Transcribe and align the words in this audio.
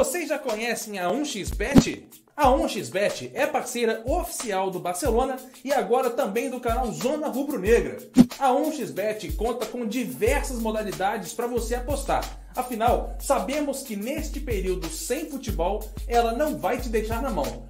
Vocês 0.00 0.30
já 0.30 0.38
conhecem 0.38 0.98
a 0.98 1.10
1xBet? 1.10 2.04
A 2.34 2.46
1xBet 2.46 3.32
é 3.34 3.46
parceira 3.46 4.02
oficial 4.06 4.70
do 4.70 4.80
Barcelona 4.80 5.36
e 5.62 5.74
agora 5.74 6.08
também 6.08 6.48
do 6.48 6.58
canal 6.58 6.90
Zona 6.90 7.28
Rubro 7.28 7.58
Negra. 7.60 7.98
A 8.38 8.48
1xBet 8.48 9.36
conta 9.36 9.66
com 9.66 9.86
diversas 9.86 10.58
modalidades 10.58 11.34
para 11.34 11.46
você 11.46 11.74
apostar. 11.74 12.24
Afinal, 12.56 13.14
sabemos 13.20 13.82
que 13.82 13.94
neste 13.94 14.40
período 14.40 14.88
sem 14.88 15.28
futebol, 15.28 15.84
ela 16.08 16.32
não 16.32 16.56
vai 16.56 16.80
te 16.80 16.88
deixar 16.88 17.20
na 17.20 17.28
mão 17.28 17.69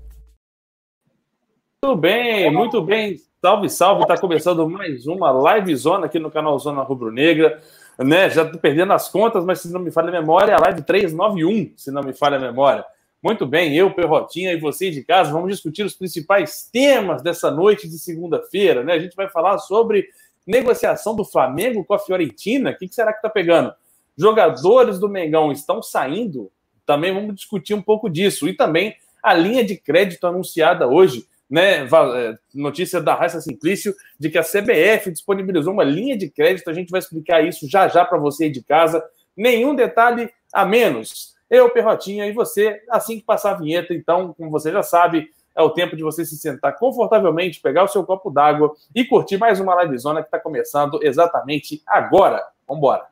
Muito 1.83 1.99
bem, 1.99 2.51
muito 2.51 2.79
bem. 2.83 3.19
Salve, 3.41 3.67
salve! 3.67 4.03
Está 4.03 4.15
começando 4.15 4.69
mais 4.69 5.07
uma 5.07 5.31
live 5.31 5.75
zona 5.75 6.05
aqui 6.05 6.19
no 6.19 6.29
canal 6.29 6.59
Zona 6.59 6.83
Rubro 6.83 7.11
Negra. 7.11 7.59
Né? 7.97 8.29
Já 8.29 8.43
estou 8.43 8.59
perdendo 8.59 8.93
as 8.93 9.09
contas, 9.09 9.43
mas 9.43 9.61
se 9.61 9.73
não 9.73 9.79
me 9.79 9.89
falha 9.89 10.09
a 10.09 10.11
memória, 10.11 10.51
é 10.51 10.55
a 10.55 10.59
live 10.59 10.83
391, 10.83 11.73
se 11.75 11.89
não 11.89 12.03
me 12.03 12.13
falha 12.13 12.37
a 12.37 12.39
memória. 12.39 12.85
Muito 13.19 13.47
bem, 13.47 13.75
eu, 13.75 13.89
Perrotinha 13.95 14.53
e 14.53 14.59
vocês 14.59 14.93
de 14.93 15.03
casa, 15.03 15.31
vamos 15.31 15.49
discutir 15.49 15.81
os 15.81 15.95
principais 15.95 16.69
temas 16.71 17.23
dessa 17.23 17.49
noite 17.49 17.89
de 17.89 17.97
segunda-feira. 17.97 18.83
Né? 18.83 18.93
A 18.93 18.99
gente 18.99 19.15
vai 19.15 19.27
falar 19.27 19.57
sobre 19.57 20.07
negociação 20.45 21.15
do 21.15 21.25
Flamengo 21.25 21.83
com 21.83 21.95
a 21.95 21.99
Fiorentina. 21.99 22.69
O 22.69 22.77
que, 22.77 22.87
que 22.87 22.93
será 22.93 23.11
que 23.11 23.17
está 23.17 23.29
pegando? 23.29 23.73
Jogadores 24.15 24.99
do 24.99 25.09
Mengão 25.09 25.51
estão 25.51 25.81
saindo? 25.81 26.51
Também 26.85 27.11
vamos 27.11 27.33
discutir 27.33 27.73
um 27.73 27.81
pouco 27.81 28.07
disso. 28.07 28.47
E 28.47 28.55
também 28.55 28.95
a 29.23 29.33
linha 29.33 29.65
de 29.65 29.75
crédito 29.75 30.27
anunciada 30.27 30.87
hoje 30.87 31.25
né, 31.51 31.83
é, 31.83 32.37
notícia 32.55 33.01
da 33.01 33.13
Raça 33.13 33.41
Simplício 33.41 33.93
de 34.17 34.29
que 34.29 34.37
a 34.37 34.43
CBF 34.43 35.11
disponibilizou 35.11 35.73
uma 35.73 35.83
linha 35.83 36.17
de 36.17 36.29
crédito. 36.29 36.69
A 36.69 36.73
gente 36.73 36.89
vai 36.89 36.99
explicar 36.99 37.45
isso 37.45 37.69
já 37.69 37.89
já 37.89 38.05
para 38.05 38.17
você 38.17 38.45
aí 38.45 38.49
de 38.49 38.63
casa. 38.63 39.03
Nenhum 39.35 39.75
detalhe 39.75 40.31
a 40.53 40.65
menos. 40.65 41.35
Eu, 41.49 41.69
Perrotinha, 41.69 42.25
e 42.25 42.31
você, 42.31 42.81
assim 42.89 43.19
que 43.19 43.25
passar 43.25 43.51
a 43.51 43.57
vinheta, 43.57 43.93
então, 43.93 44.33
como 44.33 44.49
você 44.49 44.71
já 44.71 44.81
sabe, 44.81 45.29
é 45.53 45.61
o 45.61 45.69
tempo 45.69 45.97
de 45.97 46.03
você 46.03 46.23
se 46.23 46.37
sentar 46.37 46.77
confortavelmente, 46.77 47.59
pegar 47.59 47.83
o 47.83 47.89
seu 47.89 48.05
copo 48.05 48.31
d'água 48.31 48.73
e 48.95 49.03
curtir 49.03 49.37
mais 49.37 49.59
uma 49.59 49.75
livezona 49.83 50.21
que 50.21 50.27
está 50.27 50.39
começando 50.39 51.03
exatamente 51.03 51.83
agora. 51.85 52.41
Vamos 52.65 52.79
embora. 52.79 53.07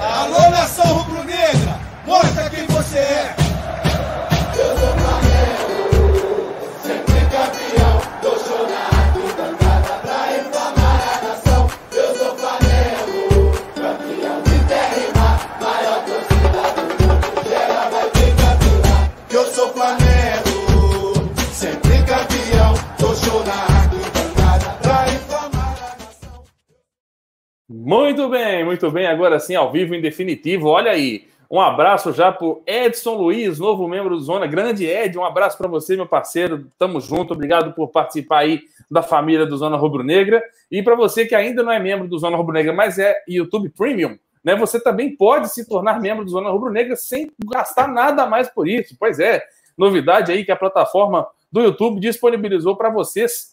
Alô, 0.00 0.50
nação 0.50 0.98
rubro-negra! 0.98 1.78
Mostra 2.04 2.50
quem 2.50 2.66
você 2.66 2.98
é! 2.98 3.41
Muito 27.72 28.28
bem, 28.28 28.64
muito 28.64 28.90
bem. 28.90 29.06
Agora 29.06 29.40
sim, 29.40 29.54
ao 29.54 29.72
vivo, 29.72 29.94
em 29.94 30.00
definitivo. 30.00 30.68
Olha 30.68 30.90
aí. 30.90 31.26
Um 31.50 31.60
abraço 31.60 32.12
já 32.12 32.30
para 32.32 32.46
Edson 32.66 33.14
Luiz, 33.14 33.58
novo 33.58 33.86
membro 33.88 34.16
do 34.16 34.22
Zona. 34.22 34.46
Grande 34.46 34.86
Ed, 34.86 35.18
um 35.18 35.24
abraço 35.24 35.56
para 35.56 35.68
você, 35.68 35.96
meu 35.96 36.06
parceiro. 36.06 36.66
Tamo 36.78 37.00
junto. 37.00 37.32
Obrigado 37.32 37.72
por 37.72 37.88
participar 37.88 38.40
aí 38.40 38.60
da 38.90 39.02
família 39.02 39.46
do 39.46 39.56
Zona 39.56 39.76
Rubro 39.76 40.02
Negra. 40.02 40.42
E 40.70 40.82
para 40.82 40.94
você 40.94 41.26
que 41.26 41.34
ainda 41.34 41.62
não 41.62 41.72
é 41.72 41.78
membro 41.78 42.06
do 42.06 42.18
Zona 42.18 42.36
Rubro 42.36 42.54
Negra, 42.54 42.72
mas 42.72 42.98
é 42.98 43.14
YouTube 43.26 43.70
Premium, 43.70 44.18
né? 44.44 44.54
Você 44.56 44.78
também 44.78 45.16
pode 45.16 45.48
se 45.48 45.66
tornar 45.66 46.00
membro 46.00 46.24
do 46.24 46.30
Zona 46.30 46.50
Rubro 46.50 46.70
Negra 46.70 46.94
sem 46.96 47.30
gastar 47.50 47.88
nada 47.88 48.26
mais 48.26 48.48
por 48.48 48.68
isso. 48.68 48.96
Pois 48.98 49.18
é, 49.18 49.42
novidade 49.76 50.30
aí 50.30 50.44
que 50.44 50.52
a 50.52 50.56
plataforma 50.56 51.26
do 51.50 51.62
YouTube 51.62 52.00
disponibilizou 52.00 52.76
para 52.76 52.90
vocês 52.90 53.52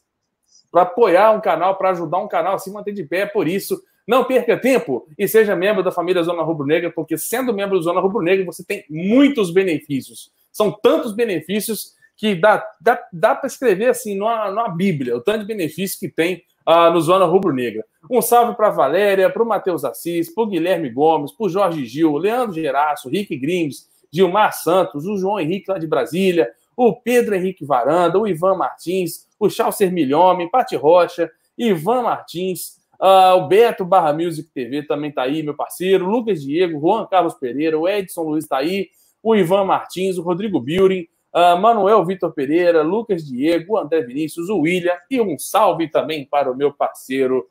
para 0.71 0.83
apoiar 0.83 1.31
um 1.31 1.41
canal, 1.41 1.75
para 1.75 1.89
ajudar 1.89 2.19
um 2.19 2.27
canal 2.27 2.55
a 2.55 2.59
se 2.59 2.71
manter 2.71 2.93
de 2.93 3.03
pé. 3.03 3.25
Por 3.25 3.47
isso, 3.47 3.81
não 4.09 4.23
perca 4.23 4.57
tempo 4.57 5.07
e 5.15 5.27
seja 5.27 5.55
membro 5.55 5.83
da 5.83 5.91
família 5.91 6.23
Zona 6.23 6.41
Rubro 6.41 6.65
Negra, 6.65 6.89
porque 6.89 7.15
sendo 7.15 7.53
membro 7.53 7.77
do 7.77 7.83
Zona 7.83 8.01
Rubro 8.01 8.23
Negra 8.23 8.43
você 8.43 8.63
tem 8.63 8.83
muitos 8.89 9.51
benefícios. 9.51 10.31
São 10.51 10.71
tantos 10.71 11.13
benefícios 11.13 11.93
que 12.17 12.33
dá, 12.33 12.67
dá, 12.81 12.99
dá 13.13 13.35
para 13.35 13.45
escrever 13.45 13.89
assim 13.89 14.15
numa, 14.15 14.49
numa 14.49 14.67
Bíblia, 14.67 15.15
o 15.15 15.21
tanto 15.21 15.41
de 15.41 15.45
benefício 15.45 15.99
que 15.99 16.09
tem 16.09 16.43
uh, 16.67 16.91
no 16.91 16.99
Zona 16.99 17.25
Rubro 17.25 17.53
Negra. 17.53 17.85
Um 18.09 18.19
salve 18.19 18.55
para 18.55 18.71
Valéria, 18.71 19.29
para 19.29 19.43
o 19.43 19.47
Matheus 19.47 19.85
Assis, 19.85 20.33
para 20.33 20.43
o 20.43 20.47
Guilherme 20.47 20.89
Gomes, 20.89 21.31
para 21.31 21.45
o 21.45 21.49
Jorge 21.49 21.85
Gil, 21.85 22.17
Leandro 22.17 22.55
Geraço, 22.55 23.09
Rick 23.09 23.37
Grimes, 23.37 23.87
Gilmar 24.11 24.53
Santos, 24.53 25.05
o 25.05 25.17
João 25.17 25.39
Henrique 25.39 25.69
lá 25.69 25.77
de 25.77 25.85
Brasília, 25.85 26.49
o 26.75 26.95
Pedro 26.95 27.35
Henrique 27.35 27.63
Varanda, 27.63 28.17
o 28.17 28.27
Ivan 28.27 28.55
Martins, 28.55 29.27
o 29.39 29.51
Chalcer 29.51 29.91
Milhome, 29.91 30.49
Pati 30.49 30.75
Rocha, 30.75 31.29
Ivan 31.55 32.01
Martins, 32.01 32.78
Uh, 32.99 33.37
o 33.37 33.47
Beto 33.47 33.85
Barra 33.85 34.11
Music 34.11 34.49
TV 34.53 34.83
também 34.83 35.11
tá 35.11 35.23
aí, 35.23 35.41
meu 35.41 35.55
parceiro. 35.55 36.05
Lucas 36.05 36.41
Diego, 36.41 36.79
Juan 36.79 37.05
Carlos 37.07 37.33
Pereira, 37.35 37.79
o 37.79 37.87
Edson 37.87 38.23
Luiz 38.23 38.45
tá 38.45 38.57
aí, 38.57 38.89
o 39.23 39.35
Ivan 39.35 39.63
Martins, 39.63 40.17
o 40.17 40.21
Rodrigo 40.21 40.59
Building, 40.59 41.07
uh, 41.33 41.57
Manuel 41.57 42.05
Vitor 42.05 42.33
Pereira, 42.33 42.81
Lucas 42.81 43.25
Diego, 43.25 43.73
o 43.73 43.77
André 43.77 44.01
Vinícius, 44.01 44.49
o 44.49 44.59
William 44.59 44.97
e 45.09 45.21
um 45.21 45.39
salve 45.39 45.89
também 45.89 46.25
para 46.25 46.51
o 46.51 46.55
meu 46.55 46.73
parceiro 46.73 47.47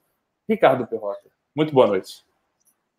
Ricardo 0.46 0.86
Perrota. 0.86 1.30
Muito 1.56 1.72
boa 1.72 1.86
noite. 1.86 2.28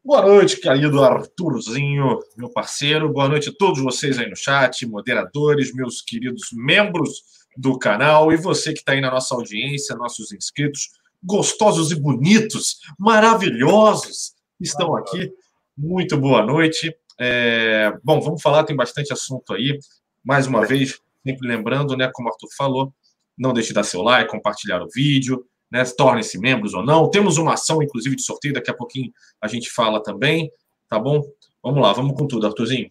Boa 0.03 0.21
noite, 0.21 0.59
querido 0.59 1.03
Arthurzinho, 1.03 2.19
meu 2.35 2.50
parceiro. 2.50 3.12
Boa 3.12 3.27
noite 3.27 3.50
a 3.50 3.53
todos 3.56 3.83
vocês 3.83 4.18
aí 4.18 4.27
no 4.27 4.35
chat, 4.35 4.88
moderadores, 4.88 5.74
meus 5.74 6.01
queridos 6.01 6.50
membros 6.53 7.21
do 7.56 7.77
canal 7.77 8.31
e 8.31 8.38
você 8.38 8.71
que 8.71 8.79
está 8.79 8.94
aí 8.94 9.01
na 9.01 9.12
nossa 9.12 9.35
audiência, 9.35 9.95
nossos 9.95 10.31
inscritos 10.31 10.99
gostosos 11.24 11.92
e 11.92 11.95
bonitos, 11.95 12.77
maravilhosos, 12.98 14.33
estão 14.60 14.95
aqui. 14.95 15.31
Muito 15.77 16.18
boa 16.18 16.44
noite. 16.45 16.95
É, 17.19 17.94
bom, 18.04 18.19
vamos 18.21 18.42
falar, 18.42 18.63
tem 18.63 18.75
bastante 18.75 19.12
assunto 19.12 19.54
aí. 19.54 19.77
Mais 20.24 20.48
uma 20.48 20.66
vez, 20.66 21.00
sempre 21.25 21.48
lembrando, 21.48 21.95
né, 21.95 22.10
como 22.13 22.30
o 22.30 22.31
Arthur 22.31 22.50
falou, 22.57 22.94
não 23.38 23.54
deixe 23.54 23.69
de 23.69 23.75
dar 23.75 23.83
seu 23.83 24.01
like, 24.01 24.30
compartilhar 24.30 24.81
o 24.81 24.89
vídeo, 24.94 25.45
né, 25.71 25.83
tornem-se 25.86 26.39
membros 26.39 26.74
ou 26.74 26.83
não. 26.83 27.10
Temos 27.10 27.38
uma 27.38 27.54
ação, 27.54 27.81
inclusive, 27.81 28.15
de 28.15 28.24
sorteio, 28.24 28.54
daqui 28.54 28.72
a 28.72 28.74
pouquinho 28.74 29.12
a 29.42 29.48
gente 29.48 29.69
fala 29.69 30.01
também, 30.01 30.51
tá 30.89 30.98
bom? 31.00 31.22
Vamos 31.62 31.81
lá, 31.81 31.94
vamos 31.94 32.18
com 32.18 32.25
tudo, 32.25 32.48
Arthurzinho. 32.48 32.89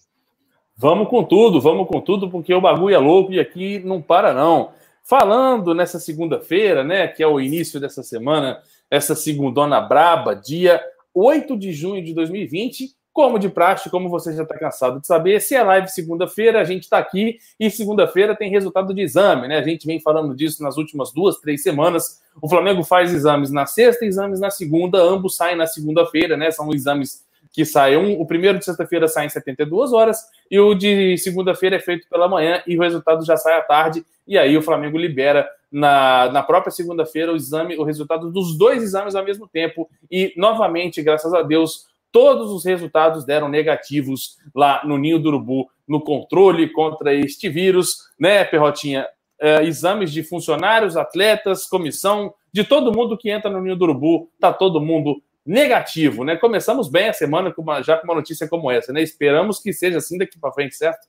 Vamos 0.76 1.08
com 1.08 1.24
tudo, 1.24 1.60
vamos 1.60 1.88
com 1.88 2.00
tudo, 2.00 2.30
porque 2.30 2.54
o 2.54 2.60
bagulho 2.60 2.94
é 2.94 2.98
louco 2.98 3.32
e 3.32 3.40
aqui 3.40 3.80
não 3.80 4.00
para, 4.00 4.32
não. 4.32 4.70
Falando 5.08 5.74
nessa 5.74 5.98
segunda-feira, 5.98 6.84
né, 6.84 7.08
que 7.08 7.22
é 7.22 7.26
o 7.26 7.40
início 7.40 7.80
dessa 7.80 8.02
semana, 8.02 8.60
essa 8.90 9.14
segundona 9.14 9.80
braba, 9.80 10.36
dia 10.36 10.84
8 11.14 11.56
de 11.56 11.72
junho 11.72 12.04
de 12.04 12.12
2020, 12.12 12.94
como 13.10 13.38
de 13.38 13.48
praxe, 13.48 13.88
como 13.88 14.10
você 14.10 14.34
já 14.34 14.42
está 14.42 14.58
cansado 14.58 15.00
de 15.00 15.06
saber, 15.06 15.40
se 15.40 15.54
é 15.54 15.62
live 15.62 15.88
segunda-feira, 15.88 16.60
a 16.60 16.64
gente 16.64 16.82
está 16.82 16.98
aqui 16.98 17.38
e 17.58 17.70
segunda-feira 17.70 18.36
tem 18.36 18.50
resultado 18.50 18.92
de 18.92 19.00
exame, 19.00 19.48
né? 19.48 19.56
A 19.56 19.62
gente 19.62 19.86
vem 19.86 19.98
falando 19.98 20.36
disso 20.36 20.62
nas 20.62 20.76
últimas 20.76 21.10
duas, 21.10 21.38
três 21.38 21.62
semanas. 21.62 22.20
O 22.42 22.46
Flamengo 22.46 22.84
faz 22.84 23.10
exames 23.10 23.50
na 23.50 23.64
sexta 23.64 24.04
exames 24.04 24.40
na 24.40 24.50
segunda, 24.50 25.00
ambos 25.00 25.36
saem 25.36 25.56
na 25.56 25.66
segunda-feira, 25.66 26.36
né? 26.36 26.50
São 26.50 26.70
exames 26.74 27.24
que 27.52 27.64
saem. 27.64 27.96
Um, 27.96 28.20
o 28.20 28.26
primeiro 28.26 28.58
de 28.58 28.64
sexta-feira 28.64 29.08
sai 29.08 29.26
em 29.26 29.30
72 29.30 29.92
horas 29.92 30.18
e 30.50 30.58
o 30.58 30.74
de 30.74 31.16
segunda-feira 31.18 31.76
é 31.76 31.80
feito 31.80 32.08
pela 32.08 32.28
manhã 32.28 32.62
e 32.66 32.76
o 32.76 32.80
resultado 32.80 33.24
já 33.24 33.36
sai 33.36 33.58
à 33.58 33.62
tarde. 33.62 34.04
E 34.26 34.36
aí 34.36 34.56
o 34.56 34.62
Flamengo 34.62 34.98
libera 34.98 35.48
na, 35.70 36.30
na 36.32 36.42
própria 36.42 36.70
segunda-feira 36.70 37.32
o 37.32 37.36
exame, 37.36 37.76
o 37.76 37.84
resultado 37.84 38.30
dos 38.30 38.56
dois 38.56 38.82
exames 38.82 39.14
ao 39.14 39.24
mesmo 39.24 39.46
tempo. 39.46 39.88
E 40.10 40.32
novamente, 40.36 41.02
graças 41.02 41.32
a 41.32 41.42
Deus, 41.42 41.86
todos 42.12 42.50
os 42.50 42.64
resultados 42.64 43.24
deram 43.24 43.48
negativos 43.48 44.38
lá 44.54 44.82
no 44.84 44.98
Ninho 44.98 45.18
do 45.18 45.28
Urubu, 45.28 45.68
no 45.86 46.00
controle 46.00 46.68
contra 46.70 47.14
este 47.14 47.48
vírus, 47.48 48.08
né, 48.18 48.44
Perrotinha? 48.44 49.06
É, 49.40 49.62
exames 49.62 50.10
de 50.10 50.24
funcionários, 50.24 50.96
atletas, 50.96 51.64
comissão, 51.64 52.34
de 52.52 52.64
todo 52.64 52.92
mundo 52.92 53.16
que 53.16 53.30
entra 53.30 53.50
no 53.50 53.60
Ninho 53.60 53.76
do 53.76 53.84
Urubu, 53.84 54.28
tá 54.40 54.52
todo 54.52 54.80
mundo 54.80 55.22
negativo, 55.48 56.24
né? 56.24 56.36
Começamos 56.36 56.90
bem 56.90 57.08
a 57.08 57.12
semana 57.14 57.50
com 57.50 57.62
uma, 57.62 57.80
já 57.82 57.96
com 57.96 58.06
uma 58.06 58.14
notícia 58.14 58.46
como 58.46 58.70
essa, 58.70 58.92
né? 58.92 59.02
Esperamos 59.02 59.58
que 59.58 59.72
seja 59.72 59.96
assim 59.96 60.18
daqui 60.18 60.38
para 60.38 60.52
frente, 60.52 60.76
certo? 60.76 61.08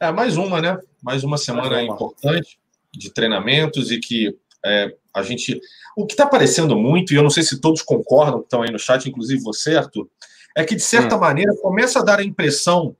É, 0.00 0.10
mais 0.10 0.36
uma, 0.36 0.60
né? 0.60 0.76
Mais 1.00 1.22
uma 1.22 1.38
semana 1.38 1.70
mais 1.70 1.84
uma. 1.84 1.94
importante 1.94 2.58
de 2.92 3.12
treinamentos 3.12 3.92
e 3.92 4.00
que 4.00 4.36
é, 4.64 4.92
a 5.14 5.22
gente. 5.22 5.60
O 5.96 6.04
que 6.04 6.14
está 6.14 6.24
aparecendo 6.24 6.76
muito, 6.76 7.12
e 7.12 7.16
eu 7.16 7.22
não 7.22 7.30
sei 7.30 7.44
se 7.44 7.60
todos 7.60 7.80
concordam, 7.80 8.40
que 8.40 8.46
estão 8.46 8.62
aí 8.62 8.72
no 8.72 8.78
chat, 8.78 9.08
inclusive 9.08 9.40
você, 9.40 9.76
Arthur, 9.76 10.08
é 10.56 10.64
que, 10.64 10.74
de 10.74 10.82
certa 10.82 11.16
hum. 11.16 11.20
maneira, 11.20 11.54
começa 11.62 12.00
a 12.00 12.04
dar 12.04 12.18
a 12.18 12.24
impressão. 12.24 12.96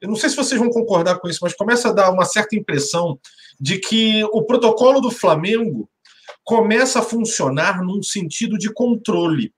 Eu 0.00 0.08
não 0.08 0.16
sei 0.16 0.30
se 0.30 0.36
vocês 0.36 0.60
vão 0.60 0.70
concordar 0.70 1.18
com 1.18 1.28
isso, 1.28 1.40
mas 1.42 1.52
começa 1.52 1.88
a 1.88 1.92
dar 1.92 2.12
uma 2.12 2.24
certa 2.24 2.54
impressão 2.54 3.18
de 3.60 3.78
que 3.78 4.22
o 4.32 4.42
protocolo 4.44 5.00
do 5.00 5.10
Flamengo 5.10 5.88
começa 6.44 7.00
a 7.00 7.02
funcionar 7.02 7.82
num 7.82 8.02
sentido 8.02 8.58
de 8.58 8.72
controle. 8.72 9.52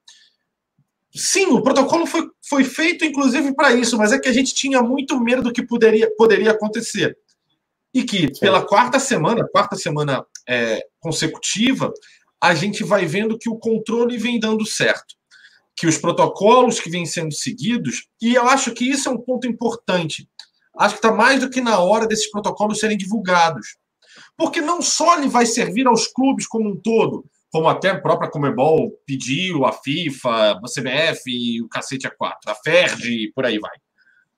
Sim, 1.15 1.47
o 1.47 1.63
protocolo 1.63 2.07
foi, 2.07 2.29
foi 2.49 2.65
feito, 2.65 3.05
inclusive, 3.05 3.55
para 3.55 3.73
isso, 3.73 3.97
mas 3.97 4.13
é 4.13 4.19
que 4.19 4.29
a 4.29 4.33
gente 4.33 4.53
tinha 4.53 4.83
muito 4.83 5.19
medo 5.21 5.43
do 5.43 5.53
que 5.53 5.65
poderia, 5.65 6.11
poderia 6.17 6.51
acontecer. 6.51 7.17
E 7.95 8.03
que, 8.03 8.29
pela 8.41 8.67
quarta 8.67 8.99
semana, 8.99 9.47
quarta 9.53 9.77
semana 9.77 10.27
é, 10.49 10.85
consecutiva, 10.99 11.93
a 12.43 12.55
gente 12.55 12.83
vai 12.83 13.07
vendo 13.07 13.39
que 13.39 13.49
o 13.49 13.57
controle 13.57 14.19
vem 14.19 14.41
dando 14.41 14.67
certo. 14.67 15.15
Que 15.77 15.87
os 15.87 15.97
protocolos 15.97 16.81
que 16.81 16.91
vêm 16.91 17.07
sendo 17.07 17.33
seguidos, 17.33 18.09
e 18.21 18.35
eu 18.35 18.49
acho 18.49 18.73
que 18.73 18.85
isso 18.85 19.09
é 19.09 19.13
um 19.13 19.21
ponto 19.21 19.47
importante. 19.47 20.29
Acho 20.77 20.97
que 20.97 21.07
está 21.07 21.13
mais 21.13 21.41
do 21.41 21.49
que 21.49 21.61
na 21.61 21.79
hora 21.79 22.09
desses 22.09 22.29
protocolos 22.31 22.81
serem 22.81 22.97
divulgados. 22.97 23.77
Porque 24.37 24.61
não 24.61 24.83
só 24.83 25.19
ele 25.19 25.29
vai 25.29 25.47
servir 25.47 25.87
aos 25.87 26.07
clubes 26.07 26.47
como 26.47 26.71
um 26.71 26.77
todo, 26.77 27.25
como 27.53 27.69
até 27.69 27.91
a 27.91 28.01
própria 28.01 28.31
Comebol 28.31 28.91
pediu, 29.07 29.65
a 29.65 29.73
FIFA, 29.73 30.53
a 30.53 30.61
CBF, 30.63 31.63
o 31.63 31.69
cacete 31.69 32.09
A4, 32.09 32.33
a 32.49 32.55
FERJ, 32.55 33.33
por 33.35 33.47
aí 33.47 33.59
vai. 33.59 33.77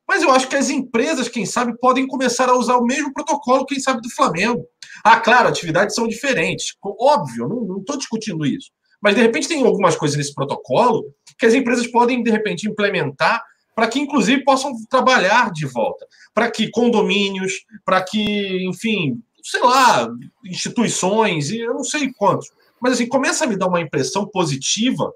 Mas 0.07 0.23
eu 0.23 0.31
acho 0.31 0.49
que 0.49 0.57
as 0.57 0.71
empresas, 0.71 1.29
quem 1.29 1.45
sabe, 1.45 1.77
podem 1.79 2.07
começar 2.07 2.49
a 2.49 2.57
usar 2.57 2.77
o 2.77 2.85
mesmo 2.85 3.13
protocolo, 3.13 3.67
quem 3.67 3.81
sabe, 3.81 4.01
do 4.01 4.11
Flamengo. 4.11 4.65
Ah, 5.03 5.19
claro, 5.19 5.49
atividades 5.49 5.95
são 5.95 6.07
diferentes. 6.07 6.77
Óbvio, 6.83 7.49
não 7.49 7.79
estou 7.79 7.97
discutindo 7.97 8.47
isso. 8.47 8.71
Mas, 9.01 9.15
de 9.15 9.23
repente, 9.23 9.49
tem 9.49 9.65
algumas 9.65 9.97
coisas 9.97 10.17
nesse 10.17 10.35
protocolo 10.35 11.05
que 11.39 11.47
as 11.47 11.55
empresas 11.55 11.87
podem, 11.87 12.23
de 12.23 12.31
repente, 12.31 12.69
implementar 12.69 13.43
para 13.75 13.89
que, 13.89 13.99
inclusive, 13.99 14.45
possam 14.45 14.73
trabalhar 14.89 15.51
de 15.51 15.67
volta. 15.67 16.07
Para 16.33 16.51
que 16.51 16.71
condomínios, 16.71 17.53
para 17.85 18.03
que, 18.03 18.67
enfim, 18.69 19.21
sei 19.51 19.61
lá, 19.61 20.09
instituições, 20.45 21.51
e 21.51 21.61
eu 21.61 21.75
não 21.75 21.85
sei 21.85 22.13
quantos 22.13 22.51
mas 22.81 22.95
assim, 22.95 23.09
começa 23.09 23.45
a 23.45 23.47
me 23.49 23.57
dar 23.57 23.69
uma 23.69 23.81
impressão 23.81 24.27
positiva 24.27 25.13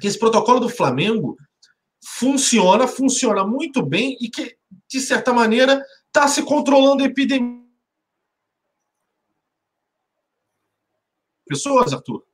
que 0.00 0.06
esse 0.06 0.18
protocolo 0.18 0.60
do 0.60 0.68
Flamengo 0.68 1.36
funciona, 2.02 2.86
funciona 2.86 3.46
muito 3.46 3.84
bem 3.84 4.16
e 4.20 4.28
que, 4.28 4.56
de 4.88 5.00
certa 5.00 5.32
maneira, 5.32 5.84
está 6.06 6.26
se 6.26 6.42
controlando 6.42 7.02
a 7.02 7.06
epidemia. 7.06 7.60
Pessoas, 11.46 11.92
Arthur? 11.92 12.24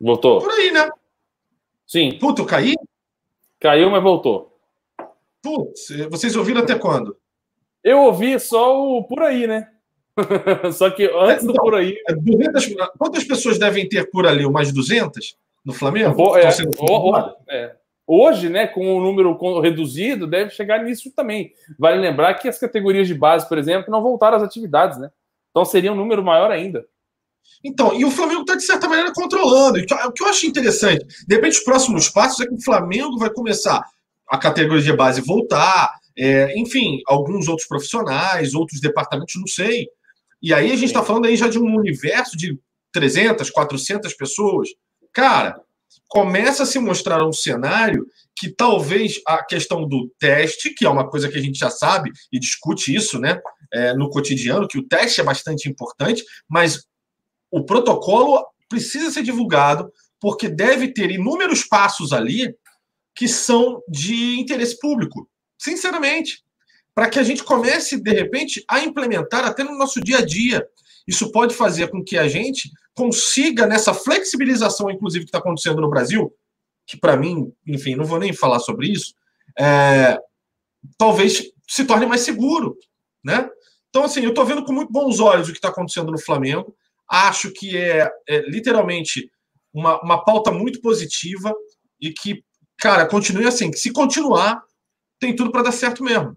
Voltou. 0.00 0.40
Por 0.40 0.50
aí, 0.50 0.70
né? 0.70 0.88
Sim. 1.86 2.18
Puta, 2.18 2.42
eu 2.42 2.46
caí? 2.46 2.74
Caiu, 3.60 3.90
mas 3.90 4.02
voltou. 4.02 4.58
Putz, 5.42 5.88
vocês 6.10 6.36
ouviram 6.36 6.62
até 6.62 6.78
quando? 6.78 7.18
Eu 7.84 8.00
ouvi 8.00 8.40
só 8.40 8.82
o 8.82 9.04
por 9.04 9.22
aí, 9.22 9.46
né? 9.46 9.68
Só 10.72 10.90
que 10.90 11.04
antes 11.04 11.42
então, 11.42 11.54
do 11.54 11.60
por 11.60 11.74
aí. 11.74 11.96
200, 12.08 12.70
é, 12.70 12.74
quantas 12.96 13.24
pessoas 13.24 13.58
devem 13.58 13.88
ter 13.88 14.10
por 14.10 14.26
ali? 14.26 14.48
Mais 14.48 14.68
de 14.68 14.74
200 14.74 15.36
no 15.64 15.72
Flamengo? 15.72 16.36
É, 16.36 16.48
é, 17.48 17.76
hoje, 18.06 18.48
né, 18.48 18.66
com 18.66 18.96
o 18.96 19.00
número 19.00 19.36
reduzido, 19.60 20.26
deve 20.26 20.50
chegar 20.50 20.82
nisso 20.82 21.12
também. 21.14 21.52
Vale 21.78 22.00
lembrar 22.00 22.34
que 22.34 22.48
as 22.48 22.58
categorias 22.58 23.08
de 23.08 23.14
base, 23.14 23.48
por 23.48 23.58
exemplo, 23.58 23.90
não 23.90 24.02
voltaram 24.02 24.36
às 24.36 24.42
atividades, 24.42 24.98
né? 24.98 25.10
Então 25.50 25.64
seria 25.64 25.92
um 25.92 25.96
número 25.96 26.22
maior 26.22 26.50
ainda. 26.50 26.86
Então, 27.62 27.94
e 27.94 28.04
o 28.04 28.10
Flamengo 28.10 28.42
está, 28.42 28.54
de 28.54 28.62
certa 28.62 28.88
maneira, 28.88 29.12
controlando. 29.12 29.78
O 29.78 30.12
que 30.12 30.22
eu 30.22 30.28
acho 30.28 30.46
interessante, 30.46 31.04
de 31.26 31.34
repente, 31.34 31.58
os 31.58 31.64
próximos 31.64 32.08
passos 32.08 32.40
é 32.40 32.46
que 32.46 32.54
o 32.54 32.62
Flamengo 32.62 33.18
vai 33.18 33.30
começar 33.30 33.82
a 34.28 34.38
categoria 34.38 34.82
de 34.82 34.92
base 34.92 35.20
voltar, 35.20 35.94
é, 36.16 36.58
enfim, 36.58 37.00
alguns 37.06 37.48
outros 37.48 37.66
profissionais, 37.66 38.54
outros 38.54 38.80
departamentos, 38.80 39.34
não 39.36 39.46
sei. 39.46 39.88
E 40.42 40.52
aí 40.52 40.72
a 40.72 40.76
gente 40.76 40.86
está 40.86 41.02
falando 41.02 41.26
aí 41.26 41.36
já 41.36 41.48
de 41.48 41.58
um 41.58 41.74
universo 41.74 42.36
de 42.36 42.58
300, 42.92 43.50
400 43.50 44.14
pessoas. 44.14 44.68
Cara, 45.12 45.60
começa 46.08 46.62
a 46.62 46.66
se 46.66 46.78
mostrar 46.78 47.26
um 47.26 47.32
cenário 47.32 48.06
que 48.36 48.48
talvez 48.48 49.20
a 49.26 49.44
questão 49.44 49.86
do 49.88 50.10
teste, 50.18 50.70
que 50.70 50.84
é 50.84 50.88
uma 50.88 51.08
coisa 51.08 51.28
que 51.28 51.38
a 51.38 51.40
gente 51.40 51.58
já 51.58 51.70
sabe 51.70 52.10
e 52.32 52.38
discute 52.38 52.94
isso 52.94 53.18
né, 53.18 53.40
é, 53.72 53.94
no 53.94 54.10
cotidiano, 54.10 54.68
que 54.68 54.78
o 54.78 54.86
teste 54.86 55.20
é 55.20 55.24
bastante 55.24 55.68
importante, 55.68 56.24
mas 56.48 56.84
o 57.50 57.64
protocolo 57.64 58.44
precisa 58.68 59.10
ser 59.10 59.22
divulgado 59.22 59.90
porque 60.20 60.48
deve 60.48 60.92
ter 60.92 61.10
inúmeros 61.10 61.64
passos 61.64 62.12
ali 62.12 62.54
que 63.14 63.28
são 63.28 63.80
de 63.88 64.40
interesse 64.40 64.78
público, 64.78 65.28
sinceramente 65.58 66.42
para 66.94 67.10
que 67.10 67.18
a 67.18 67.22
gente 67.22 67.42
comece, 67.42 68.00
de 68.00 68.12
repente, 68.12 68.64
a 68.68 68.80
implementar 68.80 69.44
até 69.44 69.64
no 69.64 69.76
nosso 69.76 70.00
dia 70.00 70.18
a 70.18 70.24
dia. 70.24 70.64
Isso 71.06 71.32
pode 71.32 71.54
fazer 71.54 71.88
com 71.88 72.02
que 72.02 72.16
a 72.16 72.28
gente 72.28 72.70
consiga, 72.94 73.66
nessa 73.66 73.92
flexibilização, 73.92 74.90
inclusive, 74.90 75.24
que 75.24 75.28
está 75.28 75.38
acontecendo 75.38 75.80
no 75.80 75.90
Brasil, 75.90 76.32
que 76.86 76.96
para 76.96 77.16
mim, 77.16 77.52
enfim, 77.66 77.96
não 77.96 78.04
vou 78.04 78.18
nem 78.18 78.32
falar 78.32 78.60
sobre 78.60 78.92
isso, 78.92 79.14
é, 79.58 80.18
talvez 80.96 81.50
se 81.68 81.84
torne 81.84 82.06
mais 82.06 82.20
seguro, 82.20 82.76
né? 83.24 83.48
Então, 83.88 84.04
assim, 84.04 84.22
eu 84.22 84.30
estou 84.30 84.44
vendo 84.44 84.64
com 84.64 84.72
muito 84.72 84.92
bons 84.92 85.20
olhos 85.20 85.48
o 85.48 85.52
que 85.52 85.58
está 85.58 85.68
acontecendo 85.68 86.10
no 86.10 86.18
Flamengo. 86.18 86.74
Acho 87.08 87.52
que 87.52 87.76
é, 87.76 88.10
é 88.28 88.38
literalmente 88.48 89.30
uma, 89.72 90.00
uma 90.02 90.24
pauta 90.24 90.50
muito 90.50 90.80
positiva 90.80 91.54
e 92.00 92.12
que, 92.12 92.44
cara, 92.78 93.06
continue 93.06 93.46
assim. 93.46 93.72
Se 93.72 93.92
continuar, 93.92 94.62
tem 95.18 95.34
tudo 95.34 95.50
para 95.50 95.64
dar 95.64 95.72
certo 95.72 96.02
mesmo. 96.02 96.36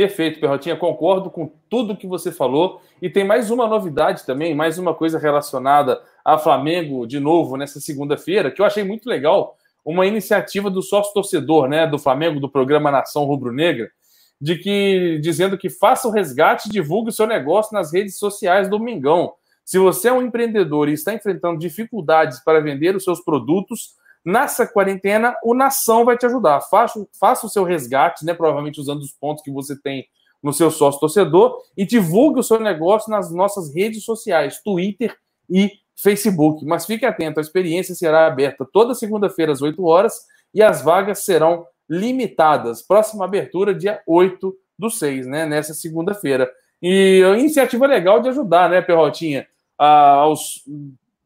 Perfeito, 0.00 0.40
Perrotinha, 0.40 0.76
concordo 0.76 1.30
com 1.30 1.52
tudo 1.68 1.94
que 1.94 2.06
você 2.06 2.32
falou. 2.32 2.80
E 3.02 3.10
tem 3.10 3.22
mais 3.22 3.50
uma 3.50 3.68
novidade 3.68 4.24
também, 4.24 4.54
mais 4.54 4.78
uma 4.78 4.94
coisa 4.94 5.18
relacionada 5.18 6.00
a 6.24 6.38
Flamengo, 6.38 7.06
de 7.06 7.20
novo, 7.20 7.56
nessa 7.56 7.80
segunda-feira, 7.80 8.50
que 8.50 8.62
eu 8.62 8.64
achei 8.64 8.82
muito 8.82 9.08
legal. 9.08 9.58
Uma 9.84 10.06
iniciativa 10.06 10.70
do 10.70 10.80
sócio 10.80 11.12
torcedor 11.12 11.68
né, 11.68 11.86
do 11.86 11.98
Flamengo, 11.98 12.40
do 12.40 12.48
programa 12.48 12.90
Nação 12.90 13.24
Rubro-Negra, 13.24 13.90
de 14.40 14.56
que 14.56 15.18
dizendo 15.20 15.58
que 15.58 15.68
faça 15.68 16.08
o 16.08 16.10
resgate 16.10 16.68
e 16.68 16.72
divulgue 16.72 17.10
o 17.10 17.12
seu 17.12 17.26
negócio 17.26 17.74
nas 17.74 17.92
redes 17.92 18.18
sociais 18.18 18.70
do 18.70 18.80
Mingão. 18.80 19.34
Se 19.66 19.78
você 19.78 20.08
é 20.08 20.12
um 20.12 20.22
empreendedor 20.22 20.88
e 20.88 20.94
está 20.94 21.12
enfrentando 21.12 21.58
dificuldades 21.58 22.42
para 22.42 22.60
vender 22.60 22.96
os 22.96 23.04
seus 23.04 23.20
produtos, 23.20 23.96
Nessa 24.24 24.66
quarentena, 24.66 25.34
o 25.42 25.54
Nação 25.54 26.04
vai 26.04 26.16
te 26.16 26.26
ajudar. 26.26 26.60
Faça, 26.62 27.06
faça 27.18 27.46
o 27.46 27.50
seu 27.50 27.64
resgate, 27.64 28.24
né? 28.24 28.34
Provavelmente 28.34 28.80
usando 28.80 29.00
os 29.00 29.12
pontos 29.12 29.42
que 29.42 29.50
você 29.50 29.80
tem 29.80 30.06
no 30.42 30.52
seu 30.52 30.70
sócio 30.70 31.00
torcedor 31.00 31.58
e 31.76 31.84
divulgue 31.86 32.40
o 32.40 32.42
seu 32.42 32.60
negócio 32.60 33.10
nas 33.10 33.30
nossas 33.32 33.74
redes 33.74 34.04
sociais, 34.04 34.60
Twitter 34.62 35.16
e 35.48 35.70
Facebook. 35.96 36.64
Mas 36.64 36.86
fique 36.86 37.04
atento, 37.04 37.38
a 37.38 37.42
experiência 37.42 37.94
será 37.94 38.26
aberta 38.26 38.66
toda 38.70 38.94
segunda-feira 38.94 39.52
às 39.52 39.60
8 39.60 39.82
horas 39.84 40.14
e 40.54 40.62
as 40.62 40.82
vagas 40.82 41.24
serão 41.24 41.66
limitadas. 41.88 42.82
Próxima 42.82 43.24
abertura, 43.24 43.74
dia 43.74 44.00
8 44.06 44.54
do 44.78 44.90
6, 44.90 45.26
né? 45.26 45.46
Nessa 45.46 45.74
segunda-feira. 45.74 46.50
E 46.82 47.22
a 47.24 47.38
iniciativa 47.38 47.86
legal 47.86 48.20
de 48.20 48.30
ajudar, 48.30 48.70
né, 48.70 48.80
Perrotinha? 48.80 49.46
aos 49.80 50.62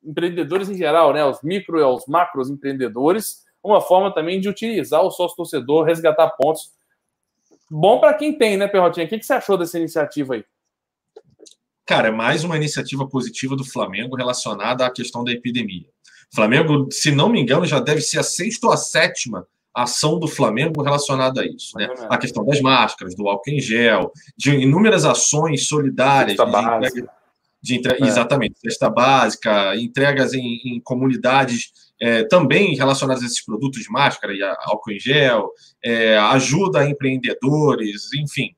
empreendedores 0.05 0.69
em 0.69 0.77
geral, 0.77 1.13
né, 1.13 1.25
os 1.25 1.43
micro 1.43 1.79
e 1.79 1.83
os 1.83 2.07
macros 2.07 2.51
empreendedores, 2.51 3.45
uma 3.63 3.81
forma 3.81 4.13
também 4.13 4.41
de 4.41 4.49
utilizar 4.49 5.03
o 5.03 5.11
sócio 5.11 5.37
torcedor, 5.37 5.85
resgatar 5.85 6.31
pontos. 6.31 6.73
Bom 7.71 7.99
para 7.99 8.15
quem 8.15 8.37
tem, 8.37 8.57
né, 8.57 8.69
Perrotinha? 8.69 9.07
O 9.07 9.09
que, 9.09 9.19
que 9.19 9.25
você 9.25 9.33
achou 9.33 9.57
dessa 9.57 9.79
iniciativa 9.79 10.35
aí? 10.35 10.45
Cara, 11.87 12.09
é 12.09 12.11
mais 12.11 12.45
uma 12.45 12.57
iniciativa 12.57 13.07
positiva 13.07 13.57
do 13.57 13.65
Flamengo 13.65 14.17
relacionada 14.17 14.87
à 14.87 14.91
questão 14.91 15.25
da 15.25 15.33
epidemia. 15.33 15.87
Flamengo, 16.35 16.89
se 16.91 17.11
não 17.11 17.29
me 17.29 17.41
engano, 17.41 17.67
já 17.67 17.79
deve 17.79 18.01
ser 18.01 18.19
a 18.19 18.23
sexta 18.23 18.67
ou 18.67 18.73
a 18.73 18.77
sétima 18.77 19.47
ação 19.75 20.19
do 20.19 20.29
Flamengo 20.29 20.83
relacionada 20.83 21.41
a 21.41 21.47
isso, 21.47 21.77
né? 21.77 21.89
A 22.09 22.17
questão 22.17 22.45
das 22.45 22.61
máscaras, 22.61 23.15
do 23.17 23.29
álcool 23.29 23.51
em 23.51 23.61
gel, 23.61 24.13
de 24.37 24.55
inúmeras 24.55 25.05
ações 25.05 25.67
solidárias 25.67 26.39
entrega, 26.39 26.91
de 26.91 27.09
entre... 27.71 27.95
é. 27.95 28.07
exatamente, 28.07 28.59
cesta 28.61 28.91
básica, 28.91 29.77
entregas 29.77 30.35
em, 30.35 30.61
em 30.65 30.81
comunidades 30.81 31.73
é, 32.01 32.25
também 32.25 32.75
relacionadas 32.75 33.23
a 33.23 33.27
esses 33.27 33.45
produtos 33.45 33.83
de 33.83 33.91
máscara 33.91 34.35
e 34.35 34.43
álcool 34.43 34.93
em 34.93 34.99
gel, 34.99 35.51
é, 35.83 36.17
ajuda 36.19 36.81
a 36.81 36.89
empreendedores, 36.89 38.13
enfim. 38.15 38.55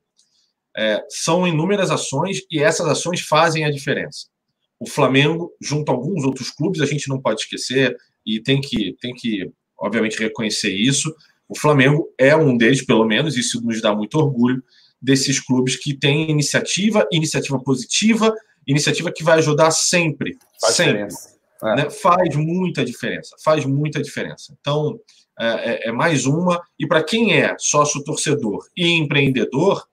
É, 0.75 1.03
são 1.09 1.47
inúmeras 1.47 1.89
ações 1.89 2.41
e 2.51 2.61
essas 2.61 2.87
ações 2.87 3.21
fazem 3.21 3.65
a 3.65 3.71
diferença. 3.71 4.27
O 4.79 4.87
Flamengo, 4.87 5.51
junto 5.61 5.91
a 5.91 5.95
alguns 5.95 6.23
outros 6.23 6.51
clubes, 6.51 6.81
a 6.81 6.85
gente 6.85 7.07
não 7.07 7.19
pode 7.19 7.41
esquecer 7.41 7.95
e 8.25 8.39
tem 8.39 8.61
que, 8.61 8.95
tem 8.99 9.13
que 9.13 9.51
obviamente, 9.79 10.19
reconhecer 10.19 10.73
isso, 10.73 11.13
O 11.49 11.57
Flamengo 11.57 12.13
é 12.17 12.35
um 12.35 12.57
deles, 12.57 12.85
pelo 12.85 13.05
menos, 13.05 13.37
isso 13.37 13.61
nos 13.63 13.81
dá 13.81 13.95
muito 13.95 14.15
orgulho, 14.15 14.61
desses 15.01 15.39
clubes 15.39 15.75
que 15.77 15.93
têm 15.93 16.29
iniciativa, 16.29 17.07
iniciativa 17.11 17.57
positiva, 17.59 18.33
iniciativa 18.67 19.11
que 19.11 19.23
vai 19.23 19.37
ajudar 19.39 19.71
sempre. 19.71 20.37
Faz 20.59 20.75
sempre. 20.75 21.07
É. 21.63 21.75
Né? 21.75 21.89
Faz 21.89 22.35
muita 22.35 22.85
diferença, 22.85 23.35
faz 23.43 23.65
muita 23.65 24.01
diferença. 24.01 24.55
Então, 24.59 24.99
é, 25.39 25.87
é, 25.87 25.89
é 25.89 25.91
mais 25.91 26.25
uma. 26.25 26.61
E 26.77 26.85
para 26.85 27.03
quem 27.03 27.39
é 27.39 27.55
sócio 27.57 28.03
torcedor 28.03 28.67
e 28.75 28.91
empreendedor, 28.91 29.87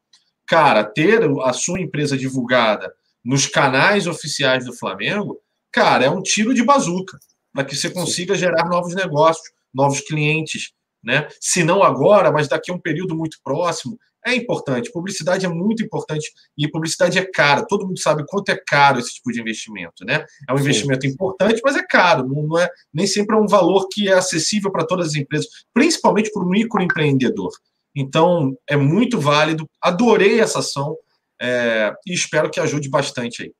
cara, 0.46 0.84
ter 0.84 1.22
a 1.42 1.52
sua 1.52 1.80
empresa 1.80 2.16
divulgada 2.16 2.92
nos 3.24 3.46
canais 3.46 4.06
oficiais 4.06 4.64
do 4.64 4.74
Flamengo, 4.74 5.40
cara, 5.72 6.04
é 6.04 6.10
um 6.10 6.22
tiro 6.22 6.52
de 6.52 6.62
bazuca 6.62 7.18
para 7.52 7.64
que 7.64 7.76
você 7.76 7.88
consiga 7.88 8.34
gerar 8.34 8.68
novos 8.68 8.94
negócios, 8.94 9.46
novos 9.72 10.00
clientes, 10.00 10.72
né? 11.02 11.28
Se 11.40 11.62
não 11.62 11.82
agora, 11.82 12.32
mas 12.32 12.48
daqui 12.48 12.70
a 12.70 12.74
um 12.74 12.80
período 12.80 13.14
muito 13.14 13.38
próximo, 13.42 13.98
é 14.24 14.34
importante. 14.34 14.90
Publicidade 14.90 15.44
é 15.44 15.48
muito 15.48 15.82
importante 15.82 16.32
e 16.56 16.68
publicidade 16.68 17.18
é 17.18 17.24
cara. 17.24 17.66
Todo 17.66 17.86
mundo 17.86 17.98
sabe 17.98 18.24
quanto 18.26 18.48
é 18.48 18.56
caro 18.56 18.98
esse 18.98 19.14
tipo 19.14 19.30
de 19.30 19.40
investimento, 19.40 20.04
né? 20.04 20.24
É 20.48 20.52
um 20.52 20.56
Sim. 20.56 20.62
investimento 20.64 21.06
importante, 21.06 21.60
mas 21.62 21.76
é 21.76 21.82
caro. 21.86 22.26
Não 22.26 22.58
é 22.58 22.68
nem 22.92 23.06
sempre 23.06 23.36
é 23.36 23.38
um 23.38 23.46
valor 23.46 23.88
que 23.90 24.08
é 24.08 24.14
acessível 24.14 24.70
para 24.72 24.86
todas 24.86 25.08
as 25.08 25.14
empresas, 25.14 25.46
principalmente 25.72 26.32
para 26.32 26.42
o 26.42 26.48
microempreendedor. 26.48 27.50
Então 27.94 28.56
é 28.68 28.76
muito 28.76 29.20
válido. 29.20 29.68
Adorei 29.80 30.40
essa 30.40 30.60
ação 30.60 30.96
é, 31.40 31.92
e 32.06 32.12
espero 32.14 32.50
que 32.50 32.58
ajude 32.58 32.88
bastante 32.88 33.42
aí. 33.42 33.52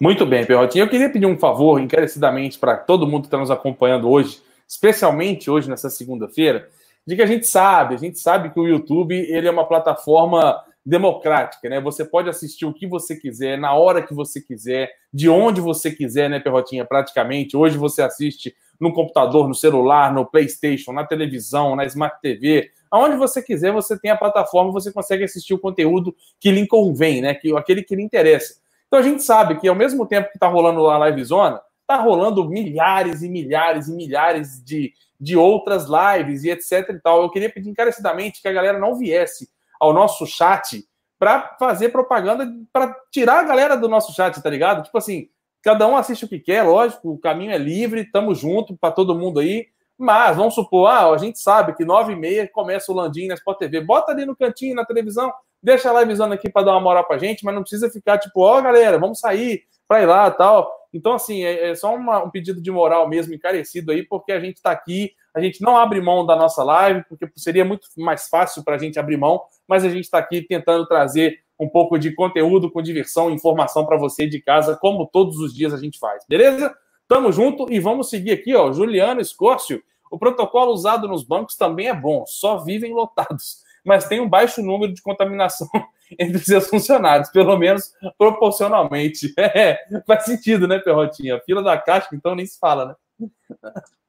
Muito 0.00 0.24
bem, 0.24 0.46
Perrotinho. 0.46 0.84
Eu 0.84 0.88
queria 0.88 1.10
pedir 1.10 1.26
um 1.26 1.38
favor 1.38 1.80
encarecidamente 1.80 2.58
para 2.58 2.76
todo 2.76 3.06
mundo 3.06 3.22
que 3.22 3.26
está 3.26 3.38
nos 3.38 3.50
acompanhando 3.50 4.08
hoje, 4.08 4.40
especialmente 4.68 5.50
hoje 5.50 5.68
nessa 5.68 5.90
segunda-feira 5.90 6.68
de 7.06 7.16
que 7.16 7.22
a 7.22 7.26
gente 7.26 7.46
sabe, 7.46 7.94
a 7.94 7.98
gente 7.98 8.18
sabe 8.18 8.50
que 8.50 8.58
o 8.58 8.66
YouTube 8.66 9.14
ele 9.14 9.46
é 9.46 9.50
uma 9.50 9.66
plataforma 9.66 10.62
democrática, 10.84 11.68
né? 11.68 11.80
Você 11.80 12.04
pode 12.04 12.28
assistir 12.28 12.66
o 12.66 12.72
que 12.72 12.86
você 12.86 13.16
quiser, 13.16 13.58
na 13.58 13.74
hora 13.74 14.02
que 14.02 14.12
você 14.12 14.40
quiser, 14.40 14.90
de 15.12 15.28
onde 15.28 15.60
você 15.60 15.90
quiser, 15.90 16.28
né, 16.28 16.38
Perrotinha? 16.38 16.84
Praticamente. 16.84 17.56
Hoje 17.56 17.78
você 17.78 18.02
assiste 18.02 18.54
no 18.78 18.92
computador, 18.92 19.48
no 19.48 19.54
celular, 19.54 20.12
no 20.12 20.26
PlayStation, 20.26 20.92
na 20.92 21.06
televisão, 21.06 21.74
na 21.74 21.84
Smart 21.86 22.20
TV, 22.20 22.70
aonde 22.90 23.16
você 23.16 23.42
quiser, 23.42 23.72
você 23.72 23.98
tem 23.98 24.10
a 24.10 24.16
plataforma, 24.16 24.72
você 24.72 24.92
consegue 24.92 25.24
assistir 25.24 25.54
o 25.54 25.58
conteúdo 25.58 26.14
que 26.38 26.50
lhe 26.50 26.66
convém, 26.66 27.22
né? 27.22 27.34
Que, 27.34 27.56
aquele 27.56 27.82
que 27.82 27.96
lhe 27.96 28.02
interessa. 28.02 28.56
Então 28.86 28.98
a 28.98 29.02
gente 29.02 29.22
sabe 29.22 29.58
que 29.58 29.66
ao 29.66 29.74
mesmo 29.74 30.06
tempo 30.06 30.28
que 30.28 30.36
está 30.36 30.48
rolando 30.48 30.86
a 30.86 30.98
Live 30.98 31.24
Zona, 31.24 31.60
está 31.80 31.96
rolando 31.96 32.48
milhares 32.48 33.22
e 33.22 33.28
milhares 33.28 33.88
e 33.88 33.92
milhares 33.92 34.62
de, 34.62 34.92
de 35.20 35.36
outras 35.36 35.86
lives 35.86 36.44
e 36.44 36.50
etc 36.50 36.88
e 36.90 37.00
tal. 37.00 37.22
Eu 37.22 37.30
queria 37.30 37.50
pedir 37.50 37.70
encarecidamente 37.70 38.42
que 38.42 38.48
a 38.48 38.52
galera 38.52 38.78
não 38.78 38.96
viesse 38.96 39.48
ao 39.80 39.92
nosso 39.92 40.26
chat 40.26 40.84
para 41.18 41.56
fazer 41.58 41.90
propaganda, 41.90 42.46
para 42.72 42.94
tirar 43.10 43.40
a 43.40 43.44
galera 43.44 43.76
do 43.76 43.88
nosso 43.88 44.12
chat, 44.12 44.42
tá 44.42 44.50
ligado? 44.50 44.82
Tipo 44.82 44.98
assim, 44.98 45.28
cada 45.62 45.86
um 45.86 45.96
assiste 45.96 46.24
o 46.24 46.28
que 46.28 46.38
quer, 46.38 46.62
lógico, 46.62 47.10
o 47.10 47.18
caminho 47.18 47.52
é 47.52 47.58
livre, 47.58 48.10
tamo 48.10 48.34
junto 48.34 48.76
para 48.76 48.92
todo 48.92 49.18
mundo 49.18 49.40
aí. 49.40 49.66
Mas 49.96 50.36
vamos 50.36 50.54
supor, 50.54 50.88
ah, 50.88 51.08
a 51.08 51.18
gente 51.18 51.38
sabe 51.38 51.74
que 51.74 51.84
nove 51.84 52.12
e 52.12 52.16
meia 52.16 52.50
começa 52.52 52.90
o 52.90 52.94
Landim 52.94 53.28
na 53.28 53.34
Sport 53.34 53.58
TV. 53.58 53.80
Bota 53.80 54.10
ali 54.10 54.26
no 54.26 54.36
cantinho, 54.36 54.74
na 54.74 54.84
televisão, 54.84 55.32
deixa 55.62 55.90
a 55.90 56.00
livezão 56.00 56.30
aqui 56.32 56.50
para 56.50 56.66
dar 56.66 56.72
uma 56.72 56.80
moral 56.80 57.06
pra 57.06 57.16
gente, 57.16 57.44
mas 57.44 57.54
não 57.54 57.62
precisa 57.62 57.88
ficar 57.88 58.18
tipo, 58.18 58.40
ó, 58.40 58.58
oh, 58.58 58.62
galera, 58.62 58.98
vamos 58.98 59.20
sair 59.20 59.62
para 59.86 60.02
ir 60.02 60.06
lá 60.06 60.30
tal. 60.30 60.70
Então, 60.94 61.12
assim, 61.12 61.42
é, 61.42 61.70
é 61.70 61.74
só 61.74 61.92
uma, 61.92 62.22
um 62.22 62.30
pedido 62.30 62.62
de 62.62 62.70
moral 62.70 63.08
mesmo 63.08 63.34
encarecido 63.34 63.90
aí, 63.90 64.04
porque 64.04 64.30
a 64.30 64.38
gente 64.38 64.56
está 64.56 64.70
aqui, 64.70 65.12
a 65.34 65.40
gente 65.40 65.60
não 65.60 65.76
abre 65.76 66.00
mão 66.00 66.24
da 66.24 66.36
nossa 66.36 66.62
live, 66.62 67.04
porque 67.08 67.28
seria 67.36 67.64
muito 67.64 67.88
mais 67.98 68.28
fácil 68.28 68.62
para 68.62 68.76
a 68.76 68.78
gente 68.78 68.96
abrir 68.96 69.16
mão, 69.16 69.42
mas 69.66 69.84
a 69.84 69.88
gente 69.88 70.04
está 70.04 70.18
aqui 70.18 70.40
tentando 70.40 70.86
trazer 70.86 71.40
um 71.58 71.68
pouco 71.68 71.98
de 71.98 72.14
conteúdo 72.14 72.70
com 72.70 72.80
diversão 72.80 73.30
informação 73.30 73.84
para 73.84 73.96
você 73.96 74.28
de 74.28 74.40
casa, 74.40 74.76
como 74.76 75.06
todos 75.06 75.38
os 75.38 75.52
dias 75.52 75.74
a 75.74 75.78
gente 75.78 75.98
faz, 75.98 76.24
beleza? 76.28 76.72
Tamo 77.08 77.32
junto 77.32 77.70
e 77.72 77.80
vamos 77.80 78.08
seguir 78.08 78.30
aqui, 78.30 78.54
ó. 78.54 78.72
Juliano 78.72 79.20
Escórcio. 79.20 79.82
O 80.10 80.18
protocolo 80.18 80.72
usado 80.72 81.08
nos 81.08 81.24
bancos 81.24 81.56
também 81.56 81.88
é 81.88 81.94
bom, 81.94 82.24
só 82.24 82.58
vivem 82.58 82.92
lotados, 82.92 83.63
mas 83.84 84.08
tem 84.08 84.20
um 84.20 84.28
baixo 84.28 84.62
número 84.62 84.92
de 84.92 85.02
contaminação 85.02 85.68
entre 86.18 86.38
seus 86.38 86.66
funcionários, 86.68 87.28
pelo 87.30 87.56
menos 87.56 87.92
proporcionalmente. 88.18 89.32
É, 89.38 89.78
faz 90.06 90.24
sentido, 90.24 90.66
né, 90.66 90.78
Perrotinha? 90.78 91.40
Fila 91.44 91.62
da 91.62 91.76
caixa, 91.76 92.08
então 92.12 92.34
nem 92.34 92.46
se 92.46 92.58
fala, 92.58 92.96
né? 93.20 93.28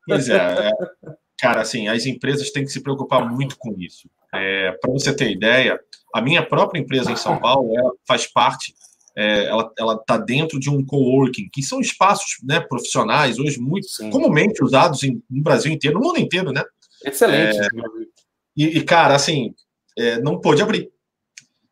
Pois 0.08 0.30
é, 0.30 0.36
é. 0.38 0.72
Cara, 1.38 1.62
assim, 1.62 1.88
as 1.88 2.06
empresas 2.06 2.50
têm 2.52 2.64
que 2.64 2.72
se 2.72 2.82
preocupar 2.82 3.30
muito 3.30 3.58
com 3.58 3.76
isso. 3.78 4.10
É, 4.34 4.72
Para 4.72 4.92
você 4.92 5.14
ter 5.14 5.32
ideia, 5.32 5.80
a 6.14 6.22
minha 6.22 6.46
própria 6.46 6.80
empresa 6.80 7.12
em 7.12 7.16
São 7.16 7.40
Paulo 7.40 7.78
ela 7.78 7.92
faz 8.08 8.26
parte, 8.26 8.74
é, 9.16 9.46
ela 9.46 9.96
está 9.96 10.18
dentro 10.18 10.60
de 10.60 10.70
um 10.70 10.86
coworking, 10.86 11.50
que 11.52 11.62
são 11.62 11.80
espaços 11.80 12.38
né, 12.44 12.60
profissionais, 12.60 13.40
hoje 13.40 13.60
muito 13.60 13.88
Sim. 13.88 14.10
comumente 14.10 14.64
usados 14.64 15.04
em, 15.04 15.22
no 15.30 15.44
Brasil 15.44 15.72
inteiro, 15.72 16.00
no 16.00 16.06
mundo 16.06 16.20
inteiro, 16.20 16.52
né? 16.52 16.64
Excelente. 17.04 17.60
É, 17.60 17.68
e, 18.56 18.78
e, 18.78 18.84
cara, 18.84 19.16
assim, 19.16 19.54
é, 19.98 20.20
não 20.20 20.40
pôde 20.40 20.62
abrir. 20.62 20.90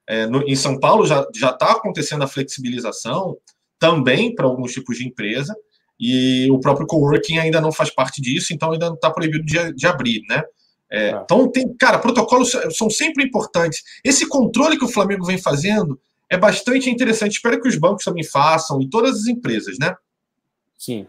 É, 0.08 0.26
no, 0.28 0.42
em 0.44 0.56
São 0.56 0.80
Paulo 0.80 1.06
já 1.06 1.26
está 1.32 1.72
acontecendo 1.72 2.24
a 2.24 2.28
flexibilização 2.28 3.38
também 3.80 4.34
para 4.34 4.46
alguns 4.46 4.72
tipos 4.72 4.98
de 4.98 5.08
empresa, 5.08 5.56
e 6.00 6.50
o 6.52 6.60
próprio 6.60 6.88
coworking 6.88 7.38
ainda 7.38 7.62
não 7.62 7.72
faz 7.72 7.90
parte 7.90 8.22
disso, 8.22 8.54
então 8.54 8.72
ainda 8.72 8.88
não 8.88 8.96
está 8.96 9.10
proibido 9.10 9.46
de, 9.46 9.74
de, 9.74 9.88
abrir, 9.88 10.22
né? 10.28 10.44
É, 10.92 11.12
ah. 11.12 11.22
Então, 11.24 11.50
tem, 11.50 11.74
cara, 11.76 12.00
protocolos 12.00 12.52
são 12.72 12.90
sempre 12.90 13.24
importantes. 13.24 13.82
Esse 14.04 14.28
controle 14.28 14.78
que 14.78 14.86
o 14.86 14.90
Flamengo 14.90 15.26
vem 15.26 15.38
fazendo 15.38 16.00
é 16.30 16.38
bastante 16.38 16.90
interessante. 16.90 17.34
Espero 17.34 17.62
que 17.62 17.68
os 17.68 17.78
bancos 17.78 18.04
também 18.04 18.24
façam 18.24 18.82
e 18.82 18.90
todas 18.90 19.22
as 19.22 19.28
empresas, 19.28 19.78
né? 19.80 19.96
Sim, 20.78 21.08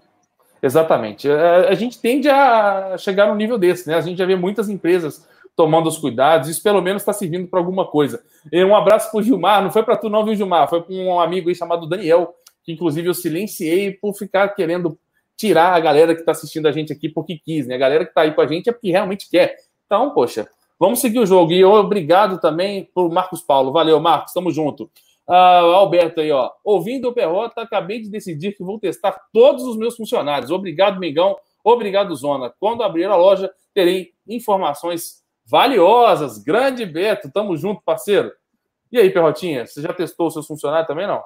exatamente. 0.62 1.28
A, 1.28 1.71
a 1.71 1.75
gente 1.75 1.99
tende 1.99 2.28
a 2.28 2.97
chegar 2.99 3.26
no 3.26 3.35
nível 3.35 3.59
desse, 3.59 3.88
né? 3.88 3.94
A 3.94 4.00
gente 4.00 4.18
já 4.18 4.26
vê 4.26 4.37
muitas 4.37 4.68
empresas 4.68 5.26
tomando 5.57 5.89
os 5.89 5.99
cuidados, 5.99 6.49
isso 6.49 6.63
pelo 6.63 6.83
menos 6.83 7.03
está 7.03 7.13
servindo 7.13 7.49
para 7.49 7.61
alguma 7.61 7.87
coisa. 7.87 8.23
E 8.53 8.65
um 8.65 8.75
abraço 8.75 9.11
para 9.11 9.21
o 9.21 9.23
Gilmar, 9.23 9.63
não 9.63 9.71
foi 9.71 9.83
para 9.83 9.97
tu 9.97 10.09
não, 10.09 10.25
viu, 10.25 10.35
Gilmar? 10.35 10.69
Foi 10.69 10.83
para 10.83 10.95
um 10.95 11.21
amigo 11.21 11.49
aí 11.49 11.55
chamado 11.55 11.87
Daniel, 11.87 12.35
que 12.65 12.73
inclusive 12.73 13.09
eu 13.09 13.15
silenciei 13.15 13.93
por 13.93 14.15
ficar 14.15 14.49
querendo 14.49 14.99
tirar 15.37 15.75
a 15.75 15.81
galera 15.81 16.15
que 16.15 16.21
está 16.21 16.33
assistindo 16.33 16.67
a 16.67 16.73
gente 16.73 16.93
aqui 16.93 17.09
porque 17.09 17.39
quis, 17.39 17.67
né? 17.67 17.75
A 17.75 17.79
galera 17.79 18.05
que 18.05 18.11
está 18.11 18.23
aí 18.23 18.33
com 18.33 18.41
a 18.41 18.47
gente 18.47 18.69
é 18.69 18.73
porque 18.73 18.91
realmente 18.91 19.29
quer. 19.31 19.57
Então, 19.87 20.11
poxa, 20.11 20.49
vamos 20.79 21.01
seguir 21.01 21.19
o 21.19 21.27
jogo. 21.27 21.53
E 21.53 21.65
obrigado 21.65 22.41
também 22.41 22.89
por 22.95 23.11
Marcos 23.11 23.43
Paulo. 23.43 23.73
Valeu, 23.73 24.01
Marcos, 24.01 24.33
tamo 24.33 24.51
junto. 24.51 24.91
Uh, 25.27 25.33
Alberto 25.33 26.21
aí, 26.21 26.31
ó. 26.31 26.51
Ouvindo 26.63 27.09
o 27.09 27.13
Perrota, 27.13 27.63
acabei 27.63 28.01
de 28.01 28.11
decidir 28.11 28.53
que 28.53 28.63
vou 28.63 28.79
testar 28.79 29.19
todos 29.33 29.65
os 29.65 29.77
meus 29.77 29.97
funcionários. 29.97 30.51
Obrigado, 30.51 31.01
Mengão. 31.01 31.37
Obrigado, 31.63 32.15
Zona. 32.15 32.53
Quando 32.61 32.83
abrir 32.83 33.07
a 33.07 33.17
loja, 33.17 33.51
terei 33.73 34.13
informações 34.29 35.24
valiosas. 35.45 36.39
Grande 36.39 36.87
Beto, 36.87 37.31
tamo 37.31 37.57
junto, 37.57 37.83
parceiro. 37.83 38.33
E 38.91 38.99
aí, 38.99 39.11
Perrotinha, 39.11 39.67
você 39.67 39.83
já 39.83 39.93
testou 39.93 40.29
os 40.29 40.33
seus 40.33 40.47
funcionários 40.47 40.87
também, 40.87 41.07
não? 41.07 41.23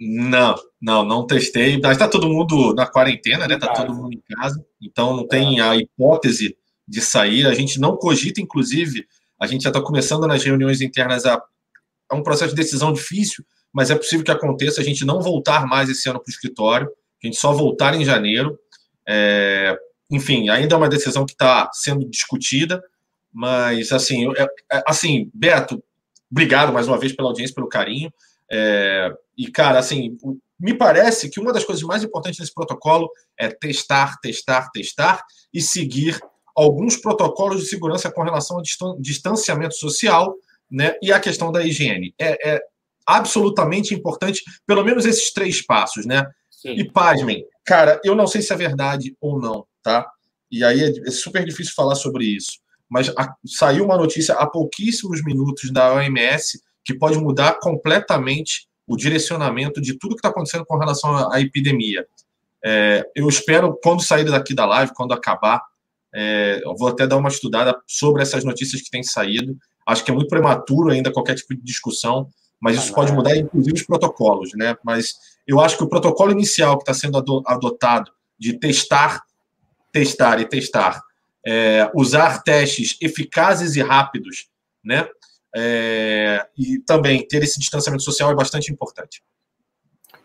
Não, 0.00 0.54
não, 0.80 1.04
não 1.04 1.26
testei. 1.26 1.78
Mas 1.80 1.98
tá 1.98 2.08
todo 2.08 2.28
mundo 2.28 2.74
na 2.74 2.86
quarentena, 2.86 3.46
né? 3.46 3.58
Tá 3.58 3.72
todo 3.72 3.94
mundo 3.94 4.12
em 4.12 4.22
casa. 4.34 4.64
Então 4.80 5.16
não 5.16 5.26
tem 5.26 5.60
a 5.60 5.76
hipótese 5.76 6.56
de 6.86 7.00
sair. 7.00 7.46
A 7.46 7.54
gente 7.54 7.78
não 7.78 7.96
cogita, 7.96 8.40
inclusive, 8.40 9.06
a 9.40 9.46
gente 9.46 9.62
já 9.62 9.70
está 9.70 9.80
começando 9.80 10.26
nas 10.26 10.42
reuniões 10.42 10.80
internas 10.80 11.26
a, 11.26 11.42
a 12.10 12.16
um 12.16 12.22
processo 12.22 12.54
de 12.54 12.62
decisão 12.62 12.92
difícil, 12.92 13.44
mas 13.72 13.90
é 13.90 13.94
possível 13.94 14.24
que 14.24 14.30
aconteça 14.30 14.80
a 14.80 14.84
gente 14.84 15.04
não 15.04 15.20
voltar 15.20 15.66
mais 15.66 15.88
esse 15.88 16.08
ano 16.08 16.20
para 16.20 16.30
o 16.30 16.32
escritório, 16.32 16.88
a 17.22 17.26
gente 17.26 17.36
só 17.38 17.52
voltar 17.52 17.94
em 17.94 18.04
janeiro. 18.04 18.58
É, 19.06 19.76
enfim, 20.10 20.48
ainda 20.48 20.74
é 20.74 20.78
uma 20.78 20.88
decisão 20.88 21.26
que 21.26 21.32
está 21.32 21.70
sendo 21.72 22.08
discutida, 22.08 22.82
mas, 23.34 23.90
assim, 23.90 24.32
é, 24.36 24.46
é, 24.72 24.84
assim, 24.86 25.28
Beto, 25.34 25.82
obrigado 26.30 26.72
mais 26.72 26.86
uma 26.86 26.96
vez 26.96 27.12
pela 27.12 27.28
audiência, 27.28 27.52
pelo 27.52 27.68
carinho. 27.68 28.12
É, 28.48 29.12
e, 29.36 29.50
cara, 29.50 29.80
assim, 29.80 30.16
me 30.58 30.72
parece 30.72 31.28
que 31.28 31.40
uma 31.40 31.52
das 31.52 31.64
coisas 31.64 31.82
mais 31.82 32.04
importantes 32.04 32.38
desse 32.38 32.54
protocolo 32.54 33.10
é 33.36 33.48
testar, 33.48 34.20
testar, 34.20 34.70
testar 34.70 35.24
e 35.52 35.60
seguir 35.60 36.20
alguns 36.54 36.96
protocolos 36.96 37.60
de 37.60 37.66
segurança 37.66 38.08
com 38.08 38.22
relação 38.22 38.58
ao 38.58 38.96
distanciamento 39.00 39.74
social 39.74 40.32
né, 40.70 40.94
e 41.02 41.12
a 41.12 41.18
questão 41.18 41.50
da 41.50 41.64
higiene. 41.64 42.14
É, 42.16 42.54
é 42.54 42.62
absolutamente 43.04 43.92
importante, 43.92 44.42
pelo 44.64 44.84
menos 44.84 45.04
esses 45.04 45.32
três 45.32 45.60
passos, 45.60 46.06
né? 46.06 46.24
Sim. 46.48 46.74
E 46.74 46.88
pasmem, 46.88 47.44
cara, 47.64 48.00
eu 48.04 48.14
não 48.14 48.28
sei 48.28 48.40
se 48.40 48.52
é 48.52 48.56
verdade 48.56 49.14
ou 49.20 49.40
não, 49.40 49.66
tá? 49.82 50.08
E 50.50 50.62
aí 50.62 50.80
é, 50.80 51.08
é 51.08 51.10
super 51.10 51.44
difícil 51.44 51.74
falar 51.74 51.96
sobre 51.96 52.24
isso 52.24 52.63
mas 52.94 53.08
a, 53.16 53.34
saiu 53.44 53.86
uma 53.86 53.96
notícia 53.96 54.36
há 54.36 54.46
pouquíssimos 54.46 55.20
minutos 55.24 55.72
da 55.72 55.94
OMS 55.94 56.62
que 56.84 56.94
pode 56.94 57.18
mudar 57.18 57.58
completamente 57.58 58.68
o 58.86 58.96
direcionamento 58.96 59.80
de 59.80 59.98
tudo 59.98 60.14
que 60.14 60.20
está 60.20 60.28
acontecendo 60.28 60.64
com 60.64 60.78
relação 60.78 61.28
à, 61.32 61.40
epidemia. 61.40 62.06
É, 62.64 63.04
eu 63.16 63.28
espero, 63.28 63.76
quando 63.82 64.00
sair 64.00 64.24
daqui 64.24 64.54
da 64.54 64.64
live, 64.64 64.92
quando 64.94 65.12
acabar, 65.12 65.60
É, 66.16 66.60
eu 66.62 66.76
vou 66.76 66.86
até 66.86 67.08
dar 67.08 67.16
uma 67.16 67.28
estudada 67.28 67.76
sobre 67.88 68.22
essas 68.22 68.44
notícias 68.44 68.80
que 68.80 68.88
têm 68.88 69.02
saído. 69.02 69.56
Acho 69.84 70.04
que 70.04 70.12
é 70.12 70.14
muito 70.14 70.28
prematuro 70.28 70.92
ainda 70.92 71.12
qualquer 71.12 71.34
tipo 71.34 71.56
de 71.56 71.62
discussão, 71.64 72.28
mas 72.60 72.76
isso 72.76 72.92
ah, 72.92 72.94
pode 72.94 73.10
mudar, 73.12 73.36
inclusive, 73.36 73.74
os 73.74 73.82
protocolos, 73.82 74.50
né? 74.54 74.76
Mas 74.84 75.14
eu 75.44 75.58
acho 75.58 75.76
que 75.76 75.82
o 75.82 75.88
protocolo 75.88 76.30
inicial 76.30 76.76
que 76.76 76.84
está 76.84 76.94
sendo 76.94 77.18
adotado 77.44 78.12
de 78.38 78.52
testar, 78.56 79.24
testar 79.90 80.38
e 80.40 80.46
testar, 80.46 81.02
é, 81.46 81.90
usar 81.94 82.42
testes 82.42 82.96
eficazes 83.00 83.76
e 83.76 83.82
rápidos, 83.82 84.48
né? 84.82 85.08
É, 85.56 86.44
e 86.58 86.78
também 86.80 87.26
ter 87.26 87.42
esse 87.42 87.60
distanciamento 87.60 88.02
social 88.02 88.30
é 88.30 88.34
bastante 88.34 88.72
importante. 88.72 89.22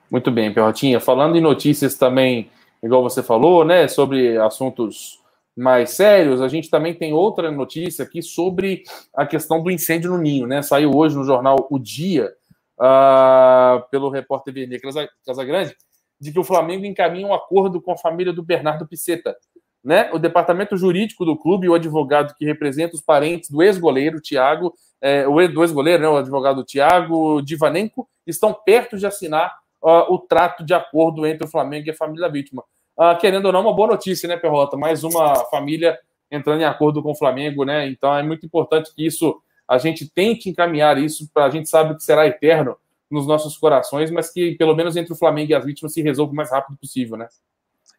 Muito 0.09 0.31
bem, 0.31 0.51
Perrotinha. 0.51 0.99
Falando 0.99 1.37
em 1.37 1.41
notícias 1.41 1.95
também, 1.95 2.49
igual 2.81 3.03
você 3.03 3.21
falou, 3.21 3.63
né, 3.63 3.87
sobre 3.87 4.37
assuntos 4.37 5.19
mais 5.55 5.91
sérios, 5.91 6.41
a 6.41 6.47
gente 6.47 6.69
também 6.69 6.93
tem 6.93 7.13
outra 7.13 7.51
notícia 7.51 8.03
aqui 8.03 8.21
sobre 8.21 8.83
a 9.13 9.25
questão 9.25 9.61
do 9.61 9.69
incêndio 9.69 10.11
no 10.11 10.17
Ninho, 10.17 10.47
né? 10.47 10.61
Saiu 10.61 10.95
hoje 10.95 11.15
no 11.15 11.23
jornal 11.23 11.67
O 11.69 11.77
Dia, 11.77 12.33
uh, 12.79 13.87
pelo 13.91 14.09
repórter 14.09 14.53
Vernê 14.53 14.79
Casagrande, 15.25 15.75
de 16.19 16.31
que 16.31 16.39
o 16.39 16.43
Flamengo 16.43 16.85
encaminha 16.85 17.27
um 17.27 17.33
acordo 17.33 17.81
com 17.81 17.91
a 17.91 17.97
família 17.97 18.33
do 18.33 18.41
Bernardo 18.41 18.87
Piceta. 18.87 19.35
Né? 19.83 20.09
O 20.11 20.19
departamento 20.19 20.75
jurídico 20.75 21.23
do 21.23 21.37
clube 21.37 21.69
o 21.69 21.73
advogado 21.73 22.35
que 22.35 22.45
representa 22.45 22.95
os 22.95 23.01
parentes 23.01 23.49
do 23.49 23.63
ex-goleiro 23.63 24.21
Thiago, 24.21 24.73
é, 25.01 25.27
o 25.27 25.39
ex-goleiro, 25.39 26.03
né, 26.03 26.09
o 26.09 26.17
advogado 26.17 26.65
Thiago 26.65 27.41
Divanenko, 27.41 28.07
estão 28.27 28.53
perto 28.53 28.97
de 28.97 29.05
assinar 29.05 29.57
uh, 29.81 30.13
o 30.13 30.19
trato 30.19 30.63
de 30.63 30.73
acordo 30.73 31.25
entre 31.25 31.45
o 31.45 31.49
Flamengo 31.49 31.87
e 31.87 31.91
a 31.91 31.95
família 31.95 32.27
da 32.27 32.31
vítima. 32.31 32.63
Uh, 32.97 33.17
querendo 33.19 33.45
ou 33.45 33.53
não, 33.53 33.61
uma 33.61 33.73
boa 33.73 33.87
notícia, 33.87 34.27
né, 34.27 34.35
Perrota? 34.35 34.75
Mais 34.75 35.03
uma 35.03 35.35
família 35.45 35.97
entrando 36.29 36.61
em 36.61 36.65
acordo 36.65 37.01
com 37.01 37.11
o 37.11 37.15
Flamengo, 37.15 37.63
né? 37.63 37.87
Então 37.87 38.13
é 38.13 38.21
muito 38.21 38.45
importante 38.45 38.93
que 38.93 39.05
isso 39.05 39.41
a 39.67 39.77
gente 39.77 40.09
tente 40.09 40.49
encaminhar 40.49 40.97
isso 40.97 41.29
para 41.33 41.45
a 41.45 41.49
gente 41.49 41.69
sabe 41.69 41.95
que 41.95 42.03
será 42.03 42.27
eterno 42.27 42.75
nos 43.09 43.25
nossos 43.25 43.57
corações, 43.57 44.11
mas 44.11 44.31
que 44.31 44.55
pelo 44.55 44.75
menos 44.75 44.95
entre 44.95 45.13
o 45.13 45.15
Flamengo 45.15 45.51
e 45.51 45.55
as 45.55 45.65
vítimas 45.65 45.93
se 45.93 46.01
resolva 46.01 46.31
o 46.33 46.35
mais 46.35 46.51
rápido 46.51 46.77
possível, 46.77 47.17
né? 47.17 47.27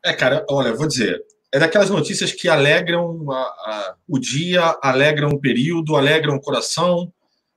É, 0.04 0.12
cara, 0.12 0.44
olha, 0.48 0.72
vou 0.74 0.86
dizer, 0.86 1.20
é 1.52 1.58
daquelas 1.58 1.90
notícias 1.90 2.32
que 2.32 2.48
alegram 2.48 3.30
a, 3.30 3.40
a, 3.40 3.94
o 4.08 4.18
dia, 4.18 4.78
alegram 4.82 5.30
o 5.30 5.40
período, 5.40 5.96
alegram 5.96 6.36
o 6.36 6.40
coração, 6.40 7.12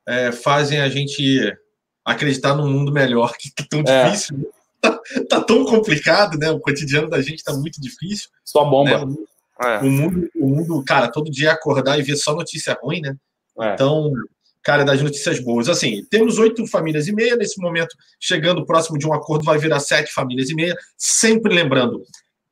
é, 0.07 0.31
fazem 0.31 0.79
a 0.79 0.89
gente 0.89 1.55
acreditar 2.03 2.55
num 2.55 2.69
mundo 2.69 2.91
melhor, 2.91 3.37
que 3.37 3.53
tá 3.53 3.63
tão 3.69 3.81
é. 3.81 4.05
difícil, 4.05 4.37
né? 4.37 4.45
tá, 4.81 4.99
tá, 5.29 5.41
tão 5.41 5.63
complicado, 5.63 6.37
né? 6.37 6.51
O 6.51 6.59
cotidiano 6.59 7.09
da 7.09 7.21
gente 7.21 7.43
tá 7.43 7.53
muito 7.53 7.79
difícil. 7.79 8.29
Só 8.43 8.65
bomba. 8.65 9.05
Né? 9.05 9.15
É. 9.61 9.77
O, 9.79 9.89
mundo, 9.89 10.29
o 10.35 10.47
mundo, 10.47 10.83
cara, 10.83 11.07
todo 11.07 11.31
dia 11.31 11.51
acordar 11.51 11.97
e 11.97 12.03
ver 12.03 12.17
só 12.17 12.35
notícia 12.35 12.77
ruim, 12.81 12.99
né? 12.99 13.15
É. 13.61 13.73
Então, 13.73 14.11
cara, 14.61 14.83
das 14.83 15.01
notícias 15.01 15.39
boas. 15.39 15.69
Assim, 15.69 16.03
temos 16.09 16.37
oito 16.37 16.67
famílias 16.67 17.07
e 17.07 17.13
meia, 17.13 17.35
nesse 17.35 17.61
momento, 17.61 17.95
chegando 18.19 18.65
próximo 18.65 18.97
de 18.97 19.07
um 19.07 19.13
acordo, 19.13 19.45
vai 19.45 19.57
virar 19.57 19.79
sete 19.79 20.11
famílias 20.11 20.49
e 20.49 20.55
meia. 20.55 20.75
Sempre 20.97 21.53
lembrando, 21.53 22.03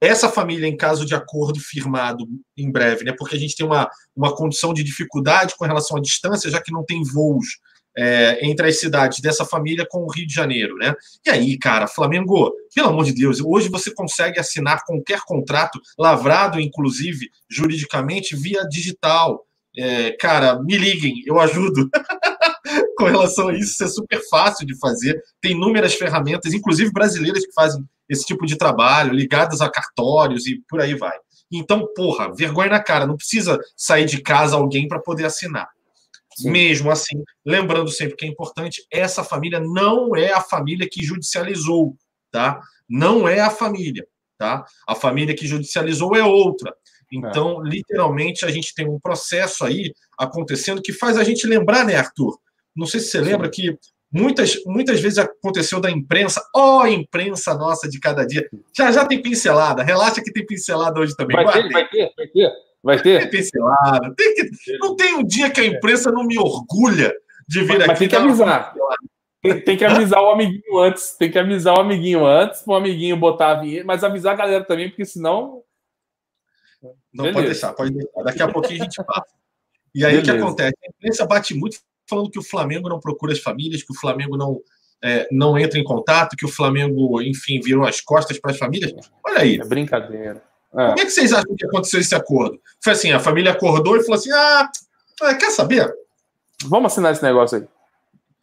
essa 0.01 0.27
família, 0.27 0.67
em 0.67 0.75
caso 0.75 1.05
de 1.05 1.13
acordo 1.13 1.59
firmado 1.59 2.27
em 2.57 2.71
breve, 2.71 3.03
né? 3.03 3.13
Porque 3.15 3.35
a 3.35 3.39
gente 3.39 3.55
tem 3.55 3.65
uma, 3.65 3.87
uma 4.15 4.35
condição 4.35 4.73
de 4.73 4.83
dificuldade 4.83 5.53
com 5.55 5.65
relação 5.65 5.95
à 5.97 6.01
distância, 6.01 6.49
já 6.49 6.59
que 6.59 6.71
não 6.71 6.83
tem 6.83 7.03
voos 7.03 7.59
é, 7.95 8.39
entre 8.45 8.67
as 8.67 8.79
cidades 8.79 9.19
dessa 9.19 9.45
família 9.45 9.85
com 9.87 9.99
o 9.99 10.11
Rio 10.11 10.25
de 10.25 10.33
Janeiro, 10.33 10.75
né? 10.77 10.93
E 11.25 11.29
aí, 11.29 11.57
cara, 11.57 11.87
Flamengo, 11.87 12.51
pelo 12.73 12.89
amor 12.89 13.05
de 13.05 13.13
Deus, 13.13 13.39
hoje 13.39 13.69
você 13.69 13.93
consegue 13.93 14.39
assinar 14.39 14.83
qualquer 14.85 15.21
contrato, 15.25 15.79
lavrado, 15.99 16.59
inclusive, 16.59 17.29
juridicamente, 17.49 18.35
via 18.35 18.63
digital. 18.67 19.45
É, 19.77 20.11
cara, 20.11 20.61
me 20.61 20.77
liguem, 20.77 21.21
eu 21.25 21.39
ajudo. 21.39 21.89
com 23.01 23.09
relação 23.09 23.47
a 23.47 23.53
isso, 23.53 23.71
isso 23.71 23.83
é 23.83 23.87
super 23.87 24.21
fácil 24.29 24.65
de 24.65 24.77
fazer. 24.77 25.21
Tem 25.41 25.51
inúmeras 25.51 25.95
ferramentas, 25.95 26.53
inclusive 26.53 26.91
brasileiras, 26.91 27.45
que 27.45 27.53
fazem 27.53 27.83
esse 28.07 28.25
tipo 28.25 28.45
de 28.45 28.57
trabalho, 28.57 29.13
ligadas 29.13 29.61
a 29.61 29.69
cartórios 29.69 30.45
e 30.45 30.61
por 30.67 30.81
aí 30.81 30.93
vai. 30.95 31.17
Então, 31.51 31.87
porra, 31.95 32.33
vergonha 32.33 32.69
na 32.69 32.79
cara, 32.79 33.07
não 33.07 33.17
precisa 33.17 33.59
sair 33.75 34.05
de 34.05 34.21
casa 34.21 34.55
alguém 34.55 34.87
para 34.87 34.99
poder 34.99 35.25
assinar. 35.25 35.69
Sim. 36.35 36.49
Mesmo 36.49 36.89
assim, 36.91 37.21
lembrando 37.45 37.89
sempre 37.89 38.15
que 38.15 38.25
é 38.25 38.27
importante, 38.27 38.85
essa 38.89 39.23
família 39.23 39.59
não 39.59 40.15
é 40.15 40.31
a 40.31 40.41
família 40.41 40.87
que 40.89 41.03
judicializou, 41.03 41.97
tá? 42.31 42.61
Não 42.87 43.27
é 43.27 43.41
a 43.41 43.49
família, 43.49 44.05
tá? 44.37 44.65
A 44.87 44.95
família 44.95 45.35
que 45.35 45.47
judicializou 45.47 46.15
é 46.15 46.23
outra. 46.23 46.73
Então, 47.11 47.65
é. 47.65 47.69
literalmente, 47.69 48.45
a 48.45 48.51
gente 48.51 48.73
tem 48.73 48.87
um 48.87 48.99
processo 48.99 49.65
aí 49.65 49.93
acontecendo 50.17 50.81
que 50.81 50.93
faz 50.93 51.17
a 51.17 51.23
gente 51.23 51.45
lembrar, 51.45 51.85
né, 51.85 51.95
Arthur? 51.95 52.37
Não 52.75 52.85
sei 52.85 52.99
se 52.99 53.07
você 53.07 53.21
lembra 53.21 53.49
que 53.49 53.77
muitas, 54.11 54.63
muitas 54.65 54.99
vezes 54.99 55.17
aconteceu 55.17 55.79
da 55.79 55.89
imprensa, 55.89 56.41
ó, 56.55 56.81
oh, 56.81 56.87
imprensa 56.87 57.53
nossa 57.53 57.87
de 57.87 57.99
cada 57.99 58.25
dia. 58.25 58.47
Já 58.75 58.91
já 58.91 59.05
tem 59.05 59.21
pincelada, 59.21 59.83
relaxa 59.83 60.21
que 60.21 60.31
tem 60.31 60.45
pincelada 60.45 60.99
hoje 60.99 61.15
também. 61.15 61.35
Vai, 61.35 61.51
ter, 61.51 61.69
vai 61.69 61.89
ter, 61.89 62.13
vai 62.15 62.27
ter. 62.27 62.51
Vai 62.83 63.01
ter? 63.01 63.21
Tem 63.21 63.29
pincelada. 63.29 64.13
Tem 64.15 64.33
que, 64.33 64.49
não 64.79 64.95
tem 64.95 65.13
um 65.13 65.23
dia 65.23 65.49
que 65.49 65.61
a 65.61 65.65
imprensa 65.65 66.11
não 66.11 66.25
me 66.25 66.37
orgulha 66.37 67.13
de 67.47 67.61
vir 67.61 67.67
mas, 67.67 67.81
aqui. 67.81 67.87
Mas 67.87 67.99
tem 67.99 68.09
que 68.09 68.15
avisar. 68.15 68.73
Tem, 69.41 69.61
tem, 69.61 69.77
que 69.77 69.85
avisar 69.85 70.21
o 70.21 70.31
amiguinho 70.31 70.77
antes. 70.79 71.15
Tem 71.17 71.31
que 71.31 71.39
avisar 71.39 71.77
o 71.77 71.81
amiguinho 71.81 72.25
antes, 72.25 72.61
para 72.61 72.73
o 72.73 72.75
amiguinho 72.75 73.17
botar 73.17 73.51
a 73.51 73.61
vinheta, 73.61 73.85
mas 73.85 74.03
avisar 74.03 74.33
a 74.33 74.37
galera 74.37 74.63
também, 74.63 74.89
porque 74.89 75.05
senão. 75.05 75.63
Não, 77.13 77.25
Beleza. 77.25 77.33
pode 77.33 77.45
deixar, 77.45 77.73
pode 77.73 77.91
deixar. 77.91 78.23
Daqui 78.23 78.41
a 78.41 78.47
pouquinho 78.47 78.81
a 78.81 78.83
gente 78.83 79.03
passa. 79.03 79.35
E 79.93 80.05
aí 80.05 80.17
o 80.17 80.23
que 80.23 80.31
acontece? 80.31 80.73
A 80.83 80.89
imprensa 80.89 81.25
bate 81.25 81.53
muito 81.53 81.77
falando 82.11 82.29
que 82.29 82.39
o 82.39 82.43
Flamengo 82.43 82.89
não 82.89 82.99
procura 82.99 83.31
as 83.31 83.39
famílias, 83.39 83.81
que 83.81 83.93
o 83.93 83.95
Flamengo 83.95 84.35
não, 84.35 84.59
é, 85.01 85.27
não 85.31 85.57
entra 85.57 85.79
em 85.79 85.83
contato, 85.83 86.35
que 86.35 86.45
o 86.45 86.51
Flamengo, 86.51 87.21
enfim, 87.21 87.61
virou 87.61 87.85
as 87.85 88.01
costas 88.01 88.37
para 88.37 88.51
as 88.51 88.57
famílias. 88.57 88.91
Olha 89.25 89.39
aí. 89.39 89.55
É 89.55 89.65
brincadeira. 89.65 90.43
É. 90.73 90.87
Como 90.87 90.99
é 90.99 91.05
que 91.05 91.11
vocês 91.11 91.33
acham 91.33 91.55
que 91.55 91.65
aconteceu 91.65 91.99
esse 91.99 92.15
acordo? 92.15 92.59
Foi 92.83 92.93
assim, 92.93 93.11
a 93.11 93.19
família 93.19 93.51
acordou 93.51 93.97
e 93.97 94.03
falou 94.03 94.19
assim: 94.19 94.31
ah, 94.31 94.69
ah 95.21 95.35
quer 95.35 95.51
saber? 95.51 95.91
Vamos 96.65 96.91
assinar 96.91 97.11
esse 97.11 97.23
negócio 97.23 97.57
aí. 97.57 97.63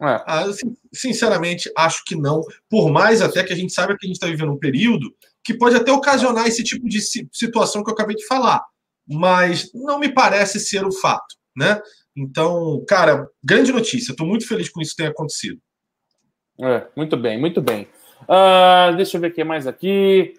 É. 0.01 0.23
Ah, 0.25 0.45
sinceramente, 0.93 1.71
acho 1.75 2.03
que 2.05 2.15
não. 2.15 2.41
Por 2.69 2.89
mais 2.89 3.21
até 3.21 3.43
que 3.43 3.51
a 3.53 3.55
gente 3.55 3.73
saiba 3.73 3.97
que 3.97 4.05
a 4.05 4.07
gente 4.07 4.15
está 4.15 4.27
vivendo 4.27 4.51
um 4.51 4.59
período 4.59 5.13
que 5.43 5.53
pode 5.53 5.75
até 5.75 5.91
ocasionar 5.91 6.47
esse 6.47 6.63
tipo 6.63 6.87
de 6.87 6.99
situação 7.31 7.83
que 7.83 7.89
eu 7.89 7.93
acabei 7.93 8.15
de 8.15 8.25
falar. 8.25 8.63
Mas 9.07 9.71
não 9.73 9.99
me 9.99 10.13
parece 10.13 10.59
ser 10.59 10.85
o 10.85 10.91
fato, 10.91 11.35
né? 11.55 11.81
Então, 12.15 12.83
cara, 12.87 13.29
grande 13.43 13.71
notícia. 13.71 14.11
Estou 14.11 14.27
muito 14.27 14.47
feliz 14.47 14.69
com 14.69 14.81
isso 14.81 14.95
tem 14.95 15.07
acontecido. 15.07 15.59
É, 16.61 16.87
muito 16.95 17.15
bem, 17.15 17.39
muito 17.39 17.61
bem. 17.61 17.87
Uh, 18.23 18.95
deixa 18.97 19.17
eu 19.17 19.21
ver 19.21 19.31
o 19.31 19.33
que 19.33 19.43
mais 19.43 19.65
aqui 19.65 20.33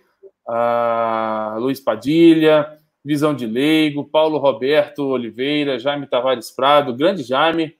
uh, 0.50 1.58
Luiz 1.58 1.80
Padilha, 1.80 2.78
Visão 3.04 3.34
de 3.34 3.46
Leigo, 3.46 4.04
Paulo 4.04 4.38
Roberto 4.38 5.06
Oliveira, 5.06 5.78
Jaime 5.78 6.06
Tavares 6.06 6.50
Prado, 6.50 6.94
grande 6.94 7.22
Jaime. 7.22 7.74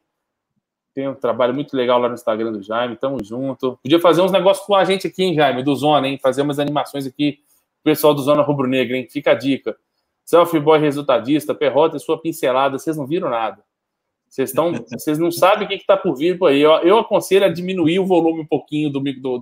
Tem 0.94 1.08
um 1.08 1.14
trabalho 1.14 1.54
muito 1.54 1.76
legal 1.76 2.00
lá 2.00 2.08
no 2.08 2.14
Instagram 2.14 2.52
do 2.52 2.62
Jaime, 2.62 2.96
tamo 2.96 3.22
junto. 3.22 3.78
Podia 3.82 4.00
fazer 4.00 4.22
uns 4.22 4.32
negócios 4.32 4.66
com 4.66 4.74
a 4.74 4.84
gente 4.84 5.06
aqui, 5.06 5.22
hein, 5.22 5.34
Jaime, 5.34 5.62
do 5.62 5.74
Zona, 5.74 6.08
hein? 6.08 6.18
Fazer 6.20 6.42
umas 6.42 6.58
animações 6.58 7.06
aqui 7.06 7.38
pessoal 7.82 8.14
do 8.14 8.22
Zona 8.22 8.42
Rubro 8.42 8.66
Negra, 8.66 8.96
hein? 8.96 9.06
Fica 9.08 9.32
a 9.32 9.34
dica. 9.34 9.76
Selfie 10.24 10.60
Boy 10.60 10.78
resultadista, 10.78 11.54
perrota 11.54 11.96
e 11.96 12.00
sua 12.00 12.20
pincelada, 12.20 12.78
vocês 12.78 12.96
não 12.96 13.06
viram 13.06 13.30
nada. 13.30 13.62
Vocês 14.30 14.50
estão, 14.50 14.72
vocês 14.72 15.18
não 15.18 15.32
sabem 15.32 15.66
o 15.66 15.68
que 15.68 15.74
está 15.74 15.96
por 15.96 16.16
vir 16.16 16.38
por 16.38 16.50
aí. 16.50 16.60
Eu, 16.60 16.70
eu, 16.82 16.98
aconselho 16.98 17.44
a 17.44 17.48
diminuir 17.48 17.98
o 17.98 18.06
volume 18.06 18.42
um 18.42 18.46
pouquinho 18.46 18.88
do 18.88 19.00
do, 19.00 19.38
do, 19.38 19.40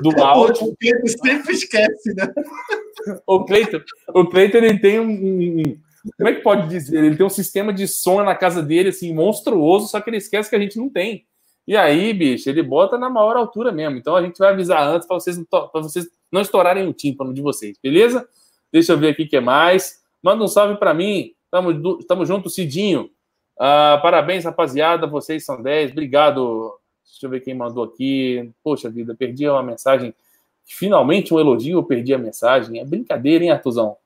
do 0.00 0.10
áudio. 0.22 0.68
O 0.68 0.76
Cleiton 0.76 1.06
sempre 1.08 1.52
esquece, 1.52 2.14
né? 2.14 2.32
O 3.26 3.44
Cleiton, 3.44 3.80
o 4.14 4.24
Cleiton 4.24 4.58
ele 4.58 4.78
tem 4.78 5.00
um, 5.00 5.10
um, 5.10 5.62
como 6.16 6.28
é 6.28 6.34
que 6.34 6.42
pode 6.42 6.68
dizer? 6.68 7.04
Ele 7.04 7.16
tem 7.16 7.26
um 7.26 7.30
sistema 7.30 7.72
de 7.72 7.88
som 7.88 8.22
na 8.22 8.36
casa 8.36 8.62
dele 8.62 8.90
assim 8.90 9.12
monstruoso, 9.12 9.88
só 9.88 10.00
que 10.00 10.08
ele 10.08 10.18
esquece 10.18 10.48
que 10.48 10.54
a 10.54 10.60
gente 10.60 10.78
não 10.78 10.88
tem. 10.88 11.26
E 11.66 11.76
aí, 11.76 12.12
bicho, 12.14 12.48
ele 12.48 12.62
bota 12.62 12.96
na 12.96 13.10
maior 13.10 13.36
altura 13.36 13.72
mesmo. 13.72 13.98
Então 13.98 14.14
a 14.14 14.22
gente 14.22 14.38
vai 14.38 14.52
avisar 14.52 14.86
antes 14.86 15.08
para 15.08 15.18
vocês, 15.18 15.36
para 15.50 15.82
vocês 15.82 16.06
não 16.30 16.40
estourarem 16.40 16.86
o 16.86 16.92
tímpano 16.92 17.34
de 17.34 17.42
vocês, 17.42 17.76
beleza? 17.82 18.28
Deixa 18.72 18.92
eu 18.92 18.98
ver 18.98 19.08
aqui 19.08 19.24
o 19.24 19.28
que 19.28 19.36
é 19.36 19.40
mais. 19.40 19.98
Manda 20.22 20.44
um 20.44 20.48
salve 20.48 20.76
para 20.76 20.94
mim. 20.94 21.32
Tamo, 21.50 21.98
tamo 22.04 22.24
junto, 22.24 22.48
Cidinho. 22.48 23.10
Uh, 23.60 24.00
parabéns, 24.00 24.46
rapaziada. 24.46 25.06
Vocês 25.06 25.44
são 25.44 25.62
10. 25.62 25.92
Obrigado. 25.92 26.74
Deixa 27.04 27.26
eu 27.26 27.30
ver 27.30 27.40
quem 27.40 27.52
mandou 27.52 27.84
aqui. 27.84 28.50
Poxa 28.64 28.88
vida, 28.88 29.14
perdi 29.14 29.46
uma 29.46 29.62
mensagem. 29.62 30.14
Finalmente 30.64 31.34
um 31.34 31.38
elogio, 31.38 31.78
eu 31.78 31.84
perdi 31.84 32.14
a 32.14 32.18
mensagem. 32.18 32.80
É 32.80 32.84
brincadeira, 32.86 33.44
hein, 33.44 33.50
Artuzão? 33.50 33.98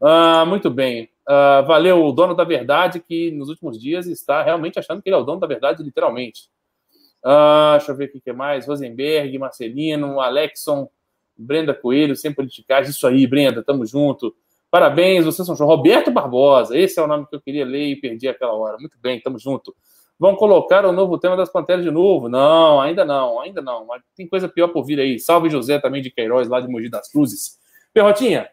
Uh, 0.00 0.46
muito 0.46 0.70
bem. 0.70 1.10
Uh, 1.28 1.66
valeu, 1.66 2.04
o 2.04 2.12
dono 2.12 2.34
da 2.34 2.44
verdade, 2.44 3.00
que 3.00 3.32
nos 3.32 3.48
últimos 3.48 3.80
dias 3.80 4.06
está 4.06 4.44
realmente 4.44 4.78
achando 4.78 5.02
que 5.02 5.08
ele 5.08 5.16
é 5.16 5.18
o 5.18 5.24
dono 5.24 5.40
da 5.40 5.46
verdade, 5.46 5.82
literalmente. 5.82 6.48
Uh, 7.24 7.76
deixa 7.78 7.90
eu 7.90 7.96
ver 7.96 8.12
o 8.14 8.20
que 8.20 8.32
mais. 8.32 8.66
Rosenberg, 8.68 9.36
Marcelino, 9.38 10.20
Alexson, 10.20 10.88
Brenda 11.36 11.74
Coelho, 11.74 12.14
sem 12.14 12.32
politicagem. 12.32 12.90
Isso 12.90 13.06
aí, 13.08 13.26
Brenda, 13.26 13.60
tamo 13.60 13.84
junto. 13.84 14.34
Parabéns, 14.70 15.24
vocês 15.24 15.46
são. 15.46 15.54
Roberto 15.66 16.10
Barbosa, 16.10 16.78
esse 16.78 16.98
é 16.98 17.02
o 17.02 17.06
nome 17.06 17.26
que 17.26 17.34
eu 17.34 17.40
queria 17.40 17.64
ler 17.64 17.86
e 17.86 17.96
perdi 17.96 18.28
aquela 18.28 18.52
hora. 18.52 18.78
Muito 18.78 18.96
bem, 19.00 19.20
tamo 19.20 19.38
junto. 19.38 19.74
Vão 20.18 20.36
colocar 20.36 20.84
o 20.84 20.92
novo 20.92 21.18
tema 21.18 21.36
das 21.36 21.50
Panteras 21.50 21.82
de 21.82 21.90
novo? 21.90 22.28
Não, 22.28 22.80
ainda 22.80 23.04
não, 23.04 23.40
ainda 23.40 23.62
não. 23.62 23.86
Tem 24.14 24.28
coisa 24.28 24.48
pior 24.48 24.68
por 24.68 24.84
vir 24.84 25.00
aí. 25.00 25.18
Salve 25.18 25.48
José 25.48 25.78
também 25.78 26.02
de 26.02 26.10
Queiroz, 26.10 26.46
lá 26.46 26.60
de 26.60 26.68
Mogi 26.68 26.90
das 26.90 27.10
Cruzes. 27.10 27.58
Perrotinha, 27.92 28.48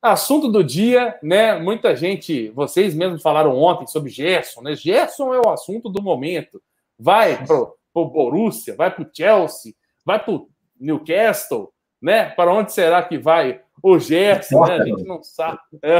assunto 0.00 0.48
do 0.48 0.64
dia, 0.64 1.18
né? 1.22 1.58
Muita 1.58 1.94
gente, 1.94 2.48
vocês 2.50 2.94
mesmos 2.94 3.22
falaram 3.22 3.56
ontem 3.56 3.86
sobre 3.86 4.10
Gerson, 4.10 4.62
né? 4.62 4.74
Gerson 4.74 5.34
é 5.34 5.40
o 5.40 5.50
assunto 5.50 5.88
do 5.88 6.02
momento. 6.02 6.62
Vai 6.98 7.44
pro, 7.44 7.76
pro 7.92 8.06
Borussia, 8.06 8.74
vai 8.74 8.90
pro 8.90 9.08
Chelsea, 9.12 9.74
vai 10.04 10.22
pro 10.22 10.48
Newcastle, 10.78 11.72
né? 12.00 12.30
Para 12.30 12.52
onde 12.52 12.72
será 12.72 13.02
que 13.02 13.18
vai 13.18 13.60
o 13.82 13.98
Gerson? 13.98 14.64
Né? 14.64 14.74
A 14.74 14.84
gente 14.84 15.04
não 15.04 15.22
sabe. 15.22 15.58
É, 15.82 15.98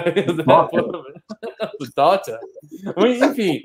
Enfim, 3.26 3.62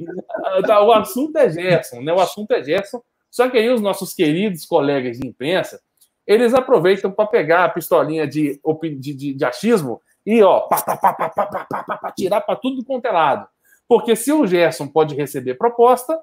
tá, 0.66 0.82
o 0.82 0.92
assunto 0.92 1.38
é 1.38 1.50
Gerson, 1.50 2.02
né? 2.02 2.14
O 2.14 2.20
assunto 2.20 2.52
é 2.52 2.64
Gerson. 2.64 3.02
Só 3.30 3.50
que 3.50 3.58
aí 3.58 3.70
os 3.70 3.82
nossos 3.82 4.14
queridos 4.14 4.66
colegas 4.66 5.20
de 5.20 5.28
imprensa, 5.28 5.80
eles 6.26 6.54
aproveitam 6.54 7.12
para 7.12 7.28
pegar 7.28 7.66
a 7.66 7.70
pistolinha 7.70 8.26
de, 8.28 8.60
de, 9.00 9.14
de, 9.14 9.34
de 9.34 9.46
achismo 9.46 10.02
e 10.26 10.42
ó, 10.42 10.62
pá, 10.62 10.82
pá, 10.82 10.98
pá, 10.98 11.14
pá, 11.14 11.30
pá, 11.30 11.46
pá, 11.46 11.66
pá, 11.70 11.84
pá, 11.84 11.98
pá, 11.98 12.12
tirar 12.12 12.42
para 12.42 12.56
tudo 12.56 12.84
quanto 12.84 13.06
é 13.06 13.12
lado. 13.12 13.48
Porque 13.88 14.16
se 14.16 14.32
o 14.34 14.46
Gerson 14.46 14.88
pode 14.88 15.16
receber 15.16 15.56
proposta, 15.56 16.20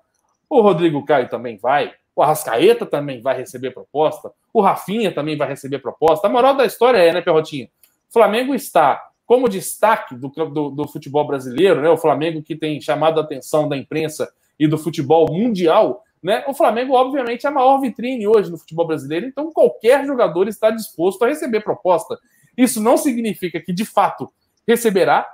o 0.50 0.60
Rodrigo 0.60 1.04
Caio 1.04 1.28
também 1.28 1.56
vai, 1.56 1.94
o 2.14 2.22
Arrascaeta 2.22 2.84
também 2.84 3.20
vai 3.20 3.36
receber 3.36 3.70
proposta. 3.70 4.30
O 4.52 4.60
Rafinha 4.60 5.12
também 5.12 5.36
vai 5.36 5.48
receber 5.48 5.78
proposta. 5.78 6.26
A 6.26 6.30
moral 6.30 6.54
da 6.54 6.66
história 6.66 6.98
é, 6.98 7.12
né, 7.12 7.20
Perrotinha? 7.22 7.68
Flamengo 8.14 8.54
está 8.54 9.10
como 9.26 9.48
destaque 9.48 10.14
do, 10.14 10.28
do, 10.28 10.70
do, 10.70 10.88
futebol 10.88 11.26
brasileiro, 11.26 11.82
né? 11.82 11.90
O 11.90 11.96
Flamengo 11.96 12.40
que 12.40 12.54
tem 12.54 12.80
chamado 12.80 13.18
a 13.18 13.24
atenção 13.24 13.68
da 13.68 13.76
imprensa 13.76 14.32
e 14.56 14.68
do 14.68 14.78
futebol 14.78 15.26
mundial, 15.32 16.04
né? 16.22 16.44
O 16.46 16.54
Flamengo, 16.54 16.94
obviamente, 16.94 17.44
é 17.44 17.48
a 17.48 17.52
maior 17.52 17.80
vitrine 17.80 18.24
hoje 18.28 18.52
no 18.52 18.56
futebol 18.56 18.86
brasileiro, 18.86 19.26
então 19.26 19.50
qualquer 19.52 20.06
jogador 20.06 20.46
está 20.46 20.70
disposto 20.70 21.24
a 21.24 21.26
receber 21.26 21.62
proposta. 21.62 22.16
Isso 22.56 22.80
não 22.80 22.96
significa 22.96 23.60
que, 23.60 23.72
de 23.72 23.84
fato, 23.84 24.32
receberá 24.64 25.28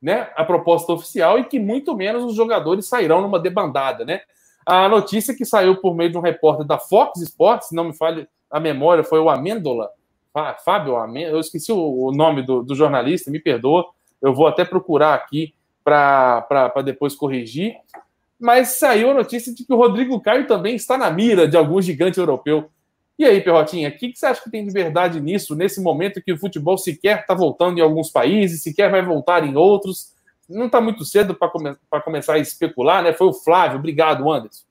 né, 0.00 0.30
a 0.36 0.42
proposta 0.42 0.90
oficial 0.94 1.38
e 1.38 1.44
que 1.44 1.60
muito 1.60 1.94
menos 1.94 2.24
os 2.24 2.34
jogadores 2.34 2.88
sairão 2.88 3.20
numa 3.20 3.38
debandada, 3.38 4.06
né? 4.06 4.22
A 4.64 4.88
notícia 4.88 5.36
que 5.36 5.44
saiu 5.44 5.82
por 5.82 5.94
meio 5.94 6.10
de 6.10 6.16
um 6.16 6.22
repórter 6.22 6.66
da 6.66 6.78
Fox 6.78 7.20
Sports, 7.20 7.68
se 7.68 7.74
não 7.74 7.84
me 7.84 7.92
falhe 7.92 8.26
a 8.50 8.58
memória, 8.58 9.04
foi 9.04 9.20
o 9.20 9.28
Amêndola, 9.28 9.90
Fábio 10.64 10.94
eu 11.18 11.40
esqueci 11.40 11.72
o, 11.72 12.12
nome 12.12 12.42
do, 12.42 12.62
do, 12.62 12.74
jornalista, 12.74 13.30
me 13.30 13.40
perdoa, 13.40 13.86
eu 14.20 14.34
vou 14.34 14.46
até 14.46 14.64
procurar 14.64 15.14
aqui 15.14 15.54
para 15.82 16.82
depois 16.84 17.14
corrigir, 17.14 17.76
mas 18.38 18.70
saiu 18.78 19.10
a 19.10 19.14
notícia 19.14 19.54
de 19.54 19.64
que 19.64 19.72
o 19.72 19.76
Rodrigo 19.76 20.20
Caio 20.20 20.46
também 20.46 20.74
está 20.74 20.98
na 20.98 21.10
mira 21.10 21.48
de 21.48 21.56
algum 21.56 21.80
gigante 21.80 22.18
europeu. 22.18 22.68
E 23.18 23.24
aí, 23.24 23.40
Perrotinha, 23.40 23.88
o 23.88 23.92
que, 23.92 24.10
que, 24.10 24.18
você 24.18 24.26
acha 24.26 24.42
que 24.42 24.50
tem 24.50 24.66
de 24.66 24.70
verdade 24.70 25.20
nisso, 25.20 25.54
nesse 25.54 25.80
momento 25.80 26.22
que 26.22 26.32
o 26.32 26.38
futebol 26.38 26.76
sequer 26.76 27.20
está 27.20 27.32
voltando 27.32 27.78
em 27.78 27.80
alguns 27.80 28.10
países, 28.10 28.62
sequer 28.62 28.90
vai 28.90 29.02
voltar 29.02 29.42
em 29.42 29.56
outros? 29.56 30.14
não 30.48 30.66
está 30.66 30.80
muito 30.80 31.04
cedo 31.04 31.34
para 31.34 31.50
come 31.50 31.76
começar 32.04 32.34
a 32.34 32.38
especular, 32.38 33.02
né? 33.02 33.12
Foi 33.12 33.26
o 33.26 33.32
Flávio. 33.32 33.78
Obrigado, 33.78 34.30
Anderson. 34.30 34.64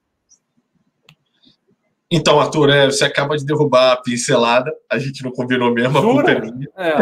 Então, 2.15 2.39
Arthur, 2.39 2.69
é, 2.69 2.85
você 2.85 3.03
acaba 3.03 3.35
de 3.35 3.45
derrubar 3.45 3.91
a 3.91 3.97
pincelada. 3.97 4.73
A 4.89 4.97
gente 4.97 5.21
não 5.21 5.33
combinou 5.33 5.73
mesmo, 5.73 5.99
Jura? 5.99 6.31
a 6.31 6.35
culpa 6.35 6.47
é 6.47 6.51
minha. 6.51 6.69
É. 6.77 6.95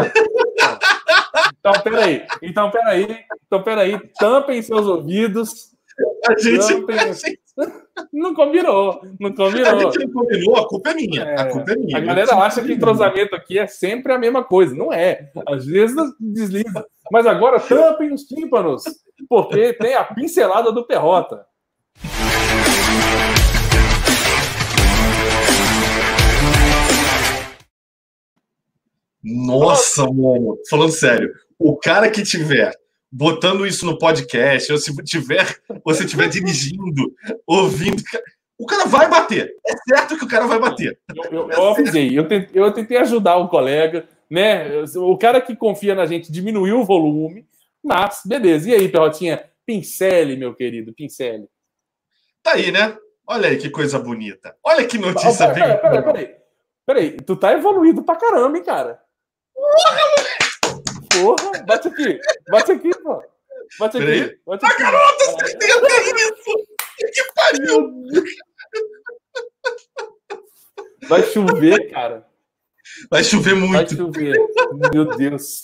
Então, 1.60 1.72
peraí. 1.84 2.26
Então, 2.42 2.70
peraí. 2.70 3.18
Então, 3.46 3.62
peraí. 3.62 4.00
Tampem 4.18 4.60
seus 4.60 4.86
ouvidos. 4.88 5.72
A 6.28 6.36
gente, 6.36 6.66
tampem... 6.66 6.98
a 6.98 7.12
gente 7.12 7.38
não 8.12 8.34
combinou, 8.34 9.00
não 9.20 9.32
combinou. 9.32 9.70
A 9.70 9.78
gente 9.78 10.04
não 10.04 10.12
combinou, 10.12 10.56
a 10.56 10.68
culpa 10.68 10.90
é 10.90 10.94
minha. 10.94 11.22
É, 11.22 11.40
a 11.40 11.46
culpa 11.46 11.70
é 11.70 11.76
minha. 11.76 11.96
A 11.96 12.00
galera 12.00 12.34
acha 12.34 12.60
que 12.60 12.72
entrosamento 12.72 13.36
aqui 13.36 13.56
é 13.56 13.68
sempre 13.68 14.12
a 14.12 14.18
mesma 14.18 14.42
coisa. 14.42 14.74
Não 14.74 14.92
é. 14.92 15.30
Às 15.46 15.64
vezes 15.64 15.96
desliza. 16.18 16.84
Mas 17.12 17.24
agora 17.24 17.60
tampem 17.60 18.12
os 18.12 18.24
tímpanos, 18.24 18.82
porque 19.28 19.74
tem 19.74 19.94
a 19.94 20.02
pincelada 20.02 20.72
do 20.72 20.84
Perrota. 20.84 21.46
Nossa, 29.24 30.04
mano. 30.04 30.58
Falando 30.68 30.92
sério, 30.92 31.32
o 31.58 31.76
cara 31.76 32.10
que 32.10 32.22
tiver 32.22 32.72
botando 33.10 33.66
isso 33.66 33.86
no 33.86 33.96
podcast, 33.96 34.70
ou 34.72 34.76
se 34.76 34.92
tiver, 35.04 35.56
você 35.84 36.04
estiver 36.04 36.28
dirigindo, 36.28 37.14
ouvindo, 37.46 38.02
o 38.58 38.66
cara 38.66 38.86
vai 38.86 39.08
bater. 39.08 39.54
É 39.66 39.72
certo 39.88 40.18
que 40.18 40.24
o 40.24 40.28
cara 40.28 40.46
vai 40.46 40.58
bater. 40.58 40.98
Eu, 41.14 41.24
eu, 41.30 41.50
eu 41.50 41.68
avisei, 41.68 42.18
eu 42.18 42.26
tentei, 42.26 42.60
eu 42.60 42.72
tentei 42.72 42.98
ajudar 42.98 43.36
o 43.36 43.48
colega, 43.48 44.08
né? 44.28 44.82
O 44.96 45.16
cara 45.16 45.40
que 45.40 45.54
confia 45.54 45.94
na 45.94 46.06
gente 46.06 46.30
diminuiu 46.30 46.80
o 46.80 46.84
volume, 46.84 47.46
mas 47.82 48.20
beleza. 48.26 48.70
E 48.70 48.74
aí, 48.74 48.88
Perrotinha? 48.88 49.44
Pincele, 49.64 50.36
meu 50.36 50.54
querido, 50.54 50.92
pincele. 50.92 51.48
Tá 52.42 52.52
aí, 52.52 52.70
né? 52.70 52.98
Olha 53.26 53.48
aí 53.48 53.56
que 53.56 53.70
coisa 53.70 53.98
bonita. 53.98 54.54
Olha 54.62 54.84
que 54.86 54.98
notícia. 54.98 55.52
Peraí, 55.52 55.78
peraí, 55.78 56.02
peraí, 56.02 56.34
peraí, 56.84 57.10
tu 57.12 57.36
tá 57.36 57.52
evoluído 57.52 58.02
pra 58.02 58.16
caramba, 58.16 58.58
hein, 58.58 58.64
cara? 58.64 59.03
Porra, 59.64 61.36
Porra, 61.36 61.62
bate 61.64 61.88
aqui. 61.88 62.20
Bate 62.50 62.72
aqui, 62.72 62.90
pô. 63.02 63.22
Bate 63.78 63.96
aqui. 63.96 64.38
Bate 64.46 64.66
aqui. 64.66 64.74
Ah, 64.74 64.78
garota, 64.78 65.24
você 65.24 65.56
tenta 65.56 65.86
isso! 66.12 66.66
Que 67.12 67.22
pariu! 67.34 67.92
Vai 71.08 71.22
chover, 71.22 71.90
cara. 71.90 72.26
Vai 73.10 73.24
chover 73.24 73.54
muito. 73.54 73.72
Vai 73.72 73.88
chover. 73.88 74.36
Meu 74.92 75.04
Deus. 75.16 75.62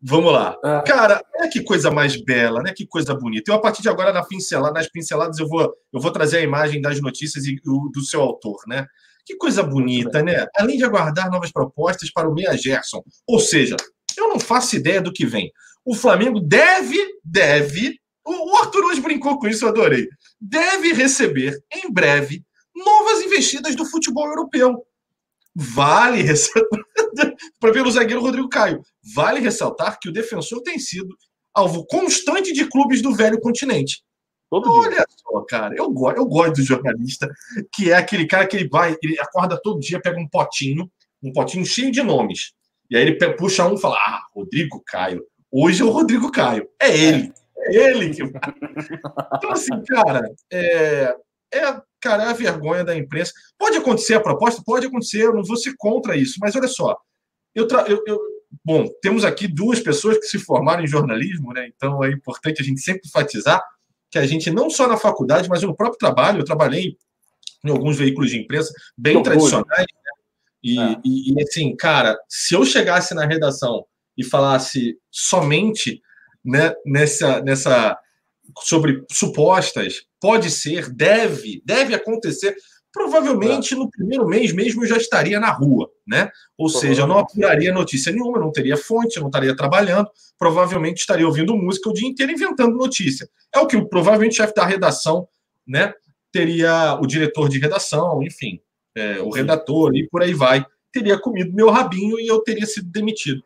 Vamos 0.00 0.32
lá. 0.32 0.56
Ah. 0.62 0.82
Cara, 0.86 1.24
olha 1.34 1.50
que 1.50 1.62
coisa 1.62 1.90
mais 1.90 2.16
bela, 2.22 2.62
né? 2.62 2.72
Que 2.72 2.86
coisa 2.86 3.14
bonita. 3.14 3.50
Eu, 3.50 3.56
a 3.56 3.60
partir 3.60 3.82
de 3.82 3.88
agora, 3.88 4.12
na 4.12 4.24
pincelada, 4.24 4.74
nas 4.74 4.88
pinceladas, 4.88 5.38
eu 5.38 5.48
vou, 5.48 5.74
eu 5.92 6.00
vou 6.00 6.10
trazer 6.10 6.38
a 6.38 6.42
imagem 6.42 6.80
das 6.80 7.00
notícias 7.00 7.46
e 7.46 7.56
do, 7.56 7.90
do 7.92 8.02
seu 8.02 8.20
autor, 8.20 8.58
né? 8.66 8.86
Que 9.26 9.36
coisa 9.36 9.62
bonita, 9.62 10.22
né? 10.22 10.46
Além 10.56 10.78
de 10.78 10.84
aguardar 10.84 11.28
novas 11.28 11.50
propostas 11.50 12.12
para 12.12 12.28
o 12.30 12.32
Meia 12.32 12.56
Gerson. 12.56 13.02
Ou 13.26 13.40
seja, 13.40 13.76
eu 14.16 14.28
não 14.28 14.38
faço 14.38 14.76
ideia 14.76 15.02
do 15.02 15.12
que 15.12 15.26
vem. 15.26 15.50
O 15.84 15.96
Flamengo 15.96 16.40
deve, 16.40 16.96
deve. 17.24 17.98
O 18.24 18.56
Arthur 18.58 18.84
hoje 18.84 19.00
brincou 19.00 19.38
com 19.38 19.48
isso, 19.48 19.64
eu 19.64 19.70
adorei. 19.70 20.08
Deve 20.40 20.92
receber 20.92 21.58
em 21.72 21.92
breve 21.92 22.44
novas 22.74 23.22
investidas 23.22 23.74
do 23.74 23.84
futebol 23.84 24.26
europeu. 24.28 24.86
Vale 25.54 26.22
ressaltar. 26.22 26.80
para 27.58 27.72
ver 27.72 27.84
o 27.84 27.90
zagueiro 27.90 28.20
Rodrigo 28.20 28.48
Caio. 28.48 28.80
Vale 29.14 29.40
ressaltar 29.40 29.98
que 29.98 30.08
o 30.08 30.12
defensor 30.12 30.62
tem 30.62 30.78
sido 30.78 31.08
alvo 31.54 31.84
constante 31.86 32.52
de 32.52 32.68
clubes 32.68 33.02
do 33.02 33.14
velho 33.14 33.40
continente. 33.40 34.02
Todo 34.48 34.70
Olha 34.70 34.90
dia. 34.90 35.06
só, 35.16 35.40
cara, 35.42 35.74
eu, 35.76 35.90
gosto, 35.90 36.18
eu 36.18 36.26
gosto 36.26 36.54
do 36.54 36.62
jornalista, 36.62 37.28
que 37.72 37.90
é 37.90 37.96
aquele 37.96 38.26
cara 38.26 38.46
que 38.46 38.56
ele 38.56 38.68
vai, 38.68 38.96
ele 39.02 39.18
acorda 39.20 39.60
todo 39.60 39.80
dia, 39.80 40.00
pega 40.00 40.18
um 40.18 40.28
potinho, 40.28 40.90
um 41.22 41.32
potinho 41.32 41.64
cheio 41.64 41.90
de 41.90 42.02
nomes. 42.02 42.52
E 42.88 42.96
aí 42.96 43.02
ele 43.02 43.34
puxa 43.34 43.66
um 43.66 43.74
e 43.74 43.80
fala: 43.80 43.96
Ah, 43.96 44.22
Rodrigo 44.34 44.82
Caio. 44.86 45.24
Hoje 45.50 45.82
é 45.82 45.84
o 45.84 45.90
Rodrigo 45.90 46.30
Caio. 46.30 46.68
É 46.80 46.96
ele. 46.96 47.32
É 47.58 47.74
ele 47.74 48.14
que. 48.14 48.22
então, 48.22 49.50
assim, 49.50 49.82
cara, 49.84 50.30
é, 50.52 51.16
é, 51.52 51.80
cara, 52.00 52.24
é 52.24 52.26
a 52.28 52.32
vergonha 52.32 52.84
da 52.84 52.96
imprensa. 52.96 53.32
Pode 53.58 53.76
acontecer 53.76 54.14
a 54.14 54.20
proposta? 54.20 54.62
Pode 54.64 54.86
acontecer, 54.86 55.22
eu 55.24 55.34
não 55.34 55.42
vou 55.42 55.56
ser 55.56 55.74
contra 55.76 56.16
isso, 56.16 56.38
mas 56.40 56.54
olha 56.54 56.68
só. 56.68 56.96
Eu, 57.54 57.66
tra... 57.66 57.82
eu, 57.88 58.02
eu, 58.06 58.20
Bom, 58.64 58.88
temos 59.02 59.24
aqui 59.24 59.48
duas 59.48 59.80
pessoas 59.80 60.18
que 60.18 60.26
se 60.26 60.38
formaram 60.38 60.82
em 60.82 60.88
jornalismo, 60.88 61.52
né? 61.52 61.68
Então 61.74 62.02
é 62.04 62.10
importante 62.10 62.60
a 62.60 62.64
gente 62.64 62.80
sempre 62.80 63.02
enfatizar 63.06 63.62
que 64.10 64.18
a 64.18 64.26
gente, 64.26 64.50
não 64.50 64.70
só 64.70 64.86
na 64.86 64.96
faculdade, 64.96 65.48
mas 65.48 65.62
no 65.62 65.76
próprio 65.76 65.98
trabalho, 65.98 66.40
eu 66.40 66.44
trabalhei 66.44 66.96
em 67.64 67.70
alguns 67.70 67.96
veículos 67.96 68.30
de 68.30 68.38
imprensa 68.38 68.72
bem 68.96 69.22
tradicionais, 69.22 69.86
e, 70.62 70.80
é. 70.80 70.96
e, 71.04 71.32
e, 71.32 71.42
assim, 71.42 71.76
cara, 71.76 72.18
se 72.28 72.54
eu 72.54 72.64
chegasse 72.64 73.14
na 73.14 73.24
redação 73.24 73.84
e 74.16 74.24
falasse 74.24 74.98
somente 75.10 76.02
né, 76.44 76.74
nessa, 76.84 77.40
nessa 77.40 77.98
sobre 78.60 79.04
supostas, 79.10 80.06
pode 80.20 80.50
ser, 80.50 80.90
deve, 80.92 81.62
deve 81.64 81.94
acontecer, 81.94 82.56
provavelmente 82.96 83.74
no 83.74 83.90
primeiro 83.90 84.26
mês 84.26 84.54
mesmo 84.54 84.82
eu 84.82 84.88
já 84.88 84.96
estaria 84.96 85.38
na 85.38 85.50
rua, 85.50 85.90
né? 86.06 86.30
Ou 86.56 86.70
seja, 86.70 87.02
eu 87.02 87.06
não 87.06 87.18
apuraria 87.18 87.70
notícia 87.70 88.10
nenhuma, 88.10 88.40
não 88.40 88.50
teria 88.50 88.74
fonte, 88.74 89.20
não 89.20 89.26
estaria 89.26 89.54
trabalhando, 89.54 90.08
provavelmente 90.38 91.00
estaria 91.00 91.26
ouvindo 91.26 91.54
música 91.54 91.90
o 91.90 91.92
dia 91.92 92.08
inteiro 92.08 92.32
inventando 92.32 92.74
notícia. 92.74 93.28
É 93.54 93.58
o 93.58 93.66
que 93.66 93.78
provavelmente 93.82 94.32
o 94.32 94.36
chefe 94.36 94.54
da 94.54 94.64
redação, 94.64 95.28
né? 95.66 95.92
Teria 96.32 96.98
o 96.98 97.06
diretor 97.06 97.50
de 97.50 97.58
redação, 97.58 98.22
enfim, 98.22 98.60
é, 98.94 99.20
o 99.20 99.28
redator 99.28 99.94
e 99.94 100.08
por 100.08 100.22
aí 100.22 100.32
vai, 100.32 100.64
teria 100.90 101.18
comido 101.18 101.54
meu 101.54 101.68
rabinho 101.68 102.18
e 102.18 102.26
eu 102.26 102.40
teria 102.40 102.64
sido 102.64 102.90
demitido. 102.90 103.42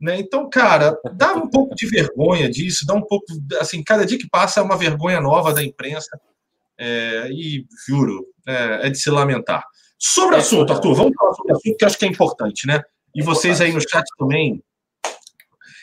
Né? 0.00 0.18
Então, 0.18 0.48
cara, 0.48 0.98
dá 1.12 1.34
um 1.34 1.50
pouco 1.50 1.74
de 1.74 1.86
vergonha 1.86 2.48
disso, 2.48 2.86
dá 2.86 2.94
um 2.94 3.02
pouco. 3.02 3.26
Assim, 3.60 3.82
cada 3.82 4.06
dia 4.06 4.18
que 4.18 4.28
passa 4.28 4.60
é 4.60 4.62
uma 4.62 4.76
vergonha 4.76 5.20
nova 5.20 5.52
da 5.52 5.62
imprensa. 5.62 6.18
É, 6.78 7.28
e 7.30 7.64
juro, 7.86 8.26
é, 8.46 8.86
é, 8.86 8.90
de 8.90 8.98
se 8.98 9.10
lamentar. 9.10 9.64
Sobre 9.98 10.34
o 10.34 10.38
é 10.38 10.40
assunto, 10.40 10.72
Arthur, 10.72 10.94
vamos 10.94 11.14
falar 11.16 11.34
sobre 11.34 11.52
o 11.52 11.56
assunto 11.56 11.76
que 11.76 11.84
acho 11.84 11.98
que 11.98 12.04
é 12.04 12.08
importante, 12.08 12.66
né? 12.66 12.82
E 13.14 13.22
vocês 13.22 13.60
aí 13.60 13.72
no 13.72 13.80
chat 13.80 14.04
também. 14.18 14.62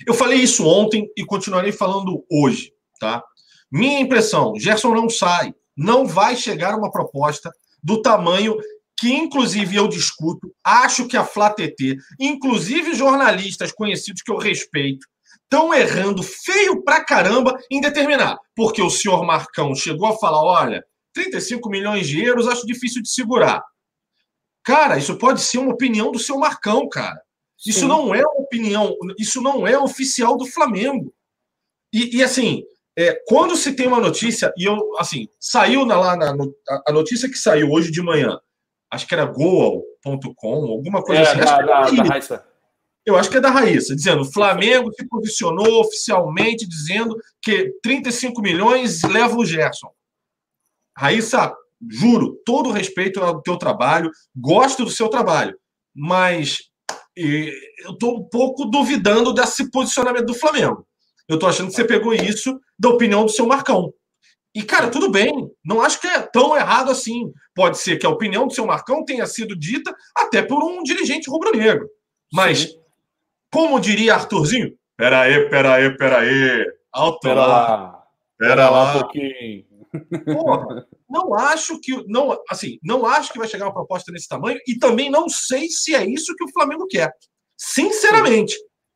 Eu 0.06 0.14
falei 0.14 0.40
isso 0.40 0.68
ontem 0.68 1.10
e 1.18 1.26
continuarei 1.26 1.72
falando 1.72 2.24
hoje, 2.30 2.72
tá? 3.00 3.24
Minha 3.72 4.00
impressão, 4.00 4.54
Gerson 4.60 4.94
não 4.94 5.10
sai, 5.10 5.54
não 5.76 6.06
vai 6.06 6.36
chegar 6.36 6.78
uma 6.78 6.92
proposta 6.92 7.52
do 7.82 8.02
tamanho 8.02 8.56
que 9.04 9.12
inclusive 9.12 9.76
eu 9.76 9.88
discuto, 9.88 10.54
acho 10.64 11.08
que 11.08 11.18
a 11.18 11.26
Flá 11.26 11.50
TT, 11.50 11.98
inclusive 12.20 12.94
jornalistas 12.94 13.72
conhecidos 13.72 14.22
que 14.22 14.32
eu 14.32 14.38
respeito, 14.38 15.06
estão 15.54 15.72
errando 15.72 16.24
feio 16.24 16.84
pra 16.84 17.04
caramba 17.04 17.56
em 17.70 17.80
determinar. 17.80 18.40
Porque 18.56 18.82
o 18.82 18.90
senhor 18.90 19.24
Marcão 19.24 19.76
chegou 19.76 20.08
a 20.08 20.18
falar: 20.18 20.44
olha, 20.44 20.84
35 21.14 21.70
milhões 21.70 22.08
de 22.08 22.24
euros 22.24 22.48
acho 22.48 22.66
difícil 22.66 23.02
de 23.02 23.10
segurar. 23.10 23.64
Cara, 24.66 24.98
isso 24.98 25.18
pode 25.18 25.42
ser 25.42 25.60
uma 25.60 25.74
opinião 25.74 26.12
do 26.12 26.18
seu 26.20 26.38
Marcão, 26.38 26.90
cara. 26.90 27.22
Isso 27.66 27.82
Sim. 27.82 27.88
não 27.88 28.16
é 28.16 28.22
uma 28.22 28.42
opinião, 28.42 28.96
isso 29.20 29.42
não 29.42 29.68
é 29.68 29.78
oficial 29.78 30.36
do 30.38 30.46
Flamengo. 30.46 31.14
E, 31.94 32.18
e 32.18 32.24
assim, 32.24 32.64
é, 32.98 33.22
quando 33.28 33.56
se 33.56 33.74
tem 33.74 33.88
uma 33.88 34.00
notícia, 34.00 34.52
e 34.58 34.66
eu, 34.66 34.78
assim, 34.98 35.28
saiu 35.40 35.86
na, 35.86 35.98
lá 35.98 36.16
na, 36.16 36.34
a 36.88 36.92
notícia 36.92 37.30
que 37.30 37.38
saiu 37.38 37.72
hoje 37.72 37.92
de 37.92 38.02
manhã, 38.02 38.40
acho 38.92 39.08
que 39.08 39.14
era 39.14 39.26
goal.com, 39.26 40.66
alguma 40.66 41.04
coisa 41.04 41.22
é, 41.22 41.26
assim. 41.26 41.40
Da, 41.40 41.62
da, 41.62 41.90
da. 41.90 42.53
Eu 43.06 43.18
acho 43.18 43.30
que 43.30 43.38
é 43.38 43.42
da 43.42 43.50
Raíssa, 43.50 43.96
dizendo: 43.96 44.22
o 44.22 44.32
Flamengo 44.32 44.92
se 44.94 45.08
posicionou 45.08 45.82
oficialmente 45.82 46.68
dizendo 46.68 47.18
que 47.42 47.74
35 47.82 48.42
milhões 48.42 49.02
leva 49.04 49.36
o 49.36 49.46
Gerson. 49.46 49.92
Raíssa, 50.98 51.54
juro, 51.90 52.40
todo 52.46 52.72
respeito 52.72 53.20
ao 53.22 53.42
teu 53.42 53.58
trabalho, 53.58 54.12
gosto 54.36 54.86
do 54.86 54.92
seu 54.92 55.10
trabalho, 55.10 55.58
mas 55.94 56.70
eu 57.16 57.94
estou 57.94 58.18
um 58.20 58.24
pouco 58.24 58.66
duvidando 58.66 59.34
desse 59.34 59.70
posicionamento 59.70 60.26
do 60.26 60.34
Flamengo. 60.34 60.88
Eu 61.28 61.36
estou 61.36 61.50
achando 61.50 61.70
que 61.70 61.76
você 61.76 61.86
pegou 61.86 62.14
isso 62.14 62.60
da 62.78 62.90
opinião 62.90 63.26
do 63.26 63.32
seu 63.32 63.46
Marcão. 63.46 63.94
E, 64.56 64.62
cara, 64.62 64.90
tudo 64.90 65.10
bem. 65.10 65.50
Não 65.66 65.82
acho 65.82 66.00
que 66.00 66.08
é 66.08 66.22
tão 66.22 66.56
errado 66.56 66.92
assim. 66.92 67.32
Pode 67.56 67.80
ser 67.80 67.98
que 67.98 68.06
a 68.06 68.10
opinião 68.10 68.48
do 68.48 68.54
seu 68.54 68.66
Marcão 68.66 69.04
tenha 69.04 69.26
sido 69.26 69.56
dita 69.56 69.96
até 70.16 70.42
por 70.42 70.64
um 70.64 70.84
dirigente 70.84 71.30
rubro-negro. 71.30 71.90
Mas, 72.32 72.60
Sim. 72.60 72.83
Como 73.54 73.80
diria 73.80 74.16
Arthurzinho, 74.16 74.74
peraí, 74.98 75.48
peraí, 75.48 75.96
peraí. 75.96 76.66
Alto 76.92 77.20
pera 77.20 77.46
lá. 77.46 78.04
Pera 78.36 78.70
lá 78.70 78.90
um 78.90 79.00
pouquinho. 79.00 79.66
Porra, 80.26 80.88
não 81.08 81.36
acho 81.36 81.80
que 81.80 82.04
não 82.08 82.36
assim, 82.50 82.80
não 82.84 83.06
acho 83.06 83.32
que 83.32 83.38
vai 83.38 83.48
chegar 83.48 83.66
uma 83.66 83.74
proposta 83.74 84.12
desse 84.12 84.28
tamanho 84.28 84.60
e 84.68 84.80
também 84.80 85.12
não 85.12 85.30
sei 85.30 85.70
se 85.70 85.94
é 85.94 86.04
isso 86.04 86.36
que 86.36 86.44
o 86.44 86.52
Flamengo 86.52 86.88
quer. 86.88 87.14
Sinceramente, 87.56 88.56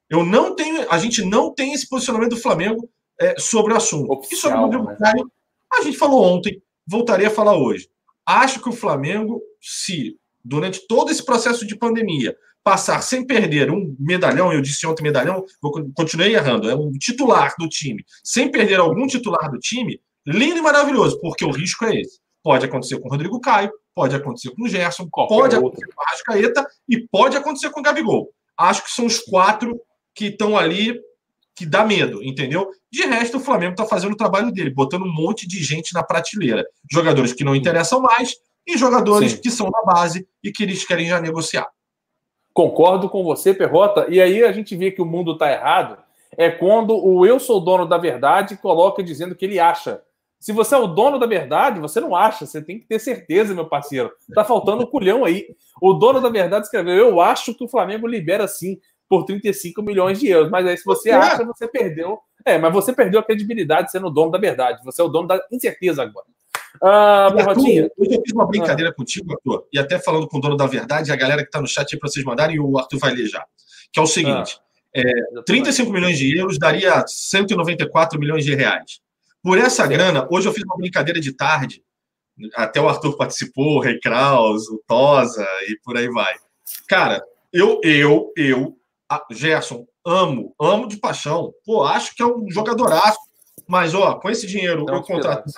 eu 0.09 0.25
não 0.25 0.55
tenho, 0.55 0.91
a 0.91 0.97
gente 0.97 1.23
não 1.23 1.53
tem 1.53 1.73
esse 1.73 1.87
posicionamento 1.87 2.31
do 2.31 2.41
Flamengo 2.41 2.89
é, 3.21 3.35
sobre 3.37 3.73
o 3.73 3.77
assunto. 3.77 4.11
Oficial, 4.11 4.33
e 4.33 4.41
sobre 4.41 4.57
o 4.57 4.61
Rodrigo 4.61 4.85
né? 4.85 4.97
Caio, 4.99 5.31
a 5.71 5.81
gente 5.83 5.97
falou 5.97 6.23
ontem, 6.23 6.59
voltaria 6.87 7.27
a 7.27 7.31
falar 7.31 7.55
hoje. 7.55 7.87
Acho 8.25 8.59
que 8.59 8.69
o 8.69 8.73
Flamengo, 8.73 9.39
se 9.61 10.17
durante 10.43 10.87
todo 10.87 11.11
esse 11.11 11.23
processo 11.23 11.65
de 11.67 11.77
pandemia 11.77 12.35
passar 12.67 13.01
sem 13.01 13.25
perder 13.25 13.71
um 13.71 13.95
medalhão, 13.97 14.51
eu 14.51 14.61
disse 14.61 14.85
ontem 14.85 15.01
medalhão, 15.01 15.45
vou, 15.61 15.71
continuei 15.95 16.35
errando, 16.35 16.69
é 16.69 16.75
um 16.75 16.91
titular 16.91 17.55
do 17.57 17.69
time, 17.69 18.03
sem 18.21 18.51
perder 18.51 18.77
algum 18.77 19.07
titular 19.07 19.49
do 19.49 19.57
time, 19.57 20.01
lindo 20.25 20.57
e 20.57 20.61
maravilhoso, 20.61 21.17
porque 21.21 21.45
o 21.45 21.49
risco 21.49 21.85
é 21.85 22.01
esse. 22.01 22.19
Pode 22.43 22.65
acontecer 22.65 22.99
com 22.99 23.07
o 23.07 23.11
Rodrigo 23.11 23.39
Caio, 23.39 23.71
pode 23.95 24.13
acontecer 24.17 24.49
com 24.49 24.63
o 24.63 24.67
Gerson, 24.67 25.07
Qualquer 25.09 25.33
pode 25.33 25.55
outro. 25.55 25.69
acontecer 25.69 25.93
com 25.93 26.01
o 26.01 26.05
Arrascaeta 26.05 26.67
e 26.89 27.07
pode 27.07 27.37
acontecer 27.37 27.69
com 27.69 27.79
o 27.79 27.83
Gabigol. 27.83 28.29
Acho 28.57 28.83
que 28.83 28.91
são 28.91 29.05
os 29.05 29.17
quatro 29.19 29.79
que 30.13 30.25
estão 30.25 30.57
ali 30.57 30.99
que 31.55 31.65
dá 31.65 31.85
medo, 31.85 32.21
entendeu? 32.21 32.69
De 32.91 33.03
resto, 33.03 33.37
o 33.37 33.39
Flamengo 33.39 33.71
está 33.71 33.85
fazendo 33.85 34.11
o 34.11 34.17
trabalho 34.17 34.51
dele, 34.51 34.71
botando 34.71 35.03
um 35.03 35.13
monte 35.13 35.47
de 35.47 35.63
gente 35.63 35.93
na 35.93 36.03
prateleira. 36.03 36.65
Jogadores 36.91 37.31
que 37.31 37.45
não 37.45 37.55
interessam 37.55 38.01
mais 38.01 38.35
e 38.67 38.77
jogadores 38.77 39.31
Sim. 39.31 39.37
que 39.37 39.49
são 39.49 39.71
da 39.71 39.81
base 39.83 40.27
e 40.43 40.51
que 40.51 40.63
eles 40.63 40.85
querem 40.85 41.07
já 41.07 41.21
negociar. 41.21 41.65
Concordo 42.57 43.07
com 43.07 43.23
você, 43.23 43.53
Perrota. 43.53 44.07
E 44.09 44.19
aí 44.19 44.43
a 44.43 44.51
gente 44.51 44.75
vê 44.75 44.89
que 44.89 44.99
o 44.99 45.05
mundo 45.05 45.33
está 45.33 45.51
errado. 45.51 45.95
É 46.35 46.49
quando 46.49 46.97
o 46.97 47.23
eu 47.23 47.39
sou 47.39 47.61
dono 47.61 47.85
da 47.85 47.99
verdade 47.99 48.57
coloca 48.57 49.03
dizendo 49.03 49.35
que 49.35 49.45
ele 49.45 49.59
acha. 49.59 50.01
Se 50.39 50.51
você 50.51 50.73
é 50.73 50.77
o 50.79 50.87
dono 50.87 51.19
da 51.19 51.27
verdade, 51.27 51.79
você 51.79 51.99
não 51.99 52.15
acha, 52.15 52.47
você 52.47 52.59
tem 52.59 52.79
que 52.79 52.87
ter 52.87 52.97
certeza, 52.97 53.53
meu 53.53 53.67
parceiro. 53.69 54.11
Tá 54.33 54.43
faltando 54.43 54.81
um 54.81 54.87
culhão 54.87 55.23
aí. 55.23 55.45
O 55.79 55.93
dono 55.93 56.19
da 56.19 56.29
verdade 56.29 56.65
escreveu: 56.65 56.95
Eu 56.95 57.21
acho 57.21 57.53
que 57.53 57.63
o 57.63 57.67
Flamengo 57.67 58.07
libera 58.07 58.47
sim 58.47 58.79
por 59.07 59.23
35 59.23 59.83
milhões 59.83 60.19
de 60.19 60.27
euros. 60.27 60.49
Mas 60.49 60.65
aí, 60.65 60.75
se 60.75 60.83
você 60.83 61.11
acha, 61.11 61.45
você 61.45 61.67
perdeu. 61.67 62.17
É, 62.43 62.57
mas 62.57 62.73
você 62.73 62.91
perdeu 62.91 63.19
a 63.19 63.23
credibilidade 63.23 63.91
sendo 63.91 64.07
o 64.07 64.11
dono 64.11 64.31
da 64.31 64.39
verdade. 64.39 64.83
Você 64.83 64.99
é 64.99 65.05
o 65.05 65.09
dono 65.09 65.27
da 65.27 65.39
incerteza 65.51 66.01
agora. 66.01 66.25
Ah, 66.81 67.27
Arthur, 67.27 67.91
hoje 67.97 68.15
eu 68.15 68.21
fiz 68.21 68.33
uma 68.33 68.47
brincadeira 68.47 68.91
ah. 68.91 68.93
contigo, 68.93 69.33
Arthur, 69.33 69.67
e 69.71 69.79
até 69.79 69.99
falando 69.99 70.27
com 70.27 70.37
o 70.37 70.41
dono 70.41 70.55
da 70.55 70.65
verdade, 70.65 71.11
a 71.11 71.15
galera 71.15 71.41
que 71.41 71.47
está 71.47 71.61
no 71.61 71.67
chat 71.67 71.97
para 71.97 72.09
vocês 72.09 72.25
mandarem, 72.25 72.59
o 72.59 72.77
Arthur 72.77 72.99
vai 72.99 73.13
ler 73.13 73.27
já. 73.27 73.45
Que 73.91 73.99
é 73.99 74.03
o 74.03 74.07
seguinte: 74.07 74.59
ah. 74.95 74.99
é, 74.99 75.41
35 75.45 75.91
milhões 75.91 76.17
de 76.17 76.37
euros 76.37 76.57
daria 76.57 77.03
194 77.05 78.19
milhões 78.19 78.43
de 78.43 78.55
reais. 78.55 78.99
Por 79.41 79.57
essa 79.57 79.83
Sim. 79.83 79.89
grana, 79.89 80.27
hoje 80.29 80.47
eu 80.47 80.53
fiz 80.53 80.63
uma 80.63 80.77
brincadeira 80.77 81.19
de 81.19 81.31
tarde, 81.31 81.81
até 82.55 82.79
o 82.81 82.87
Arthur 82.87 83.15
participou, 83.15 83.77
o 83.77 83.79
Rei 83.79 83.99
Kraus, 83.99 84.67
o 84.67 84.81
Tosa 84.87 85.47
e 85.69 85.77
por 85.83 85.97
aí 85.97 86.09
vai. 86.09 86.35
Cara, 86.87 87.23
eu, 87.51 87.79
eu, 87.83 88.31
eu 88.35 88.77
ah, 89.09 89.25
Gerson, 89.31 89.85
amo, 90.05 90.53
amo 90.59 90.87
de 90.87 90.97
paixão. 90.97 91.53
Pô, 91.65 91.83
acho 91.83 92.13
que 92.15 92.21
é 92.21 92.25
um 92.25 92.49
jogadoraço. 92.49 93.19
Mas, 93.67 93.93
ó, 93.93 94.15
com 94.15 94.29
esse 94.29 94.47
dinheiro, 94.47 94.85
Não, 94.85 94.95
eu 94.95 95.01
contrato 95.01 95.49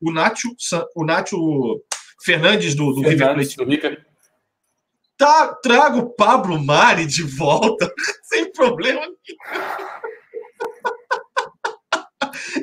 o 0.00 0.12
Nacho, 0.12 0.54
o 0.94 1.04
Nacho 1.04 1.80
Fernandes 2.24 2.74
do, 2.74 2.92
do 2.92 3.02
River 3.02 3.34
Plate. 3.34 4.04
Tá, 5.16 5.54
trago 5.62 5.98
o 6.00 6.10
Pablo 6.10 6.62
Mari 6.62 7.06
de 7.06 7.22
volta, 7.22 7.90
sem 8.24 8.52
problema 8.52 9.00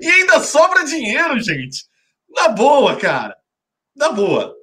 E 0.01 0.07
ainda 0.07 0.39
sobra 0.39 0.83
dinheiro, 0.83 1.39
gente. 1.39 1.85
Na 2.29 2.49
boa, 2.49 2.95
cara. 2.95 3.35
Na 3.95 4.11
boa. 4.11 4.55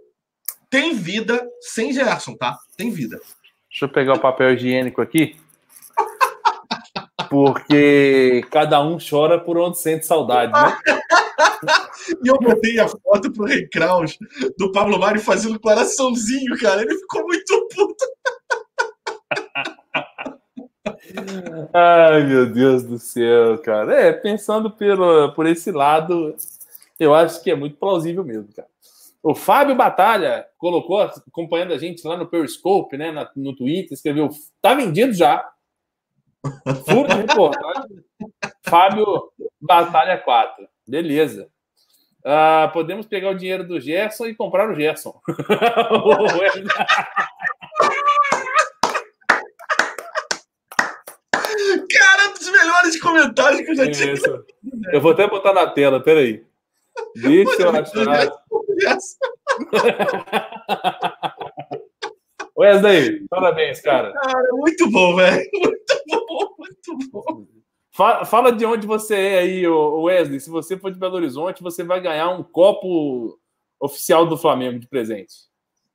Tem 0.68 0.94
vida 0.94 1.48
sem 1.60 1.92
Gerson, 1.92 2.36
tá? 2.36 2.56
Tem 2.76 2.90
vida. 2.90 3.20
Deixa 3.68 3.84
eu 3.84 3.88
pegar 3.88 4.14
o 4.14 4.20
papel 4.20 4.54
higiênico 4.54 5.00
aqui 5.00 5.36
porque 7.30 8.44
cada 8.50 8.82
um 8.82 8.98
chora 8.98 9.38
por 9.38 9.56
onde 9.56 9.78
sente 9.78 10.04
saudade, 10.04 10.52
né? 10.52 10.76
e 12.24 12.28
eu 12.28 12.38
botei 12.38 12.78
a 12.78 12.88
foto 12.88 13.32
pro 13.32 13.46
Rei 13.46 13.68
Kraus 13.68 14.18
do 14.58 14.72
Pablo 14.72 14.98
Mari 14.98 15.18
fazendo 15.18 15.60
coraçãozinho, 15.60 16.58
cara. 16.58 16.82
Ele 16.82 16.98
ficou 16.98 17.22
muito 17.24 17.68
puto. 17.74 18.04
Ai, 21.72 22.24
meu 22.24 22.46
Deus 22.50 22.82
do 22.82 22.98
céu, 22.98 23.58
cara. 23.58 23.94
É, 23.94 24.12
pensando 24.12 24.70
pelo, 24.70 25.32
por 25.32 25.46
esse 25.46 25.70
lado, 25.70 26.34
eu 26.98 27.14
acho 27.14 27.42
que 27.42 27.50
é 27.50 27.54
muito 27.54 27.76
plausível 27.76 28.24
mesmo, 28.24 28.48
cara. 28.54 28.68
O 29.22 29.34
Fábio 29.34 29.74
Batalha 29.74 30.46
colocou, 30.56 31.00
acompanhando 31.00 31.74
a 31.74 31.78
gente 31.78 32.06
lá 32.06 32.16
no 32.16 32.26
Periscope, 32.26 32.96
né, 32.96 33.12
no 33.36 33.54
Twitter, 33.54 33.92
escreveu: 33.92 34.30
tá 34.62 34.74
vendido 34.74 35.12
já. 35.12 35.46
Furo 36.86 37.08
de 37.08 37.14
reportagem. 37.16 38.04
Fábio 38.62 39.30
Batalha 39.60 40.16
4. 40.16 40.66
Beleza. 40.90 41.48
Uh, 42.18 42.70
podemos 42.72 43.06
pegar 43.06 43.30
o 43.30 43.34
dinheiro 43.36 43.62
do 43.66 43.80
Gerson 43.80 44.26
e 44.26 44.34
comprar 44.34 44.68
o 44.68 44.74
Gerson. 44.74 45.20
Cara, 51.90 52.28
um 52.28 52.32
dos 52.32 52.50
melhores 52.50 53.00
comentários 53.00 53.60
que 53.62 53.70
eu 53.70 53.76
já 53.76 53.90
tinha. 53.90 54.14
Eu 54.92 55.00
vou 55.00 55.12
até 55.12 55.28
botar 55.28 55.52
na 55.52 55.68
tela, 55.68 56.02
peraí. 56.02 56.44
Deixa 57.14 57.62
eu 57.62 57.70
achar. 57.70 58.32
Wesley, 62.58 63.26
parabéns, 63.28 63.80
cara. 63.80 64.12
Cara, 64.12 64.48
muito 64.52 64.90
bom, 64.90 65.14
velho. 65.16 65.48
Muito 65.54 65.96
bom, 66.08 66.54
muito 66.58 66.98
bom. 67.10 67.59
Fala, 68.00 68.24
fala 68.24 68.50
de 68.50 68.64
onde 68.64 68.86
você 68.86 69.14
é 69.14 69.38
aí, 69.40 69.68
Wesley. 69.68 70.40
Se 70.40 70.48
você 70.48 70.74
for 70.74 70.90
de 70.90 70.98
Belo 70.98 71.16
Horizonte, 71.16 71.62
você 71.62 71.84
vai 71.84 72.00
ganhar 72.00 72.30
um 72.30 72.42
copo 72.42 73.38
oficial 73.78 74.24
do 74.24 74.38
Flamengo 74.38 74.78
de 74.78 74.88
presente. 74.88 75.34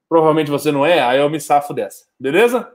Provavelmente 0.07 0.51
você 0.51 0.71
não 0.71 0.85
é, 0.85 1.01
aí 1.01 1.17
eu 1.17 1.27
me 1.31 1.41
safo 1.41 1.73
dessa. 1.73 2.05
Beleza? 2.19 2.71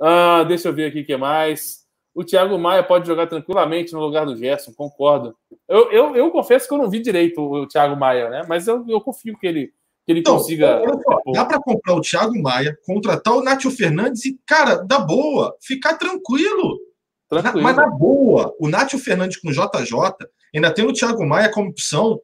Uh, 0.00 0.46
deixa 0.46 0.68
eu 0.68 0.72
ver 0.72 0.86
aqui 0.86 1.02
o 1.02 1.04
que 1.04 1.14
mais. 1.14 1.80
O 2.14 2.24
Thiago 2.24 2.58
Maia 2.58 2.82
pode 2.82 3.06
jogar 3.06 3.26
tranquilamente 3.26 3.92
no 3.92 4.00
lugar 4.00 4.24
do 4.24 4.34
Gerson, 4.34 4.72
concordo. 4.72 5.36
Eu, 5.68 5.92
eu, 5.92 6.16
eu 6.16 6.30
confesso 6.30 6.66
que 6.66 6.72
eu 6.72 6.78
não 6.78 6.88
vi 6.88 7.00
direito 7.00 7.38
o, 7.38 7.64
o 7.64 7.68
Thiago 7.68 7.94
Maia, 7.96 8.30
né? 8.30 8.46
Mas 8.48 8.66
eu, 8.66 8.82
eu 8.88 9.02
confio 9.02 9.36
que 9.36 9.46
ele, 9.46 9.66
que 10.06 10.12
ele 10.12 10.20
Então, 10.20 10.38
consiga. 10.38 10.82
só, 11.04 11.32
dá 11.34 11.44
para 11.44 11.60
comprar 11.60 11.96
o 11.96 12.00
Thiago 12.00 12.40
Maia, 12.40 12.74
contratar 12.86 13.34
o 13.34 13.44
Nátio 13.44 13.70
Fernandes 13.70 14.24
e, 14.24 14.40
cara, 14.46 14.76
da 14.76 15.00
boa, 15.00 15.54
ficar 15.60 15.98
tranquilo. 15.98 16.89
Tranquilo. 17.30 17.62
mas 17.62 17.76
na 17.76 17.88
boa, 17.88 18.54
o 18.58 18.68
Nátio 18.68 18.98
Fernandes 18.98 19.38
com 19.40 19.52
JJ, 19.52 20.26
ainda 20.54 20.74
tendo 20.74 20.90
o 20.90 20.92
Thiago 20.92 21.24
Maia 21.24 21.50
como 21.50 21.70
opção. 21.70 22.20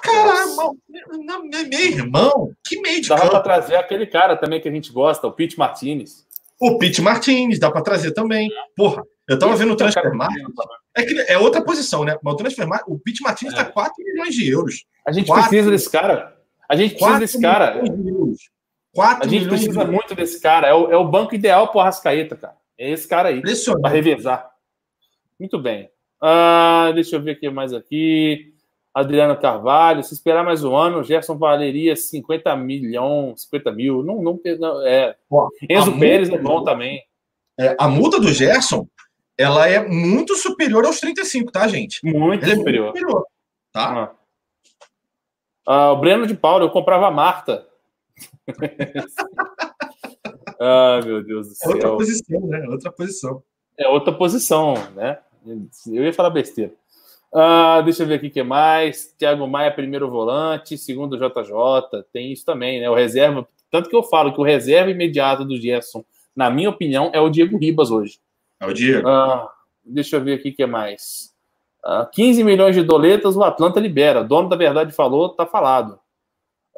Caralho, 0.00 0.56
meu, 0.88 1.80
irmão, 1.80 2.52
que 2.64 2.80
meio 2.80 3.00
de 3.02 3.08
Dava 3.08 3.28
para 3.28 3.40
trazer 3.40 3.76
aquele 3.76 4.06
cara 4.06 4.36
também 4.36 4.60
que 4.60 4.68
a 4.68 4.72
gente 4.72 4.92
gosta, 4.92 5.26
o 5.26 5.32
Pete 5.32 5.58
Martinez. 5.58 6.26
O 6.60 6.78
Pete 6.78 7.02
Martins, 7.02 7.58
dá 7.58 7.70
para 7.70 7.82
trazer 7.82 8.12
também. 8.12 8.50
Porra, 8.76 9.02
eu 9.28 9.38
tava 9.38 9.54
vendo 9.54 9.72
o 9.72 9.76
Transfer 9.76 10.14
Market. 10.14 10.42
É 10.96 11.02
que 11.04 11.20
é 11.28 11.38
outra 11.38 11.62
posição, 11.62 12.04
né? 12.04 12.16
Mas 12.22 12.34
o 12.34 12.36
Transfer 12.36 12.66
Market, 12.66 12.88
o 12.88 12.98
Pete 12.98 13.22
Martins 13.22 13.52
É. 13.52 13.56
tá 13.56 13.64
4 13.64 13.92
milhões 14.04 14.34
de 14.34 14.48
euros. 14.48 14.84
A 15.06 15.12
gente 15.12 15.26
Quatro. 15.26 15.48
precisa 15.48 15.70
desse 15.70 15.90
cara. 15.90 16.36
A 16.68 16.74
gente 16.74 16.94
precisa 16.94 17.10
4 17.10 17.20
desse 17.20 17.40
cara. 17.40 17.80
de. 17.82 18.34
4 18.94 19.24
A 19.24 19.28
gente 19.28 19.48
precisa 19.48 19.84
de 19.84 19.90
muito 19.90 20.14
desse 20.14 20.40
cara. 20.40 20.66
É 20.66 20.74
o, 20.74 20.90
é 20.90 20.96
o 20.96 21.04
banco 21.08 21.34
ideal 21.34 21.68
pro 21.68 21.80
Arrascaeta, 21.80 22.36
cara. 22.36 22.56
É 22.78 22.90
esse 22.90 23.06
cara 23.08 23.28
aí. 23.30 23.42
Para 23.82 23.90
revezar. 23.90 24.50
Muito 25.38 25.58
bem. 25.58 25.90
Ah, 26.20 26.90
deixa 26.94 27.16
eu 27.16 27.22
ver 27.22 27.32
aqui 27.32 27.48
mais 27.50 27.72
aqui. 27.72 28.54
Adriano 28.94 29.36
Carvalho, 29.40 30.02
se 30.02 30.14
esperar 30.14 30.44
mais 30.44 30.64
um 30.64 30.74
ano, 30.76 30.98
o 30.98 31.04
Gerson 31.04 31.36
valeria 31.38 31.94
50 31.94 32.56
milhões, 32.56 33.42
50 33.42 33.70
mil. 33.72 34.02
Não, 34.02 34.20
não, 34.22 34.40
não 34.58 34.86
é. 34.86 35.14
Ó, 35.30 35.48
Enzo 35.68 35.98
Pérez 35.98 36.28
é 36.28 36.32
multa- 36.32 36.48
bom 36.48 36.64
também. 36.64 37.04
É, 37.60 37.76
a 37.78 37.86
multa 37.88 38.18
do 38.20 38.28
Gerson, 38.32 38.86
ela 39.36 39.68
é 39.68 39.86
muito 39.86 40.34
superior 40.36 40.84
aos 40.86 40.98
35, 41.00 41.52
tá, 41.52 41.68
gente? 41.68 42.00
Muito 42.04 42.44
Ela 42.44 42.52
é 42.52 42.56
superior. 42.56 42.84
muito 42.86 42.98
superior, 42.98 43.26
tá? 43.72 44.04
Ah. 44.04 44.14
Ah, 45.66 45.92
o 45.92 45.96
Breno 45.98 46.26
de 46.26 46.34
Paulo, 46.34 46.64
eu 46.64 46.70
comprava 46.70 47.06
a 47.06 47.10
Marta. 47.10 47.66
ah, 50.60 51.00
meu 51.04 51.22
Deus 51.22 51.48
do 51.48 51.54
É 51.62 51.68
outra 51.68 51.80
céu. 51.82 51.96
posição, 51.96 52.40
né? 52.48 52.64
É 52.64 52.68
outra 52.68 52.92
posição. 52.92 53.42
É 53.78 53.88
outra 53.88 54.12
posição, 54.12 54.74
né? 54.94 55.18
Eu 55.86 56.04
ia 56.04 56.12
falar 56.12 56.30
besteira. 56.30 56.72
Ah, 57.32 57.80
deixa 57.82 58.02
eu 58.02 58.06
ver 58.06 58.14
aqui 58.14 58.28
o 58.28 58.30
que 58.30 58.42
mais. 58.42 59.14
Thiago 59.18 59.46
Maia, 59.46 59.70
primeiro 59.70 60.10
volante, 60.10 60.76
segundo 60.78 61.16
JJ. 61.16 62.02
Tem 62.12 62.32
isso 62.32 62.44
também, 62.44 62.80
né? 62.80 62.88
O 62.90 62.94
reserva. 62.94 63.46
Tanto 63.70 63.88
que 63.88 63.96
eu 63.96 64.02
falo 64.02 64.32
que 64.32 64.40
o 64.40 64.44
reserva 64.44 64.90
imediato 64.90 65.44
do 65.44 65.56
Gerson, 65.56 66.04
na 66.34 66.50
minha 66.50 66.70
opinião, 66.70 67.10
é 67.12 67.20
o 67.20 67.28
Diego 67.28 67.58
Ribas 67.58 67.90
hoje. 67.90 68.18
É 68.60 68.66
o 68.66 68.72
Diego. 68.72 69.06
Ah, 69.06 69.50
deixa 69.84 70.16
eu 70.16 70.24
ver 70.24 70.34
aqui 70.34 70.50
o 70.50 70.54
que 70.54 70.66
mais. 70.66 71.34
Ah, 71.84 72.08
15 72.10 72.42
milhões 72.42 72.74
de 72.74 72.82
doletas 72.82 73.36
o 73.36 73.42
Atlanta 73.44 73.78
libera. 73.78 74.24
Dono 74.24 74.48
da 74.48 74.56
verdade 74.56 74.92
falou, 74.92 75.28
tá 75.28 75.46
falado. 75.46 75.98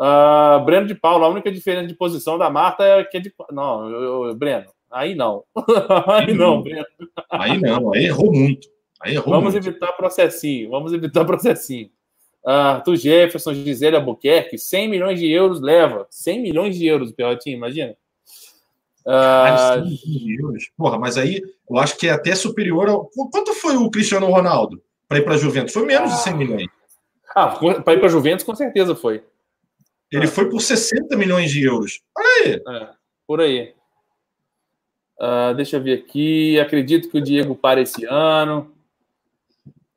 Ah, 0.02 0.62
Breno 0.64 0.86
de 0.86 0.94
Paula, 0.94 1.26
a 1.26 1.28
única 1.28 1.52
diferença 1.52 1.86
de 1.86 1.94
posição 1.94 2.38
da 2.38 2.48
Marta 2.48 2.82
é 2.84 3.04
que 3.04 3.18
é 3.18 3.20
de. 3.20 3.32
Não, 3.52 3.86
eu- 3.90 4.24
eu- 4.28 4.34
Breno, 4.34 4.66
aí 4.90 5.14
não. 5.14 5.44
aí 6.06 6.32
não, 6.32 6.62
Breno. 6.62 6.86
Aí 7.30 7.60
não, 7.60 7.92
aí 7.92 8.06
errou 8.06 8.32
muito. 8.32 8.66
Aí 9.02 9.14
errou 9.14 9.34
Vamos 9.34 9.52
muito. 9.54 9.66
evitar 9.68 9.92
processinho, 9.92 10.70
vamos 10.70 10.92
evitar 10.94 11.24
processinho. 11.26 11.90
Ah, 12.44 12.76
Arthur 12.76 12.96
Jefferson, 12.96 13.52
Gisele 13.52 13.96
Albuquerque, 13.96 14.56
100 14.56 14.88
milhões 14.88 15.18
de 15.20 15.30
euros 15.30 15.60
leva. 15.60 16.06
100 16.08 16.40
milhões 16.40 16.74
de 16.78 16.86
euros, 16.86 17.12
Perrotinho, 17.12 17.56
imagina. 17.58 17.94
Ah, 19.06 19.74
Ah, 19.74 19.84
100 19.84 20.30
euros. 20.40 20.70
Porra, 20.76 20.98
mas 20.98 21.18
aí 21.18 21.42
eu 21.68 21.76
acho 21.78 21.96
que 21.98 22.06
é 22.08 22.10
até 22.12 22.34
superior 22.34 22.88
ao. 22.88 23.04
Qu- 23.06 23.28
Quanto 23.30 23.52
foi 23.54 23.76
o 23.76 23.90
Cristiano 23.90 24.26
Ronaldo 24.26 24.80
para 25.08 25.18
ir 25.18 25.22
para 25.24 25.34
a 25.34 25.38
Juventus? 25.38 25.72
Foi 25.74 25.84
menos 25.84 26.10
de 26.10 26.20
100 26.22 26.34
milhões. 26.36 26.66
ah, 27.34 27.48
para 27.84 27.94
ir 27.94 28.00
para 28.00 28.08
Juventus, 28.08 28.44
com 28.44 28.54
certeza 28.54 28.94
foi. 28.94 29.22
Ele 30.12 30.26
foi 30.26 30.48
por 30.48 30.60
60 30.60 31.16
milhões 31.16 31.50
de 31.50 31.64
euros. 31.64 32.00
Olha 32.16 32.26
aí. 32.44 32.62
É, 32.76 32.88
por 33.26 33.40
aí. 33.40 33.74
Ah, 35.18 35.52
deixa 35.52 35.76
eu 35.76 35.82
ver 35.82 35.98
aqui. 35.98 36.58
Acredito 36.58 37.10
que 37.10 37.18
o 37.18 37.22
Diego 37.22 37.54
para 37.54 37.80
esse 37.80 38.04
ano. 38.06 38.72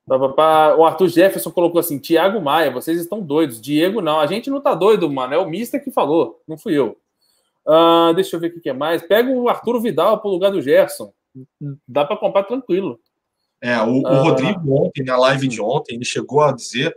O 0.06 0.86
Arthur 0.86 1.08
Jefferson 1.08 1.50
colocou 1.50 1.80
assim: 1.80 1.98
Tiago 1.98 2.42
Maia, 2.42 2.70
vocês 2.70 3.00
estão 3.00 3.22
doidos. 3.22 3.62
Diego, 3.62 4.02
não. 4.02 4.20
A 4.20 4.28
gente 4.28 4.50
não 4.50 4.60
tá 4.60 4.76
doido, 4.76 5.10
mano. 5.10 5.34
É 5.34 5.38
o 5.38 5.50
Mister 5.50 5.84
que 5.84 5.92
falou, 5.92 6.42
não 6.48 6.58
fui 6.58 6.78
eu. 6.78 6.98
Ah, 7.66 8.12
deixa 8.14 8.36
eu 8.36 8.40
ver 8.40 8.48
o 8.48 8.60
que 8.60 8.70
é 8.70 8.74
mais. 8.74 9.02
Pega 9.02 9.30
o 9.32 9.48
Arthur 9.48 9.82
Vidal 9.82 10.20
pro 10.20 10.30
lugar 10.30 10.52
do 10.52 10.62
Gerson. 10.62 11.14
Dá 11.88 12.04
para 12.06 12.18
comprar 12.18 12.44
tranquilo. 12.44 13.00
É, 13.62 13.82
o, 13.82 14.02
o 14.02 14.08
Ah. 14.08 14.24
Rodrigo 14.24 14.86
ontem, 14.86 15.04
na 15.06 15.18
live 15.18 15.48
de 15.48 15.62
ontem, 15.62 15.96
ele 15.96 16.04
chegou 16.04 16.42
a 16.42 16.52
dizer 16.52 16.94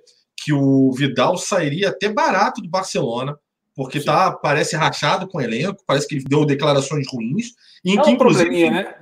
que 0.46 0.52
o 0.52 0.92
Vidal 0.92 1.36
sairia 1.36 1.88
até 1.88 2.08
barato 2.08 2.62
do 2.62 2.68
Barcelona, 2.68 3.36
porque 3.74 3.98
tá, 3.98 4.30
parece 4.30 4.76
rachado 4.76 5.26
com 5.26 5.38
o 5.38 5.40
elenco, 5.40 5.82
parece 5.84 6.06
que 6.06 6.22
deu 6.22 6.46
declarações 6.46 7.04
ruins, 7.12 7.48
e 7.84 7.98
É 7.98 8.00
que 8.00 8.10
um 8.10 8.12
inclusive. 8.12 8.44
probleminha, 8.44 8.70
né? 8.70 8.94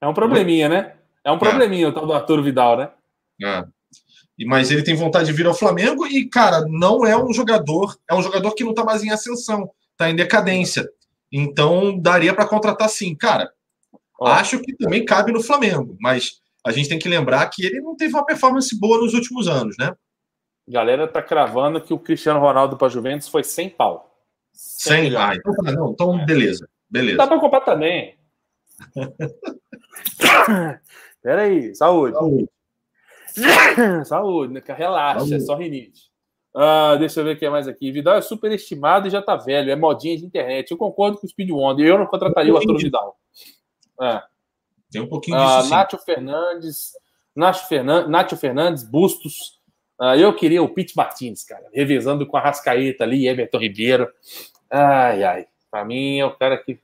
É 0.00 0.08
um 0.08 0.14
probleminha, 0.14 0.68
né? 0.70 0.94
É 1.22 1.30
um 1.30 1.38
probleminha 1.38 1.90
o 1.90 1.92
tal 1.92 2.06
do 2.06 2.14
Arthur 2.14 2.42
Vidal, 2.42 2.78
né? 2.78 2.90
É. 3.42 3.62
Mas 4.46 4.70
ele 4.70 4.82
tem 4.82 4.94
vontade 4.94 5.26
de 5.26 5.34
vir 5.34 5.44
ao 5.46 5.52
Flamengo 5.52 6.06
e, 6.06 6.24
cara, 6.30 6.64
não 6.66 7.04
é 7.04 7.14
um 7.14 7.30
jogador, 7.30 7.94
é 8.10 8.14
um 8.14 8.22
jogador 8.22 8.54
que 8.54 8.64
não 8.64 8.72
tá 8.72 8.84
mais 8.84 9.04
em 9.04 9.10
ascensão, 9.10 9.70
tá 9.98 10.08
em 10.08 10.16
decadência. 10.16 10.88
Então 11.30 12.00
daria 12.00 12.32
para 12.32 12.48
contratar 12.48 12.88
sim, 12.88 13.14
cara. 13.14 13.52
Ó. 14.18 14.26
Acho 14.28 14.58
que 14.60 14.74
também 14.76 15.04
cabe 15.04 15.30
no 15.30 15.42
Flamengo, 15.42 15.94
mas 16.00 16.40
a 16.66 16.72
gente 16.72 16.88
tem 16.88 16.98
que 16.98 17.08
lembrar 17.08 17.46
que 17.50 17.66
ele 17.66 17.82
não 17.82 17.94
teve 17.94 18.14
uma 18.14 18.24
performance 18.24 18.74
boa 18.80 18.96
nos 18.96 19.12
últimos 19.12 19.46
anos, 19.46 19.76
né? 19.78 19.94
Galera 20.66 21.06
tá 21.06 21.22
cravando 21.22 21.80
que 21.80 21.92
o 21.92 21.98
Cristiano 21.98 22.40
Ronaldo 22.40 22.76
para 22.76 22.88
Juventus 22.88 23.28
foi 23.28 23.44
100 23.44 23.70
pau. 23.70 24.10
100 24.52 24.92
Sem 24.94 25.02
milhões. 25.04 25.24
ah, 25.24 25.34
então, 25.34 25.54
não, 25.74 25.90
então 25.92 26.24
beleza, 26.26 26.68
beleza. 26.88 27.18
Dá 27.18 27.26
para 27.26 27.40
comprar 27.40 27.60
também. 27.60 28.16
Pera 31.22 31.42
aí, 31.42 31.74
saúde. 31.74 32.16
Saúde, 34.04 34.52
né? 34.54 34.62
relaxa, 34.66 35.18
Saúde. 35.20 35.34
é 35.34 35.40
só 35.40 35.54
rinite. 35.56 36.02
Ah, 36.54 36.94
deixa 36.96 37.20
eu 37.20 37.24
ver 37.24 37.34
o 37.34 37.38
que 37.38 37.44
é 37.46 37.50
mais 37.50 37.66
aqui. 37.66 37.90
Vidal 37.90 38.16
é 38.16 38.20
super 38.20 38.50
estimado 38.52 39.08
e 39.08 39.10
já 39.10 39.20
tá 39.20 39.34
velho, 39.36 39.70
é 39.70 39.76
modinha 39.76 40.16
de 40.16 40.24
internet. 40.24 40.70
Eu 40.70 40.76
concordo 40.76 41.18
com 41.18 41.26
o 41.26 41.28
Speed 41.30 41.50
Wonder. 41.50 41.84
Eu 41.86 41.98
não 41.98 42.06
contrataria 42.06 42.52
o 42.52 42.56
Arthur 42.56 42.78
Vidal. 42.78 43.18
É. 44.00 44.22
Tem 44.90 45.02
um 45.02 45.08
pouquinho 45.08 45.36
Ah, 45.36 45.58
disso. 45.58 45.70
Nátio 45.70 45.98
Fernandes, 45.98 46.92
Nátio 47.34 47.66
Fernandes, 47.66 48.08
Nátio 48.10 48.36
Fernandes, 48.36 48.84
Bustos. 48.84 49.60
Ah, 50.00 50.16
eu 50.16 50.34
queria 50.34 50.62
o 50.62 50.68
Pete 50.68 50.96
Martins, 50.96 51.44
cara, 51.44 51.64
revezando 51.72 52.26
com 52.26 52.36
a 52.36 52.40
Rascaeta 52.40 53.04
ali, 53.04 53.28
Everton 53.28 53.58
Ribeiro. 53.58 54.08
Ai, 54.70 55.22
ai. 55.22 55.46
Pra 55.70 55.84
mim 55.84 56.18
é 56.18 56.26
o 56.26 56.36
cara 56.36 56.58
que, 56.58 56.78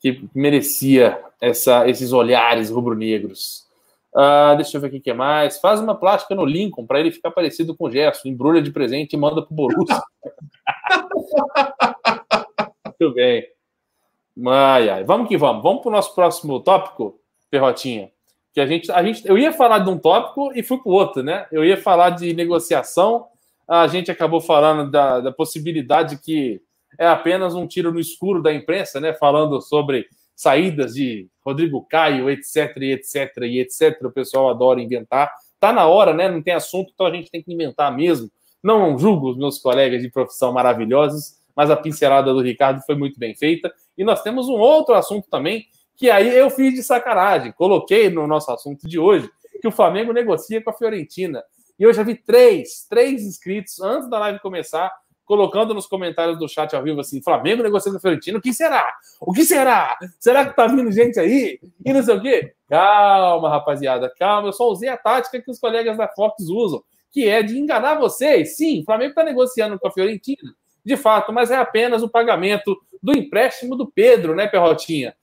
que 0.00 0.28
merecia 0.34 1.22
essa, 1.40 1.88
esses 1.88 2.12
olhares 2.12 2.70
rubro-negros. 2.70 3.66
Ah, 4.14 4.54
deixa 4.54 4.76
eu 4.76 4.80
ver 4.80 4.88
o 4.88 5.00
que 5.00 5.10
é 5.10 5.14
mais. 5.14 5.58
Faz 5.58 5.80
uma 5.80 5.94
plástica 5.94 6.34
no 6.34 6.44
Lincoln 6.44 6.86
para 6.86 7.00
ele 7.00 7.10
ficar 7.10 7.30
parecido 7.30 7.74
com 7.74 7.86
o 7.86 7.90
Gerson. 7.90 8.28
Embrulha 8.28 8.60
de 8.60 8.70
presente 8.70 9.14
e 9.14 9.16
manda 9.16 9.42
pro 9.42 9.54
Borussia. 9.54 10.02
Muito 12.86 13.14
bem. 13.14 13.46
Ai, 14.46 14.90
ai. 14.90 15.04
Vamos 15.04 15.28
que 15.28 15.36
vamos. 15.36 15.62
Vamos 15.62 15.82
para 15.82 15.88
o 15.88 15.92
nosso 15.92 16.14
próximo 16.14 16.60
tópico, 16.60 17.18
Perrotinha. 17.50 18.11
Que 18.52 18.60
a 18.60 18.66
gente, 18.66 18.90
a 18.92 19.02
gente, 19.02 19.26
eu 19.26 19.38
ia 19.38 19.52
falar 19.52 19.78
de 19.78 19.88
um 19.88 19.98
tópico 19.98 20.52
e 20.54 20.62
fui 20.62 20.78
para 20.78 20.90
o 20.90 20.94
outro, 20.94 21.22
né? 21.22 21.46
Eu 21.50 21.64
ia 21.64 21.76
falar 21.76 22.10
de 22.10 22.34
negociação, 22.34 23.26
a 23.66 23.86
gente 23.86 24.10
acabou 24.10 24.40
falando 24.40 24.90
da, 24.90 25.20
da 25.20 25.32
possibilidade 25.32 26.18
que 26.18 26.60
é 26.98 27.06
apenas 27.06 27.54
um 27.54 27.66
tiro 27.66 27.92
no 27.92 27.98
escuro 27.98 28.42
da 28.42 28.52
imprensa, 28.52 29.00
né? 29.00 29.14
Falando 29.14 29.60
sobre 29.60 30.06
saídas 30.34 30.94
de 30.94 31.28
Rodrigo 31.44 31.86
Caio, 31.88 32.28
etc, 32.28 32.76
etc, 32.76 33.36
etc. 33.42 34.02
O 34.04 34.10
pessoal 34.10 34.50
adora 34.50 34.80
inventar. 34.80 35.32
Tá 35.58 35.72
na 35.72 35.86
hora, 35.86 36.12
né? 36.12 36.28
Não 36.28 36.42
tem 36.42 36.54
assunto, 36.54 36.90
então 36.92 37.06
a 37.06 37.10
gente 37.10 37.30
tem 37.30 37.42
que 37.42 37.52
inventar 37.52 37.94
mesmo. 37.94 38.30
Não 38.62 38.98
julgo 38.98 39.30
os 39.30 39.36
meus 39.36 39.58
colegas 39.58 40.02
de 40.02 40.10
profissão 40.10 40.52
maravilhosos, 40.52 41.36
mas 41.54 41.70
a 41.70 41.76
pincelada 41.76 42.32
do 42.32 42.40
Ricardo 42.40 42.82
foi 42.84 42.94
muito 42.94 43.18
bem 43.18 43.34
feita. 43.34 43.72
E 43.96 44.04
nós 44.04 44.22
temos 44.22 44.48
um 44.48 44.58
outro 44.58 44.94
assunto 44.94 45.28
também, 45.30 45.66
que 46.02 46.10
aí 46.10 46.36
eu 46.36 46.50
fiz 46.50 46.74
de 46.74 46.82
sacanagem. 46.82 47.52
Coloquei 47.52 48.10
no 48.10 48.26
nosso 48.26 48.50
assunto 48.50 48.88
de 48.88 48.98
hoje 48.98 49.30
que 49.60 49.68
o 49.68 49.70
Flamengo 49.70 50.12
negocia 50.12 50.60
com 50.60 50.68
a 50.68 50.72
Fiorentina. 50.72 51.44
E 51.78 51.84
eu 51.84 51.92
já 51.92 52.02
vi 52.02 52.16
três, 52.16 52.84
três 52.90 53.22
inscritos 53.22 53.80
antes 53.80 54.10
da 54.10 54.18
live 54.18 54.40
começar, 54.40 54.92
colocando 55.24 55.72
nos 55.72 55.86
comentários 55.86 56.40
do 56.40 56.48
chat 56.48 56.74
ao 56.74 56.82
vivo 56.82 56.98
assim: 56.98 57.22
Flamengo 57.22 57.62
negocia 57.62 57.92
com 57.92 57.98
a 57.98 58.00
Fiorentina, 58.00 58.36
o 58.36 58.42
que 58.42 58.52
será? 58.52 58.92
O 59.20 59.32
que 59.32 59.44
será? 59.44 59.96
Será 60.18 60.44
que 60.44 60.56
tá 60.56 60.66
vindo 60.66 60.90
gente 60.90 61.20
aí? 61.20 61.60
E 61.86 61.92
não 61.92 62.02
sei 62.02 62.16
o 62.16 62.20
quê? 62.20 62.52
Calma, 62.68 63.48
rapaziada, 63.48 64.12
calma. 64.18 64.48
Eu 64.48 64.52
só 64.52 64.68
usei 64.68 64.88
a 64.88 64.96
tática 64.96 65.40
que 65.40 65.52
os 65.52 65.60
colegas 65.60 65.96
da 65.96 66.08
Fox 66.08 66.48
usam, 66.48 66.82
que 67.12 67.28
é 67.28 67.44
de 67.44 67.56
enganar 67.56 67.94
vocês. 67.94 68.56
Sim, 68.56 68.80
o 68.80 68.84
Flamengo 68.84 69.10
está 69.10 69.22
negociando 69.22 69.78
com 69.78 69.86
a 69.86 69.92
Fiorentina, 69.92 70.52
de 70.84 70.96
fato, 70.96 71.32
mas 71.32 71.52
é 71.52 71.56
apenas 71.58 72.02
o 72.02 72.08
pagamento 72.08 72.76
do 73.00 73.16
empréstimo 73.16 73.76
do 73.76 73.88
Pedro, 73.88 74.34
né, 74.34 74.48
Perrotinha? 74.48 75.14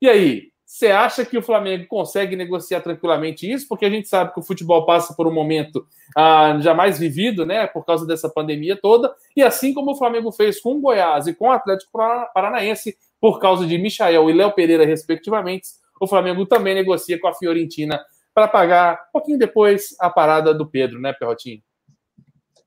E 0.00 0.08
aí? 0.08 0.50
Você 0.64 0.86
acha 0.86 1.24
que 1.24 1.36
o 1.36 1.42
Flamengo 1.42 1.84
consegue 1.88 2.36
negociar 2.36 2.80
tranquilamente 2.80 3.50
isso? 3.50 3.66
Porque 3.66 3.84
a 3.84 3.90
gente 3.90 4.06
sabe 4.06 4.32
que 4.32 4.38
o 4.38 4.42
futebol 4.42 4.86
passa 4.86 5.12
por 5.14 5.26
um 5.26 5.34
momento 5.34 5.84
ah, 6.16 6.56
jamais 6.60 6.96
vivido, 6.96 7.44
né? 7.44 7.66
Por 7.66 7.84
causa 7.84 8.06
dessa 8.06 8.28
pandemia 8.28 8.78
toda. 8.80 9.12
E 9.36 9.42
assim 9.42 9.74
como 9.74 9.90
o 9.90 9.96
Flamengo 9.96 10.30
fez 10.30 10.60
com 10.60 10.76
o 10.76 10.80
Goiás 10.80 11.26
e 11.26 11.34
com 11.34 11.48
o 11.48 11.50
Atlético 11.50 11.90
Paranaense, 12.32 12.96
por 13.20 13.40
causa 13.40 13.66
de 13.66 13.76
Michael 13.78 14.30
e 14.30 14.32
Léo 14.32 14.52
Pereira, 14.52 14.86
respectivamente, 14.86 15.70
o 16.00 16.06
Flamengo 16.06 16.46
também 16.46 16.74
negocia 16.74 17.18
com 17.18 17.26
a 17.26 17.34
Fiorentina 17.34 18.00
para 18.32 18.46
pagar 18.46 19.06
um 19.08 19.12
pouquinho 19.12 19.38
depois 19.38 19.96
a 19.98 20.08
parada 20.08 20.54
do 20.54 20.66
Pedro, 20.66 21.00
né, 21.00 21.12
Perrotinho? 21.12 21.60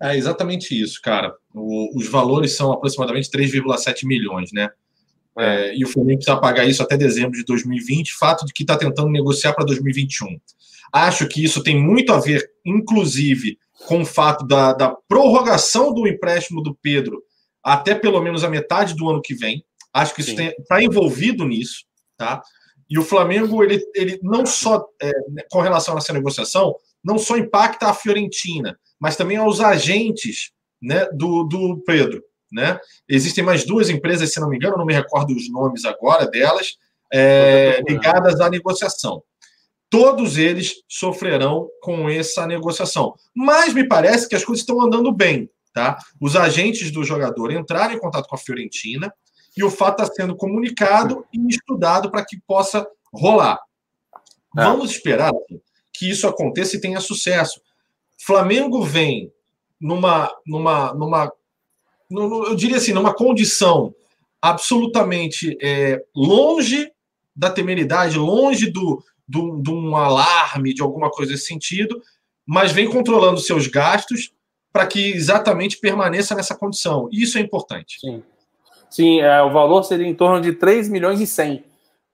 É 0.01 0.17
exatamente 0.17 0.79
isso, 0.79 1.01
cara. 1.01 1.33
O, 1.55 1.97
os 1.97 2.09
valores 2.09 2.55
são 2.55 2.73
aproximadamente 2.73 3.31
3,7 3.31 4.05
milhões, 4.05 4.51
né? 4.51 4.69
É. 5.37 5.69
é, 5.69 5.75
e 5.75 5.83
o 5.83 5.87
Flamengo 5.87 6.19
precisa 6.19 6.39
pagar 6.39 6.65
isso 6.65 6.83
até 6.83 6.97
dezembro 6.97 7.37
de 7.37 7.45
2020, 7.45 8.13
fato 8.13 8.45
de 8.45 8.53
que 8.53 8.63
está 8.63 8.77
tentando 8.77 9.09
negociar 9.09 9.53
para 9.53 9.65
2021. 9.65 10.39
Acho 10.91 11.27
que 11.27 11.43
isso 11.43 11.63
tem 11.63 11.81
muito 11.81 12.13
a 12.13 12.19
ver, 12.19 12.51
inclusive, 12.63 13.57
com 13.87 14.01
o 14.01 14.05
fato 14.05 14.45
da, 14.45 14.73
da 14.73 14.95
prorrogação 15.07 15.93
do 15.93 16.07
empréstimo 16.07 16.61
do 16.61 16.75
Pedro 16.75 17.21
até 17.63 17.95
pelo 17.95 18.21
menos 18.21 18.43
a 18.43 18.49
metade 18.49 18.93
do 18.93 19.09
ano 19.09 19.21
que 19.21 19.33
vem. 19.33 19.63
Acho 19.93 20.13
que 20.13 20.21
isso 20.21 20.39
está 20.39 20.83
envolvido 20.83 21.45
nisso, 21.45 21.85
tá? 22.17 22.41
E 22.89 22.99
o 22.99 23.03
Flamengo, 23.03 23.63
ele, 23.63 23.79
ele 23.95 24.19
não 24.21 24.45
só, 24.45 24.85
é, 25.01 25.11
com 25.49 25.61
relação 25.61 25.95
a 25.95 25.99
essa 25.99 26.11
negociação, 26.11 26.75
não 27.03 27.17
só 27.17 27.37
impacta 27.37 27.87
a 27.87 27.93
Fiorentina, 27.93 28.77
mas 28.99 29.15
também 29.15 29.37
aos 29.37 29.61
agentes 29.61 30.51
né, 30.81 31.07
do, 31.13 31.43
do 31.43 31.81
Pedro. 31.85 32.23
Né? 32.53 32.79
Existem 33.09 33.43
mais 33.43 33.65
duas 33.65 33.89
empresas, 33.89 34.31
se 34.31 34.39
não 34.39 34.47
me 34.47 34.57
engano, 34.57 34.77
não 34.77 34.85
me 34.85 34.93
recordo 34.93 35.33
os 35.33 35.51
nomes 35.51 35.83
agora 35.85 36.27
delas, 36.27 36.77
é, 37.11 37.81
ligadas 37.87 38.39
à 38.39 38.49
negociação. 38.49 39.23
Todos 39.89 40.37
eles 40.37 40.83
sofrerão 40.87 41.67
com 41.81 42.07
essa 42.07 42.45
negociação. 42.45 43.15
Mas 43.35 43.73
me 43.73 43.87
parece 43.87 44.29
que 44.29 44.35
as 44.35 44.45
coisas 44.45 44.61
estão 44.61 44.81
andando 44.81 45.11
bem. 45.11 45.49
Tá? 45.73 45.97
Os 46.21 46.35
agentes 46.35 46.91
do 46.91 47.03
jogador 47.03 47.51
entraram 47.51 47.95
em 47.95 47.99
contato 47.99 48.27
com 48.27 48.35
a 48.35 48.39
Fiorentina 48.39 49.11
e 49.57 49.63
o 49.63 49.71
fato 49.71 50.03
está 50.03 50.13
sendo 50.13 50.35
comunicado 50.35 51.25
e 51.33 51.39
estudado 51.47 52.11
para 52.11 52.23
que 52.23 52.39
possa 52.45 52.87
rolar. 53.11 53.59
É. 54.57 54.63
Vamos 54.63 54.91
esperar 54.91 55.31
que 55.91 56.09
isso 56.09 56.27
aconteça 56.27 56.75
e 56.75 56.81
tenha 56.81 56.99
sucesso. 56.99 57.59
Flamengo 58.23 58.83
vem 58.83 59.31
numa, 59.79 60.31
numa, 60.45 60.93
numa 60.93 61.31
eu 62.15 62.55
diria 62.55 62.77
assim, 62.77 62.93
numa 62.93 63.13
condição 63.13 63.93
absolutamente 64.41 65.57
é, 65.61 66.03
longe 66.15 66.91
da 67.35 67.49
temeridade, 67.49 68.17
longe 68.17 68.69
do, 68.69 69.03
do, 69.27 69.61
de 69.61 69.71
um 69.71 69.95
alarme, 69.95 70.73
de 70.73 70.81
alguma 70.81 71.09
coisa 71.09 71.31
nesse 71.31 71.45
sentido, 71.45 72.01
mas 72.45 72.71
vem 72.71 72.89
controlando 72.89 73.39
seus 73.39 73.67
gastos 73.67 74.33
para 74.71 74.85
que 74.85 75.11
exatamente 75.11 75.79
permaneça 75.79 76.35
nessa 76.35 76.55
condição. 76.55 77.07
Isso 77.11 77.37
é 77.37 77.41
importante. 77.41 77.99
Sim, 77.99 78.23
Sim 78.89 79.21
é, 79.21 79.41
o 79.41 79.51
valor 79.51 79.83
seria 79.83 80.07
em 80.07 80.15
torno 80.15 80.41
de 80.41 80.53
3 80.53 80.89
milhões 80.89 81.21
e 81.21 81.27
100. 81.27 81.63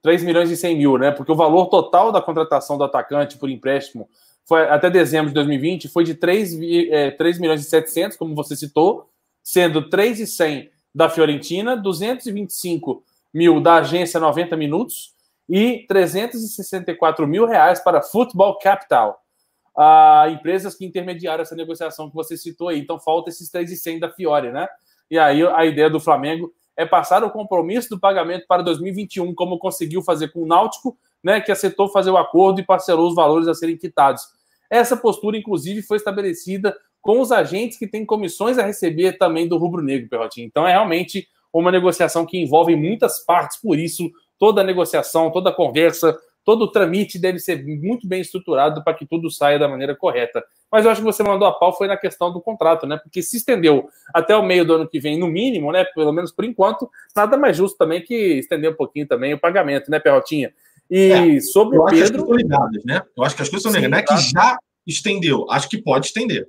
3 0.02 0.24
milhões 0.24 0.50
e 0.50 0.56
100 0.56 0.78
mil, 0.78 0.98
né? 0.98 1.12
Porque 1.12 1.32
o 1.32 1.36
valor 1.36 1.68
total 1.68 2.12
da 2.12 2.22
contratação 2.22 2.78
do 2.78 2.84
atacante 2.84 3.38
por 3.38 3.50
empréstimo 3.50 4.08
foi 4.46 4.62
até 4.70 4.90
dezembro 4.90 5.28
de 5.28 5.34
2020 5.36 5.90
foi 5.90 6.04
de 6.04 6.16
3, 6.16 6.60
é, 6.90 7.12
3 7.12 7.40
milhões 7.40 7.62
e 7.62 7.70
700, 7.70 8.18
como 8.18 8.34
você 8.34 8.56
citou, 8.56 9.10
sendo 9.50 9.90
3,100 9.90 10.70
da 10.94 11.10
Fiorentina, 11.10 11.76
225 11.76 13.04
mil 13.34 13.60
da 13.60 13.78
agência 13.78 14.20
90 14.20 14.56
Minutos 14.56 15.16
e 15.50 15.86
364 15.88 17.28
mil 17.28 17.48
reais 17.48 17.80
para 17.84 18.04
Football 18.04 18.60
Capital. 18.60 19.20
Ah, 19.76 20.28
empresas 20.30 20.76
que 20.76 20.86
intermediaram 20.86 21.42
essa 21.42 21.56
negociação 21.56 22.12
que 22.12 22.16
você 22.16 22.38
citou 22.38 22.68
aí. 22.68 22.80
Então 22.80 23.00
falta 23.00 23.32
esses 23.32 23.50
3,100 23.50 24.00
da 24.00 24.12
Fiore, 24.12 24.52
né? 24.52 24.68
E 25.10 25.18
aí 25.18 25.44
a 25.44 25.66
ideia 25.66 25.90
do 25.90 26.00
Flamengo 26.00 26.54
é 26.78 26.86
passar 26.86 27.24
o 27.24 27.32
compromisso 27.32 27.90
do 27.90 28.00
pagamento 28.00 28.46
para 28.48 28.62
2021, 28.62 29.34
como 29.34 29.58
conseguiu 29.58 30.04
fazer 30.04 30.28
com 30.28 30.44
o 30.44 30.48
Náutico, 30.48 30.96
né, 31.24 31.42
que 31.42 31.52
aceitou 31.52 31.90
fazer 31.90 32.12
o 32.12 32.18
acordo 32.18 32.62
e 32.62 32.66
parcelou 32.66 33.10
os 33.10 33.16
valores 33.16 33.48
a 33.48 33.56
serem 33.56 33.76
quitados. 33.76 34.22
Essa 34.70 34.96
postura, 34.96 35.36
inclusive, 35.36 35.82
foi 35.82 35.98
estabelecida 35.98 36.78
com 37.02 37.20
os 37.22 37.32
agentes 37.32 37.78
que 37.78 37.88
têm 37.88 38.06
comissões 38.06 38.58
a 38.58 38.66
receber 38.66 39.18
também 39.18 39.48
do 39.48 39.58
rubro-negro, 39.58 40.10
Perrotinho. 40.10 40.48
Então 40.48 40.68
é 40.68 40.72
realmente 40.72 41.28
uma 41.52 41.72
negociação 41.72 42.26
que 42.26 42.38
envolve 42.38 42.76
muitas 42.76 43.24
partes, 43.26 43.60
por 43.62 43.78
isso 43.78 44.10
toda 44.38 44.62
a 44.62 44.64
negociação, 44.64 45.32
toda 45.32 45.50
a 45.50 45.54
conversa, 45.54 46.18
todo 46.46 46.64
o 46.64 46.72
tramite 46.72 47.20
deve 47.20 47.40
ser 47.40 47.64
muito 47.64 48.08
bem 48.08 48.22
estruturado 48.22 48.84
para 48.84 48.94
que 48.94 49.06
tudo 49.06 49.30
saia 49.30 49.60
da 49.60 49.68
maneira 49.68 49.96
correta. 49.96 50.44
Mas 50.72 50.86
eu 50.86 50.92
acho 50.92 51.02
que 51.02 51.06
você 51.06 51.22
mandou 51.22 51.48
a 51.48 51.52
pau 51.52 51.76
foi 51.78 51.88
na 51.88 51.98
questão 51.98 52.32
do 52.32 52.42
contrato, 52.42 52.88
né? 52.88 52.98
Porque 52.98 53.22
se 53.22 53.38
estendeu 53.38 53.90
até 54.14 54.36
o 54.36 54.44
meio 54.44 54.64
do 54.64 54.74
ano 54.74 54.88
que 54.88 55.00
vem, 55.00 55.20
no 55.20 55.28
mínimo, 55.28 55.72
né? 55.72 55.84
Pelo 55.96 56.12
menos 56.12 56.32
por 56.32 56.46
enquanto, 56.46 56.90
nada 57.16 57.38
mais 57.38 57.58
justo 57.58 57.78
também 57.78 58.02
que 58.02 58.16
estender 58.40 58.72
um 58.72 58.76
pouquinho 58.76 59.08
também 59.08 59.34
o 59.34 59.40
pagamento, 59.40 59.92
né, 59.92 60.00
Perrotinha? 60.00 60.54
E 60.90 61.38
é, 61.38 61.40
sobre 61.42 61.78
o 61.78 61.86
Pedro. 61.86 62.34
Acho 62.34 62.86
né? 62.86 63.02
Eu 63.16 63.24
acho 63.24 63.36
que 63.36 63.42
as 63.42 63.50
coisas 63.50 63.64
são 63.64 63.72
negadas. 63.72 63.92
Não 63.92 64.16
é 64.16 64.18
que 64.18 64.32
já 64.32 64.58
estendeu, 64.88 65.46
acho 65.50 65.70
que 65.70 65.78
pode 65.78 66.08
estender. 66.08 66.48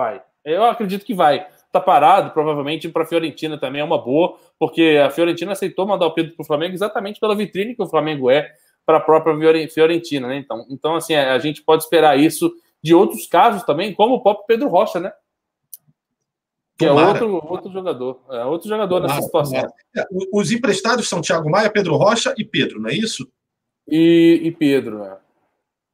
Vai. 0.00 0.22
Eu 0.42 0.64
acredito 0.64 1.04
que 1.04 1.12
vai. 1.12 1.46
Tá 1.70 1.78
parado, 1.78 2.30
provavelmente 2.30 2.88
para 2.88 3.02
a 3.02 3.06
Fiorentina 3.06 3.58
também 3.58 3.82
é 3.82 3.84
uma 3.84 4.02
boa, 4.02 4.34
porque 4.58 4.98
a 5.04 5.10
Fiorentina 5.10 5.52
aceitou 5.52 5.86
mandar 5.86 6.06
o 6.06 6.14
Pedro 6.14 6.34
para 6.34 6.42
o 6.42 6.46
Flamengo 6.46 6.72
exatamente 6.72 7.20
pela 7.20 7.36
vitrine 7.36 7.76
que 7.76 7.82
o 7.82 7.86
Flamengo 7.86 8.30
é 8.30 8.50
para 8.86 8.96
a 8.96 9.00
própria 9.00 9.68
Fiorentina, 9.68 10.26
né? 10.26 10.38
Então, 10.38 10.66
então, 10.70 10.96
assim, 10.96 11.14
a 11.14 11.38
gente 11.38 11.62
pode 11.62 11.82
esperar 11.82 12.18
isso 12.18 12.50
de 12.82 12.94
outros 12.94 13.26
casos 13.26 13.62
também, 13.64 13.92
como 13.92 14.14
o 14.14 14.22
próprio 14.22 14.46
Pedro 14.46 14.68
Rocha, 14.68 14.98
né? 14.98 15.12
Que 16.78 16.86
é 16.86 16.92
outro, 16.92 17.46
outro 17.46 17.70
jogador. 17.70 18.20
É 18.30 18.44
outro 18.46 18.70
jogador 18.70 19.02
Tomara, 19.02 19.14
nessa 19.14 19.26
situação. 19.26 19.58
É, 19.94 20.04
os 20.32 20.50
emprestados 20.50 21.06
são 21.10 21.20
Thiago 21.20 21.50
Maia, 21.50 21.68
Pedro 21.68 21.94
Rocha 21.96 22.34
e 22.38 22.44
Pedro, 22.44 22.80
não 22.80 22.88
é 22.88 22.94
isso? 22.94 23.30
E, 23.86 24.40
e 24.44 24.50
Pedro, 24.50 25.00
né? 25.00 25.18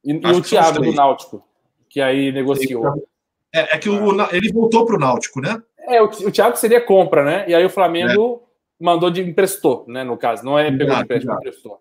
E, 0.01 0.13
e 0.13 0.31
o 0.31 0.41
Thiago 0.41 0.81
do 0.81 0.93
Náutico, 0.93 1.43
que 1.89 1.99
aí 1.99 2.31
negociou. 2.31 3.05
É, 3.57 3.75
é 3.75 3.77
que 3.77 3.89
o, 3.89 4.21
ele 4.31 4.51
voltou 4.51 4.85
para 4.85 4.95
o 4.95 4.99
Náutico, 4.99 5.41
né? 5.41 5.61
É, 5.87 6.01
o, 6.01 6.05
o 6.05 6.31
Thiago 6.31 6.57
seria 6.57 6.81
compra, 6.81 7.23
né? 7.23 7.45
E 7.47 7.55
aí 7.55 7.65
o 7.65 7.69
Flamengo 7.69 8.43
é. 8.79 8.83
mandou 8.83 9.09
de 9.09 9.21
emprestou, 9.21 9.85
né? 9.87 10.03
No 10.03 10.17
caso, 10.17 10.43
não 10.45 10.59
é 10.59 10.71
pegou 10.71 10.95
de 10.95 11.01
empréstimo, 11.01 11.33
emprestou. 11.33 11.79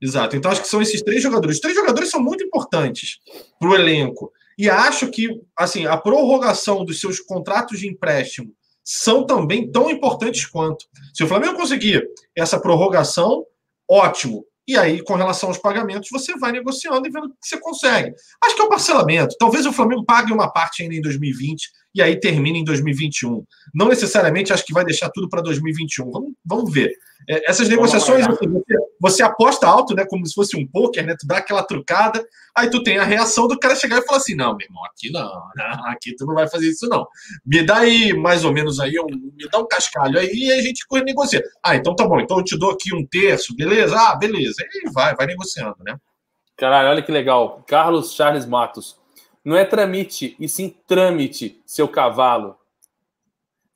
Exato. 0.00 0.36
Então 0.36 0.50
acho 0.50 0.62
que 0.62 0.68
são 0.68 0.80
esses 0.80 1.02
três 1.02 1.22
jogadores. 1.22 1.56
Os 1.56 1.60
três 1.60 1.76
jogadores 1.76 2.10
são 2.10 2.20
muito 2.20 2.42
importantes 2.42 3.18
para 3.58 3.68
o 3.68 3.74
elenco. 3.74 4.32
E 4.58 4.68
acho 4.68 5.10
que 5.10 5.40
assim 5.56 5.86
a 5.86 5.96
prorrogação 5.96 6.84
dos 6.84 7.00
seus 7.00 7.20
contratos 7.20 7.78
de 7.78 7.88
empréstimo 7.88 8.52
são 8.84 9.24
também 9.24 9.70
tão 9.70 9.90
importantes 9.90 10.46
quanto. 10.46 10.86
Se 11.14 11.22
o 11.22 11.28
Flamengo 11.28 11.54
conseguir 11.56 12.08
essa 12.34 12.58
prorrogação, 12.58 13.44
ótimo. 13.88 14.44
E 14.66 14.76
aí, 14.76 15.02
com 15.02 15.14
relação 15.14 15.48
aos 15.48 15.58
pagamentos, 15.58 16.08
você 16.10 16.36
vai 16.38 16.52
negociando 16.52 17.06
e 17.06 17.10
vendo 17.10 17.26
o 17.26 17.30
que 17.30 17.36
você 17.40 17.58
consegue. 17.58 18.14
Acho 18.44 18.54
que 18.54 18.62
é 18.62 18.64
o 18.64 18.68
parcelamento. 18.68 19.36
Talvez 19.38 19.66
o 19.66 19.72
Flamengo 19.72 20.04
pague 20.04 20.32
uma 20.32 20.50
parte 20.50 20.82
ainda 20.82 20.94
em 20.94 21.00
2020 21.00 21.68
e 21.94 22.00
aí 22.00 22.18
termine 22.18 22.60
em 22.60 22.64
2021. 22.64 23.44
Não 23.74 23.88
necessariamente 23.88 24.52
acho 24.52 24.64
que 24.64 24.72
vai 24.72 24.84
deixar 24.84 25.10
tudo 25.10 25.28
para 25.28 25.42
2021. 25.42 26.10
Vamos, 26.10 26.32
vamos 26.44 26.72
ver. 26.72 26.92
É, 27.28 27.50
essas 27.50 27.68
negociações, 27.68 28.26
assim, 28.26 28.48
você, 28.48 28.74
você, 29.00 29.22
aposta 29.22 29.66
alto, 29.66 29.94
né? 29.94 30.04
Como 30.08 30.26
se 30.26 30.34
fosse 30.34 30.56
um 30.56 30.66
poker, 30.66 31.06
né? 31.06 31.14
Tu 31.18 31.26
dá 31.26 31.38
aquela 31.38 31.62
trucada, 31.62 32.24
aí 32.56 32.68
tu 32.68 32.82
tem 32.82 32.98
a 32.98 33.04
reação 33.04 33.46
do 33.46 33.58
cara 33.58 33.76
chegar 33.76 33.98
e 33.98 34.06
falar 34.06 34.18
assim: 34.18 34.34
não, 34.34 34.56
meu 34.56 34.66
irmão, 34.66 34.84
aqui 34.84 35.10
não, 35.12 35.30
aqui 35.86 36.16
tu 36.16 36.26
não 36.26 36.34
vai 36.34 36.48
fazer 36.48 36.68
isso, 36.68 36.88
não. 36.88 37.06
Me 37.46 37.64
dá 37.64 37.78
aí 37.78 38.12
mais 38.12 38.44
ou 38.44 38.52
menos 38.52 38.80
aí, 38.80 38.98
um, 38.98 39.06
me 39.06 39.48
dá 39.50 39.58
um 39.58 39.66
cascalho 39.66 40.18
aí 40.18 40.30
e 40.32 40.52
a 40.52 40.62
gente 40.62 40.84
negocia. 41.04 41.42
Ah, 41.62 41.76
então 41.76 41.94
tá 41.94 42.06
bom, 42.06 42.20
então 42.20 42.38
eu 42.38 42.44
te 42.44 42.58
dou 42.58 42.70
aqui 42.72 42.94
um 42.94 43.06
terço, 43.06 43.54
beleza? 43.54 43.96
Ah, 43.96 44.16
beleza. 44.16 44.64
E 44.74 44.90
vai, 44.90 45.14
vai 45.14 45.26
negociando, 45.26 45.76
né? 45.84 45.96
Caralho, 46.56 46.90
olha 46.90 47.02
que 47.02 47.12
legal. 47.12 47.64
Carlos 47.66 48.14
Charles 48.14 48.46
Matos. 48.46 49.01
Não 49.44 49.56
é 49.56 49.64
tramite, 49.64 50.36
e 50.38 50.48
sim 50.48 50.74
trâmite, 50.86 51.60
seu 51.66 51.88
cavalo. 51.88 52.56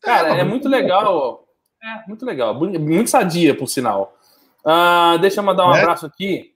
Cara, 0.00 0.36
é, 0.36 0.40
é 0.40 0.44
muito 0.44 0.68
legal. 0.68 1.48
É, 1.82 2.08
muito 2.08 2.24
legal. 2.24 2.54
Muito 2.54 3.10
sadia, 3.10 3.54
por 3.56 3.68
sinal. 3.68 4.16
Uh, 4.64 5.18
deixa 5.18 5.40
eu 5.40 5.44
mandar 5.44 5.66
um 5.68 5.74
é? 5.74 5.80
abraço 5.80 6.06
aqui 6.06 6.54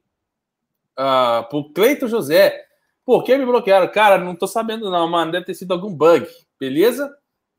uh, 0.99 1.49
pro 1.49 1.73
Cleito 1.73 2.09
José. 2.09 2.65
Por 3.05 3.25
que 3.25 3.37
me 3.37 3.45
bloquearam? 3.45 3.89
Cara, 3.89 4.19
não 4.19 4.37
tô 4.37 4.47
sabendo 4.47 4.91
não, 4.91 5.09
mano. 5.09 5.33
Deve 5.33 5.47
ter 5.47 5.55
sido 5.55 5.73
algum 5.73 5.93
bug, 5.93 6.27
beleza? 6.59 7.11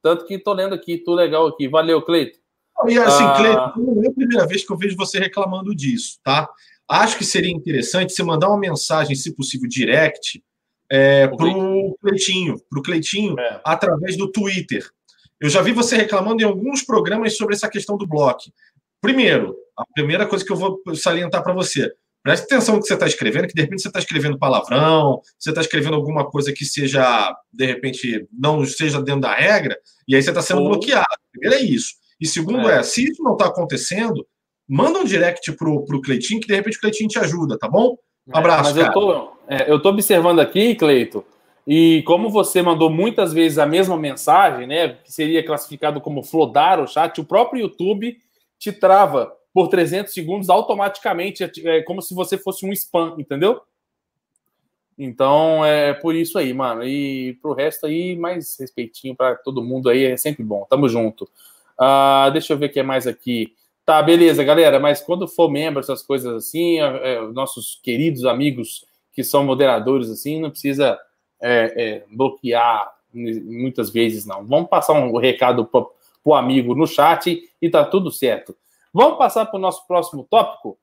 Tanto 0.02 0.26
que 0.26 0.40
tô 0.40 0.54
lendo 0.54 0.74
aqui, 0.74 0.98
tô 0.98 1.14
legal 1.14 1.48
aqui. 1.48 1.68
Valeu, 1.68 2.02
Cleito. 2.02 2.40
E 2.88 2.98
assim, 2.98 3.26
uh... 3.26 3.36
Cleito, 3.36 3.74
não 3.78 4.04
é 4.04 4.08
a 4.08 4.14
primeira 4.14 4.48
vez 4.48 4.66
que 4.66 4.72
eu 4.72 4.78
vejo 4.78 4.96
você 4.96 5.20
reclamando 5.20 5.76
disso, 5.76 6.20
tá? 6.24 6.50
Acho 6.88 7.18
que 7.18 7.24
seria 7.24 7.52
interessante 7.52 8.14
você 8.14 8.24
mandar 8.24 8.50
uma 8.50 8.58
mensagem, 8.58 9.16
se 9.16 9.36
possível, 9.36 9.70
direct, 9.70 10.44
é, 10.92 11.28
para 11.28 11.48
o 11.48 11.96
Cleitinho, 12.02 12.58
pro 12.70 12.84
Cleitinho 12.84 13.40
é. 13.40 13.62
através 13.64 14.18
do 14.18 14.30
Twitter. 14.30 14.86
Eu 15.40 15.50
já 15.50 15.62
vi 15.62 15.72
você 15.72 15.96
reclamando 15.96 16.42
em 16.42 16.46
alguns 16.46 16.84
programas 16.84 17.38
sobre 17.38 17.56
essa 17.56 17.70
questão 17.70 17.98
do 17.98 18.06
bloco. 18.06 18.52
Primeiro, 19.00 19.56
a 19.78 19.86
primeira 19.94 20.28
coisa 20.28 20.46
que 20.46 20.52
eu 20.52 20.58
vou 20.58 20.82
salientar 20.94 21.44
para 21.44 21.54
você: 21.54 21.92
Preste 22.22 22.44
atenção 22.44 22.76
no 22.76 22.82
que 22.82 22.88
você 22.88 22.94
está 22.94 23.08
escrevendo, 23.08 23.48
que 23.48 23.54
de 23.54 23.62
repente 23.62 23.82
você 23.82 23.88
está 23.88 24.00
escrevendo 24.00 24.38
palavrão, 24.38 25.22
você 25.40 25.50
está 25.50 25.62
escrevendo 25.62 25.96
alguma 25.96 26.30
coisa 26.30 26.54
que 26.54 26.64
seja, 26.64 27.36
de 27.52 27.66
repente, 27.66 28.28
não 28.32 28.64
seja 28.64 29.02
dentro 29.02 29.22
da 29.22 29.34
regra, 29.34 29.76
e 30.08 30.16
aí 30.16 30.22
você 30.22 30.30
está 30.30 30.42
sendo 30.42 30.62
Ou... 30.62 30.70
bloqueado. 30.70 31.06
Primeiro 31.32 31.56
é 31.56 31.66
isso. 31.66 31.94
E 32.20 32.28
segundo 32.28 32.70
é, 32.70 32.80
é 32.80 32.84
se 32.84 33.06
isso 33.10 33.24
não 33.24 33.34
está 33.34 33.48
acontecendo, 33.48 34.28
manda 34.68 35.00
um 35.00 35.04
direct 35.04 35.52
pro, 35.54 35.84
pro 35.84 36.02
Cleitinho, 36.02 36.40
que 36.40 36.48
de 36.48 36.54
repente 36.54 36.78
o 36.78 36.82
Cleitinho 36.82 37.10
te 37.10 37.18
ajuda, 37.18 37.58
tá 37.58 37.68
bom? 37.68 37.98
Um 38.28 38.38
abraço, 38.38 38.72
é, 38.72 38.74
mas 38.74 38.84
cara. 38.84 38.88
Eu 38.88 38.94
tô, 38.94 39.32
é, 39.48 39.72
eu 39.72 39.82
tô 39.82 39.90
observando 39.90 40.40
aqui, 40.40 40.76
Cleito, 40.76 41.26
e 41.66 42.04
como 42.06 42.30
você 42.30 42.62
mandou 42.62 42.90
muitas 42.90 43.34
vezes 43.34 43.58
a 43.58 43.66
mesma 43.66 43.98
mensagem, 43.98 44.68
né, 44.68 44.98
que 45.04 45.12
seria 45.12 45.46
classificado 45.46 46.02
como 46.02 46.24
flodar 46.24 46.80
o 46.80 46.88
chat, 46.88 47.20
o 47.20 47.26
próprio 47.26 47.62
YouTube 47.62 48.18
te 48.58 48.72
trava 48.72 49.34
por 49.54 49.68
300 49.68 50.14
segundos 50.14 50.50
automaticamente, 50.50 51.44
é 51.66 51.82
como 51.82 52.02
se 52.02 52.14
você 52.14 52.38
fosse 52.38 52.66
um 52.66 52.72
spam, 52.72 53.16
entendeu? 53.18 53.62
Então 54.98 55.66
é 55.66 55.94
por 55.94 56.16
isso 56.16 56.38
aí, 56.38 56.54
mano. 56.54 56.84
E 56.84 57.34
pro 57.42 57.54
resto 57.54 57.86
aí, 57.86 58.16
mais 58.16 58.58
respeitinho 58.60 59.16
para 59.16 59.36
todo 59.36 59.64
mundo 59.64 59.90
aí, 59.90 60.06
é 60.06 60.16
sempre 60.16 60.44
bom. 60.44 60.66
Tamo 60.70 60.88
junto. 60.88 61.24
Uh, 61.80 62.32
deixa 62.32 62.54
eu 62.54 62.58
ver 62.58 62.68
o 62.68 62.72
que 62.72 62.80
é 62.80 62.84
mais 62.84 63.08
aqui. 63.08 63.56
Tá, 63.86 64.02
beleza, 64.02 64.44
galera. 64.44 64.80
Mas 64.80 65.02
quando 65.02 65.28
for 65.28 65.50
membro, 65.50 65.80
essas 65.80 66.04
coisas 66.04 66.34
assim, 66.34 66.80
é, 66.80 67.14
é, 67.14 67.22
nossos 67.28 67.80
queridos 67.84 68.26
amigos 68.26 68.86
que 69.14 69.24
são 69.24 69.44
moderadores 69.44 70.10
assim, 70.10 70.40
não 70.40 70.50
precisa 70.50 70.98
é, 71.42 71.74
é 71.76 72.06
bloquear 72.10 72.92
muitas 73.14 73.90
vezes, 73.90 74.26
não. 74.26 74.46
Vamos 74.46 74.70
passar 74.70 74.94
um 74.94 75.18
recado 75.18 75.66
pro, 75.66 75.92
pro 76.24 76.34
amigo 76.34 76.74
no 76.74 76.88
chat 76.88 77.42
e 77.62 77.70
tá 77.70 77.84
tudo 77.84 78.12
certo. 78.12 78.56
Vamos 78.94 79.18
passar 79.18 79.46
para 79.46 79.58
o 79.58 79.62
nosso 79.62 79.86
próximo 79.88 80.26
tópico? 80.30 80.78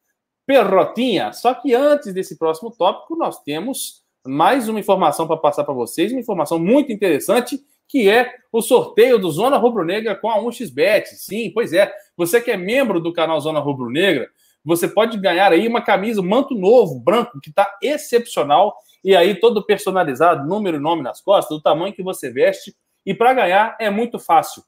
Perrotinha. 0.46 1.32
Só 1.32 1.54
que 1.54 1.74
antes 1.74 2.12
desse 2.12 2.36
próximo 2.36 2.70
tópico, 2.70 3.16
nós 3.16 3.42
temos 3.42 4.02
mais 4.26 4.68
uma 4.68 4.80
informação 4.80 5.26
para 5.26 5.36
passar 5.36 5.64
para 5.64 5.74
vocês, 5.74 6.12
uma 6.12 6.20
informação 6.20 6.58
muito 6.58 6.92
interessante, 6.92 7.60
que 7.88 8.08
é 8.08 8.34
o 8.52 8.60
sorteio 8.60 9.18
do 9.18 9.30
Zona 9.30 9.56
Rubro 9.56 9.84
Negra 9.84 10.14
com 10.14 10.30
a 10.30 10.38
1xBet. 10.38 11.06
Sim, 11.06 11.50
pois 11.52 11.72
é. 11.72 11.90
Você 12.16 12.40
que 12.40 12.50
é 12.50 12.56
membro 12.56 13.00
do 13.00 13.12
canal 13.12 13.40
Zona 13.40 13.58
Rubro 13.58 13.88
Negra, 13.88 14.28
você 14.64 14.86
pode 14.86 15.18
ganhar 15.18 15.50
aí 15.50 15.66
uma 15.66 15.80
camisa, 15.80 16.20
um 16.20 16.28
manto 16.28 16.54
novo, 16.54 17.00
branco, 17.00 17.40
que 17.40 17.48
está 17.48 17.78
excepcional, 17.82 18.76
e 19.02 19.16
aí 19.16 19.34
todo 19.34 19.64
personalizado, 19.64 20.46
número 20.46 20.76
e 20.76 20.80
nome 20.80 21.02
nas 21.02 21.20
costas, 21.20 21.56
do 21.56 21.62
tamanho 21.62 21.94
que 21.94 22.02
você 22.02 22.30
veste. 22.30 22.76
E 23.06 23.14
para 23.14 23.32
ganhar 23.32 23.76
é 23.80 23.88
muito 23.88 24.18
fácil. 24.18 24.62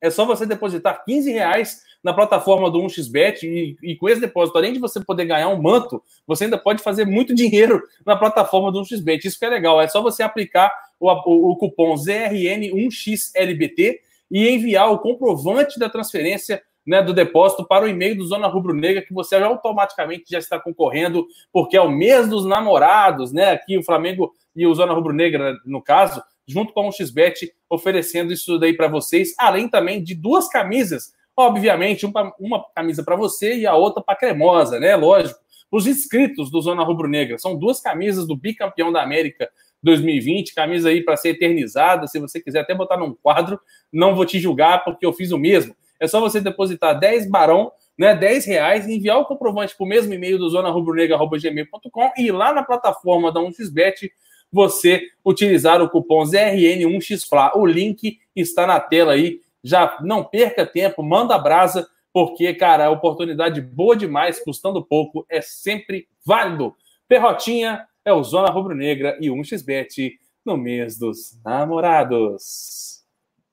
É 0.00 0.10
só 0.10 0.24
você 0.24 0.44
depositar 0.44 1.04
15 1.04 1.30
reais 1.30 1.80
na 2.02 2.12
plataforma 2.12 2.68
do 2.68 2.80
1xBet 2.80 3.44
e, 3.44 3.76
e, 3.80 3.96
com 3.96 4.08
esse 4.08 4.20
depósito, 4.20 4.58
além 4.58 4.72
de 4.72 4.80
você 4.80 4.98
poder 4.98 5.24
ganhar 5.24 5.48
um 5.48 5.62
manto, 5.62 6.02
você 6.26 6.44
ainda 6.44 6.58
pode 6.58 6.82
fazer 6.82 7.04
muito 7.04 7.32
dinheiro 7.36 7.80
na 8.04 8.16
plataforma 8.16 8.72
do 8.72 8.82
1xBet. 8.82 9.24
Isso 9.24 9.38
que 9.38 9.44
é 9.44 9.48
legal, 9.48 9.80
é 9.80 9.86
só 9.86 10.02
você 10.02 10.22
aplicar 10.22 10.72
o, 11.02 11.30
o, 11.30 11.50
o 11.50 11.56
cupom 11.56 11.94
ZRN1XLBT 11.94 13.98
e 14.30 14.48
enviar 14.48 14.90
o 14.90 14.98
comprovante 14.98 15.78
da 15.78 15.88
transferência 15.88 16.62
né, 16.86 17.02
do 17.02 17.12
depósito 17.12 17.66
para 17.66 17.84
o 17.84 17.88
e-mail 17.88 18.16
do 18.16 18.26
Zona 18.26 18.46
Rubro 18.46 18.74
Negra, 18.74 19.02
que 19.02 19.14
você 19.14 19.36
automaticamente 19.36 20.24
já 20.28 20.38
está 20.38 20.58
concorrendo, 20.58 21.26
porque 21.52 21.76
é 21.76 21.80
o 21.80 21.90
mês 21.90 22.28
dos 22.28 22.44
namorados, 22.44 23.32
né? 23.32 23.50
Aqui 23.50 23.78
o 23.78 23.84
Flamengo 23.84 24.32
e 24.54 24.66
o 24.66 24.74
Zona 24.74 24.92
Rubro 24.92 25.12
Negra, 25.12 25.54
no 25.64 25.82
caso, 25.82 26.22
junto 26.46 26.72
com 26.72 26.88
o 26.88 26.92
XBET, 26.92 27.52
oferecendo 27.70 28.32
isso 28.32 28.58
daí 28.58 28.74
para 28.74 28.88
vocês, 28.88 29.32
além 29.38 29.68
também 29.68 30.02
de 30.02 30.14
duas 30.14 30.48
camisas 30.48 31.12
Obviamente, 31.36 32.04
uma, 32.04 32.32
uma 32.38 32.64
camisa 32.74 33.02
para 33.02 33.16
você 33.16 33.56
e 33.56 33.66
a 33.66 33.74
outra 33.74 34.02
para 34.02 34.18
cremosa, 34.18 34.78
né? 34.78 34.94
Lógico. 34.96 35.40
Os 35.70 35.86
inscritos 35.86 36.50
do 36.50 36.60
Zona 36.60 36.84
Rubro 36.84 37.08
Negra 37.08 37.38
são 37.38 37.58
duas 37.58 37.80
camisas 37.80 38.26
do 38.26 38.36
bicampeão 38.36 38.92
da 38.92 39.02
América 39.02 39.50
2020, 39.82 40.54
camisa 40.54 40.88
aí 40.88 41.02
para 41.02 41.16
ser 41.16 41.30
eternizada. 41.30 42.06
Se 42.06 42.18
você 42.18 42.40
quiser 42.40 42.60
até 42.60 42.74
botar 42.74 42.96
num 42.96 43.14
quadro, 43.14 43.60
não 43.92 44.14
vou 44.14 44.24
te 44.24 44.38
julgar 44.38 44.84
porque 44.84 45.04
eu 45.04 45.12
fiz 45.12 45.32
o 45.32 45.38
mesmo. 45.38 45.74
É 45.98 46.06
só 46.06 46.20
você 46.20 46.40
depositar 46.40 46.98
10 46.98 47.30
barão, 47.30 47.70
né, 47.98 48.14
10 48.14 48.44
reais, 48.46 48.88
enviar 48.88 49.18
o 49.18 49.24
comprovante 49.24 49.76
para 49.76 49.84
o 49.84 49.88
mesmo 49.88 50.12
e-mail 50.12 50.38
do 50.38 50.48
Zona 50.48 50.68
zonarubronegra.gmail.com 50.68 52.10
e 52.16 52.32
lá 52.32 52.52
na 52.52 52.62
plataforma 52.62 53.30
da 53.30 53.40
1xBet 53.40 54.10
você 54.50 55.02
utilizar 55.24 55.80
o 55.80 55.88
cupom 55.88 56.22
ZRN1XFLA. 56.24 57.52
O 57.56 57.64
link 57.64 58.18
está 58.34 58.66
na 58.66 58.78
tela 58.78 59.12
aí 59.12 59.40
já 59.64 59.96
não 60.02 60.24
perca 60.24 60.66
tempo, 60.66 61.02
manda 61.02 61.38
brasa, 61.38 61.88
porque, 62.12 62.52
cara, 62.52 62.86
a 62.86 62.90
oportunidade 62.90 63.60
boa 63.60 63.96
demais, 63.96 64.42
custando 64.42 64.84
pouco, 64.84 65.24
é 65.30 65.40
sempre 65.40 66.08
válido. 66.26 66.74
Perrotinha 67.08 67.86
é 68.04 68.12
o 68.12 68.22
Zona 68.22 68.50
Rubro 68.50 68.74
Negra 68.74 69.16
e 69.20 69.28
1xBet 69.28 70.12
no 70.44 70.56
mês 70.56 70.98
dos 70.98 71.38
namorados. 71.44 73.02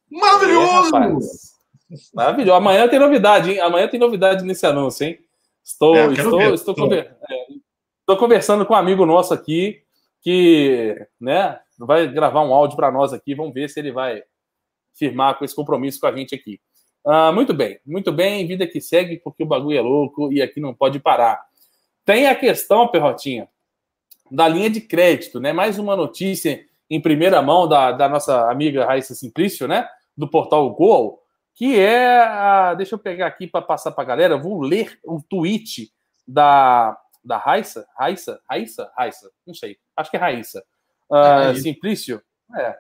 Maravilhoso! 0.10 0.96
É, 0.96 1.96
Maravilhoso. 2.14 2.54
Amanhã 2.54 2.88
tem 2.88 3.00
novidade, 3.00 3.52
hein? 3.52 3.60
Amanhã 3.60 3.88
tem 3.88 4.00
novidade 4.00 4.44
nesse 4.44 4.66
anúncio, 4.66 5.06
hein? 5.06 5.20
Estou, 5.64 5.96
é, 5.96 6.12
estou, 6.14 6.54
estou, 6.54 6.76
conver... 6.76 7.16
é, 7.30 7.46
estou 8.00 8.18
conversando 8.18 8.66
com 8.66 8.74
um 8.74 8.78
amigo 8.78 9.06
nosso 9.06 9.34
aqui 9.34 9.84
que, 10.22 10.96
né, 11.20 11.60
vai 11.78 12.08
gravar 12.08 12.44
um 12.44 12.54
áudio 12.54 12.76
para 12.76 12.92
nós 12.92 13.14
aqui. 13.14 13.36
Vamos 13.36 13.54
ver 13.54 13.70
se 13.70 13.80
ele 13.80 13.92
vai 13.92 14.24
firmar 14.96 15.38
com 15.38 15.46
esse 15.46 15.56
compromisso 15.56 16.00
com 16.00 16.08
a 16.08 16.16
gente 16.16 16.36
aqui. 16.36 16.60
Ah, 17.06 17.32
muito 17.32 17.54
bem, 17.54 17.80
muito 17.86 18.12
bem, 18.12 18.46
vida 18.46 18.68
que 18.68 18.82
segue, 18.82 19.18
porque 19.24 19.44
o 19.44 19.46
bagulho 19.46 19.78
é 19.78 19.82
louco 19.82 20.32
e 20.32 20.42
aqui 20.42 20.60
não 20.60 20.74
pode 20.74 21.00
parar. 21.00 21.42
Tem 22.04 22.28
a 22.28 22.36
questão, 22.36 22.88
Perrotinha, 22.88 23.48
da 24.32 24.48
linha 24.48 24.70
de 24.70 24.82
crédito, 24.82 25.40
né? 25.40 25.54
Mais 25.54 25.78
uma 25.78 25.96
notícia 25.96 26.64
em 26.90 27.02
primeira 27.02 27.42
mão 27.42 27.68
da, 27.68 27.92
da 27.92 28.10
nossa 28.10 28.50
amiga 28.50 28.86
Raíssa 28.86 29.14
Simplício, 29.16 29.68
né? 29.68 29.88
Do 30.18 30.28
portal 30.28 30.70
Gol, 30.74 31.22
que 31.56 31.80
é. 31.80 32.20
A, 32.20 32.74
deixa 32.74 32.96
eu 32.96 33.00
pegar 33.00 33.28
aqui 33.28 33.48
para 33.48 33.62
passar 33.62 33.92
para 33.92 34.04
a 34.04 34.08
galera, 34.08 34.38
vou 34.38 34.62
ler 34.62 35.00
o 35.06 35.22
tweet 35.22 35.92
da, 36.28 36.98
da 37.24 37.38
Raíssa. 37.38 37.88
Raíssa? 37.98 38.40
Raíssa? 38.50 38.92
Raíssa? 38.98 39.32
Não 39.46 39.54
sei. 39.54 39.78
Acho 39.96 40.12
que 40.12 40.18
é 40.18 40.20
Raíssa. 40.20 40.64
Uh, 41.10 41.52
é 41.52 41.56
Simplício? 41.56 42.22
É 42.56 42.76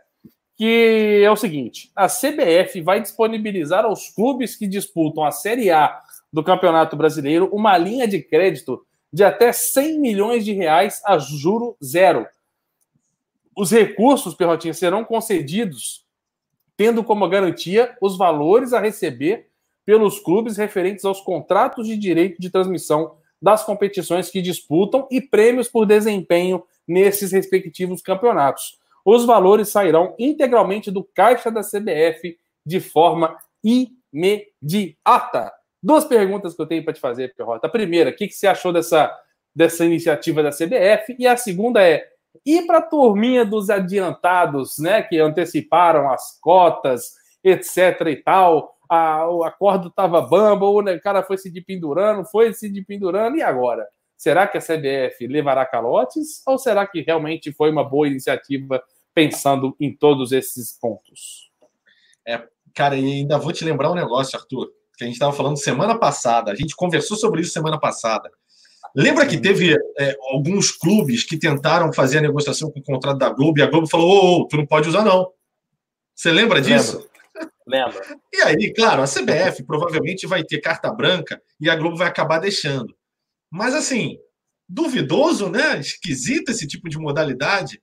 que 0.59 1.21
é 1.23 1.31
o 1.31 1.37
seguinte: 1.37 1.89
a 1.95 2.07
CBF 2.07 2.81
vai 2.81 2.99
disponibilizar 2.99 3.85
aos 3.85 4.09
clubes 4.09 4.57
que 4.57 4.67
disputam 4.67 5.23
a 5.23 5.31
Série 5.31 5.71
A 5.71 6.01
do 6.31 6.43
Campeonato 6.43 6.97
Brasileiro 6.97 7.49
uma 7.53 7.77
linha 7.77 8.05
de 8.05 8.21
crédito 8.21 8.85
de 9.11 9.23
até 9.23 9.51
100 9.51 9.99
milhões 9.99 10.45
de 10.45 10.53
reais 10.53 11.01
a 11.05 11.17
juro 11.17 11.75
zero. 11.83 12.27
Os 13.55 13.71
recursos, 13.71 14.35
Perrotinha, 14.35 14.73
serão 14.73 15.03
concedidos 15.03 16.05
tendo 16.77 17.03
como 17.03 17.27
garantia 17.27 17.97
os 18.01 18.17
valores 18.17 18.71
a 18.71 18.79
receber 18.79 19.49
pelos 19.85 20.19
clubes 20.19 20.55
referentes 20.55 21.03
aos 21.03 21.19
contratos 21.19 21.87
de 21.87 21.97
direito 21.97 22.39
de 22.39 22.49
transmissão 22.49 23.17
das 23.41 23.63
competições 23.63 24.29
que 24.29 24.41
disputam 24.41 25.07
e 25.11 25.19
prêmios 25.19 25.67
por 25.67 25.85
desempenho 25.85 26.63
nesses 26.87 27.31
respectivos 27.31 28.01
campeonatos 28.01 28.79
os 29.05 29.25
valores 29.25 29.69
sairão 29.69 30.15
integralmente 30.19 30.91
do 30.91 31.03
caixa 31.03 31.49
da 31.49 31.61
CBF 31.61 32.37
de 32.65 32.79
forma 32.79 33.37
imediata. 33.63 35.51
Duas 35.81 36.05
perguntas 36.05 36.53
que 36.53 36.61
eu 36.61 36.65
tenho 36.65 36.83
para 36.83 36.93
te 36.93 36.99
fazer, 36.99 37.33
Perrota. 37.35 37.67
A 37.67 37.69
primeira, 37.69 38.09
o 38.09 38.15
que, 38.15 38.27
que 38.27 38.33
você 38.33 38.47
achou 38.47 38.73
dessa, 38.73 39.11
dessa 39.55 39.85
iniciativa 39.85 40.43
da 40.43 40.49
CBF? 40.49 41.15
E 41.17 41.25
a 41.25 41.37
segunda 41.37 41.81
é, 41.81 42.05
e 42.45 42.61
para 42.63 42.79
a 42.79 42.81
turminha 42.81 43.45
dos 43.45 43.69
adiantados, 43.69 44.77
né, 44.77 45.01
que 45.01 45.19
anteciparam 45.19 46.11
as 46.11 46.39
cotas, 46.39 47.13
etc 47.43 48.01
e 48.07 48.15
tal, 48.17 48.75
a, 48.89 49.23
a 49.45 49.51
corda 49.51 49.87
estava 49.87 50.21
bamba, 50.21 50.65
o 50.65 51.01
cara 51.01 51.23
foi 51.23 51.37
se 51.37 51.49
dependurando, 51.49 52.25
foi 52.25 52.53
se 52.53 52.69
dependurando, 52.69 53.37
e 53.37 53.41
agora? 53.41 53.87
Será 54.17 54.47
que 54.47 54.57
a 54.57 54.61
CBF 54.61 55.27
levará 55.27 55.65
calotes 55.65 56.41
ou 56.45 56.57
será 56.57 56.85
que 56.85 57.01
realmente 57.01 57.53
foi 57.53 57.71
uma 57.71 57.83
boa 57.83 58.07
iniciativa 58.07 58.83
pensando 59.13 59.75
em 59.79 59.95
todos 59.95 60.31
esses 60.33 60.77
pontos? 60.77 61.49
É, 62.27 62.43
cara, 62.75 62.97
e 62.97 63.05
ainda 63.05 63.37
vou 63.37 63.53
te 63.53 63.63
lembrar 63.63 63.91
um 63.91 63.95
negócio, 63.95 64.37
Arthur, 64.37 64.69
que 64.99 65.05
a 65.05 65.07
gente 65.07 65.15
estava 65.15 65.33
falando 65.33 65.57
semana 65.57 65.97
passada. 65.97 66.51
A 66.51 66.55
gente 66.55 66.75
conversou 66.75 67.15
sobre 67.15 67.41
isso 67.41 67.51
semana 67.51 67.79
passada. 67.79 68.29
Lembra 68.93 69.25
que 69.25 69.39
teve 69.39 69.73
é, 69.97 70.17
alguns 70.31 70.71
clubes 70.71 71.23
que 71.23 71.37
tentaram 71.37 71.93
fazer 71.93 72.17
a 72.17 72.21
negociação 72.21 72.69
com 72.69 72.79
o 72.79 72.83
contrato 72.83 73.17
da 73.17 73.29
Globo 73.29 73.59
e 73.59 73.61
a 73.61 73.67
Globo 73.67 73.87
falou: 73.87 74.09
ô, 74.09 74.41
ô 74.41 74.47
tu 74.47 74.57
não 74.57 74.65
pode 74.65 74.89
usar, 74.89 75.05
não. 75.05 75.31
Você 76.13 76.31
lembra 76.31 76.61
disso? 76.61 77.07
Lembra. 77.65 78.01
E 78.33 78.41
aí, 78.41 78.73
claro, 78.73 79.01
a 79.01 79.05
CBF 79.05 79.63
provavelmente 79.63 80.27
vai 80.27 80.43
ter 80.43 80.59
carta 80.59 80.91
branca 80.91 81.41
e 81.61 81.69
a 81.69 81.75
Globo 81.75 81.95
vai 81.95 82.07
acabar 82.07 82.39
deixando. 82.39 82.93
Mas 83.49 83.73
assim, 83.73 84.17
duvidoso, 84.67 85.49
né? 85.49 85.79
Esquisito 85.79 86.49
esse 86.49 86.67
tipo 86.67 86.89
de 86.89 86.97
modalidade. 86.97 87.81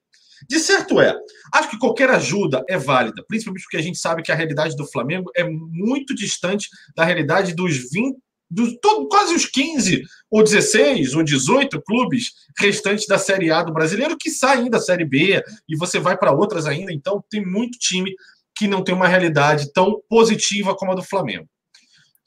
De 0.49 0.59
certo 0.59 1.01
é. 1.01 1.17
Acho 1.53 1.71
que 1.71 1.79
qualquer 1.79 2.11
ajuda 2.11 2.65
é 2.69 2.77
válida, 2.77 3.25
principalmente 3.27 3.63
porque 3.63 3.77
a 3.77 3.83
gente 3.83 3.99
sabe 3.99 4.23
que 4.23 4.33
a 4.33 4.35
realidade 4.35 4.77
do 4.77 4.87
Flamengo 4.87 5.31
é 5.35 5.45
muito 5.45 6.15
distante 6.15 6.69
da 6.95 7.05
realidade 7.05 7.55
dos 7.55 7.77
20 7.91 8.17
dos 8.49 8.79
todo, 8.81 9.09
quase 9.09 9.35
os 9.35 9.45
15 9.47 10.03
ou 10.31 10.43
16 10.43 11.15
ou 11.15 11.23
18 11.25 11.83
clubes 11.83 12.33
restantes 12.57 13.07
da 13.07 13.19
Série 13.19 13.51
A 13.51 13.63
do 13.63 13.73
brasileiro 13.73 14.17
que 14.17 14.31
saem 14.31 14.71
da 14.71 14.79
Série 14.79 15.05
B 15.05 15.43
e 15.69 15.77
você 15.77 15.99
vai 15.99 16.17
para 16.17 16.33
outras 16.33 16.65
ainda. 16.65 16.93
Então, 16.93 17.25
tem 17.29 17.45
muito 17.45 17.77
time 17.79 18.15
que 18.57 18.69
não 18.69 18.85
tem 18.85 18.95
uma 18.95 19.09
realidade 19.09 19.73
tão 19.73 20.01
positiva 20.09 20.77
como 20.77 20.93
a 20.93 20.95
do 20.95 21.03
Flamengo. 21.03 21.49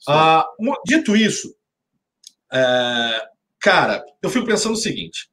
Ah, 0.06 0.46
dito 0.86 1.16
isso, 1.16 1.54
é, 2.52 3.22
cara, 3.60 4.04
eu 4.22 4.30
fico 4.30 4.46
pensando 4.46 4.72
o 4.72 4.76
seguinte: 4.76 5.29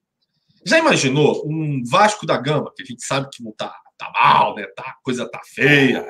já 0.68 0.78
imaginou 0.78 1.44
um 1.46 1.82
Vasco 1.90 2.26
da 2.26 2.38
Gama, 2.38 2.72
que 2.76 2.84
a 2.84 2.86
gente 2.86 3.06
sabe 3.06 3.30
que 3.32 3.44
não 3.44 3.54
tá, 3.54 3.74
tá 3.98 4.12
mal, 4.20 4.56
né? 4.56 4.66
Tá, 4.76 4.84
a 4.84 4.96
coisa 5.02 5.30
tá 5.30 5.40
feia, 5.46 6.02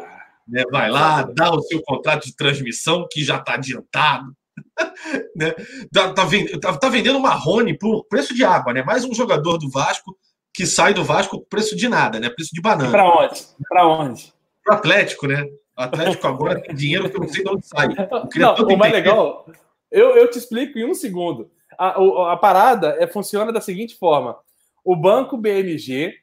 né? 0.48 0.64
Vai 0.72 0.90
lá, 0.90 1.22
dá 1.22 1.52
o 1.52 1.62
seu 1.62 1.82
contrato 1.84 2.26
de 2.26 2.36
transmissão 2.36 3.08
que 3.12 3.24
já 3.24 3.40
tá 3.40 3.54
adiantado. 3.54 4.34
né? 5.36 5.54
tá, 5.94 6.14
tá, 6.14 6.24
tá, 6.60 6.78
tá 6.78 6.90
vendendo 6.90 7.20
Marrone 7.20 7.78
por 7.78 8.06
preço 8.06 8.34
de 8.34 8.44
água, 8.44 8.74
né? 8.74 8.84
Mais 8.84 9.06
um 9.06 9.14
jogador 9.14 9.58
do 9.58 9.70
Vasco 9.70 10.18
que 10.52 10.66
sai 10.66 10.92
do 10.92 11.04
Vasco 11.04 11.40
por 11.40 11.48
preço 11.48 11.76
de 11.76 11.88
nada, 11.88 12.20
né? 12.20 12.30
Preço 12.30 12.50
de 12.52 12.62
banana. 12.62 12.90
Para 12.90 13.06
onde? 13.06 13.42
Para 13.70 13.88
onde? 13.88 14.34
Pro 14.64 14.74
Atlético, 14.74 15.28
né? 15.28 15.46
O 15.78 15.82
Atlético 15.84 16.28
agora 16.28 16.60
tem 16.60 16.74
dinheiro 16.74 17.08
que 17.12 17.16
eu 17.16 17.22
não 17.22 17.30
sei 17.30 17.44
de 17.44 17.50
onde 17.50 17.68
sai. 17.68 17.90
Não, 18.36 18.56
o 18.56 18.76
mais 18.76 18.92
legal, 18.92 19.46
eu, 19.92 20.18
eu 20.18 20.28
te 20.28 20.40
explico 20.40 20.80
em 20.80 20.86
um 20.86 20.96
segundo. 20.96 21.52
A, 21.78 22.34
a 22.34 22.38
parada 22.38 22.96
é, 23.00 23.08
funciona 23.08 23.52
da 23.52 23.62
seguinte 23.62 23.96
forma: 23.96 24.38
o 24.84 24.96
banco 24.96 25.38
BMG 25.38 26.14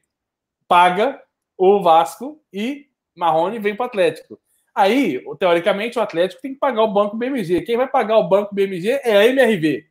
paga 0.67 1.21
o 1.57 1.81
Vasco 1.81 2.41
e 2.51 2.87
Marrone 3.15 3.59
vem 3.59 3.75
para 3.75 3.83
o 3.83 3.87
Atlético. 3.87 4.39
Aí, 4.73 5.23
teoricamente, 5.39 5.97
o 5.97 6.01
Atlético 6.01 6.41
tem 6.41 6.53
que 6.53 6.59
pagar 6.59 6.83
o 6.83 6.91
banco 6.91 7.15
BMG. 7.15 7.61
Quem 7.61 7.77
vai 7.77 7.87
pagar 7.87 8.17
o 8.17 8.27
banco 8.27 8.53
BMG 8.53 8.99
é 9.03 9.15
a 9.15 9.25
MRV. 9.25 9.85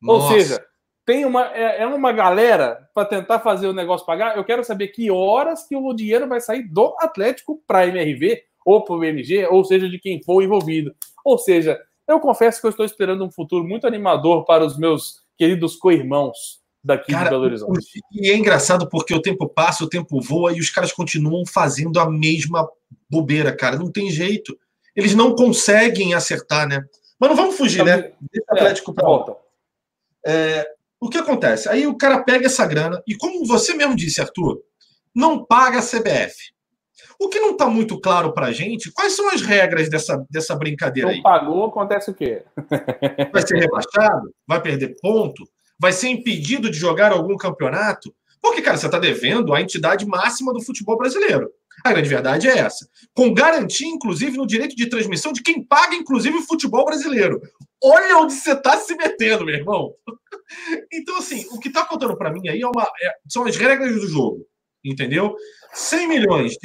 Nossa. 0.00 0.24
Ou 0.24 0.32
seja, 0.32 0.66
tem 1.04 1.26
uma, 1.26 1.52
é, 1.54 1.82
é 1.82 1.86
uma 1.86 2.10
galera 2.10 2.88
para 2.94 3.06
tentar 3.06 3.40
fazer 3.40 3.66
o 3.66 3.72
negócio 3.72 4.06
pagar. 4.06 4.36
Eu 4.36 4.44
quero 4.44 4.64
saber 4.64 4.88
que 4.88 5.10
horas 5.10 5.66
que 5.66 5.76
o 5.76 5.92
dinheiro 5.92 6.26
vai 6.26 6.40
sair 6.40 6.62
do 6.62 6.96
Atlético 7.00 7.62
para 7.66 7.80
a 7.80 7.86
MRV 7.86 8.42
ou 8.64 8.82
para 8.82 8.94
o 8.94 8.98
BMG, 8.98 9.46
ou 9.46 9.64
seja, 9.64 9.88
de 9.88 9.98
quem 9.98 10.22
for 10.22 10.42
envolvido. 10.42 10.94
Ou 11.24 11.36
seja, 11.36 11.78
eu 12.08 12.20
confesso 12.20 12.60
que 12.60 12.66
eu 12.66 12.70
estou 12.70 12.84
esperando 12.84 13.24
um 13.24 13.30
futuro 13.30 13.64
muito 13.64 13.86
animador 13.86 14.44
para 14.44 14.64
os 14.64 14.76
meus 14.76 15.22
queridos 15.36 15.76
co-irmãos 15.76 16.60
daqui 16.82 17.12
Cara, 17.12 17.24
de 17.24 17.30
Belo 17.30 17.44
Horizonte. 17.44 18.00
E 18.12 18.30
é 18.30 18.36
engraçado 18.36 18.88
porque 18.88 19.14
o 19.14 19.22
tempo 19.22 19.48
passa, 19.48 19.84
o 19.84 19.88
tempo 19.88 20.20
voa 20.20 20.52
e 20.52 20.60
os 20.60 20.70
caras 20.70 20.92
continuam 20.92 21.44
fazendo 21.46 22.00
a 22.00 22.10
mesma 22.10 22.68
bobeira, 23.08 23.54
cara. 23.54 23.76
Não 23.76 23.90
tem 23.90 24.10
jeito. 24.10 24.58
Eles 24.94 25.14
não 25.14 25.34
conseguem 25.34 26.14
acertar, 26.14 26.68
né? 26.68 26.84
Mas 27.18 27.30
não 27.30 27.36
vamos 27.36 27.56
fugir, 27.56 27.84
né? 27.84 28.12
Deixa 28.20 28.46
o 28.50 28.54
Atlético 28.54 28.92
para 28.92 29.06
volta. 29.06 29.36
É, 30.26 30.66
o 31.00 31.08
que 31.08 31.18
acontece? 31.18 31.68
Aí 31.68 31.86
o 31.86 31.96
cara 31.96 32.22
pega 32.22 32.46
essa 32.46 32.66
grana 32.66 33.02
e, 33.06 33.16
como 33.16 33.46
você 33.46 33.74
mesmo 33.74 33.96
disse, 33.96 34.20
Arthur, 34.20 34.60
não 35.14 35.44
paga 35.44 35.78
a 35.78 35.82
CBF. 35.82 36.52
O 37.22 37.28
que 37.28 37.38
não 37.38 37.52
está 37.52 37.68
muito 37.68 38.00
claro 38.00 38.32
para 38.32 38.46
a 38.46 38.52
gente, 38.52 38.90
quais 38.90 39.12
são 39.12 39.30
as 39.30 39.42
regras 39.42 39.88
dessa, 39.88 40.26
dessa 40.28 40.56
brincadeira 40.56 41.08
não 41.08 41.14
aí? 41.14 41.22
pagou, 41.22 41.66
acontece 41.66 42.10
o 42.10 42.14
quê? 42.14 42.42
Vai 43.32 43.46
ser 43.46 43.58
rebaixado? 43.60 44.34
Vai 44.44 44.60
perder 44.60 44.96
ponto? 45.00 45.44
Vai 45.78 45.92
ser 45.92 46.08
impedido 46.08 46.68
de 46.68 46.76
jogar 46.76 47.12
algum 47.12 47.36
campeonato? 47.36 48.12
Porque, 48.42 48.60
cara, 48.60 48.76
você 48.76 48.86
está 48.86 48.98
devendo 48.98 49.54
a 49.54 49.60
entidade 49.60 50.04
máxima 50.04 50.52
do 50.52 50.60
futebol 50.60 50.98
brasileiro. 50.98 51.48
A 51.84 51.92
grande 51.92 52.08
verdade 52.08 52.48
é 52.48 52.58
essa. 52.58 52.88
Com 53.14 53.32
garantia, 53.32 53.86
inclusive, 53.86 54.36
no 54.36 54.46
direito 54.46 54.74
de 54.74 54.88
transmissão 54.88 55.32
de 55.32 55.44
quem 55.44 55.64
paga, 55.64 55.94
inclusive, 55.94 56.38
o 56.38 56.42
futebol 56.42 56.84
brasileiro. 56.84 57.40
Olha 57.80 58.18
onde 58.18 58.32
você 58.32 58.52
está 58.52 58.76
se 58.78 58.96
metendo, 58.96 59.44
meu 59.44 59.54
irmão. 59.54 59.94
Então, 60.92 61.16
assim, 61.16 61.46
o 61.50 61.58
que 61.58 61.68
está 61.68 61.82
contando 61.82 62.14
para 62.14 62.30
mim 62.30 62.46
aí 62.46 62.60
é 62.60 62.66
uma, 62.66 62.82
é, 62.82 63.14
são 63.26 63.46
as 63.46 63.56
regras 63.56 63.94
do 63.94 64.06
jogo. 64.06 64.46
Entendeu? 64.84 65.34
100 65.72 66.08
milhões, 66.08 66.56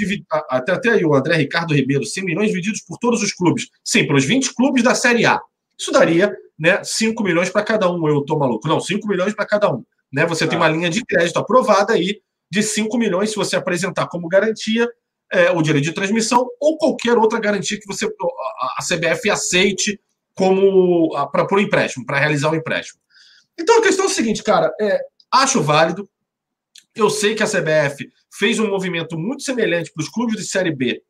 até, 0.50 0.72
até 0.72 0.90
aí 0.90 1.06
o 1.06 1.14
André 1.14 1.38
Ricardo 1.38 1.74
Ribeiro, 1.74 2.04
100 2.04 2.26
milhões 2.26 2.48
divididos 2.50 2.82
por 2.82 2.98
todos 2.98 3.22
os 3.22 3.32
clubes. 3.32 3.68
Sim, 3.84 4.06
pelos 4.06 4.26
20 4.26 4.54
clubes 4.54 4.84
da 4.84 4.96
Série 4.96 5.26
A. 5.26 5.40
Isso 5.80 5.92
daria 5.92 6.36
né, 6.58 6.84
5 6.84 7.24
milhões 7.24 7.50
para 7.50 7.64
cada 7.64 7.90
um, 7.92 8.08
eu 8.08 8.22
tô 8.22 8.38
maluco. 8.38 8.68
Não, 8.68 8.80
5 8.80 9.08
milhões 9.08 9.34
para 9.34 9.46
cada 9.46 9.72
um. 9.72 9.84
Né? 10.12 10.26
Você 10.26 10.44
ah. 10.44 10.48
tem 10.48 10.58
uma 10.58 10.68
linha 10.68 10.90
de 10.90 11.06
crédito 11.06 11.38
aprovada 11.38 11.94
aí 11.94 12.22
de 12.50 12.64
5 12.64 12.98
milhões 12.98 13.30
se 13.30 13.36
você 13.36 13.56
apresentar 13.56 14.08
como 14.08 14.28
garantia 14.28 14.88
é, 15.32 15.52
o 15.52 15.62
direito 15.62 15.86
de 15.86 15.94
transmissão 15.94 16.48
ou 16.60 16.78
qualquer 16.78 17.18
outra 17.18 17.40
garantia 17.40 17.80
que 17.80 17.88
você 17.88 18.06
a 18.06 18.84
CBF 18.84 19.30
aceite 19.30 20.00
como 20.34 21.10
para 21.32 21.48
o 21.52 21.60
empréstimo, 21.60 22.06
para 22.06 22.20
realizar 22.20 22.52
o 22.52 22.56
empréstimo. 22.56 23.00
Então 23.60 23.80
a 23.80 23.82
questão 23.82 24.06
é 24.06 24.08
a 24.08 24.12
seguinte, 24.12 24.44
cara, 24.44 24.72
é, 24.80 25.02
acho 25.32 25.62
válido, 25.62 26.08
eu 26.98 27.10
sei 27.10 27.36
que 27.36 27.44
a 27.44 27.48
CBF 27.48 28.10
fez 28.38 28.60
um 28.60 28.70
movimento 28.70 29.18
muito 29.18 29.44
semelhante 29.44 29.92
para 29.94 30.04
os 30.04 30.10
clubes 30.10 30.36
de 30.36 30.46
Série 30.46 30.76
B, 30.76 31.02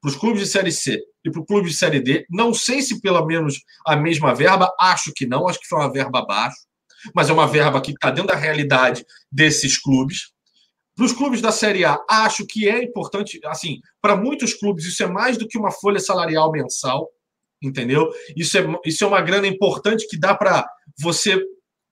para 0.00 0.10
os 0.10 0.16
clubes 0.16 0.40
de 0.42 0.48
Série 0.48 0.72
C 0.72 1.02
e 1.24 1.30
para 1.30 1.40
o 1.40 1.44
clube 1.44 1.68
de 1.68 1.74
Série 1.74 2.00
D. 2.00 2.26
Não 2.30 2.52
sei 2.54 2.82
se 2.82 3.00
pelo 3.00 3.24
menos 3.24 3.60
a 3.86 3.96
mesma 3.96 4.34
verba, 4.34 4.72
acho 4.78 5.12
que 5.14 5.26
não, 5.26 5.48
acho 5.48 5.60
que 5.60 5.66
foi 5.66 5.78
uma 5.78 5.92
verba 5.92 6.20
abaixo, 6.20 6.56
mas 7.14 7.28
é 7.28 7.32
uma 7.32 7.46
verba 7.46 7.80
que 7.80 7.92
está 7.92 8.10
dentro 8.10 8.28
da 8.28 8.36
realidade 8.36 9.04
desses 9.30 9.78
clubes. 9.78 10.32
Para 10.94 11.04
os 11.04 11.12
clubes 11.12 11.42
da 11.42 11.52
Série 11.52 11.84
A, 11.84 11.98
acho 12.08 12.46
que 12.46 12.68
é 12.68 12.82
importante, 12.82 13.38
assim, 13.44 13.80
para 14.00 14.16
muitos 14.16 14.54
clubes 14.54 14.86
isso 14.86 15.02
é 15.02 15.06
mais 15.06 15.36
do 15.36 15.46
que 15.46 15.58
uma 15.58 15.70
folha 15.70 16.00
salarial 16.00 16.50
mensal, 16.50 17.08
entendeu? 17.62 18.10
Isso 18.34 18.56
é, 18.56 18.64
isso 18.84 19.04
é 19.04 19.06
uma 19.06 19.20
grana 19.20 19.46
importante 19.46 20.06
que 20.08 20.18
dá 20.18 20.34
para 20.34 20.66
você 20.98 21.38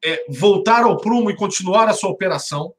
é, 0.05 0.25
voltar 0.29 0.85
ao 0.85 0.97
prumo 0.97 1.31
e 1.31 1.37
continuar 1.37 1.89
a 1.89 1.93
sua 1.93 2.11
operação. 2.11 2.73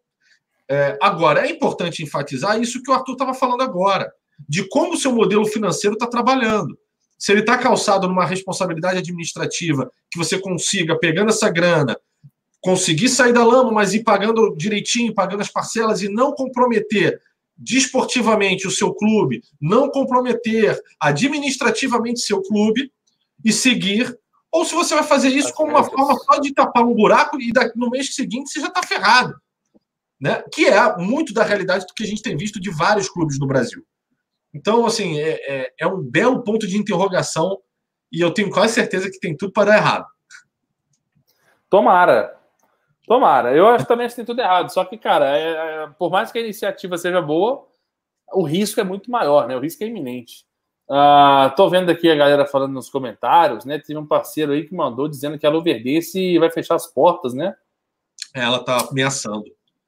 É, 0.69 0.97
agora, 1.01 1.47
é 1.47 1.51
importante 1.51 2.03
enfatizar 2.03 2.59
isso 2.59 2.81
que 2.81 2.89
o 2.89 2.93
Arthur 2.93 3.13
estava 3.13 3.33
falando 3.33 3.61
agora, 3.61 4.11
de 4.47 4.67
como 4.67 4.93
o 4.93 4.97
seu 4.97 5.11
modelo 5.11 5.45
financeiro 5.45 5.93
está 5.93 6.07
trabalhando. 6.07 6.77
Se 7.17 7.31
ele 7.31 7.41
está 7.41 7.57
calçado 7.57 8.07
numa 8.07 8.25
responsabilidade 8.25 8.97
administrativa, 8.97 9.89
que 10.11 10.17
você 10.17 10.37
consiga, 10.39 10.97
pegando 10.97 11.29
essa 11.29 11.49
grana, 11.49 11.97
conseguir 12.59 13.09
sair 13.09 13.31
da 13.31 13.45
lama, 13.45 13.71
mas 13.71 13.93
ir 13.93 14.03
pagando 14.03 14.55
direitinho, 14.57 15.13
pagando 15.13 15.41
as 15.41 15.49
parcelas 15.49 16.01
e 16.01 16.09
não 16.09 16.33
comprometer 16.33 17.21
desportivamente 17.55 18.67
o 18.67 18.71
seu 18.71 18.93
clube, 18.93 19.41
não 19.61 19.89
comprometer 19.89 20.77
administrativamente 20.99 22.19
seu 22.19 22.41
clube 22.41 22.91
e 23.45 23.53
seguir. 23.53 24.17
Ou 24.51 24.65
se 24.65 24.73
você 24.73 24.95
vai 24.95 25.03
fazer 25.03 25.29
isso 25.29 25.53
como 25.53 25.71
uma 25.71 25.83
forma 25.83 26.15
só 26.19 26.39
de 26.39 26.53
tapar 26.53 26.83
um 26.83 26.93
buraco 26.93 27.39
e 27.39 27.53
no 27.75 27.89
mês 27.89 28.13
seguinte 28.13 28.49
você 28.49 28.59
já 28.59 28.67
está 28.67 28.83
ferrado 28.83 29.35
né? 30.19 30.43
que 30.53 30.65
é 30.65 30.97
muito 30.97 31.33
da 31.33 31.43
realidade 31.43 31.85
do 31.85 31.93
que 31.93 32.03
a 32.03 32.07
gente 32.07 32.21
tem 32.21 32.35
visto 32.37 32.59
de 32.59 32.69
vários 32.69 33.09
clubes 33.09 33.39
no 33.39 33.47
Brasil. 33.47 33.83
Então, 34.53 34.85
assim, 34.85 35.19
é, 35.19 35.39
é, 35.47 35.73
é 35.81 35.87
um 35.87 36.01
belo 36.01 36.43
ponto 36.43 36.65
de 36.65 36.77
interrogação 36.77 37.59
e 38.11 38.21
eu 38.21 38.33
tenho 38.33 38.49
quase 38.49 38.73
certeza 38.73 39.09
que 39.09 39.19
tem 39.19 39.35
tudo 39.35 39.51
para 39.51 39.71
dar 39.71 39.77
errado. 39.77 40.05
Tomara. 41.69 42.37
Tomara. 43.05 43.53
Eu 43.53 43.67
acho 43.67 43.85
também 43.85 44.07
que 44.07 44.15
tem 44.15 44.25
tudo 44.25 44.39
errado. 44.39 44.71
Só 44.71 44.85
que, 44.85 44.97
cara, 44.97 45.37
é, 45.37 45.51
é, 45.51 45.87
por 45.99 46.09
mais 46.09 46.31
que 46.31 46.37
a 46.37 46.41
iniciativa 46.41 46.97
seja 46.97 47.21
boa, 47.21 47.67
o 48.33 48.43
risco 48.43 48.79
é 48.79 48.83
muito 48.83 49.11
maior, 49.11 49.47
né? 49.47 49.55
O 49.55 49.59
risco 49.59 49.83
é 49.83 49.87
iminente. 49.87 50.45
Uh, 50.89 51.53
tô 51.55 51.67
vendo 51.67 51.91
aqui 51.91 52.09
a 52.09 52.15
galera 52.15 52.45
falando 52.45 52.73
nos 52.73 52.89
comentários, 52.89 53.65
né? 53.65 53.79
Teve 53.79 53.97
um 53.97 54.05
parceiro 54.05 54.51
aí 54.51 54.65
que 54.67 54.75
mandou 54.75 55.07
dizendo 55.07 55.37
que 55.37 55.45
a 55.45 55.49
Luverdense 55.49 56.37
vai 56.37 56.51
fechar 56.51 56.75
as 56.75 56.87
portas, 56.87 57.33
né? 57.33 57.55
Ela 58.33 58.63
tá 58.63 58.87
ameaçando. 58.89 59.45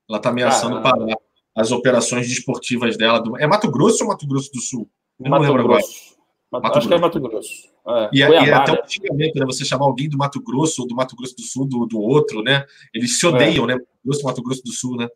Ela 0.09 0.17
está 0.17 0.29
ameaçando 0.29 0.81
parar 0.81 1.17
as 1.55 1.71
operações 1.71 2.27
desportivas 2.27 2.97
dela. 2.97 3.19
Do... 3.19 3.37
É 3.37 3.47
Mato 3.47 3.69
Grosso 3.69 4.03
ou 4.03 4.09
Mato 4.09 4.27
Grosso 4.27 4.51
do 4.51 4.61
Sul? 4.61 4.89
Eu 5.19 5.29
Mato 5.29 5.43
não 5.43 5.49
lembro 5.49 5.67
Grosso. 5.67 5.89
agora. 5.89 6.17
Mato, 6.51 6.65
Acho 6.65 6.73
Grosso. 6.73 6.87
que 6.87 6.93
é 6.93 6.97
Mato 6.97 7.19
Grosso. 7.19 7.51
É, 7.87 8.09
e, 8.13 8.23
é, 8.23 8.29
e 8.29 8.49
é 8.49 8.53
até 8.53 8.71
um 8.71 8.87
xingamento, 8.87 9.39
né? 9.39 9.45
Você 9.45 9.65
chamar 9.65 9.85
alguém 9.85 10.07
do 10.07 10.17
Mato 10.17 10.41
Grosso 10.41 10.81
ou 10.81 10.87
do 10.87 10.95
Mato 10.95 11.15
Grosso 11.15 11.35
do 11.35 11.41
Sul 11.41 11.65
do, 11.65 11.85
do 11.85 11.99
outro, 11.99 12.41
né? 12.41 12.63
Eles 12.93 13.19
se 13.19 13.25
odeiam, 13.25 13.65
é. 13.65 13.67
né? 13.67 13.73
Mato 13.75 13.87
Grosso 14.05 14.23
Mato 14.23 14.43
Grosso 14.43 14.63
do 14.63 14.71
Sul, 14.71 14.97
né? 14.97 15.07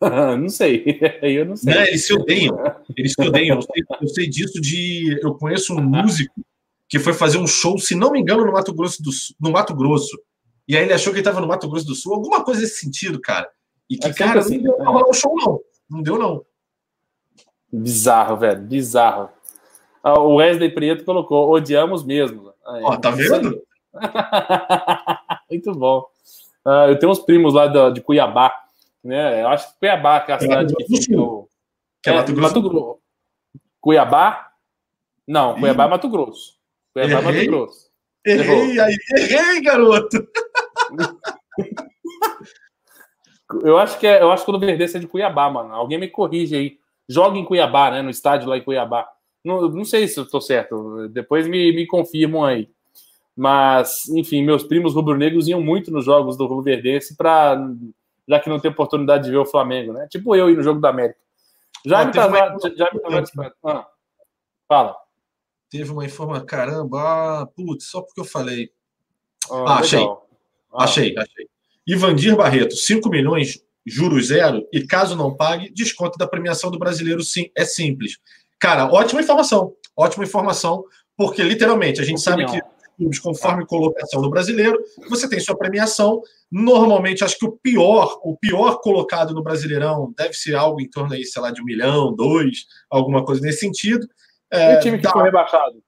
não 0.38 0.48
sei. 0.48 0.84
Eu 1.22 1.46
não 1.46 1.56
sei. 1.56 1.74
Né? 1.74 1.88
Eles 1.88 2.06
se 2.06 2.14
odeiam. 2.14 2.56
Eles 2.96 3.12
se 3.12 3.26
odeiam. 3.26 3.56
Eu 3.56 3.62
sei, 3.62 3.84
eu 4.00 4.08
sei, 4.08 4.28
disso 4.28 4.60
de. 4.60 5.18
Eu 5.22 5.34
conheço 5.34 5.74
um 5.74 5.82
músico 5.82 6.40
que 6.88 6.98
foi 6.98 7.12
fazer 7.12 7.38
um 7.38 7.46
show, 7.46 7.78
se 7.78 7.94
não 7.94 8.12
me 8.12 8.20
engano, 8.20 8.44
no 8.44 8.52
Mato 8.52 8.72
Grosso 8.72 9.02
do 9.02 9.12
Sul, 9.12 9.36
no 9.40 9.50
Mato 9.50 9.74
Grosso. 9.74 10.16
E 10.66 10.76
aí 10.76 10.84
ele 10.84 10.92
achou 10.92 11.12
que 11.12 11.18
ele 11.18 11.26
estava 11.26 11.40
no 11.40 11.48
Mato 11.48 11.68
Grosso 11.68 11.86
do 11.86 11.94
Sul, 11.94 12.14
alguma 12.14 12.44
coisa 12.44 12.60
nesse 12.60 12.76
sentido, 12.76 13.20
cara. 13.20 13.48
E 13.90 13.96
que, 13.96 14.06
é 14.06 14.12
cara, 14.12 14.40
assim, 14.40 14.58
não 14.58 14.76
deu 14.76 15.08
o 15.08 15.12
show, 15.12 15.34
não. 15.36 15.60
Não 15.88 16.02
deu, 16.02 16.18
não. 16.18 16.44
Bizarro, 17.72 18.36
velho. 18.36 18.60
Bizarro. 18.60 19.30
Ah, 20.02 20.18
o 20.18 20.36
Wesley 20.36 20.70
Prieto 20.70 21.04
colocou, 21.04 21.50
odiamos 21.50 22.04
mesmo. 22.04 22.52
Ó, 22.64 22.96
tá 22.96 23.10
vendo? 23.10 23.62
Muito 25.50 25.72
bom. 25.72 26.06
Uh, 26.64 26.90
eu 26.90 26.98
tenho 26.98 27.10
uns 27.12 27.20
primos 27.20 27.54
lá 27.54 27.66
de, 27.66 27.94
de 27.94 28.00
Cuiabá, 28.00 28.52
né? 29.02 29.42
Eu 29.42 29.48
acho 29.48 29.72
que 29.72 29.78
Cuiabá, 29.78 30.20
que 30.20 30.30
é 30.30 30.34
a 30.34 30.36
é 30.36 30.40
cidade 30.40 30.74
que 30.74 30.84
fica. 30.84 31.16
Que 32.02 32.10
é, 32.10 32.12
Mato 32.12 32.32
Grosso. 32.32 32.54
Mato 32.54 32.68
Grosso. 32.68 32.98
Cuiabá? 33.80 34.52
Não, 35.26 35.58
Cuiabá 35.58 35.84
é 35.84 35.88
Mato 35.88 36.08
Grosso. 36.08 36.58
Cuiabá 36.92 37.18
é 37.18 37.22
Mato 37.22 37.46
Grosso. 37.46 37.88
Errei 38.26 38.78
aí, 38.80 38.96
errei, 39.16 39.62
garoto! 39.62 40.28
Eu 43.62 43.78
acho 43.78 43.98
que 43.98 44.06
é, 44.06 44.20
eu 44.20 44.30
acho 44.30 44.44
que 44.44 44.50
o 44.50 44.54
Luverdense 44.54 44.96
é 44.96 45.00
de 45.00 45.06
Cuiabá, 45.06 45.50
mano. 45.50 45.74
Alguém 45.74 45.98
me 45.98 46.08
corrige 46.08 46.54
aí. 46.54 46.78
Joga 47.08 47.38
em 47.38 47.44
Cuiabá, 47.44 47.90
né? 47.90 48.02
No 48.02 48.10
estádio 48.10 48.48
lá 48.48 48.56
em 48.56 48.62
Cuiabá. 48.62 49.08
Não, 49.44 49.68
não 49.68 49.84
sei 49.84 50.06
se 50.06 50.18
eu 50.18 50.24
estou 50.24 50.40
certo. 50.40 51.08
Depois 51.08 51.46
me, 51.46 51.72
me 51.72 51.86
confirmam 51.86 52.44
aí. 52.44 52.68
Mas, 53.36 54.08
enfim, 54.08 54.42
meus 54.42 54.64
primos 54.64 54.94
rubro-negros 54.94 55.48
iam 55.48 55.62
muito 55.62 55.90
nos 55.90 56.04
jogos 56.04 56.36
do 56.36 56.44
Luverdense 56.44 57.16
para 57.16 57.56
já 58.28 58.38
que 58.38 58.50
não 58.50 58.60
tem 58.60 58.70
oportunidade 58.70 59.24
de 59.24 59.30
ver 59.30 59.38
o 59.38 59.46
Flamengo, 59.46 59.92
né? 59.92 60.06
Tipo 60.10 60.36
eu 60.36 60.50
ir 60.50 60.56
no 60.56 60.62
jogo 60.62 60.80
da 60.80 60.90
América. 60.90 61.18
Já 61.86 62.04
me 62.04 62.12
tava, 62.12 62.56
já 62.76 62.90
me 62.92 63.00
tava 63.00 63.54
ah, 63.64 63.86
Fala. 64.68 64.96
Teve 65.70 65.90
uma 65.90 66.04
informação, 66.04 66.44
caramba, 66.44 67.00
ah, 67.00 67.46
putz, 67.46 67.86
só 67.86 68.02
porque 68.02 68.20
eu 68.20 68.24
falei. 68.24 68.70
Ah, 69.50 69.64
ah 69.66 69.78
achei. 69.78 70.04
Ah. 70.04 70.84
Achei, 70.84 71.14
achei. 71.16 71.48
Ivandir 71.88 72.36
Barreto, 72.36 72.76
5 72.76 73.08
milhões, 73.08 73.58
juros 73.86 74.26
zero, 74.26 74.62
e 74.70 74.86
caso 74.86 75.16
não 75.16 75.34
pague, 75.34 75.72
desconto 75.72 76.18
da 76.18 76.28
premiação 76.28 76.70
do 76.70 76.78
brasileiro 76.78 77.22
sim, 77.22 77.50
é 77.56 77.64
simples. 77.64 78.18
Cara, 78.60 78.92
ótima 78.92 79.22
informação, 79.22 79.72
ótima 79.96 80.24
informação, 80.24 80.84
porque 81.16 81.42
literalmente 81.42 82.00
a 82.00 82.04
gente 82.04 82.20
Opinião. 82.20 82.48
sabe 82.48 82.60
que 82.60 82.78
clubes, 82.98 83.18
conforme 83.20 83.64
colocação 83.64 84.20
do 84.20 84.28
brasileiro, 84.28 84.78
você 85.08 85.28
tem 85.28 85.38
sua 85.38 85.56
premiação. 85.56 86.20
Normalmente, 86.50 87.22
acho 87.22 87.38
que 87.38 87.46
o 87.46 87.52
pior, 87.52 88.18
o 88.24 88.36
pior 88.36 88.80
colocado 88.80 89.32
no 89.32 89.42
Brasileirão 89.42 90.12
deve 90.16 90.34
ser 90.34 90.56
algo 90.56 90.80
em 90.80 90.90
torno 90.90 91.14
aí, 91.14 91.24
sei 91.24 91.40
lá, 91.40 91.52
de 91.52 91.62
um 91.62 91.64
milhão, 91.64 92.14
dois, 92.14 92.66
alguma 92.90 93.24
coisa 93.24 93.40
nesse 93.40 93.60
sentido. 93.60 94.06
É, 94.50 94.74
e 94.74 94.76
o 94.76 94.80
time 94.80 94.96
que 94.96 95.04
dá... 95.04 95.12
foi 95.12 95.22
rebaixado? 95.22 95.80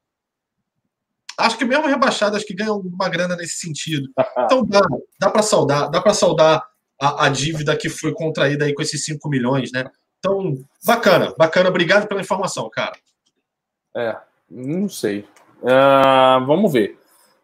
Acho 1.40 1.58
que 1.58 1.64
mesmo 1.64 1.86
rebaixado, 1.86 2.36
acho 2.36 2.46
que 2.46 2.54
ganha 2.54 2.72
uma 2.72 3.08
grana 3.08 3.36
nesse 3.36 3.58
sentido. 3.58 4.08
Então 4.44 4.64
dá, 4.64 4.80
dá 5.18 5.30
para 5.30 5.42
saudar, 5.42 5.90
dá 5.90 6.00
para 6.00 6.14
saudar 6.14 6.64
a, 7.00 7.26
a, 7.26 7.28
dívida 7.28 7.76
que 7.76 7.88
foi 7.88 8.12
contraída 8.12 8.64
aí 8.64 8.74
com 8.74 8.82
esses 8.82 9.04
5 9.04 9.28
milhões, 9.28 9.70
né? 9.72 9.84
Então, 10.18 10.54
bacana, 10.84 11.34
bacana. 11.38 11.68
Obrigado 11.68 12.06
pela 12.06 12.20
informação, 12.20 12.68
cara. 12.70 12.92
É, 13.96 14.16
não 14.50 14.88
sei. 14.88 15.20
Uh, 15.62 16.44
vamos 16.46 16.72
ver. 16.72 16.98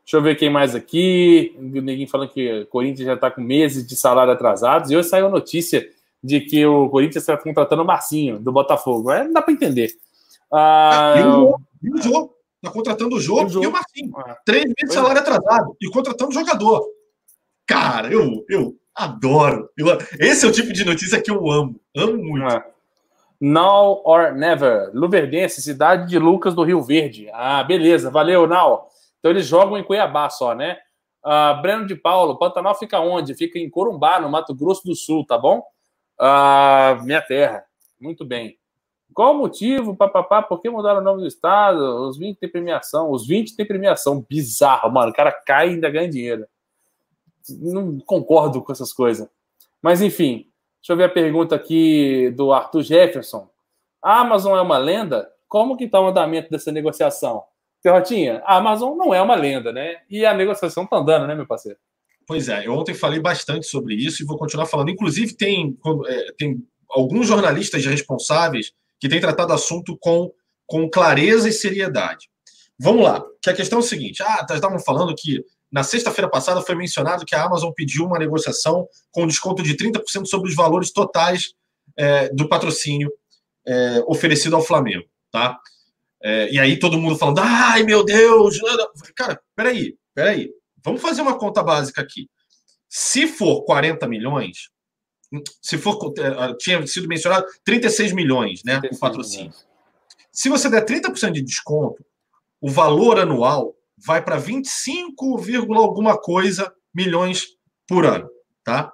Deixa 0.04 0.18
eu 0.18 0.22
ver 0.22 0.36
quem 0.36 0.50
mais 0.50 0.74
aqui. 0.74 1.56
Ninguém 1.58 2.06
falando 2.06 2.30
que 2.30 2.62
o 2.62 2.66
Corinthians 2.66 3.06
já 3.06 3.14
está 3.14 3.30
com 3.30 3.40
meses 3.40 3.86
de 3.86 3.96
salário 3.96 4.32
atrasados. 4.32 4.90
E 4.90 4.96
hoje 4.96 5.08
saiu 5.08 5.26
a 5.26 5.30
notícia 5.30 5.88
de 6.22 6.40
que 6.40 6.64
o 6.66 6.88
Corinthians 6.88 7.22
está 7.22 7.36
contratando 7.36 7.82
o 7.82 7.86
Marcinho, 7.86 8.38
do 8.38 8.52
Botafogo. 8.52 9.10
É, 9.10 9.24
não 9.24 9.32
dá 9.32 9.42
para 9.42 9.52
entender. 9.52 9.90
Ah, 10.52 11.14
e 11.82 11.90
o 11.90 12.02
Jô. 12.02 12.35
Está 12.66 12.72
contratando 12.72 13.14
o 13.14 13.20
Jô 13.20 13.42
e 13.42 13.56
o, 13.56 13.62
e 13.62 13.66
o 13.68 13.70
Marcinho. 13.70 14.12
Ah, 14.16 14.36
Três 14.44 14.64
meses 14.64 14.74
de 14.76 14.90
é. 14.90 14.92
salário 14.92 15.18
é. 15.18 15.20
atrasado. 15.20 15.76
E 15.80 15.88
contratando 15.88 16.30
o 16.30 16.34
jogador. 16.34 16.84
Cara, 17.64 18.12
eu, 18.12 18.44
eu 18.48 18.74
adoro. 18.92 19.70
Eu, 19.76 19.86
esse 20.18 20.44
é 20.44 20.48
o 20.48 20.52
tipo 20.52 20.72
de 20.72 20.84
notícia 20.84 21.22
que 21.22 21.30
eu 21.30 21.48
amo. 21.48 21.80
Amo 21.96 22.16
muito. 22.16 22.52
É. 22.52 22.64
Now 23.40 24.02
or 24.04 24.34
never. 24.34 24.90
Luverdense, 24.92 25.62
cidade 25.62 26.08
de 26.08 26.18
Lucas 26.18 26.54
do 26.54 26.64
Rio 26.64 26.82
Verde. 26.82 27.28
Ah, 27.32 27.62
beleza. 27.62 28.10
Valeu, 28.10 28.48
Now. 28.48 28.88
Então 29.20 29.30
eles 29.30 29.46
jogam 29.46 29.78
em 29.78 29.84
Cuiabá 29.84 30.28
só, 30.28 30.52
né? 30.52 30.76
Uh, 31.24 31.60
Breno 31.62 31.86
de 31.86 31.94
Paulo, 31.94 32.38
Pantanal 32.38 32.76
fica 32.76 33.00
onde? 33.00 33.34
Fica 33.34 33.58
em 33.58 33.68
Corumbá, 33.68 34.20
no 34.20 34.28
Mato 34.28 34.54
Grosso 34.54 34.84
do 34.84 34.94
Sul, 34.94 35.24
tá 35.26 35.36
bom? 35.36 35.62
Uh, 36.20 37.02
minha 37.04 37.20
terra. 37.20 37.64
Muito 38.00 38.24
bem. 38.24 38.56
Qual 39.14 39.34
o 39.34 39.38
motivo, 39.38 39.96
papapá, 39.96 40.42
por 40.42 40.60
que 40.60 40.68
mudaram 40.68 41.00
o 41.00 41.04
nome 41.04 41.22
do 41.22 41.26
estado? 41.26 41.78
Os 42.06 42.18
20 42.18 42.38
tem 42.38 42.50
premiação, 42.50 43.10
os 43.10 43.26
20 43.26 43.56
tem 43.56 43.66
premiação. 43.66 44.24
Bizarro, 44.28 44.92
mano. 44.92 45.10
O 45.10 45.14
cara 45.14 45.32
cai 45.32 45.68
e 45.68 45.74
ainda 45.74 45.88
ganha 45.90 46.08
dinheiro. 46.08 46.46
Não 47.48 47.98
concordo 48.00 48.60
com 48.60 48.72
essas 48.72 48.92
coisas. 48.92 49.28
Mas 49.80 50.02
enfim, 50.02 50.48
deixa 50.80 50.92
eu 50.92 50.96
ver 50.96 51.04
a 51.04 51.08
pergunta 51.08 51.54
aqui 51.54 52.30
do 52.36 52.52
Arthur 52.52 52.82
Jefferson. 52.82 53.48
A 54.02 54.20
Amazon 54.20 54.56
é 54.56 54.60
uma 54.60 54.78
lenda? 54.78 55.30
Como 55.48 55.76
que 55.76 55.84
está 55.84 56.00
o 56.00 56.08
andamento 56.08 56.50
dessa 56.50 56.72
negociação? 56.72 57.44
Ferrotinha, 57.82 58.42
a 58.44 58.56
Amazon 58.56 58.96
não 58.96 59.14
é 59.14 59.22
uma 59.22 59.36
lenda, 59.36 59.72
né? 59.72 59.98
E 60.10 60.26
a 60.26 60.34
negociação 60.34 60.84
está 60.84 60.96
andando, 60.96 61.26
né, 61.26 61.34
meu 61.34 61.46
parceiro? 61.46 61.78
Pois 62.26 62.48
é, 62.48 62.66
eu 62.66 62.74
ontem 62.74 62.94
falei 62.94 63.20
bastante 63.20 63.66
sobre 63.66 63.94
isso 63.94 64.22
e 64.22 64.26
vou 64.26 64.36
continuar 64.36 64.66
falando. 64.66 64.90
Inclusive, 64.90 65.36
tem, 65.36 65.78
é, 66.06 66.32
tem 66.32 66.66
alguns 66.90 67.28
jornalistas 67.28 67.86
responsáveis 67.86 68.72
que 69.00 69.08
têm 69.08 69.20
tratado 69.20 69.52
o 69.52 69.54
assunto 69.54 69.96
com, 70.00 70.30
com 70.66 70.88
clareza 70.88 71.48
e 71.48 71.52
seriedade. 71.52 72.28
Vamos 72.78 73.04
lá, 73.04 73.24
que 73.42 73.50
a 73.50 73.54
questão 73.54 73.78
é 73.78 73.82
o 73.82 73.84
seguinte: 73.84 74.22
ah, 74.22 74.44
tá, 74.44 74.54
estavam 74.54 74.78
falando 74.78 75.14
que 75.14 75.42
na 75.70 75.82
sexta-feira 75.82 76.30
passada 76.30 76.62
foi 76.62 76.74
mencionado 76.74 77.24
que 77.24 77.34
a 77.34 77.44
Amazon 77.44 77.72
pediu 77.74 78.04
uma 78.04 78.18
negociação 78.18 78.86
com 79.10 79.26
desconto 79.26 79.62
de 79.62 79.76
30% 79.76 80.26
sobre 80.26 80.48
os 80.48 80.54
valores 80.54 80.92
totais 80.92 81.54
é, 81.96 82.28
do 82.30 82.48
patrocínio 82.48 83.10
é, 83.66 84.02
oferecido 84.06 84.54
ao 84.54 84.62
Flamengo, 84.62 85.04
tá? 85.30 85.58
É, 86.22 86.50
e 86.50 86.58
aí 86.58 86.78
todo 86.78 86.98
mundo 86.98 87.16
falando, 87.16 87.40
ai 87.40 87.82
meu 87.82 88.04
Deus, 88.04 88.58
cara, 89.14 89.40
peraí, 89.54 89.96
peraí, 90.14 90.50
vamos 90.84 91.02
fazer 91.02 91.22
uma 91.22 91.38
conta 91.38 91.62
básica 91.62 92.00
aqui. 92.00 92.28
Se 92.88 93.26
for 93.26 93.64
40 93.64 94.06
milhões, 94.08 94.70
se 95.60 95.78
for, 95.78 96.12
é, 96.18 96.54
tinha 96.56 96.86
sido 96.86 97.08
mencionado 97.08 97.46
36 97.64 98.12
milhões, 98.12 98.62
né, 98.64 98.80
o 98.92 98.98
patrocínio. 98.98 99.46
Milhões. 99.46 99.66
Se 100.32 100.48
você 100.48 100.68
der 100.68 100.84
30% 100.84 101.32
de 101.32 101.42
desconto, 101.42 102.04
o 102.60 102.70
valor 102.70 103.18
anual 103.18 103.74
vai 103.96 104.22
para 104.22 104.36
25, 104.36 105.42
alguma 105.74 106.18
coisa 106.18 106.72
milhões 106.94 107.46
por 107.88 108.04
ano, 108.04 108.28
tá? 108.64 108.92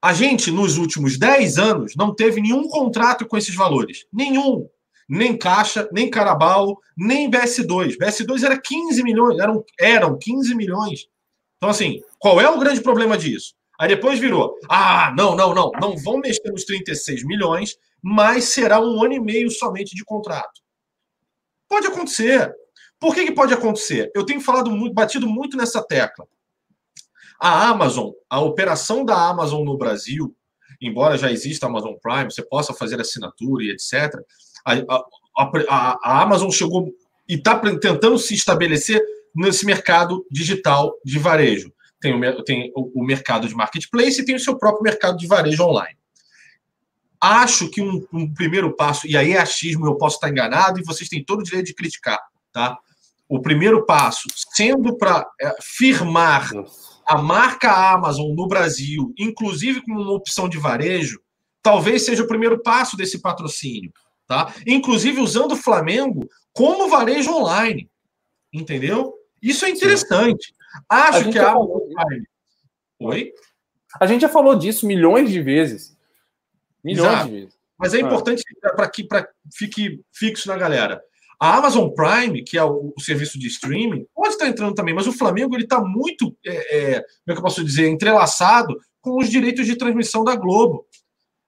A 0.00 0.12
gente, 0.12 0.50
nos 0.50 0.78
últimos 0.78 1.18
10 1.18 1.58
anos, 1.58 1.92
não 1.96 2.14
teve 2.14 2.40
nenhum 2.40 2.68
contrato 2.68 3.26
com 3.26 3.36
esses 3.36 3.54
valores. 3.54 4.06
Nenhum 4.12 4.68
nem 5.08 5.36
Caixa, 5.36 5.88
nem 5.90 6.10
Carabao, 6.10 6.78
nem 6.96 7.30
BS2. 7.30 7.96
BS2 7.96 8.44
era 8.44 8.60
15 8.60 9.02
milhões, 9.02 9.38
eram, 9.38 9.64
eram 9.80 10.18
15 10.18 10.54
milhões. 10.54 11.06
Então, 11.56 11.70
assim, 11.70 12.00
qual 12.18 12.40
é 12.40 12.48
o 12.48 12.58
grande 12.58 12.80
problema 12.82 13.16
disso? 13.16 13.54
Aí 13.78 13.88
depois 13.88 14.18
virou: 14.18 14.56
ah, 14.68 15.14
não, 15.16 15.36
não, 15.36 15.54
não, 15.54 15.70
não 15.80 15.96
vão 15.96 16.18
mexer 16.18 16.50
nos 16.50 16.64
36 16.64 17.24
milhões, 17.24 17.76
mas 18.02 18.44
será 18.44 18.80
um 18.80 19.02
ano 19.02 19.14
e 19.14 19.20
meio 19.20 19.50
somente 19.50 19.94
de 19.94 20.04
contrato. 20.04 20.60
Pode 21.68 21.86
acontecer. 21.86 22.52
Por 22.98 23.14
que, 23.14 23.26
que 23.26 23.32
pode 23.32 23.54
acontecer? 23.54 24.10
Eu 24.14 24.26
tenho 24.26 24.40
falado 24.40 24.70
muito, 24.70 24.94
batido 24.94 25.28
muito 25.28 25.56
nessa 25.56 25.80
tecla. 25.82 26.26
A 27.40 27.68
Amazon, 27.68 28.10
a 28.28 28.40
operação 28.40 29.04
da 29.04 29.28
Amazon 29.28 29.64
no 29.64 29.78
Brasil, 29.78 30.34
embora 30.80 31.16
já 31.16 31.30
exista 31.30 31.66
a 31.66 31.68
Amazon 31.68 31.94
Prime, 32.02 32.24
você 32.24 32.42
possa 32.42 32.74
fazer 32.74 33.00
assinatura 33.00 33.62
e 33.62 33.70
etc., 33.70 34.20
a, 34.64 34.74
a, 35.36 35.98
a 36.02 36.22
Amazon 36.22 36.50
chegou 36.50 36.92
e 37.28 37.34
está 37.34 37.56
tentando 37.58 38.18
se 38.18 38.34
estabelecer 38.34 39.00
nesse 39.34 39.64
mercado 39.64 40.26
digital 40.30 40.92
de 41.04 41.18
varejo. 41.18 41.72
Tem 42.00 42.14
o, 42.14 42.44
tem 42.44 42.72
o, 42.74 43.00
o 43.00 43.04
mercado 43.04 43.48
de 43.48 43.54
marketplace 43.54 44.20
e 44.20 44.24
tem 44.24 44.34
o 44.34 44.40
seu 44.40 44.56
próprio 44.56 44.82
mercado 44.82 45.16
de 45.18 45.26
varejo 45.26 45.64
online. 45.64 45.96
Acho 47.20 47.68
que 47.70 47.82
um, 47.82 48.06
um, 48.12 48.32
primeiro 48.32 48.74
passo, 48.76 49.06
e 49.06 49.16
aí 49.16 49.32
é 49.32 49.38
achismo, 49.38 49.86
eu 49.86 49.96
posso 49.96 50.16
estar 50.16 50.28
enganado, 50.28 50.78
e 50.78 50.84
vocês 50.84 51.08
têm 51.08 51.24
todo 51.24 51.40
o 51.40 51.42
direito 51.42 51.66
de 51.66 51.74
criticar, 51.74 52.20
tá? 52.52 52.78
O 53.28 53.40
primeiro 53.40 53.84
passo, 53.84 54.28
sendo 54.54 54.96
para 54.96 55.28
é, 55.40 55.54
firmar 55.60 56.50
a 57.04 57.18
marca 57.18 57.92
Amazon 57.92 58.32
no 58.34 58.46
Brasil, 58.46 59.12
inclusive 59.18 59.82
com 59.82 59.92
uma 59.92 60.12
opção 60.12 60.48
de 60.48 60.58
varejo, 60.58 61.20
talvez 61.60 62.04
seja 62.04 62.22
o 62.22 62.28
primeiro 62.28 62.62
passo 62.62 62.96
desse 62.96 63.20
patrocínio 63.20 63.92
tá? 64.28 64.54
Inclusive 64.66 65.20
usando 65.20 65.52
o 65.52 65.56
Flamengo 65.56 66.28
como 66.52 66.88
varejo 66.88 67.32
online, 67.32 67.90
entendeu? 68.52 69.14
Isso 69.42 69.64
é 69.64 69.70
interessante. 69.70 70.48
Sim. 70.48 70.54
Acho 70.88 71.28
a 71.28 71.32
que 71.32 71.38
a 71.38 71.54
Oi? 73.00 73.32
A 74.00 74.06
gente 74.06 74.22
já 74.22 74.28
falou 74.28 74.54
disso 74.56 74.86
milhões 74.86 75.30
de 75.30 75.40
vezes. 75.40 75.96
Milhões 76.84 77.10
Exato. 77.10 77.28
de 77.28 77.34
vezes. 77.34 77.58
Mas 77.78 77.94
é 77.94 77.98
ah. 77.98 78.00
importante 78.00 78.42
para 78.60 78.90
que 78.90 79.04
para 79.04 79.28
fique 79.54 80.00
fixo 80.12 80.48
na 80.48 80.56
galera. 80.56 81.02
A 81.40 81.56
Amazon 81.56 81.88
Prime, 81.90 82.42
que 82.42 82.58
é 82.58 82.64
o, 82.64 82.92
o, 82.96 83.00
serviço 83.00 83.38
de 83.38 83.46
streaming, 83.46 84.04
pode 84.12 84.30
estar 84.30 84.48
entrando 84.48 84.74
também, 84.74 84.92
mas 84.92 85.06
o 85.06 85.12
Flamengo 85.12 85.54
ele 85.54 85.62
está 85.62 85.80
muito, 85.80 86.36
é, 86.44 86.76
é, 86.76 87.00
como 87.00 87.06
é 87.28 87.32
que 87.32 87.38
eu 87.38 87.42
posso 87.42 87.64
dizer, 87.64 87.86
entrelaçado 87.88 88.76
com 89.00 89.18
os 89.18 89.30
direitos 89.30 89.64
de 89.64 89.76
transmissão 89.76 90.24
da 90.24 90.34
Globo. 90.34 90.84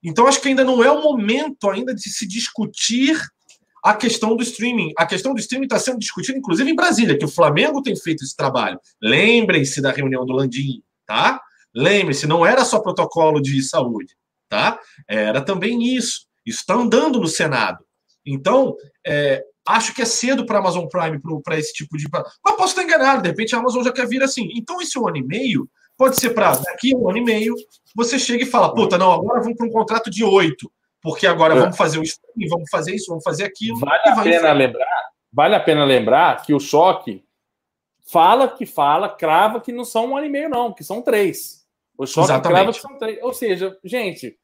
Então, 0.00 0.28
acho 0.28 0.40
que 0.40 0.46
ainda 0.46 0.62
não 0.62 0.82
é 0.82 0.90
o 0.90 1.02
momento 1.02 1.68
ainda 1.68 1.92
de 1.92 2.08
se 2.08 2.26
discutir 2.26 3.20
a 3.82 3.94
questão 3.94 4.36
do 4.36 4.42
streaming. 4.42 4.92
A 4.96 5.06
questão 5.06 5.34
do 5.34 5.40
streaming 5.40 5.66
está 5.66 5.78
sendo 5.78 5.98
discutida, 5.98 6.38
inclusive, 6.38 6.70
em 6.70 6.76
Brasília, 6.76 7.18
que 7.18 7.24
o 7.24 7.30
Flamengo 7.30 7.82
tem 7.82 7.96
feito 7.96 8.24
esse 8.24 8.36
trabalho. 8.36 8.78
Lembrem-se 9.02 9.80
da 9.80 9.90
reunião 9.90 10.24
do 10.24 10.32
Landim, 10.32 10.82
tá? 11.06 11.40
Lembrem-se, 11.74 12.26
não 12.26 12.44
era 12.44 12.64
só 12.64 12.80
protocolo 12.80 13.40
de 13.40 13.62
saúde, 13.62 14.14
tá? 14.48 14.78
Era 15.08 15.40
também 15.40 15.96
isso. 15.96 16.26
Isso 16.44 16.60
está 16.60 16.74
andando 16.74 17.20
no 17.20 17.26
Senado. 17.26 17.84
Então, 18.26 18.74
é, 19.06 19.44
Acho 19.66 19.94
que 19.94 20.02
é 20.02 20.04
cedo 20.04 20.46
para 20.46 20.58
a 20.58 20.60
Amazon 20.60 20.86
Prime 20.86 21.20
para 21.44 21.58
esse 21.58 21.72
tipo 21.72 21.96
de. 21.96 22.08
Mas 22.10 22.56
posso 22.56 22.68
estar 22.68 22.82
enganado, 22.82 23.22
de 23.22 23.28
repente 23.28 23.54
a 23.54 23.58
Amazon 23.58 23.84
já 23.84 23.92
quer 23.92 24.06
vir 24.08 24.22
assim. 24.22 24.48
Então, 24.54 24.80
esse 24.80 24.98
um 24.98 25.06
ano 25.06 25.18
e 25.18 25.22
meio 25.22 25.68
pode 25.96 26.18
ser 26.18 26.30
para 26.30 26.56
daqui 26.56 26.94
a 26.94 26.96
um 26.96 27.08
ano 27.08 27.18
e 27.18 27.24
meio 27.24 27.54
você 27.94 28.18
chega 28.18 28.42
e 28.42 28.46
fala: 28.46 28.74
puta, 28.74 28.96
não, 28.96 29.12
agora 29.12 29.40
vamos 29.40 29.56
para 29.56 29.66
um 29.66 29.70
contrato 29.70 30.10
de 30.10 30.24
oito, 30.24 30.70
porque 31.02 31.26
agora 31.26 31.54
é. 31.54 31.60
vamos 31.60 31.76
fazer 31.76 31.98
o 31.98 32.02
streaming, 32.02 32.48
vamos 32.48 32.70
fazer 32.70 32.94
isso, 32.94 33.06
vamos 33.08 33.24
fazer 33.24 33.44
aquilo. 33.44 33.78
Vale 33.78 34.02
a 34.06 34.22
pena 34.22 34.52
lembrar, 34.52 35.10
vale 35.32 35.54
a 35.54 35.60
pena 35.60 35.84
lembrar 35.84 36.42
que 36.42 36.52
o 36.52 36.60
choque 36.60 37.24
fala 38.10 38.48
que 38.48 38.66
fala, 38.66 39.08
crava 39.08 39.60
que 39.60 39.72
não 39.72 39.84
são 39.84 40.06
um 40.06 40.16
ano 40.16 40.26
e 40.26 40.30
meio, 40.30 40.48
não, 40.48 40.72
que 40.72 40.84
são 40.84 41.00
três. 41.00 41.64
O 41.96 42.06
choque 42.06 42.26
Exatamente. 42.26 42.54
crava 42.54 42.72
que 42.72 42.80
são 42.80 42.98
três. 42.98 43.22
Ou 43.22 43.32
seja, 43.32 43.78
gente, 43.84 44.36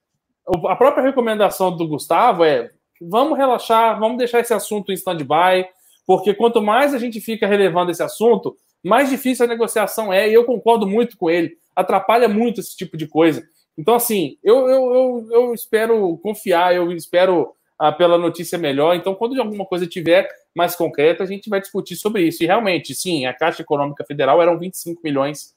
a 0.66 0.76
própria 0.76 1.02
recomendação 1.02 1.76
do 1.76 1.88
Gustavo 1.88 2.44
é 2.44 2.70
vamos 3.00 3.36
relaxar, 3.36 3.98
vamos 3.98 4.18
deixar 4.18 4.40
esse 4.40 4.54
assunto 4.54 4.90
em 4.90 4.94
stand-by, 4.94 5.68
porque 6.06 6.32
quanto 6.32 6.62
mais 6.62 6.94
a 6.94 6.98
gente 6.98 7.20
fica 7.20 7.46
relevando 7.46 7.90
esse 7.90 8.02
assunto, 8.02 8.56
mais 8.82 9.10
difícil 9.10 9.44
a 9.44 9.48
negociação 9.48 10.12
é, 10.12 10.28
e 10.28 10.34
eu 10.34 10.44
concordo 10.44 10.86
muito 10.86 11.16
com 11.16 11.28
ele. 11.28 11.56
Atrapalha 11.74 12.28
muito 12.28 12.60
esse 12.60 12.76
tipo 12.76 12.96
de 12.96 13.06
coisa. 13.06 13.46
Então, 13.76 13.94
assim, 13.94 14.38
eu, 14.42 14.68
eu, 14.68 14.94
eu, 14.94 15.28
eu 15.30 15.54
espero 15.54 16.16
confiar, 16.18 16.74
eu 16.74 16.90
espero 16.92 17.54
ah, 17.78 17.92
pela 17.92 18.16
notícia 18.16 18.56
melhor. 18.56 18.96
Então, 18.96 19.14
quando 19.14 19.38
alguma 19.40 19.66
coisa 19.66 19.86
tiver 19.86 20.28
mais 20.54 20.74
concreta, 20.74 21.22
a 21.22 21.26
gente 21.26 21.50
vai 21.50 21.60
discutir 21.60 21.96
sobre 21.96 22.22
isso. 22.22 22.42
E 22.42 22.46
realmente, 22.46 22.94
sim, 22.94 23.26
a 23.26 23.34
Caixa 23.34 23.62
Econômica 23.62 24.04
Federal 24.04 24.40
eram 24.40 24.58
25 24.58 25.00
milhões. 25.04 25.54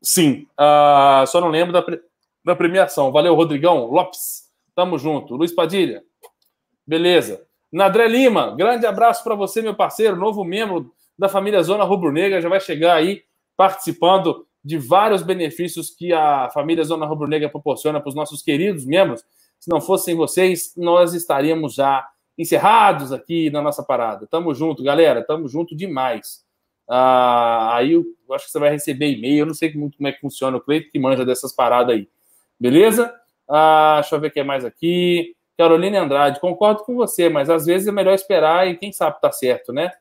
Sim. 0.00 0.46
Uh, 0.52 1.26
só 1.26 1.40
não 1.40 1.48
lembro 1.48 1.72
da, 1.72 1.84
da 2.44 2.54
premiação. 2.54 3.10
Valeu, 3.10 3.34
Rodrigão. 3.34 3.86
Lopes. 3.86 4.48
Tamo 4.74 4.98
junto. 4.98 5.34
Luiz 5.34 5.52
Padilha. 5.52 6.02
Beleza. 6.86 7.44
Nadré 7.72 8.08
Lima, 8.08 8.54
grande 8.56 8.84
abraço 8.84 9.22
para 9.22 9.36
você, 9.36 9.62
meu 9.62 9.74
parceiro, 9.74 10.16
novo 10.16 10.42
membro 10.42 10.92
da 11.16 11.28
família 11.28 11.62
Zona 11.62 11.84
Rubro 11.84 12.10
Negra, 12.10 12.40
já 12.40 12.48
vai 12.48 12.58
chegar 12.58 12.94
aí 12.94 13.22
participando 13.56 14.44
de 14.64 14.78
vários 14.78 15.22
benefícios 15.22 15.90
que 15.90 16.12
a 16.12 16.50
família 16.50 16.84
Zona 16.84 17.06
Rubro 17.06 17.28
Negra 17.28 17.48
proporciona 17.48 18.00
para 18.00 18.08
os 18.08 18.14
nossos 18.14 18.42
queridos 18.42 18.84
membros. 18.84 19.24
Se 19.58 19.70
não 19.70 19.80
fossem 19.80 20.14
vocês, 20.14 20.72
nós 20.76 21.14
estaríamos 21.14 21.74
já 21.74 22.06
encerrados 22.36 23.12
aqui 23.12 23.50
na 23.50 23.60
nossa 23.60 23.82
parada. 23.82 24.26
Tamo 24.26 24.54
junto, 24.54 24.82
galera, 24.82 25.22
tamo 25.24 25.48
junto 25.48 25.76
demais. 25.76 26.44
Ah, 26.88 27.76
aí 27.76 27.92
eu 27.92 28.04
acho 28.32 28.46
que 28.46 28.50
você 28.50 28.58
vai 28.58 28.70
receber 28.70 29.10
e-mail, 29.10 29.40
eu 29.40 29.46
não 29.46 29.54
sei 29.54 29.72
muito 29.74 29.96
como 29.96 30.08
é 30.08 30.12
que 30.12 30.20
funciona 30.20 30.56
o 30.56 30.60
Cleito 30.60 30.90
que 30.90 30.98
manja 30.98 31.24
dessas 31.24 31.52
paradas 31.52 31.94
aí. 31.94 32.08
Beleza? 32.58 33.14
Ah, 33.48 33.98
deixa 34.00 34.16
eu 34.16 34.20
ver 34.20 34.28
o 34.28 34.30
que 34.30 34.40
é 34.40 34.44
mais 34.44 34.64
aqui. 34.64 35.36
Carolina 35.56 36.00
Andrade, 36.00 36.40
concordo 36.40 36.82
com 36.84 36.94
você, 36.94 37.28
mas 37.28 37.50
às 37.50 37.66
vezes 37.66 37.86
é 37.86 37.92
melhor 37.92 38.14
esperar 38.14 38.66
e 38.66 38.76
quem 38.76 38.92
sabe 38.92 39.20
tá 39.20 39.30
certo, 39.30 39.72
né? 39.72 39.92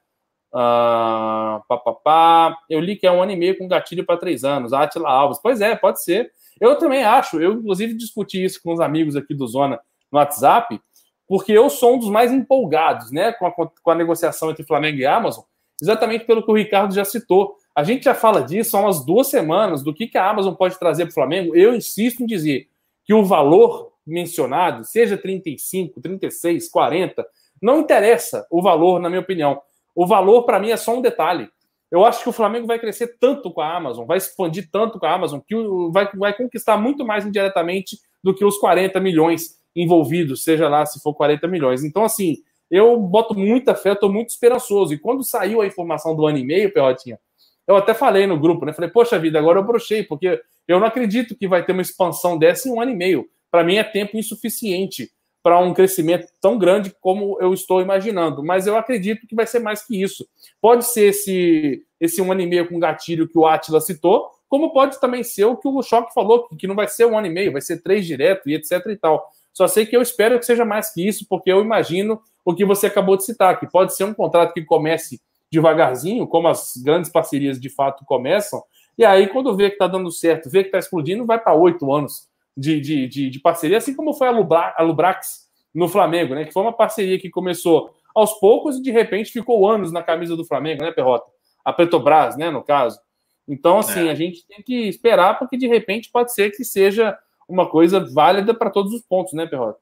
Ah, 0.53 1.61
pá, 1.67 1.77
pá, 1.77 1.93
pá. 1.93 2.57
Eu 2.69 2.79
li 2.79 2.95
que 2.95 3.05
é 3.05 3.11
um 3.11 3.21
ano 3.21 3.31
e 3.31 3.35
meio 3.35 3.57
com 3.57 3.67
gatilho 3.67 4.05
para 4.05 4.17
três 4.17 4.43
anos. 4.43 4.73
Atila 4.73 5.09
Alves. 5.09 5.39
Pois 5.41 5.61
é, 5.61 5.75
pode 5.75 6.03
ser. 6.03 6.31
Eu 6.59 6.75
também 6.77 7.03
acho. 7.03 7.39
Eu, 7.39 7.53
inclusive, 7.53 7.93
discuti 7.93 8.43
isso 8.43 8.61
com 8.61 8.73
os 8.73 8.79
amigos 8.79 9.15
aqui 9.15 9.33
do 9.33 9.47
Zona 9.47 9.79
no 10.11 10.17
WhatsApp, 10.17 10.79
porque 11.27 11.51
eu 11.51 11.69
sou 11.69 11.95
um 11.95 11.99
dos 11.99 12.09
mais 12.09 12.31
empolgados 12.31 13.11
né, 13.11 13.31
com 13.33 13.45
a, 13.45 13.51
com 13.51 13.91
a 13.91 13.95
negociação 13.95 14.49
entre 14.49 14.65
Flamengo 14.65 14.97
e 14.97 15.05
Amazon, 15.05 15.43
exatamente 15.81 16.25
pelo 16.25 16.43
que 16.43 16.51
o 16.51 16.55
Ricardo 16.55 16.93
já 16.93 17.05
citou. 17.05 17.55
A 17.75 17.83
gente 17.83 18.03
já 18.03 18.15
fala 18.15 18.41
disso 18.41 18.75
há 18.75 18.81
umas 18.81 19.05
duas 19.05 19.27
semanas, 19.27 19.83
do 19.83 19.93
que, 19.93 20.07
que 20.07 20.17
a 20.17 20.27
Amazon 20.27 20.53
pode 20.53 20.77
trazer 20.79 21.05
para 21.05 21.11
o 21.11 21.13
Flamengo. 21.13 21.55
Eu 21.55 21.75
insisto 21.75 22.23
em 22.23 22.25
dizer 22.25 22.67
que 23.05 23.13
o 23.13 23.23
valor 23.23 23.93
mencionado, 24.05 24.83
seja 24.83 25.17
35, 25.17 26.01
36, 26.01 26.69
40, 26.69 27.25
não 27.61 27.79
interessa 27.79 28.45
o 28.49 28.61
valor, 28.61 28.99
na 28.99 29.09
minha 29.09 29.21
opinião. 29.21 29.61
O 29.99 30.07
valor, 30.07 30.43
para 30.43 30.61
mim, 30.61 30.69
é 30.69 30.77
só 30.77 30.97
um 30.97 31.01
detalhe. 31.01 31.49
Eu 31.91 32.05
acho 32.05 32.23
que 32.23 32.29
o 32.29 32.31
Flamengo 32.31 32.65
vai 32.65 32.79
crescer 32.79 33.17
tanto 33.19 33.51
com 33.51 33.59
a 33.59 33.75
Amazon, 33.75 34.05
vai 34.05 34.17
expandir 34.17 34.69
tanto 34.71 34.97
com 34.97 35.05
a 35.05 35.13
Amazon, 35.13 35.41
que 35.45 35.53
vai, 35.91 36.09
vai 36.13 36.33
conquistar 36.33 36.77
muito 36.77 37.05
mais 37.05 37.25
indiretamente 37.25 37.99
do 38.23 38.33
que 38.33 38.45
os 38.45 38.57
40 38.59 38.97
milhões 39.01 39.57
envolvidos, 39.75 40.45
seja 40.45 40.69
lá 40.69 40.85
se 40.85 41.01
for 41.01 41.13
40 41.13 41.45
milhões. 41.49 41.83
Então, 41.83 42.05
assim, 42.05 42.37
eu 42.71 42.97
boto 42.97 43.37
muita 43.37 43.75
fé, 43.75 43.91
estou 43.91 44.09
muito 44.09 44.29
esperançoso. 44.29 44.93
E 44.93 44.97
quando 44.97 45.21
saiu 45.21 45.59
a 45.59 45.67
informação 45.67 46.15
do 46.15 46.25
ano 46.25 46.37
e 46.37 46.45
meio, 46.45 46.71
Perrotinha, 46.71 47.19
eu 47.67 47.75
até 47.75 47.93
falei 47.93 48.25
no 48.25 48.39
grupo, 48.39 48.65
né? 48.65 48.71
Falei, 48.71 48.89
poxa 48.89 49.19
vida, 49.19 49.37
agora 49.37 49.59
eu 49.59 49.65
brochei, 49.65 50.03
porque 50.03 50.41
eu 50.65 50.79
não 50.79 50.87
acredito 50.87 51.35
que 51.35 51.45
vai 51.45 51.65
ter 51.65 51.73
uma 51.73 51.81
expansão 51.81 52.37
dessa 52.37 52.69
em 52.69 52.71
um 52.71 52.79
ano 52.79 52.91
e 52.91 52.95
meio 52.95 53.27
para 53.51 53.63
mim 53.63 53.75
é 53.75 53.83
tempo 53.83 54.17
insuficiente 54.17 55.11
para 55.41 55.59
um 55.59 55.73
crescimento 55.73 56.27
tão 56.41 56.57
grande 56.57 56.93
como 56.99 57.37
eu 57.39 57.53
estou 57.53 57.81
imaginando. 57.81 58.43
Mas 58.43 58.67
eu 58.67 58.77
acredito 58.77 59.25
que 59.25 59.35
vai 59.35 59.47
ser 59.47 59.59
mais 59.59 59.85
que 59.85 60.01
isso. 60.01 60.27
Pode 60.61 60.85
ser 60.85 61.09
esse, 61.09 61.81
esse 61.99 62.21
um 62.21 62.31
ano 62.31 62.41
e 62.41 62.47
meio 62.47 62.67
com 62.67 62.79
gatilho 62.79 63.27
que 63.27 63.37
o 63.37 63.45
Atila 63.45 63.79
citou, 63.79 64.29
como 64.49 64.73
pode 64.73 64.99
também 64.99 65.23
ser 65.23 65.45
o 65.45 65.55
que 65.55 65.67
o 65.67 65.81
Choque 65.81 66.13
falou, 66.13 66.47
que 66.57 66.67
não 66.67 66.75
vai 66.75 66.87
ser 66.87 67.05
um 67.05 67.17
ano 67.17 67.27
e 67.27 67.29
meio, 67.29 67.51
vai 67.51 67.61
ser 67.61 67.81
três 67.81 68.05
direto 68.05 68.49
e 68.49 68.55
etc 68.55 68.85
e 68.87 68.97
tal. 68.97 69.29
Só 69.53 69.67
sei 69.67 69.85
que 69.85 69.95
eu 69.95 70.01
espero 70.01 70.39
que 70.39 70.45
seja 70.45 70.65
mais 70.65 70.93
que 70.93 71.07
isso, 71.07 71.25
porque 71.29 71.51
eu 71.51 71.61
imagino 71.61 72.19
o 72.43 72.55
que 72.55 72.65
você 72.65 72.87
acabou 72.87 73.15
de 73.15 73.25
citar, 73.25 73.59
que 73.59 73.67
pode 73.67 73.95
ser 73.95 74.05
um 74.05 74.13
contrato 74.13 74.53
que 74.53 74.63
comece 74.63 75.21
devagarzinho, 75.51 76.27
como 76.27 76.47
as 76.47 76.73
grandes 76.77 77.11
parcerias 77.11 77.59
de 77.59 77.69
fato 77.69 78.05
começam, 78.05 78.63
e 78.97 79.05
aí 79.05 79.27
quando 79.27 79.55
vê 79.55 79.69
que 79.69 79.75
está 79.75 79.87
dando 79.87 80.11
certo, 80.11 80.49
vê 80.49 80.61
que 80.61 80.67
está 80.67 80.77
explodindo, 80.77 81.25
vai 81.25 81.39
para 81.39 81.53
oito 81.53 81.91
anos 81.93 82.28
de, 82.59 82.79
de, 82.81 83.07
de, 83.07 83.29
de, 83.29 83.39
parceria, 83.39 83.77
assim 83.77 83.95
como 83.95 84.13
foi 84.13 84.27
a, 84.27 84.31
Lubra, 84.31 84.73
a 84.77 84.83
Lubrax 84.83 85.49
no 85.73 85.87
Flamengo, 85.87 86.35
né? 86.35 86.43
Que 86.43 86.51
foi 86.51 86.61
uma 86.61 86.73
parceria 86.73 87.17
que 87.17 87.29
começou 87.29 87.95
aos 88.13 88.33
poucos 88.39 88.77
e 88.77 88.81
de 88.81 88.91
repente 88.91 89.31
ficou 89.31 89.69
anos 89.69 89.91
na 89.93 90.03
camisa 90.03 90.35
do 90.35 90.45
Flamengo, 90.45 90.83
né, 90.83 90.91
Perrota? 90.91 91.25
A 91.63 91.71
Petrobras, 91.71 92.35
né, 92.35 92.49
no 92.49 92.61
caso. 92.61 92.99
Então, 93.47 93.79
assim, 93.79 94.07
é. 94.07 94.11
a 94.11 94.15
gente 94.15 94.45
tem 94.45 94.61
que 94.61 94.87
esperar, 94.87 95.39
porque 95.39 95.57
de 95.57 95.67
repente 95.67 96.11
pode 96.11 96.33
ser 96.33 96.51
que 96.51 96.65
seja 96.65 97.17
uma 97.47 97.67
coisa 97.67 97.99
válida 98.13 98.53
para 98.53 98.69
todos 98.69 98.93
os 98.93 99.01
pontos, 99.01 99.33
né, 99.33 99.45
Perrota? 99.45 99.79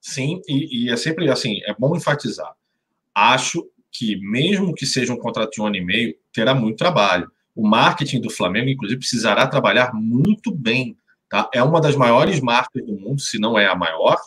Sim, 0.00 0.40
e, 0.48 0.86
e, 0.86 0.90
é 0.90 0.96
sempre 0.96 1.30
assim, 1.30 1.60
é 1.64 1.74
bom 1.78 1.94
enfatizar. 1.94 2.52
Acho 3.14 3.66
que, 3.92 4.16
mesmo 4.16 4.74
que 4.74 4.84
seja 4.84 5.12
um 5.12 5.18
contrato 5.18 5.52
de 5.52 5.62
um 5.62 5.66
ano 5.66 5.76
e 5.76 5.84
meio, 5.84 6.14
terá 6.32 6.54
muito 6.54 6.78
trabalho. 6.78 7.30
O 7.54 7.66
marketing 7.66 8.20
do 8.20 8.30
Flamengo, 8.30 8.68
inclusive, 8.68 8.98
precisará 8.98 9.46
trabalhar 9.46 9.92
muito 9.94 10.50
bem 10.52 10.96
Tá? 11.30 11.48
É 11.54 11.62
uma 11.62 11.80
das 11.80 11.94
maiores 11.94 12.40
marcas 12.40 12.84
do 12.84 12.92
mundo, 12.92 13.20
se 13.20 13.38
não 13.38 13.56
é 13.56 13.66
a 13.66 13.74
maior. 13.76 14.18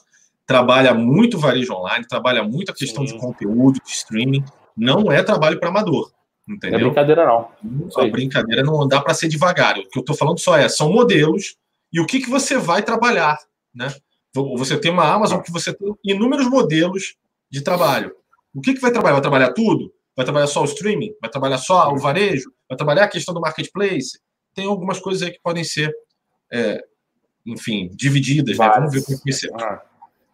Trabalha 0.48 0.94
muito 0.94 1.38
varejo 1.38 1.74
online, 1.74 2.08
trabalha 2.08 2.44
muito 2.44 2.72
a 2.72 2.76
questão 2.76 3.06
Sim. 3.06 3.14
de 3.14 3.20
conteúdo, 3.20 3.80
de 3.84 3.92
streaming. 3.92 4.44
Não 4.76 5.12
é 5.12 5.22
trabalho 5.22 5.60
para 5.60 5.68
amador. 5.68 6.12
Entendeu? 6.48 6.80
Não 6.80 6.88
é 6.88 6.90
brincadeira, 6.90 7.26
não. 7.26 7.50
A 7.98 8.08
brincadeira 8.08 8.64
não 8.64 8.88
dá 8.88 9.02
para 9.02 9.14
ser 9.14 9.28
devagar. 9.28 9.78
O 9.78 9.88
que 9.88 10.00
eu 10.00 10.02
estou 10.02 10.16
falando 10.16 10.40
só 10.40 10.58
é, 10.58 10.68
são 10.70 10.92
modelos 10.92 11.58
e 11.92 12.00
o 12.00 12.06
que, 12.06 12.22
que 12.22 12.30
você 12.30 12.58
vai 12.58 12.82
trabalhar. 12.82 13.38
Né? 13.76 13.94
Você 14.34 14.80
tem 14.80 14.92
uma 14.92 15.06
Amazon 15.14 15.42
que 15.42 15.52
você 15.52 15.74
tem 15.74 15.94
inúmeros 16.06 16.50
modelos 16.50 17.16
de 17.52 17.62
trabalho. 17.62 18.16
O 18.56 18.62
que, 18.62 18.74
que 18.74 18.82
vai 18.82 18.92
trabalhar? 18.92 19.14
Vai 19.14 19.22
trabalhar 19.22 19.54
tudo? 19.54 19.94
Vai 20.16 20.26
trabalhar 20.26 20.48
só 20.48 20.62
o 20.62 20.66
streaming? 20.66 21.14
Vai 21.20 21.30
trabalhar 21.30 21.58
só 21.58 21.92
o 21.92 21.98
varejo? 21.98 22.50
Vai 22.68 22.78
trabalhar 22.78 23.04
a 23.04 23.10
questão 23.10 23.34
do 23.34 23.42
marketplace? 23.42 24.20
Tem 24.54 24.66
algumas 24.66 25.00
coisas 25.00 25.22
aí 25.22 25.32
que 25.32 25.42
podem 25.42 25.64
ser 25.64 25.94
é, 26.52 26.84
enfim, 27.46 27.90
divididas, 27.94 28.58
né? 28.58 28.72
Vamos 28.76 28.94
ver 28.94 29.04
como 29.04 29.18
vai 29.24 29.34
ser. 29.34 29.52
Ah, 29.56 29.82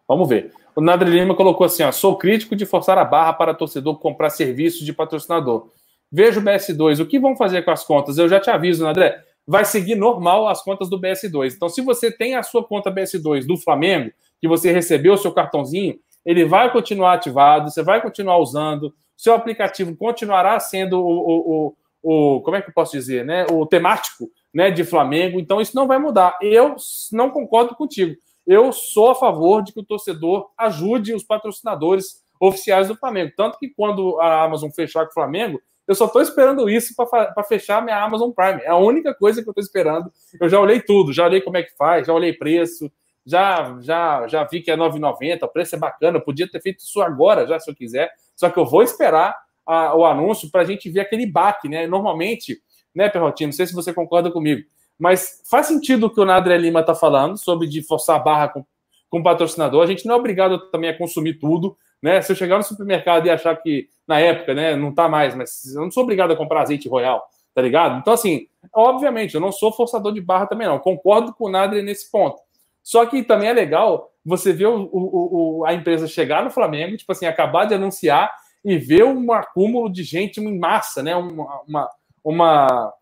vamos 0.06 0.28
ver. 0.28 0.52
O 0.74 0.80
Nadre 0.80 1.10
Lima 1.10 1.34
colocou 1.34 1.64
assim: 1.64 1.82
ó, 1.82 1.92
sou 1.92 2.16
crítico 2.16 2.54
de 2.54 2.64
forçar 2.64 2.98
a 2.98 3.04
barra 3.04 3.32
para 3.32 3.54
torcedor 3.54 3.98
comprar 3.98 4.30
serviços 4.30 4.84
de 4.84 4.92
patrocinador. 4.92 5.68
Vejo 6.10 6.40
o 6.40 6.42
BS2, 6.42 7.00
o 7.00 7.06
que 7.06 7.20
vão 7.20 7.36
fazer 7.36 7.62
com 7.62 7.70
as 7.70 7.84
contas? 7.84 8.18
Eu 8.18 8.28
já 8.28 8.40
te 8.40 8.50
aviso, 8.50 8.86
André, 8.86 9.22
vai 9.46 9.64
seguir 9.64 9.94
normal 9.94 10.48
as 10.48 10.62
contas 10.62 10.88
do 10.88 11.00
BS2. 11.00 11.54
Então, 11.54 11.68
se 11.68 11.80
você 11.80 12.10
tem 12.10 12.34
a 12.34 12.42
sua 12.42 12.64
conta 12.64 12.90
BS2 12.90 13.46
do 13.46 13.56
Flamengo, 13.56 14.10
que 14.40 14.48
você 14.48 14.72
recebeu 14.72 15.14
o 15.14 15.18
seu 15.18 15.32
cartãozinho, 15.32 15.98
ele 16.24 16.44
vai 16.44 16.72
continuar 16.72 17.14
ativado, 17.14 17.70
você 17.70 17.82
vai 17.82 18.02
continuar 18.02 18.38
usando, 18.38 18.92
seu 19.16 19.34
aplicativo 19.34 19.94
continuará 19.96 20.58
sendo 20.58 21.00
o, 21.00 21.08
o, 21.08 21.74
o, 22.02 22.36
o 22.36 22.40
como 22.40 22.56
é 22.56 22.62
que 22.62 22.70
eu 22.70 22.74
posso 22.74 22.92
dizer, 22.92 23.24
né? 23.24 23.46
O 23.50 23.66
temático 23.66 24.30
né, 24.52 24.70
de 24.70 24.84
Flamengo. 24.84 25.38
Então 25.38 25.60
isso 25.60 25.74
não 25.74 25.86
vai 25.86 25.98
mudar. 25.98 26.36
Eu 26.40 26.76
não 27.12 27.30
concordo 27.30 27.74
contigo. 27.74 28.16
Eu 28.46 28.72
sou 28.72 29.10
a 29.10 29.14
favor 29.14 29.62
de 29.62 29.72
que 29.72 29.80
o 29.80 29.84
torcedor 29.84 30.50
ajude 30.56 31.14
os 31.14 31.22
patrocinadores 31.22 32.22
oficiais 32.40 32.88
do 32.88 32.96
Flamengo. 32.96 33.32
Tanto 33.36 33.58
que 33.58 33.68
quando 33.68 34.18
a 34.20 34.42
Amazon 34.42 34.70
fechar 34.70 35.04
com 35.04 35.10
o 35.10 35.14
Flamengo, 35.14 35.60
eu 35.86 35.94
só 35.94 36.06
estou 36.06 36.22
esperando 36.22 36.68
isso 36.70 36.94
para 36.94 37.44
fechar 37.44 37.82
minha 37.82 38.02
Amazon 38.02 38.30
Prime. 38.30 38.62
É 38.62 38.68
a 38.68 38.76
única 38.76 39.14
coisa 39.14 39.42
que 39.42 39.48
eu 39.48 39.52
estou 39.52 39.62
esperando. 39.62 40.10
Eu 40.40 40.48
já 40.48 40.58
olhei 40.60 40.80
tudo, 40.80 41.12
já 41.12 41.26
olhei 41.26 41.40
como 41.40 41.56
é 41.56 41.62
que 41.62 41.76
faz, 41.76 42.06
já 42.06 42.14
olhei 42.14 42.32
preço, 42.32 42.90
já 43.26 43.76
já 43.80 44.26
já 44.26 44.44
vi 44.44 44.62
que 44.62 44.70
é 44.70 44.76
9,90, 44.76 45.42
o 45.42 45.48
preço 45.48 45.74
é 45.74 45.78
bacana. 45.78 46.18
Eu 46.18 46.22
podia 46.22 46.48
ter 46.48 46.62
feito 46.62 46.78
isso 46.78 47.00
agora, 47.00 47.46
já 47.46 47.58
se 47.58 47.70
eu 47.70 47.74
quiser. 47.74 48.10
Só 48.36 48.48
que 48.48 48.58
eu 48.58 48.64
vou 48.64 48.82
esperar 48.82 49.36
a, 49.66 49.94
o 49.94 50.04
anúncio 50.06 50.50
para 50.50 50.62
a 50.62 50.64
gente 50.64 50.88
ver 50.88 51.00
aquele 51.00 51.26
baque, 51.26 51.68
né? 51.68 51.86
Normalmente 51.86 52.60
né, 52.94 53.08
Perrotinho? 53.08 53.48
Não 53.48 53.52
sei 53.52 53.66
se 53.66 53.74
você 53.74 53.92
concorda 53.92 54.30
comigo. 54.30 54.66
Mas 54.98 55.42
faz 55.48 55.66
sentido 55.66 56.06
o 56.06 56.10
que 56.10 56.20
o 56.20 56.24
Nadre 56.24 56.56
Lima 56.58 56.80
está 56.80 56.94
falando 56.94 57.38
sobre 57.38 57.66
de 57.66 57.82
forçar 57.82 58.16
a 58.16 58.22
barra 58.22 58.48
com, 58.48 58.64
com 59.08 59.20
o 59.20 59.22
patrocinador. 59.22 59.82
A 59.82 59.86
gente 59.86 60.06
não 60.06 60.14
é 60.14 60.18
obrigado 60.18 60.70
também 60.70 60.90
a 60.90 60.96
consumir 60.96 61.34
tudo. 61.34 61.76
Né? 62.02 62.20
Se 62.20 62.32
eu 62.32 62.36
chegar 62.36 62.56
no 62.56 62.62
supermercado 62.62 63.26
e 63.26 63.30
achar 63.30 63.56
que, 63.56 63.88
na 64.06 64.18
época, 64.20 64.54
né, 64.54 64.76
não 64.76 64.94
tá 64.94 65.08
mais, 65.08 65.34
mas 65.34 65.74
eu 65.74 65.82
não 65.82 65.90
sou 65.90 66.02
obrigado 66.02 66.32
a 66.32 66.36
comprar 66.36 66.62
azeite 66.62 66.88
royal, 66.88 67.22
tá 67.54 67.60
ligado? 67.60 67.98
Então, 67.98 68.12
assim, 68.12 68.46
obviamente, 68.74 69.34
eu 69.34 69.40
não 69.40 69.52
sou 69.52 69.72
forçador 69.72 70.12
de 70.12 70.20
barra 70.20 70.46
também, 70.46 70.66
não. 70.66 70.78
Concordo 70.78 71.34
com 71.34 71.46
o 71.46 71.50
Nadre 71.50 71.82
nesse 71.82 72.10
ponto. 72.10 72.40
Só 72.82 73.04
que 73.06 73.22
também 73.22 73.48
é 73.48 73.52
legal 73.52 74.10
você 74.24 74.52
ver 74.52 74.66
o, 74.66 74.88
o, 74.92 75.60
o, 75.60 75.64
a 75.66 75.74
empresa 75.74 76.06
chegar 76.06 76.44
no 76.44 76.50
Flamengo, 76.50 76.96
tipo 76.96 77.12
assim, 77.12 77.26
acabar 77.26 77.66
de 77.66 77.74
anunciar 77.74 78.30
e 78.64 78.76
ver 78.76 79.04
um 79.04 79.32
acúmulo 79.32 79.90
de 79.90 80.02
gente 80.02 80.40
em 80.40 80.58
massa, 80.58 81.02
né? 81.02 81.14
Uma, 81.16 81.62
uma, 81.66 81.90
uma, 82.24 82.92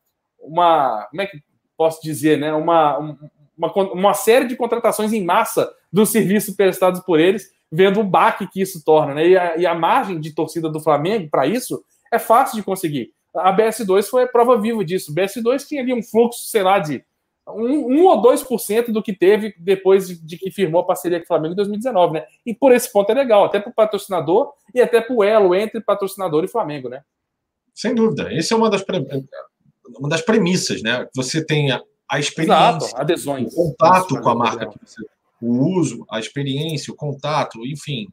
uma 0.41 1.07
como 1.11 1.23
é 1.23 1.27
que 1.27 1.43
posso 1.77 2.03
dizer, 2.03 2.39
né? 2.39 2.53
Uma, 2.53 2.99
uma, 2.99 3.73
uma 3.93 4.15
série 4.15 4.47
de 4.47 4.57
contratações 4.57 5.13
em 5.13 5.25
massa 5.25 5.71
dos 5.93 6.11
serviços 6.11 6.55
prestados 6.55 7.01
por 7.01 7.21
eles, 7.21 7.51
vendo 7.71 8.01
o 8.01 8.05
baque 8.05 8.49
que 8.49 8.61
isso 8.61 8.85
torna, 8.85 9.15
né? 9.15 9.29
E 9.29 9.37
a, 9.37 9.57
e 9.57 9.67
a 9.67 9.75
margem 9.75 10.19
de 10.21 10.35
torcida 10.35 10.69
do 10.69 10.81
Flamengo 10.81 11.29
para 11.31 11.47
isso 11.47 11.83
é 12.13 12.19
fácil 12.19 12.57
de 12.57 12.63
conseguir. 12.63 13.13
A 13.35 13.55
BS2 13.55 14.05
foi 14.05 14.25
a 14.25 14.29
prova 14.29 14.59
viva 14.61 14.85
disso. 14.85 15.13
O 15.13 15.15
BS2 15.15 15.67
tinha 15.67 15.83
ali 15.83 15.93
um 15.93 16.03
fluxo, 16.03 16.49
sei 16.49 16.63
lá, 16.63 16.79
de 16.79 17.05
um, 17.47 18.01
um 18.01 18.07
ou 18.07 18.21
2% 18.21 18.91
do 18.91 19.03
que 19.03 19.13
teve 19.13 19.55
depois 19.59 20.09
de, 20.09 20.17
de, 20.17 20.37
que 20.37 20.51
firmou 20.51 20.81
a 20.81 20.87
parceria 20.87 21.19
com 21.19 21.25
o 21.25 21.29
Flamengo 21.29 21.53
em 21.53 21.57
2019, 21.57 22.15
né? 22.15 22.25
E 22.45 22.55
por 22.55 22.73
esse 22.73 22.91
ponto 22.93 23.11
é 23.11 23.15
legal, 23.15 23.45
até 23.45 23.61
para 23.61 23.71
o 23.71 23.75
patrocinador 23.75 24.53
e 24.75 24.81
até 24.81 25.01
para 25.01 25.15
o 25.15 25.23
elo 25.23 25.55
entre 25.55 25.81
patrocinador 25.81 26.45
e 26.45 26.49
Flamengo, 26.49 26.89
né? 26.89 27.03
Sem 27.79 27.95
dúvida. 27.95 28.35
Essa 28.35 28.55
é 28.55 28.57
uma 28.57 28.69
das, 28.69 28.85
uma 30.01 30.09
das 30.09 30.21
premissas, 30.21 30.83
né? 30.83 31.07
Você 31.15 31.47
tem 31.47 31.71
a, 31.71 32.19
experiência, 32.19 32.87
Exato, 32.87 33.01
adesões. 33.01 33.53
o 33.53 33.55
contato 33.55 34.21
com 34.21 34.29
a 34.29 34.35
marca, 34.35 34.69
você, 34.85 35.01
o 35.41 35.79
uso, 35.79 36.05
a 36.11 36.19
experiência, 36.19 36.93
o 36.93 36.97
contato, 36.97 37.65
enfim. 37.65 38.09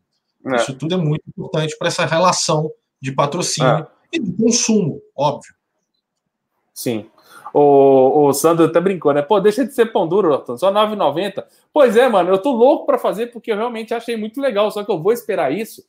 É. 0.45 0.57
Isso 0.57 0.75
tudo 0.75 0.93
é 0.93 0.97
muito 0.97 1.23
importante 1.27 1.75
para 1.79 1.87
essa 1.87 2.05
relação 2.05 2.71
de 3.01 3.11
patrocínio 3.11 3.79
é. 3.79 3.87
e 4.13 4.19
de 4.19 4.33
consumo, 4.33 5.01
óbvio. 5.17 5.55
Sim. 6.71 7.09
O, 7.51 8.27
o 8.27 8.33
Sandro 8.33 8.65
até 8.65 8.79
brincou, 8.79 9.13
né? 9.13 9.23
Pô, 9.23 9.39
deixa 9.39 9.65
de 9.65 9.73
ser 9.73 9.87
pão 9.87 10.07
duro, 10.07 10.31
Orton, 10.31 10.59
só 10.59 10.71
9,90. 10.71 11.43
Pois 11.73 11.97
é, 11.97 12.07
mano, 12.07 12.29
eu 12.29 12.37
tô 12.37 12.51
louco 12.51 12.85
para 12.85 12.99
fazer 12.99 13.31
porque 13.31 13.51
eu 13.51 13.57
realmente 13.57 13.95
achei 13.95 14.15
muito 14.15 14.39
legal, 14.39 14.69
só 14.69 14.83
que 14.83 14.91
eu 14.91 15.01
vou 15.01 15.11
esperar 15.11 15.51
isso 15.51 15.83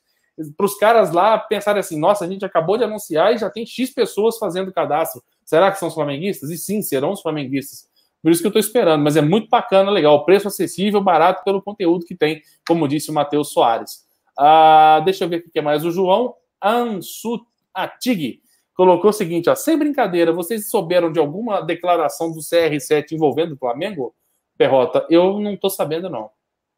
para 0.57 0.67
os 0.67 0.75
caras 0.77 1.13
lá 1.13 1.39
pensarem 1.39 1.81
assim: 1.81 1.99
nossa, 1.99 2.25
a 2.25 2.29
gente 2.29 2.45
acabou 2.45 2.77
de 2.77 2.85
anunciar 2.85 3.35
e 3.35 3.39
já 3.39 3.49
tem 3.49 3.65
X 3.65 3.91
pessoas 3.91 4.39
fazendo 4.39 4.73
cadastro. 4.73 5.23
Será 5.45 5.71
que 5.71 5.79
são 5.79 5.89
os 5.89 5.95
flamenguistas? 5.95 6.51
E 6.51 6.59
sim, 6.59 6.83
serão 6.83 7.13
os 7.13 7.23
flamenguistas. 7.23 7.89
Por 8.23 8.33
isso 8.33 8.41
que 8.41 8.47
eu 8.47 8.51
estou 8.51 8.61
esperando, 8.61 9.03
mas 9.03 9.17
é 9.17 9.23
muito 9.23 9.49
bacana, 9.49 9.91
legal. 9.91 10.25
Preço 10.25 10.49
acessível, 10.49 11.01
barato 11.01 11.45
pelo 11.45 11.63
conteúdo 11.63 12.05
que 12.05 12.15
tem, 12.15 12.43
como 12.67 12.89
disse 12.89 13.11
o 13.11 13.15
Matheus 13.15 13.53
Soares. 13.53 14.05
Ah, 14.39 15.01
deixa 15.05 15.25
eu 15.25 15.29
ver 15.29 15.45
o 15.47 15.51
que 15.51 15.59
é 15.59 15.63
mais. 15.63 15.85
O 15.85 15.91
João 15.91 16.35
Ansuatig 16.63 18.41
colocou 18.75 19.11
o 19.11 19.15
seguinte: 19.15 19.49
ó, 19.49 19.55
sem 19.55 19.79
brincadeira, 19.79 20.33
vocês 20.33 20.69
souberam 20.69 21.11
de 21.11 21.19
alguma 21.19 21.61
declaração 21.61 22.33
do 22.33 22.41
CR7 22.41 23.13
envolvendo 23.13 23.55
o 23.55 23.59
Flamengo? 23.59 24.15
Perrota, 24.59 25.07
eu 25.09 25.39
não 25.39 25.55
estou 25.55 25.71
sabendo, 25.71 26.11
não. 26.11 26.31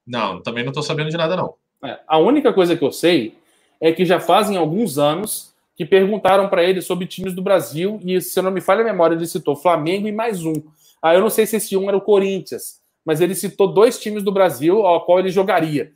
Não, 0.06 0.42
também 0.42 0.64
não 0.64 0.70
estou 0.70 0.82
sabendo 0.82 1.10
de 1.10 1.16
nada, 1.16 1.36
não. 1.36 1.54
É, 1.84 2.00
a 2.06 2.18
única 2.18 2.52
coisa 2.52 2.76
que 2.76 2.84
eu 2.84 2.90
sei 2.90 3.38
é 3.80 3.92
que 3.92 4.04
já 4.04 4.18
fazem 4.18 4.56
alguns 4.56 4.98
anos 4.98 5.54
que 5.76 5.84
perguntaram 5.84 6.48
para 6.48 6.64
ele 6.64 6.82
sobre 6.82 7.06
times 7.06 7.34
do 7.34 7.42
Brasil, 7.42 8.00
e 8.04 8.20
se 8.20 8.36
eu 8.38 8.42
não 8.42 8.50
me 8.50 8.60
falha 8.60 8.80
a 8.80 8.84
memória, 8.84 9.14
ele 9.14 9.26
citou 9.26 9.54
Flamengo 9.54 10.08
e 10.08 10.12
mais 10.12 10.44
um. 10.44 10.54
Ah, 11.00 11.14
eu 11.14 11.20
não 11.20 11.30
sei 11.30 11.46
se 11.46 11.56
esse 11.56 11.76
um 11.76 11.88
era 11.88 11.96
o 11.96 12.00
Corinthians, 12.00 12.80
mas 13.04 13.20
ele 13.20 13.34
citou 13.34 13.72
dois 13.72 13.98
times 14.00 14.24
do 14.24 14.32
Brasil 14.32 14.84
ao 14.84 15.04
qual 15.04 15.20
ele 15.20 15.30
jogaria. 15.30 15.92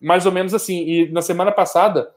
Mais 0.00 0.24
ou 0.24 0.30
menos 0.30 0.54
assim. 0.54 0.84
E 0.84 1.10
na 1.10 1.20
semana 1.20 1.50
passada, 1.50 2.08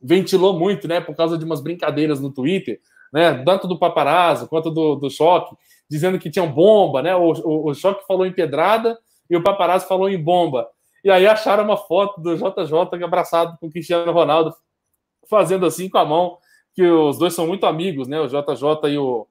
ventilou 0.00 0.58
muito, 0.58 0.86
né, 0.86 1.00
por 1.00 1.16
causa 1.16 1.38
de 1.38 1.44
umas 1.44 1.62
brincadeiras 1.62 2.20
no 2.20 2.30
Twitter, 2.30 2.78
né, 3.10 3.42
tanto 3.42 3.66
do 3.66 3.78
paparazzo 3.78 4.46
quanto 4.46 4.70
do, 4.70 4.96
do 4.96 5.08
Choque, 5.08 5.56
dizendo 5.88 6.18
que 6.18 6.30
tinham 6.30 6.52
bomba, 6.52 7.00
né, 7.00 7.16
o, 7.16 7.32
o, 7.32 7.70
o 7.70 7.74
Choque 7.74 8.06
falou 8.06 8.26
em 8.26 8.32
pedrada 8.32 8.98
e 9.30 9.36
o 9.36 9.42
paparazzo 9.42 9.86
falou 9.86 10.10
em 10.10 10.22
bomba. 10.22 10.68
E 11.04 11.10
aí 11.10 11.26
acharam 11.26 11.64
uma 11.64 11.76
foto 11.76 12.20
do 12.20 12.34
JJ 12.34 13.04
abraçado 13.04 13.58
com 13.60 13.66
o 13.66 13.70
Cristiano 13.70 14.10
Ronaldo, 14.10 14.54
fazendo 15.28 15.66
assim 15.66 15.88
com 15.88 15.98
a 15.98 16.04
mão, 16.04 16.38
que 16.74 16.82
os 16.82 17.18
dois 17.18 17.34
são 17.34 17.46
muito 17.46 17.66
amigos, 17.66 18.08
né, 18.08 18.18
o 18.20 18.26
JJ 18.26 18.90
e 18.90 18.98
o, 18.98 19.28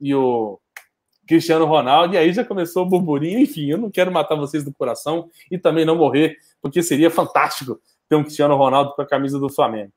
e 0.00 0.14
o 0.14 0.60
Cristiano 1.26 1.64
Ronaldo, 1.64 2.14
e 2.14 2.18
aí 2.18 2.32
já 2.32 2.44
começou 2.44 2.84
o 2.84 2.88
burburinho, 2.88 3.38
enfim, 3.38 3.70
eu 3.70 3.78
não 3.78 3.90
quero 3.90 4.12
matar 4.12 4.36
vocês 4.36 4.62
do 4.62 4.72
coração 4.72 5.30
e 5.50 5.58
também 5.58 5.84
não 5.84 5.96
morrer, 5.96 6.36
porque 6.60 6.82
seria 6.82 7.10
fantástico 7.10 7.80
ter 8.08 8.16
um 8.16 8.22
Cristiano 8.22 8.54
Ronaldo 8.54 8.94
com 8.94 9.02
a 9.02 9.06
camisa 9.06 9.38
do 9.38 9.48
Flamengo. 9.48 9.92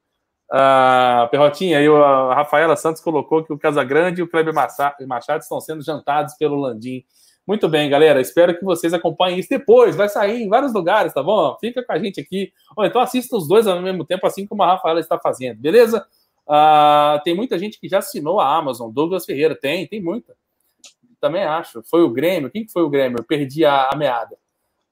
Uh, 0.50 1.28
Perrotinha, 1.30 1.78
aí 1.78 1.88
a 1.88 2.34
Rafaela 2.34 2.78
Santos 2.78 3.02
colocou 3.02 3.44
que 3.44 3.52
o 3.52 3.60
Casagrande 3.60 4.22
e 4.22 4.24
o 4.24 4.30
Kleber 4.30 4.54
Machado 4.54 5.42
estão 5.42 5.60
sendo 5.60 5.84
jantados 5.84 6.36
pelo 6.36 6.56
Landim. 6.56 7.04
Muito 7.48 7.70
bem, 7.70 7.90
galera. 7.90 8.20
Espero 8.20 8.58
que 8.60 8.66
vocês 8.66 8.94
acompanhem 8.94 9.40
isso 9.40 9.48
depois. 9.50 9.96
Vai 9.96 10.10
sair 10.10 10.44
em 10.44 10.50
vários 10.50 10.74
lugares, 10.74 11.14
tá 11.14 11.24
bom? 11.24 11.56
Fica 11.62 11.82
com 11.82 11.94
a 11.94 11.98
gente 11.98 12.20
aqui. 12.20 12.52
Ou 12.76 12.86
então 12.86 13.00
assista 13.00 13.38
os 13.38 13.48
dois 13.48 13.66
ao 13.66 13.82
mesmo 13.82 14.04
tempo, 14.04 14.28
assim 14.28 14.46
como 14.46 14.64
a 14.64 14.68
Rafaela 14.68 15.00
está 15.00 15.18
fazendo, 15.18 15.58
beleza? 15.58 16.06
Uh, 16.46 17.24
tem 17.24 17.34
muita 17.34 17.58
gente 17.58 17.80
que 17.80 17.88
já 17.88 18.00
assinou 18.00 18.42
a 18.42 18.54
Amazon. 18.54 18.92
Douglas 18.92 19.26
Ferreira, 19.26 19.56
tem, 19.56 19.88
tem 19.88 20.02
muita. 20.02 20.36
Também 21.22 21.46
acho. 21.46 21.82
Foi 21.84 22.02
o 22.04 22.10
Grêmio. 22.10 22.52
Quem 22.52 22.66
que 22.66 22.72
foi 22.72 22.84
o 22.84 22.90
Grêmio? 22.90 23.20
Eu 23.20 23.24
perdi 23.24 23.64
a, 23.64 23.92
a 23.92 23.96
meada. 23.96 24.36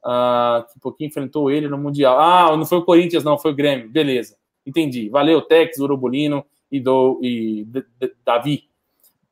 Uh, 0.06 0.64
que 0.72 0.78
um 0.78 0.82
pouquinho 0.82 1.10
enfrentou 1.10 1.52
ele 1.52 1.68
no 1.68 1.78
Mundial. 1.78 2.18
Ah, 2.18 2.56
não 2.56 2.66
foi 2.66 2.78
o 2.78 2.86
Corinthians, 2.86 3.26
não, 3.26 3.38
foi 3.38 3.52
o 3.52 3.56
Grêmio. 3.56 3.90
Beleza. 3.90 4.38
Entendi. 4.66 5.10
Valeu, 5.10 5.42
Tex, 5.42 5.78
Urubulino 5.78 6.46
e, 6.72 6.80
do, 6.80 7.20
e 7.22 7.68
Davi. 8.24 8.70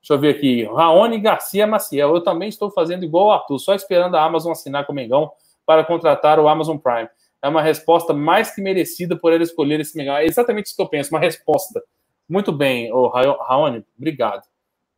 Deixa 0.04 0.12
eu 0.12 0.18
ver 0.18 0.36
aqui. 0.36 0.64
Raoni 0.64 1.18
Garcia 1.18 1.66
Maciel. 1.66 2.14
Eu 2.14 2.22
também 2.22 2.50
estou 2.50 2.70
fazendo 2.70 3.06
igual 3.06 3.28
o 3.28 3.32
Arthur, 3.32 3.58
só 3.58 3.74
esperando 3.74 4.14
a 4.16 4.22
Amazon 4.22 4.52
assinar 4.52 4.84
com 4.84 4.92
o 4.92 4.94
Mengão 4.94 5.32
para 5.64 5.82
contratar 5.82 6.38
o 6.38 6.46
Amazon 6.46 6.76
Prime. 6.76 7.08
É 7.40 7.48
uma 7.48 7.62
resposta 7.62 8.12
mais 8.12 8.54
que 8.54 8.60
merecida 8.60 9.16
por 9.16 9.32
ele 9.32 9.44
escolher 9.44 9.80
esse 9.80 9.96
Mengão. 9.96 10.14
É 10.14 10.26
exatamente 10.26 10.66
isso 10.66 10.76
que 10.76 10.82
eu 10.82 10.88
penso, 10.88 11.08
uma 11.08 11.18
resposta. 11.18 11.82
Muito 12.28 12.52
bem, 12.52 12.92
oh, 12.92 13.08
Raoni, 13.08 13.82
obrigado. 13.96 14.42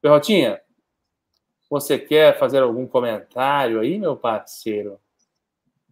Perrotinha, 0.02 0.60
você 1.70 2.00
quer 2.00 2.36
fazer 2.36 2.64
algum 2.64 2.84
comentário 2.84 3.78
aí, 3.78 4.00
meu 4.00 4.16
parceiro? 4.16 4.98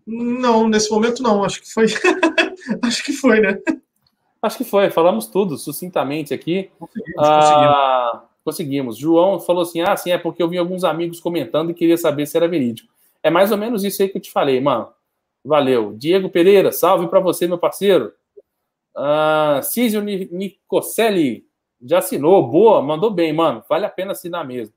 Não, 0.04 0.68
nesse 0.68 0.90
momento 0.90 1.22
não. 1.22 1.44
Acho 1.44 1.62
que 1.62 1.72
foi. 1.72 1.86
Acho 2.82 3.04
que 3.04 3.12
foi, 3.12 3.38
né? 3.38 3.58
Acho 4.42 4.58
que 4.58 4.64
foi, 4.64 4.90
falamos 4.90 5.28
tudo 5.28 5.56
sucintamente 5.56 6.34
aqui. 6.34 6.68
Conseguimos, 6.78 7.14
ah, 7.18 7.40
conseguimos. 7.40 8.33
Conseguimos. 8.44 8.96
João 8.96 9.40
falou 9.40 9.62
assim: 9.62 9.80
ah, 9.80 9.96
sim, 9.96 10.10
é 10.10 10.18
porque 10.18 10.42
eu 10.42 10.48
vi 10.48 10.58
alguns 10.58 10.84
amigos 10.84 11.20
comentando 11.20 11.70
e 11.70 11.74
queria 11.74 11.96
saber 11.96 12.26
se 12.26 12.36
era 12.36 12.46
verídico. 12.46 12.92
É 13.22 13.30
mais 13.30 13.50
ou 13.50 13.58
menos 13.58 13.82
isso 13.84 14.02
aí 14.02 14.08
que 14.08 14.18
eu 14.18 14.22
te 14.22 14.30
falei, 14.30 14.60
mano. 14.60 14.88
Valeu. 15.44 15.94
Diego 15.96 16.28
Pereira, 16.28 16.70
salve 16.72 17.08
para 17.08 17.20
você, 17.20 17.46
meu 17.46 17.58
parceiro. 17.58 18.12
Ah, 18.94 19.60
Císio 19.62 20.02
Nicocelli 20.02 21.46
já 21.82 21.98
assinou, 21.98 22.46
boa, 22.46 22.80
mandou 22.80 23.10
bem, 23.10 23.32
mano. 23.32 23.62
Vale 23.68 23.84
a 23.86 23.90
pena 23.90 24.12
assinar 24.12 24.46
mesmo. 24.46 24.74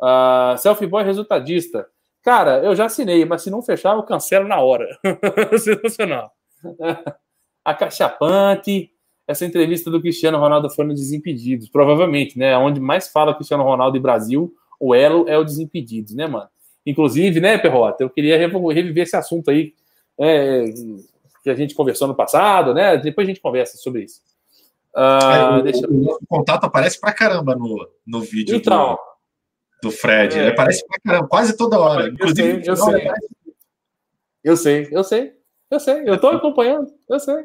Uh, 0.00 0.56
Selfie 0.56 0.86
Boy 0.86 1.04
resultadista. 1.04 1.86
Cara, 2.22 2.62
eu 2.62 2.74
já 2.74 2.86
assinei, 2.86 3.24
mas 3.24 3.42
se 3.42 3.50
não 3.50 3.62
fechar, 3.62 3.94
eu 3.94 4.02
cancelo 4.02 4.48
na 4.48 4.60
hora. 4.60 4.86
Sensacional 5.58 6.32
a 7.64 7.74
Cachapante, 7.74 8.90
essa 9.30 9.46
entrevista 9.46 9.90
do 9.90 10.00
Cristiano 10.00 10.38
Ronaldo 10.38 10.68
foi 10.68 10.84
no 10.84 10.92
Desimpedidos, 10.92 11.68
provavelmente, 11.68 12.36
né? 12.36 12.58
Onde 12.58 12.80
mais 12.80 13.08
fala 13.08 13.34
Cristiano 13.34 13.62
Ronaldo 13.62 13.96
e 13.96 14.00
Brasil, 14.00 14.52
o 14.78 14.92
elo 14.92 15.24
é 15.28 15.38
o 15.38 15.44
Desimpedidos, 15.44 16.14
né, 16.14 16.26
mano? 16.26 16.48
Inclusive, 16.84 17.38
né, 17.40 17.56
Perrota, 17.56 18.02
eu 18.02 18.10
queria 18.10 18.36
reviver 18.36 19.04
esse 19.04 19.14
assunto 19.14 19.50
aí 19.50 19.72
é, 20.18 20.64
que 21.44 21.50
a 21.50 21.54
gente 21.54 21.76
conversou 21.76 22.08
no 22.08 22.14
passado, 22.14 22.74
né? 22.74 22.96
Depois 22.96 23.24
a 23.24 23.30
gente 23.30 23.40
conversa 23.40 23.76
sobre 23.78 24.02
isso. 24.02 24.20
Uh, 24.96 25.58
é, 25.58 25.62
deixa... 25.62 25.86
o, 25.86 26.14
o, 26.14 26.26
contato 26.26 26.64
aparece 26.64 27.00
pra 27.00 27.12
caramba 27.12 27.54
no, 27.54 27.88
no 28.04 28.20
vídeo 28.22 28.56
então, 28.56 28.98
do, 29.80 29.90
do 29.90 29.90
Fred. 29.92 30.36
É, 30.36 30.40
ele 30.40 30.50
aparece 30.50 30.84
pra 30.84 30.98
caramba, 31.04 31.28
quase 31.28 31.56
toda 31.56 31.78
hora. 31.78 32.08
Inclusive, 32.08 32.66
eu 32.66 32.76
sei, 32.76 32.94
eu 32.94 33.00
sei. 33.00 33.12
Eu 34.42 34.56
sei, 34.56 34.88
eu 34.90 35.04
sei. 35.04 35.39
Eu 35.70 35.78
sei, 35.78 36.02
eu 36.04 36.18
tô 36.18 36.28
acompanhando, 36.28 36.92
eu 37.08 37.20
sei. 37.20 37.44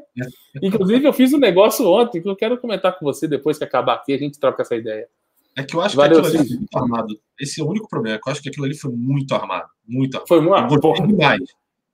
Inclusive, 0.62 1.06
eu 1.06 1.14
fiz 1.14 1.32
um 1.32 1.38
negócio 1.38 1.88
ontem 1.88 2.22
que 2.22 2.28
eu 2.28 2.36
quero 2.36 2.58
comentar 2.58 2.98
com 2.98 3.06
você 3.06 3.28
depois 3.28 3.58
que 3.58 3.64
acabar 3.64 3.94
aqui, 3.94 4.14
a 4.14 4.18
gente 4.18 4.40
troca 4.40 4.64
essa 4.64 4.76
ideia. 4.76 5.08
É 5.56 5.64
que 5.64 5.76
eu 5.76 5.82
acho 5.82 5.96
Valeu, 5.96 6.22
que 6.22 6.28
aquilo 6.28 6.40
ali 6.40 6.48
foi 6.48 6.58
muito 6.58 6.78
armado. 6.78 7.20
Esse 7.40 7.62
é 7.62 7.64
o 7.64 7.68
único 7.68 7.88
problema, 7.88 8.18
é 8.18 8.20
que 8.20 8.28
eu 8.28 8.32
acho 8.32 8.42
que 8.42 8.50
aquilo 8.50 8.66
ali 8.66 8.76
foi 8.76 8.92
muito 8.92 9.34
armado. 9.36 9.70
Muito 9.88 10.16
armado. 10.16 10.28
Foi 10.28 10.42
muito 10.42 10.54
armado. 10.54 10.72
Eu 10.72 10.82
gostei 10.82 11.06
demais. 11.06 11.42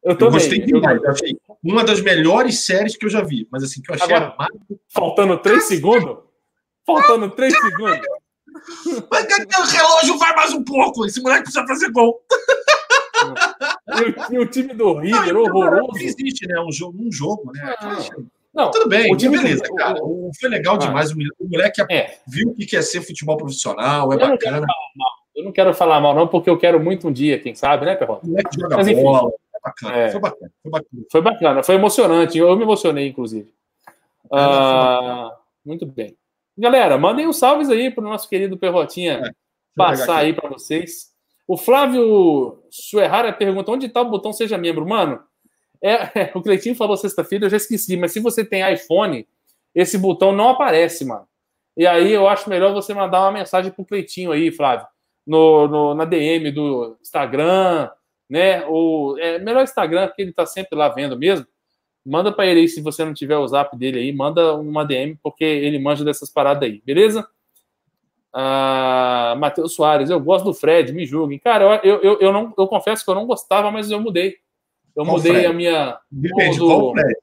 Eu, 0.03 0.17
eu 0.19 0.31
gostei 0.31 0.59
demais. 0.61 1.03
Eu 1.03 1.11
achei 1.11 1.37
uma 1.63 1.83
das 1.83 2.01
melhores 2.01 2.59
séries 2.59 2.97
que 2.97 3.05
eu 3.05 3.09
já 3.09 3.21
vi. 3.21 3.47
Mas 3.51 3.63
assim, 3.63 3.81
que 3.81 3.91
eu 3.91 3.95
achei 3.95 4.07
Agora, 4.07 4.31
armado. 4.31 4.59
Faltando 4.87 5.37
três 5.37 5.65
segundos? 5.65 6.17
Faltando 6.85 7.29
três 7.29 7.53
segundos. 7.53 7.99
Mas 9.11 9.25
o 9.59 9.71
relógio 9.71 10.17
vai 10.17 10.35
mais 10.35 10.53
um 10.53 10.63
pouco. 10.63 11.05
Esse 11.05 11.21
moleque 11.21 11.43
precisa 11.43 11.67
fazer 11.67 11.91
gol. 11.91 12.19
E 13.97 14.35
o, 14.35 14.35
e 14.35 14.39
o 14.39 14.45
time 14.45 14.73
do 14.73 14.93
River, 14.99 15.33
não, 15.33 15.41
horroroso. 15.41 15.91
Não 15.93 15.99
existe, 16.01 16.47
né? 16.47 16.59
Um 16.61 16.71
jogo, 16.71 16.97
um 17.01 17.11
jogo 17.11 17.51
né? 17.53 17.75
Ah, 17.79 17.97
Não, 18.53 18.69
tudo 18.71 18.87
bem, 18.89 19.13
o 19.13 19.17
time- 19.17 19.37
beleza, 19.37 19.63
o- 19.69 19.75
cara. 19.75 19.97
o- 20.03 20.29
Foi 20.39 20.49
legal 20.49 20.75
Ah. 20.75 20.77
demais. 20.79 21.11
O 21.11 21.17
moleque 21.49 21.81
É. 21.89 22.17
viu 22.27 22.49
o 22.49 22.53
que 22.55 22.65
quer 22.65 22.81
ser 22.83 23.01
futebol 23.01 23.37
profissional, 23.37 24.11
é 24.11 24.15
Eu 24.15 24.19
não 24.19 24.37
quero 24.37 24.55
bacana. 24.59 24.67
falar 24.67 24.91
mal. 24.95 25.11
Eu 25.35 25.43
não 25.45 25.51
quero 25.51 25.73
falar 25.73 26.01
mal, 26.01 26.13
não, 26.13 26.27
porque 26.27 26.49
eu 26.49 26.57
quero 26.57 26.79
muito 26.79 27.07
um 27.07 27.11
dia, 27.11 27.39
quem 27.39 27.55
sabe, 27.55 27.85
né, 27.85 27.95
Perrota? 27.95 28.25
O 28.25 28.29
moleque 28.29 28.49
joga 28.59 28.75
Mas, 28.75 28.87
enfim. 28.87 29.01
bola, 29.01 29.29
é 29.55 29.59
bacana. 29.63 29.95
É. 29.97 30.09
Foi 30.09 30.19
bacana, 30.19 30.51
foi 30.61 30.71
bacana. 30.71 31.03
Foi 31.11 31.21
bacana, 31.21 31.63
foi 31.63 31.75
emocionante. 31.75 32.37
Eu 32.37 32.55
me 32.57 32.63
emocionei, 32.63 33.07
inclusive. 33.07 33.49
Ah, 34.31 35.35
muito 35.65 35.85
bem. 35.85 36.15
Galera, 36.57 36.97
mandem 36.97 37.27
uns 37.27 37.37
salves 37.37 37.69
aí 37.69 37.89
para 37.89 38.03
o 38.03 38.09
nosso 38.09 38.27
querido 38.29 38.57
Perrotinha 38.57 39.21
É, 39.25 39.31
passar 39.75 40.17
aí 40.17 40.33
para 40.33 40.49
vocês. 40.49 41.10
O 41.51 41.57
Flávio 41.57 42.63
Suerrara 42.69 43.33
pergunta: 43.33 43.69
onde 43.71 43.87
está 43.87 44.01
o 44.01 44.09
botão 44.09 44.31
Seja 44.31 44.57
Membro? 44.57 44.87
Mano, 44.87 45.21
é, 45.83 46.31
o 46.33 46.41
Cleitinho 46.41 46.75
falou 46.75 46.95
sexta-feira, 46.95 47.43
eu 47.45 47.49
já 47.49 47.57
esqueci, 47.57 47.97
mas 47.97 48.13
se 48.13 48.21
você 48.21 48.45
tem 48.45 48.63
iPhone, 48.73 49.27
esse 49.75 49.97
botão 49.97 50.31
não 50.31 50.47
aparece, 50.47 51.03
mano. 51.03 51.27
E 51.75 51.85
aí 51.85 52.13
eu 52.13 52.25
acho 52.25 52.49
melhor 52.49 52.71
você 52.73 52.93
mandar 52.93 53.19
uma 53.23 53.33
mensagem 53.33 53.69
pro 53.69 53.83
Cleitinho 53.83 54.31
aí, 54.31 54.49
Flávio, 54.49 54.87
no, 55.27 55.67
no- 55.67 55.93
na 55.93 56.05
DM 56.05 56.51
do 56.51 56.95
Instagram, 57.01 57.89
né? 58.29 58.65
Ou 58.67 59.19
é 59.19 59.37
melhor 59.37 59.63
Instagram, 59.63 60.07
porque 60.07 60.21
ele 60.21 60.31
tá 60.31 60.45
sempre 60.45 60.77
lá 60.79 60.87
vendo 60.87 61.17
mesmo. 61.17 61.45
Manda 62.05 62.31
para 62.31 62.45
ele 62.45 62.61
aí, 62.61 62.67
se 62.69 62.79
você 62.79 63.03
não 63.03 63.13
tiver 63.13 63.35
o 63.37 63.45
zap 63.47 63.75
dele 63.75 63.99
aí, 63.99 64.13
manda 64.13 64.55
uma 64.55 64.85
DM, 64.85 65.17
porque 65.21 65.43
ele 65.43 65.79
manja 65.79 66.05
dessas 66.05 66.29
paradas 66.29 66.63
aí, 66.63 66.81
beleza? 66.85 67.27
Ah, 68.33 69.35
Matheus 69.37 69.73
Soares, 69.75 70.09
eu 70.09 70.19
gosto 70.19 70.45
do 70.45 70.53
Fred, 70.53 70.93
me 70.93 71.05
julguem. 71.05 71.37
Cara, 71.39 71.81
eu, 71.83 71.99
eu, 72.01 72.19
eu, 72.19 72.31
não, 72.33 72.53
eu 72.57 72.67
confesso 72.67 73.03
que 73.03 73.11
eu 73.11 73.15
não 73.15 73.27
gostava, 73.27 73.69
mas 73.71 73.91
eu 73.91 73.99
mudei. 73.99 74.37
Eu 74.95 75.03
Qual 75.05 75.17
mudei 75.17 75.31
Fred? 75.33 75.47
a 75.47 75.53
minha. 75.53 75.99
Depende, 76.09 76.57
do- 76.59 76.65
qual 76.65 76.89
o 76.89 76.91
Fred? 76.93 77.15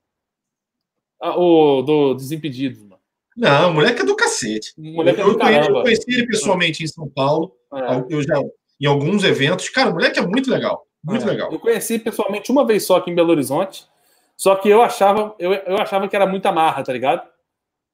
a- 1.20 1.38
o 1.38 1.82
do 1.82 2.14
Desimpedidos, 2.14 2.82
mano. 2.82 3.00
Não, 3.36 3.70
o 3.70 3.74
moleque 3.74 4.02
é 4.02 4.04
do 4.04 4.16
cacete. 4.16 4.72
Moleque 4.76 5.20
é 5.20 5.24
eu, 5.24 5.32
do 5.32 5.38
conheci, 5.38 5.68
eu 5.70 5.82
conheci 5.82 6.04
ele 6.12 6.26
pessoalmente 6.26 6.82
em 6.84 6.86
São 6.86 7.08
Paulo. 7.08 7.52
É. 7.72 8.04
Eu 8.10 8.22
já, 8.22 8.34
em 8.80 8.86
alguns 8.86 9.22
eventos. 9.24 9.68
Cara, 9.68 9.90
o 9.90 9.94
moleque 9.94 10.18
é 10.18 10.22
muito 10.26 10.50
legal. 10.50 10.86
Muito 11.04 11.24
É. 11.24 11.30
legal. 11.30 11.52
Eu 11.52 11.60
conheci 11.60 11.98
pessoalmente 11.98 12.50
uma 12.50 12.66
vez 12.66 12.84
só 12.84 12.96
aqui 12.96 13.10
em 13.10 13.14
Belo 13.14 13.30
Horizonte. 13.30 13.86
Só 14.36 14.54
que 14.56 14.68
eu 14.68 14.82
achava, 14.82 15.34
eu, 15.38 15.52
eu 15.52 15.76
achava 15.78 16.08
que 16.08 16.14
era 16.16 16.26
muita 16.26 16.50
marra, 16.52 16.82
tá 16.82 16.92
ligado? 16.92 17.26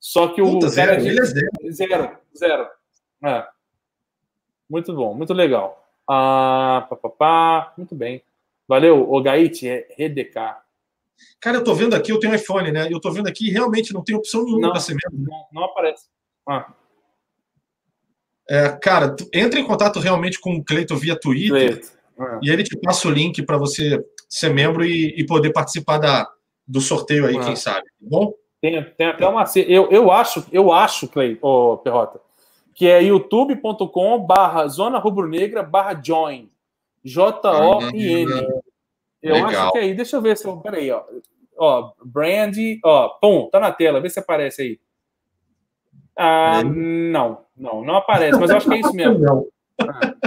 Só 0.01 0.29
que 0.29 0.41
o 0.43 0.51
Puta, 0.53 0.69
zero. 0.69 1.01
de- 1.01 1.09
Ele 1.09 1.21
é 1.21 1.25
zero. 1.25 1.49
Zero, 1.71 2.17
zero. 2.37 2.69
É. 3.25 3.47
Muito 4.68 4.95
bom, 4.95 5.14
muito 5.14 5.33
legal. 5.33 5.85
Ah. 6.09 6.87
Muito 7.77 7.95
bem. 7.95 8.22
Valeu, 8.68 9.11
o 9.11 9.22
Gaite, 9.22 9.68
é 9.68 9.87
RDK. 9.99 10.57
Cara, 11.41 11.59
eu 11.59 11.64
tô 11.64 11.75
vendo 11.75 11.95
aqui, 11.95 12.11
eu 12.11 12.18
tenho 12.18 12.35
iPhone, 12.35 12.72
né? 12.72 12.89
Eu 12.91 13.01
tô 13.01 13.11
vendo 13.11 13.29
aqui 13.29 13.51
realmente 13.51 13.93
não 13.93 14.03
tem 14.03 14.16
opção 14.16 14.45
nenhuma 14.45 14.70
pra 14.70 14.81
ser 14.81 14.95
membro. 14.95 15.31
Não, 15.31 15.47
não 15.53 15.64
aparece. 15.64 16.07
Ah, 16.49 16.72
É, 18.49 18.68
cara, 18.70 19.14
entra 19.33 19.59
em 19.59 19.64
contato 19.66 19.99
realmente 20.01 20.39
com 20.41 20.57
o 20.57 20.64
Cleiton 20.64 20.97
via 20.97 21.18
Twitter 21.18 21.51
Cleito. 21.70 21.93
Ah, 22.18 22.39
e 22.43 22.51
ele 22.51 22.62
te 22.62 22.77
passa 22.79 23.09
o 23.09 23.11
link 23.11 23.43
para 23.43 23.57
você 23.57 24.05
ser 24.29 24.53
membro 24.53 24.85
e, 24.85 25.14
e 25.18 25.25
poder 25.27 25.53
participar 25.53 25.99
da, 25.99 26.29
do 26.66 26.81
sorteio 26.81 27.27
aí, 27.27 27.37
Ah. 27.37 27.45
quem 27.45 27.57
sabe. 27.57 27.83
Tá 27.83 27.91
bom? 28.01 28.35
Tem, 28.61 28.83
tem 28.97 29.07
até 29.07 29.27
uma. 29.27 29.45
Eu, 29.57 29.91
eu 29.91 30.11
acho, 30.11 30.47
eu 30.51 30.72
acho, 30.72 31.09
Clay, 31.09 31.39
ô, 31.43 31.79
Perrota, 31.79 32.20
que 32.75 32.87
é 32.87 33.03
youtube.com 33.03 34.27
barra 34.27 34.66
zona 34.66 34.99
rubro-negra 34.99 35.62
barra 35.62 36.01
join. 36.03 36.51
J-O-I-N. 37.05 38.31
Eu 39.22 39.35
Legal. 39.35 39.49
acho 39.49 39.72
que 39.72 39.79
é 39.79 39.83
aí. 39.83 39.95
Deixa 39.95 40.16
eu 40.16 40.22
ver 40.22 40.37
se 40.37 40.47
eu. 40.47 40.57
Peraí, 40.59 40.91
ó. 40.91 41.03
Ó, 41.57 41.93
brand, 42.05 42.57
ó, 42.85 43.11
pum, 43.20 43.49
tá 43.51 43.61
na 43.61 43.70
tela, 43.70 44.01
vê 44.01 44.11
se 44.11 44.18
aparece 44.18 44.62
aí. 44.62 44.81
Ah, 46.16 46.62
não, 46.64 47.43
não, 47.57 47.85
não 47.85 47.97
aparece, 47.97 48.39
mas 48.39 48.51
eu 48.51 48.57
acho 48.57 48.68
que 48.68 48.75
é 48.75 48.81
isso 48.81 48.95
mesmo. 48.95 49.18
Não. 49.25 49.47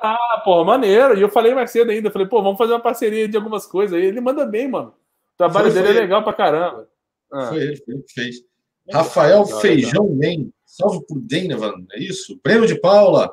Ah, 0.00 0.40
pô, 0.44 0.64
maneiro. 0.64 1.18
E 1.18 1.22
eu 1.22 1.28
falei 1.28 1.54
mais 1.54 1.70
cedo 1.70 1.90
ainda. 1.90 2.10
Falei, 2.10 2.26
pô, 2.28 2.42
vamos 2.42 2.56
fazer 2.58 2.72
uma 2.72 2.80
parceria 2.80 3.28
de 3.28 3.36
algumas 3.36 3.66
coisas 3.66 3.98
aí. 3.98 4.06
Ele 4.06 4.20
manda 4.20 4.46
bem, 4.46 4.68
mano. 4.68 4.94
O 5.38 5.46
trabalho 5.46 5.70
Foi, 5.70 5.74
dele 5.74 5.86
foi 5.86 5.96
é 5.96 6.00
legal 6.00 6.24
pra 6.24 6.32
caramba. 6.32 6.88
Ah. 7.32 7.46
Foi 7.46 7.62
ele, 7.62 7.76
foi 7.76 7.94
ele 7.94 8.02
que 8.02 8.12
fez. 8.12 8.36
Rafael 8.92 9.44
Legal, 9.44 9.60
Feijão 9.60 10.08
Nem. 10.08 10.52
Salve 10.66 11.06
pro 11.06 11.20
Denevan, 11.20 11.74
é 11.92 12.00
isso? 12.02 12.40
Breno 12.42 12.66
de 12.66 12.74
Paula. 12.80 13.32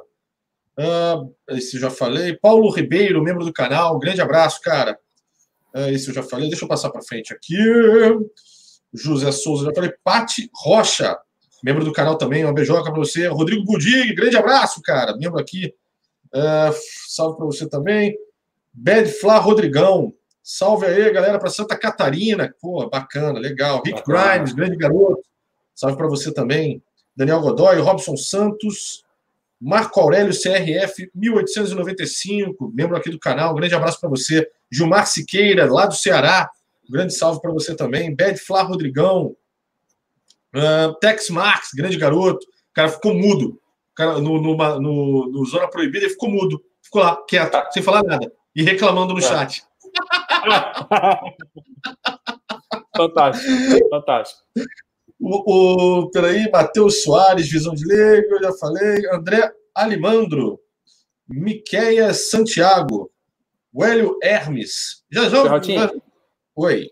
Ah, 0.78 1.24
esse 1.50 1.78
eu 1.78 1.82
já 1.82 1.90
falei. 1.90 2.38
Paulo 2.38 2.70
Ribeiro, 2.70 3.24
membro 3.24 3.44
do 3.44 3.52
canal. 3.52 3.98
Grande 3.98 4.22
abraço, 4.22 4.62
cara. 4.62 5.00
Ah, 5.74 5.92
esse 5.92 6.10
eu 6.10 6.14
já 6.14 6.22
falei. 6.22 6.48
Deixa 6.48 6.64
eu 6.64 6.70
passar 6.70 6.92
para 6.92 7.02
frente 7.02 7.34
aqui. 7.34 7.58
José 8.94 9.32
Souza, 9.32 9.66
já 9.66 9.74
falei. 9.74 9.92
Pati 10.04 10.50
Rocha, 10.54 11.18
membro 11.64 11.84
do 11.84 11.92
canal 11.92 12.18
também. 12.18 12.44
Uma 12.44 12.54
beijoca 12.54 12.92
para 12.92 13.00
você. 13.00 13.28
Rodrigo 13.28 13.66
Gudig, 13.66 14.14
grande 14.14 14.38
abraço, 14.38 14.80
cara. 14.84 15.18
Membro 15.18 15.40
aqui. 15.40 15.74
Ah, 16.32 16.72
salve 17.08 17.38
para 17.38 17.46
você 17.48 17.68
também. 17.68 18.16
Bad 18.72 19.10
Flá 19.10 19.40
Rodrigão. 19.40 20.14
Salve 20.48 20.86
aí, 20.86 21.12
galera, 21.12 21.40
para 21.40 21.50
Santa 21.50 21.76
Catarina. 21.76 22.54
Pô, 22.62 22.88
bacana, 22.88 23.40
legal. 23.40 23.82
Rick 23.84 23.98
Bacana. 24.06 24.34
Grimes, 24.34 24.54
grande 24.54 24.78
garoto. 24.78 25.24
Salve 25.74 25.98
para 25.98 26.06
você 26.08 26.32
também. 26.32 26.84
Daniel 27.16 27.42
Godoy, 27.42 27.80
Robson 27.80 28.16
Santos, 28.16 29.04
Marco 29.60 30.00
Aurélio 30.00 30.32
CRF 30.40 31.10
1895, 31.16 32.72
membro 32.76 32.96
aqui 32.96 33.10
do 33.10 33.18
canal. 33.18 33.54
Um 33.54 33.56
grande 33.56 33.74
abraço 33.74 34.00
para 34.00 34.08
você. 34.10 34.48
Gilmar 34.72 35.08
Siqueira, 35.08 35.66
lá 35.72 35.88
do 35.88 35.96
Ceará. 35.96 36.48
Um 36.88 36.92
grande 36.92 37.16
salve 37.16 37.42
para 37.42 37.52
você 37.52 37.76
também. 37.76 38.16
Bad 38.16 38.38
Flá 38.38 38.62
Rodrigão. 38.62 39.36
Ah, 40.54 40.94
Tex 41.02 41.30
Marx, 41.32 41.70
grande 41.76 41.98
garoto. 41.98 42.46
O 42.46 42.74
cara 42.74 42.90
ficou 42.90 43.16
mudo. 43.16 43.60
O 43.92 43.96
cara, 43.96 44.20
no, 44.20 44.40
numa- 44.40 44.80
no, 44.80 45.28
no 45.32 45.46
Zona 45.46 45.68
Proibida, 45.68 46.06
ele 46.06 46.14
ficou 46.14 46.30
mudo. 46.30 46.64
Ficou 46.84 47.02
lá, 47.02 47.20
quieto, 47.28 47.58
sem 47.72 47.82
falar 47.82 48.04
nada. 48.04 48.32
E 48.56 48.62
reclamando 48.62 49.14
no 49.14 49.20
É. 49.20 49.24
chat. 49.24 49.64
fantástico, 52.96 53.90
fantástico. 53.90 54.42
O, 55.20 56.02
o, 56.02 56.12
peraí, 56.12 56.50
Matheus 56.52 57.04
Soares, 57.04 57.50
Visão 57.50 57.74
de 57.74 57.86
Leigo, 57.86 58.36
eu 58.36 58.44
já 58.44 58.54
falei. 58.54 59.02
André 59.12 59.52
Alimandro. 59.74 60.60
Miqueia 61.28 62.14
Santiago. 62.14 63.12
Hélio 63.76 64.18
Hermes. 64.22 65.04
Já 65.12 65.30
já. 65.30 65.44
Oi. 66.56 66.90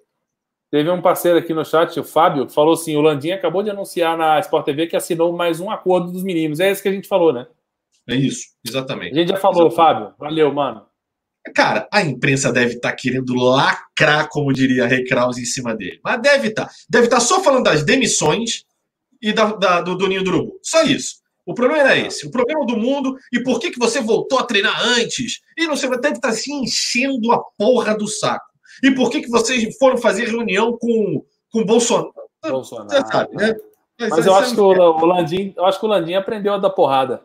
Teve 0.69 0.89
um 0.89 1.01
parceiro 1.01 1.37
aqui 1.37 1.53
no 1.53 1.63
chat, 1.63 1.99
o 1.99 2.03
Fábio, 2.03 2.47
que 2.47 2.53
falou 2.53 2.73
assim: 2.73 2.95
o 2.95 3.01
Landim 3.01 3.31
acabou 3.31 3.61
de 3.61 3.69
anunciar 3.69 4.17
na 4.17 4.39
Sport 4.39 4.65
TV 4.65 4.87
que 4.87 4.95
assinou 4.95 5.31
mais 5.31 5.59
um 5.59 5.69
acordo 5.69 6.11
dos 6.11 6.23
meninos. 6.23 6.59
É 6.59 6.71
isso 6.71 6.81
que 6.81 6.89
a 6.89 6.91
gente 6.91 7.07
falou, 7.07 7.31
né? 7.31 7.45
É 8.09 8.15
isso, 8.15 8.47
exatamente. 8.65 9.13
A 9.13 9.19
gente 9.19 9.29
já 9.29 9.37
falou, 9.37 9.67
exatamente. 9.67 9.75
Fábio. 9.75 10.15
Valeu, 10.17 10.51
mano. 10.51 10.85
Cara, 11.53 11.87
a 11.91 12.01
imprensa 12.01 12.51
deve 12.51 12.75
estar 12.75 12.91
tá 12.91 12.95
querendo 12.95 13.33
lacrar, 13.35 14.29
como 14.29 14.53
diria 14.53 14.87
Ray 14.87 15.03
Krause, 15.03 15.41
em 15.41 15.45
cima 15.45 15.75
dele. 15.75 15.99
Mas 16.03 16.21
deve 16.21 16.49
estar. 16.49 16.65
Tá. 16.65 16.71
Deve 16.89 17.05
estar 17.05 17.17
tá 17.17 17.21
só 17.21 17.43
falando 17.43 17.65
das 17.65 17.83
demissões 17.83 18.63
e 19.21 19.33
da, 19.33 19.53
da, 19.53 19.81
do, 19.81 19.95
do 19.95 20.07
Ninho 20.07 20.23
do 20.23 20.29
Urubu. 20.29 20.59
Só 20.61 20.83
isso. 20.83 21.23
O 21.45 21.53
problema 21.53 21.81
era 21.81 21.97
esse. 21.97 22.25
O 22.25 22.31
problema 22.31 22.65
do 22.65 22.77
mundo 22.77 23.17
e 23.31 23.43
por 23.43 23.59
que, 23.59 23.71
que 23.71 23.79
você 23.79 23.99
voltou 23.99 24.39
a 24.39 24.43
treinar 24.43 24.81
antes? 24.81 25.41
E 25.57 25.67
não 25.67 25.75
sei, 25.75 25.89
deve 25.89 26.15
estar 26.15 26.31
se 26.31 26.51
enchendo 26.51 27.31
a 27.31 27.39
porra 27.57 27.97
do 27.97 28.07
saco. 28.07 28.45
E 28.81 28.91
por 28.91 29.09
que, 29.09 29.21
que 29.21 29.29
vocês 29.29 29.77
foram 29.77 29.97
fazer 29.97 30.29
reunião 30.29 30.77
com, 30.77 31.23
com 31.51 31.59
o 31.59 31.65
Bolsonaro? 31.65 32.13
Bolsonaro. 32.41 32.89
Você 32.89 33.11
sabe, 33.11 33.35
né? 33.35 33.55
Mas, 33.99 34.09
Mas 34.09 34.25
eu, 34.25 34.35
acho 34.35 34.55
que 34.55 34.61
o, 34.61 34.65
o 34.65 35.05
Landim, 35.05 35.53
eu 35.55 35.65
acho 35.65 35.79
que 35.79 35.85
o 35.85 35.89
Landim 35.89 36.13
aprendeu 36.13 36.53
a 36.53 36.57
dar 36.57 36.69
porrada. 36.69 37.21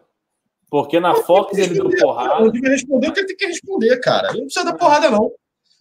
Porque 0.70 1.00
na 1.00 1.14
Fox 1.14 1.56
ele 1.56 1.74
deu 1.74 1.90
porrada. 1.98 2.42
O 2.42 2.44
Landim 2.46 2.60
respondeu 2.60 3.10
o 3.10 3.12
que 3.12 3.20
ele 3.20 3.26
tem 3.28 3.36
que 3.36 3.46
responder, 3.46 3.98
cara. 4.00 4.28
Ele 4.28 4.38
não 4.38 4.44
precisa 4.44 4.64
dar 4.64 4.74
porrada, 4.74 5.10
não. 5.10 5.32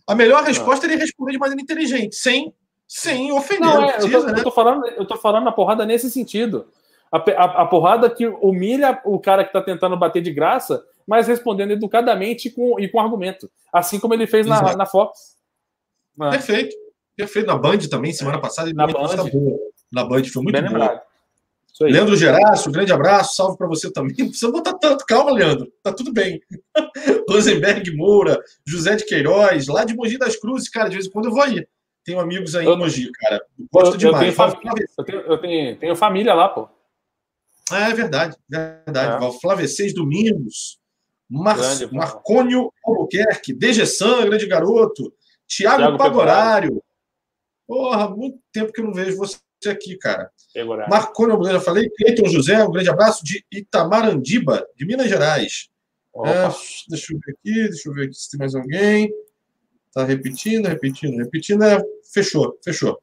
A 0.07 0.15
melhor 0.15 0.43
resposta 0.43 0.85
é 0.85 0.91
ele 0.91 1.01
responder 1.01 1.33
de 1.33 1.37
maneira 1.37 1.61
inteligente, 1.61 2.15
sem, 2.15 2.53
sem 2.87 3.31
ofender. 3.31 3.67
Não, 3.67 3.83
é, 3.83 3.93
precisa, 3.93 4.15
eu, 4.15 4.21
tô, 4.21 4.27
né? 4.27 4.39
eu, 4.39 4.43
tô, 4.43 4.51
falando, 4.51 4.85
eu 4.85 5.05
tô 5.05 5.17
falando 5.17 5.43
na 5.43 5.51
porrada 5.51 5.85
nesse 5.85 6.09
sentido. 6.09 6.67
A, 7.11 7.17
a, 7.17 7.63
a 7.63 7.65
porrada 7.65 8.09
que 8.09 8.25
humilha 8.25 9.01
o 9.03 9.19
cara 9.19 9.43
que 9.43 9.49
está 9.49 9.61
tentando 9.61 9.97
bater 9.97 10.21
de 10.21 10.31
graça, 10.31 10.81
mas 11.05 11.27
respondendo 11.27 11.71
educadamente 11.71 12.49
com, 12.49 12.79
e 12.79 12.87
com 12.87 12.99
argumento. 12.99 13.49
Assim 13.73 13.99
como 13.99 14.13
ele 14.13 14.27
fez 14.27 14.47
na, 14.47 14.75
na 14.75 14.85
Fox. 14.85 15.35
Ah. 16.19 16.29
Perfeito. 16.29 16.75
Perfeito. 17.15 17.47
Na 17.47 17.57
Band 17.57 17.79
também, 17.89 18.13
semana 18.13 18.39
passada. 18.39 18.71
Na 18.73 18.87
Band. 18.87 19.15
Na 19.91 20.05
Band 20.05 20.23
foi 20.25 20.43
muito 20.43 20.61
Bem 20.61 20.71
bom. 20.71 20.99
Leandro 21.81 22.15
Geraço, 22.15 22.69
um 22.69 22.71
grande 22.71 22.91
abraço, 22.91 23.35
salve 23.35 23.57
para 23.57 23.67
você 23.67 23.91
também. 23.91 24.15
Não 24.17 24.29
precisa 24.29 24.51
botar 24.51 24.73
tanto, 24.73 25.05
calma, 25.05 25.31
Leandro, 25.31 25.71
tá 25.83 25.93
tudo 25.93 26.11
bem. 26.11 26.41
Rosenberg 27.29 27.95
Moura, 27.95 28.41
José 28.65 28.95
de 28.95 29.05
Queiroz, 29.05 29.67
lá 29.67 29.83
de 29.83 29.95
Mogi 29.95 30.17
das 30.17 30.35
Cruzes, 30.35 30.69
cara, 30.69 30.89
de 30.89 30.95
vez 30.95 31.07
em 31.07 31.11
quando 31.11 31.25
eu 31.25 31.31
vou 31.31 31.41
aí. 31.41 31.67
Tenho 32.03 32.19
amigos 32.19 32.55
aí 32.55 32.65
eu, 32.65 32.73
em 32.73 32.77
Mogi, 32.77 33.11
cara. 33.11 33.43
Gosto 33.71 33.93
eu, 33.93 33.97
demais. 33.97 34.37
Eu 34.37 34.55
tenho, 34.55 34.87
eu, 34.97 35.05
tenho, 35.05 35.19
eu 35.19 35.37
tenho, 35.37 35.77
tenho 35.77 35.95
família 35.95 36.33
lá, 36.33 36.49
pô. 36.49 36.69
Ah, 37.69 37.89
é 37.89 37.93
verdade, 37.93 38.37
verdade. 38.49 39.25
É. 39.25 39.39
Flávio 39.39 39.67
Seis 39.67 39.93
Domingos, 39.93 40.79
Mar 41.29 41.57
grande, 41.57 41.93
Marcônio 41.93 42.71
Albuquerque, 42.85 43.53
Degessan, 43.53 44.25
grande 44.25 44.47
garoto, 44.47 45.13
Tiago, 45.45 45.77
Thiago 45.77 45.97
Pagorário. 45.97 46.81
Porra, 47.67 48.09
muito 48.09 48.39
tempo 48.53 48.71
que 48.71 48.79
eu 48.79 48.85
não 48.85 48.93
vejo 48.93 49.17
você 49.17 49.37
aqui, 49.69 49.97
cara. 49.97 50.31
Pegorado. 50.57 50.89
Marcônio 50.89 51.33
Albuquerque, 51.33 51.59
já 51.59 51.63
falei. 51.63 51.87
Cleiton 51.91 52.25
José, 52.25 52.63
um 52.63 52.71
grande 52.71 52.89
abraço 52.89 53.23
de 53.23 53.45
Itamarandiba, 53.51 54.65
de 54.75 54.87
Minas 54.87 55.07
Gerais. 55.07 55.69
É, 56.25 56.49
deixa 56.89 57.13
eu 57.13 57.19
ver 57.23 57.33
aqui, 57.33 57.69
deixa 57.69 57.89
eu 57.89 57.93
ver 57.93 58.05
aqui 58.05 58.15
se 58.15 58.31
tem 58.31 58.39
mais 58.39 58.55
alguém. 58.55 59.13
Tá 59.93 60.03
repetindo, 60.03 60.65
repetindo, 60.65 61.15
repetindo. 61.15 61.63
É, 61.63 61.79
fechou, 62.11 62.57
fechou. 62.65 62.99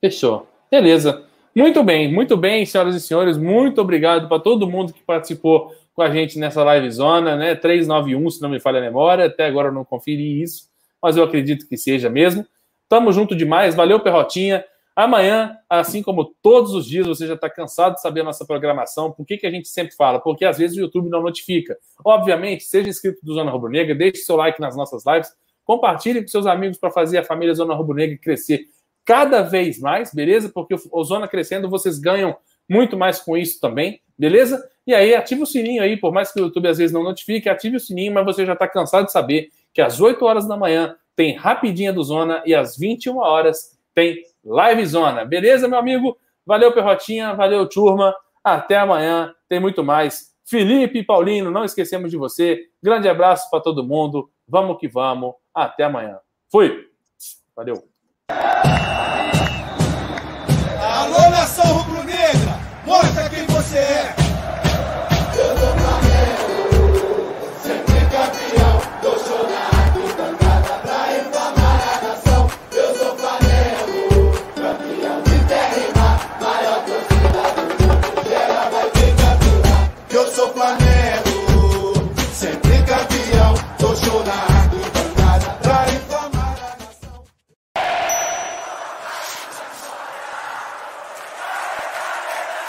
Fechou. 0.00 0.48
Beleza. 0.70 1.22
Muito 1.54 1.84
bem, 1.84 2.10
muito 2.10 2.34
bem, 2.34 2.64
senhoras 2.64 2.94
e 2.94 3.00
senhores. 3.00 3.36
Muito 3.36 3.78
obrigado 3.78 4.26
para 4.26 4.40
todo 4.40 4.66
mundo 4.66 4.94
que 4.94 5.02
participou 5.02 5.74
com 5.92 6.00
a 6.00 6.08
gente 6.10 6.38
nessa 6.38 6.64
live 6.64 6.90
zona, 6.90 7.36
né? 7.36 7.54
391, 7.54 8.30
se 8.30 8.40
não 8.40 8.48
me 8.48 8.58
falha 8.58 8.78
a 8.78 8.82
memória. 8.82 9.26
Até 9.26 9.44
agora 9.44 9.68
eu 9.68 9.72
não 9.72 9.84
conferi 9.84 10.40
isso, 10.40 10.70
mas 11.02 11.18
eu 11.18 11.24
acredito 11.24 11.68
que 11.68 11.76
seja 11.76 12.08
mesmo. 12.08 12.46
Tamo 12.88 13.12
junto 13.12 13.36
demais. 13.36 13.74
Valeu, 13.74 14.00
Perrotinha. 14.00 14.64
Amanhã, 14.96 15.54
assim 15.68 16.02
como 16.02 16.34
todos 16.40 16.72
os 16.72 16.86
dias, 16.86 17.06
você 17.06 17.26
já 17.26 17.34
está 17.34 17.50
cansado 17.50 17.96
de 17.96 18.00
saber 18.00 18.22
a 18.22 18.24
nossa 18.24 18.46
programação. 18.46 19.12
Por 19.12 19.26
que, 19.26 19.36
que 19.36 19.46
a 19.46 19.50
gente 19.50 19.68
sempre 19.68 19.94
fala? 19.94 20.18
Porque 20.18 20.42
às 20.42 20.56
vezes 20.56 20.74
o 20.78 20.80
YouTube 20.80 21.10
não 21.10 21.20
notifica. 21.20 21.76
Obviamente, 22.02 22.64
seja 22.64 22.88
inscrito 22.88 23.18
do 23.22 23.34
Zona 23.34 23.50
Rubro 23.50 23.70
Negra, 23.70 23.94
deixe 23.94 24.22
seu 24.22 24.36
like 24.36 24.58
nas 24.58 24.74
nossas 24.74 25.04
lives, 25.04 25.30
compartilhe 25.66 26.22
com 26.22 26.28
seus 26.28 26.46
amigos 26.46 26.78
para 26.78 26.90
fazer 26.90 27.18
a 27.18 27.24
família 27.24 27.54
Zona 27.54 27.74
Rubro 27.74 27.94
Negra 27.94 28.16
crescer 28.16 28.68
cada 29.04 29.42
vez 29.42 29.78
mais, 29.78 30.14
beleza? 30.14 30.48
Porque 30.48 30.74
o 30.90 31.04
Zona 31.04 31.28
crescendo, 31.28 31.68
vocês 31.68 31.98
ganham 31.98 32.34
muito 32.66 32.96
mais 32.96 33.20
com 33.20 33.36
isso 33.36 33.60
também, 33.60 34.00
beleza? 34.18 34.66
E 34.86 34.94
aí, 34.94 35.14
ative 35.14 35.42
o 35.42 35.46
sininho 35.46 35.82
aí, 35.82 35.98
por 35.98 36.10
mais 36.10 36.32
que 36.32 36.40
o 36.40 36.44
YouTube 36.44 36.68
às 36.68 36.78
vezes 36.78 36.92
não 36.92 37.02
notifique, 37.02 37.50
ative 37.50 37.76
o 37.76 37.80
sininho, 37.80 38.14
mas 38.14 38.24
você 38.24 38.46
já 38.46 38.54
está 38.54 38.66
cansado 38.66 39.04
de 39.04 39.12
saber 39.12 39.50
que 39.74 39.82
às 39.82 40.00
8 40.00 40.24
horas 40.24 40.48
da 40.48 40.56
manhã 40.56 40.96
tem 41.14 41.36
Rapidinha 41.36 41.92
do 41.92 42.02
Zona 42.02 42.42
e 42.46 42.54
às 42.54 42.78
21 42.78 43.18
horas 43.18 43.76
tem 43.94 44.22
Live 44.46 44.86
Zona, 44.86 45.24
beleza, 45.24 45.66
meu 45.66 45.78
amigo? 45.78 46.16
Valeu, 46.46 46.72
Perrotinha, 46.72 47.34
valeu, 47.34 47.68
turma. 47.68 48.14
Até 48.44 48.76
amanhã, 48.76 49.34
tem 49.48 49.58
muito 49.58 49.82
mais. 49.82 50.32
Felipe 50.44 51.02
Paulino, 51.02 51.50
não 51.50 51.64
esquecemos 51.64 52.10
de 52.10 52.16
você. 52.16 52.68
Grande 52.80 53.08
abraço 53.08 53.50
para 53.50 53.60
todo 53.60 53.82
mundo. 53.82 54.30
Vamos 54.48 54.78
que 54.78 54.86
vamos. 54.86 55.34
Até 55.52 55.82
amanhã. 55.82 56.18
Fui. 56.50 56.86
Valeu. 57.56 57.82
Alô, 60.80 61.30
nação 61.30 61.78
rubro-negra, 61.78 62.60
mostra 62.86 63.28
quem 63.28 63.44
você 63.46 63.78
é. 63.78 64.25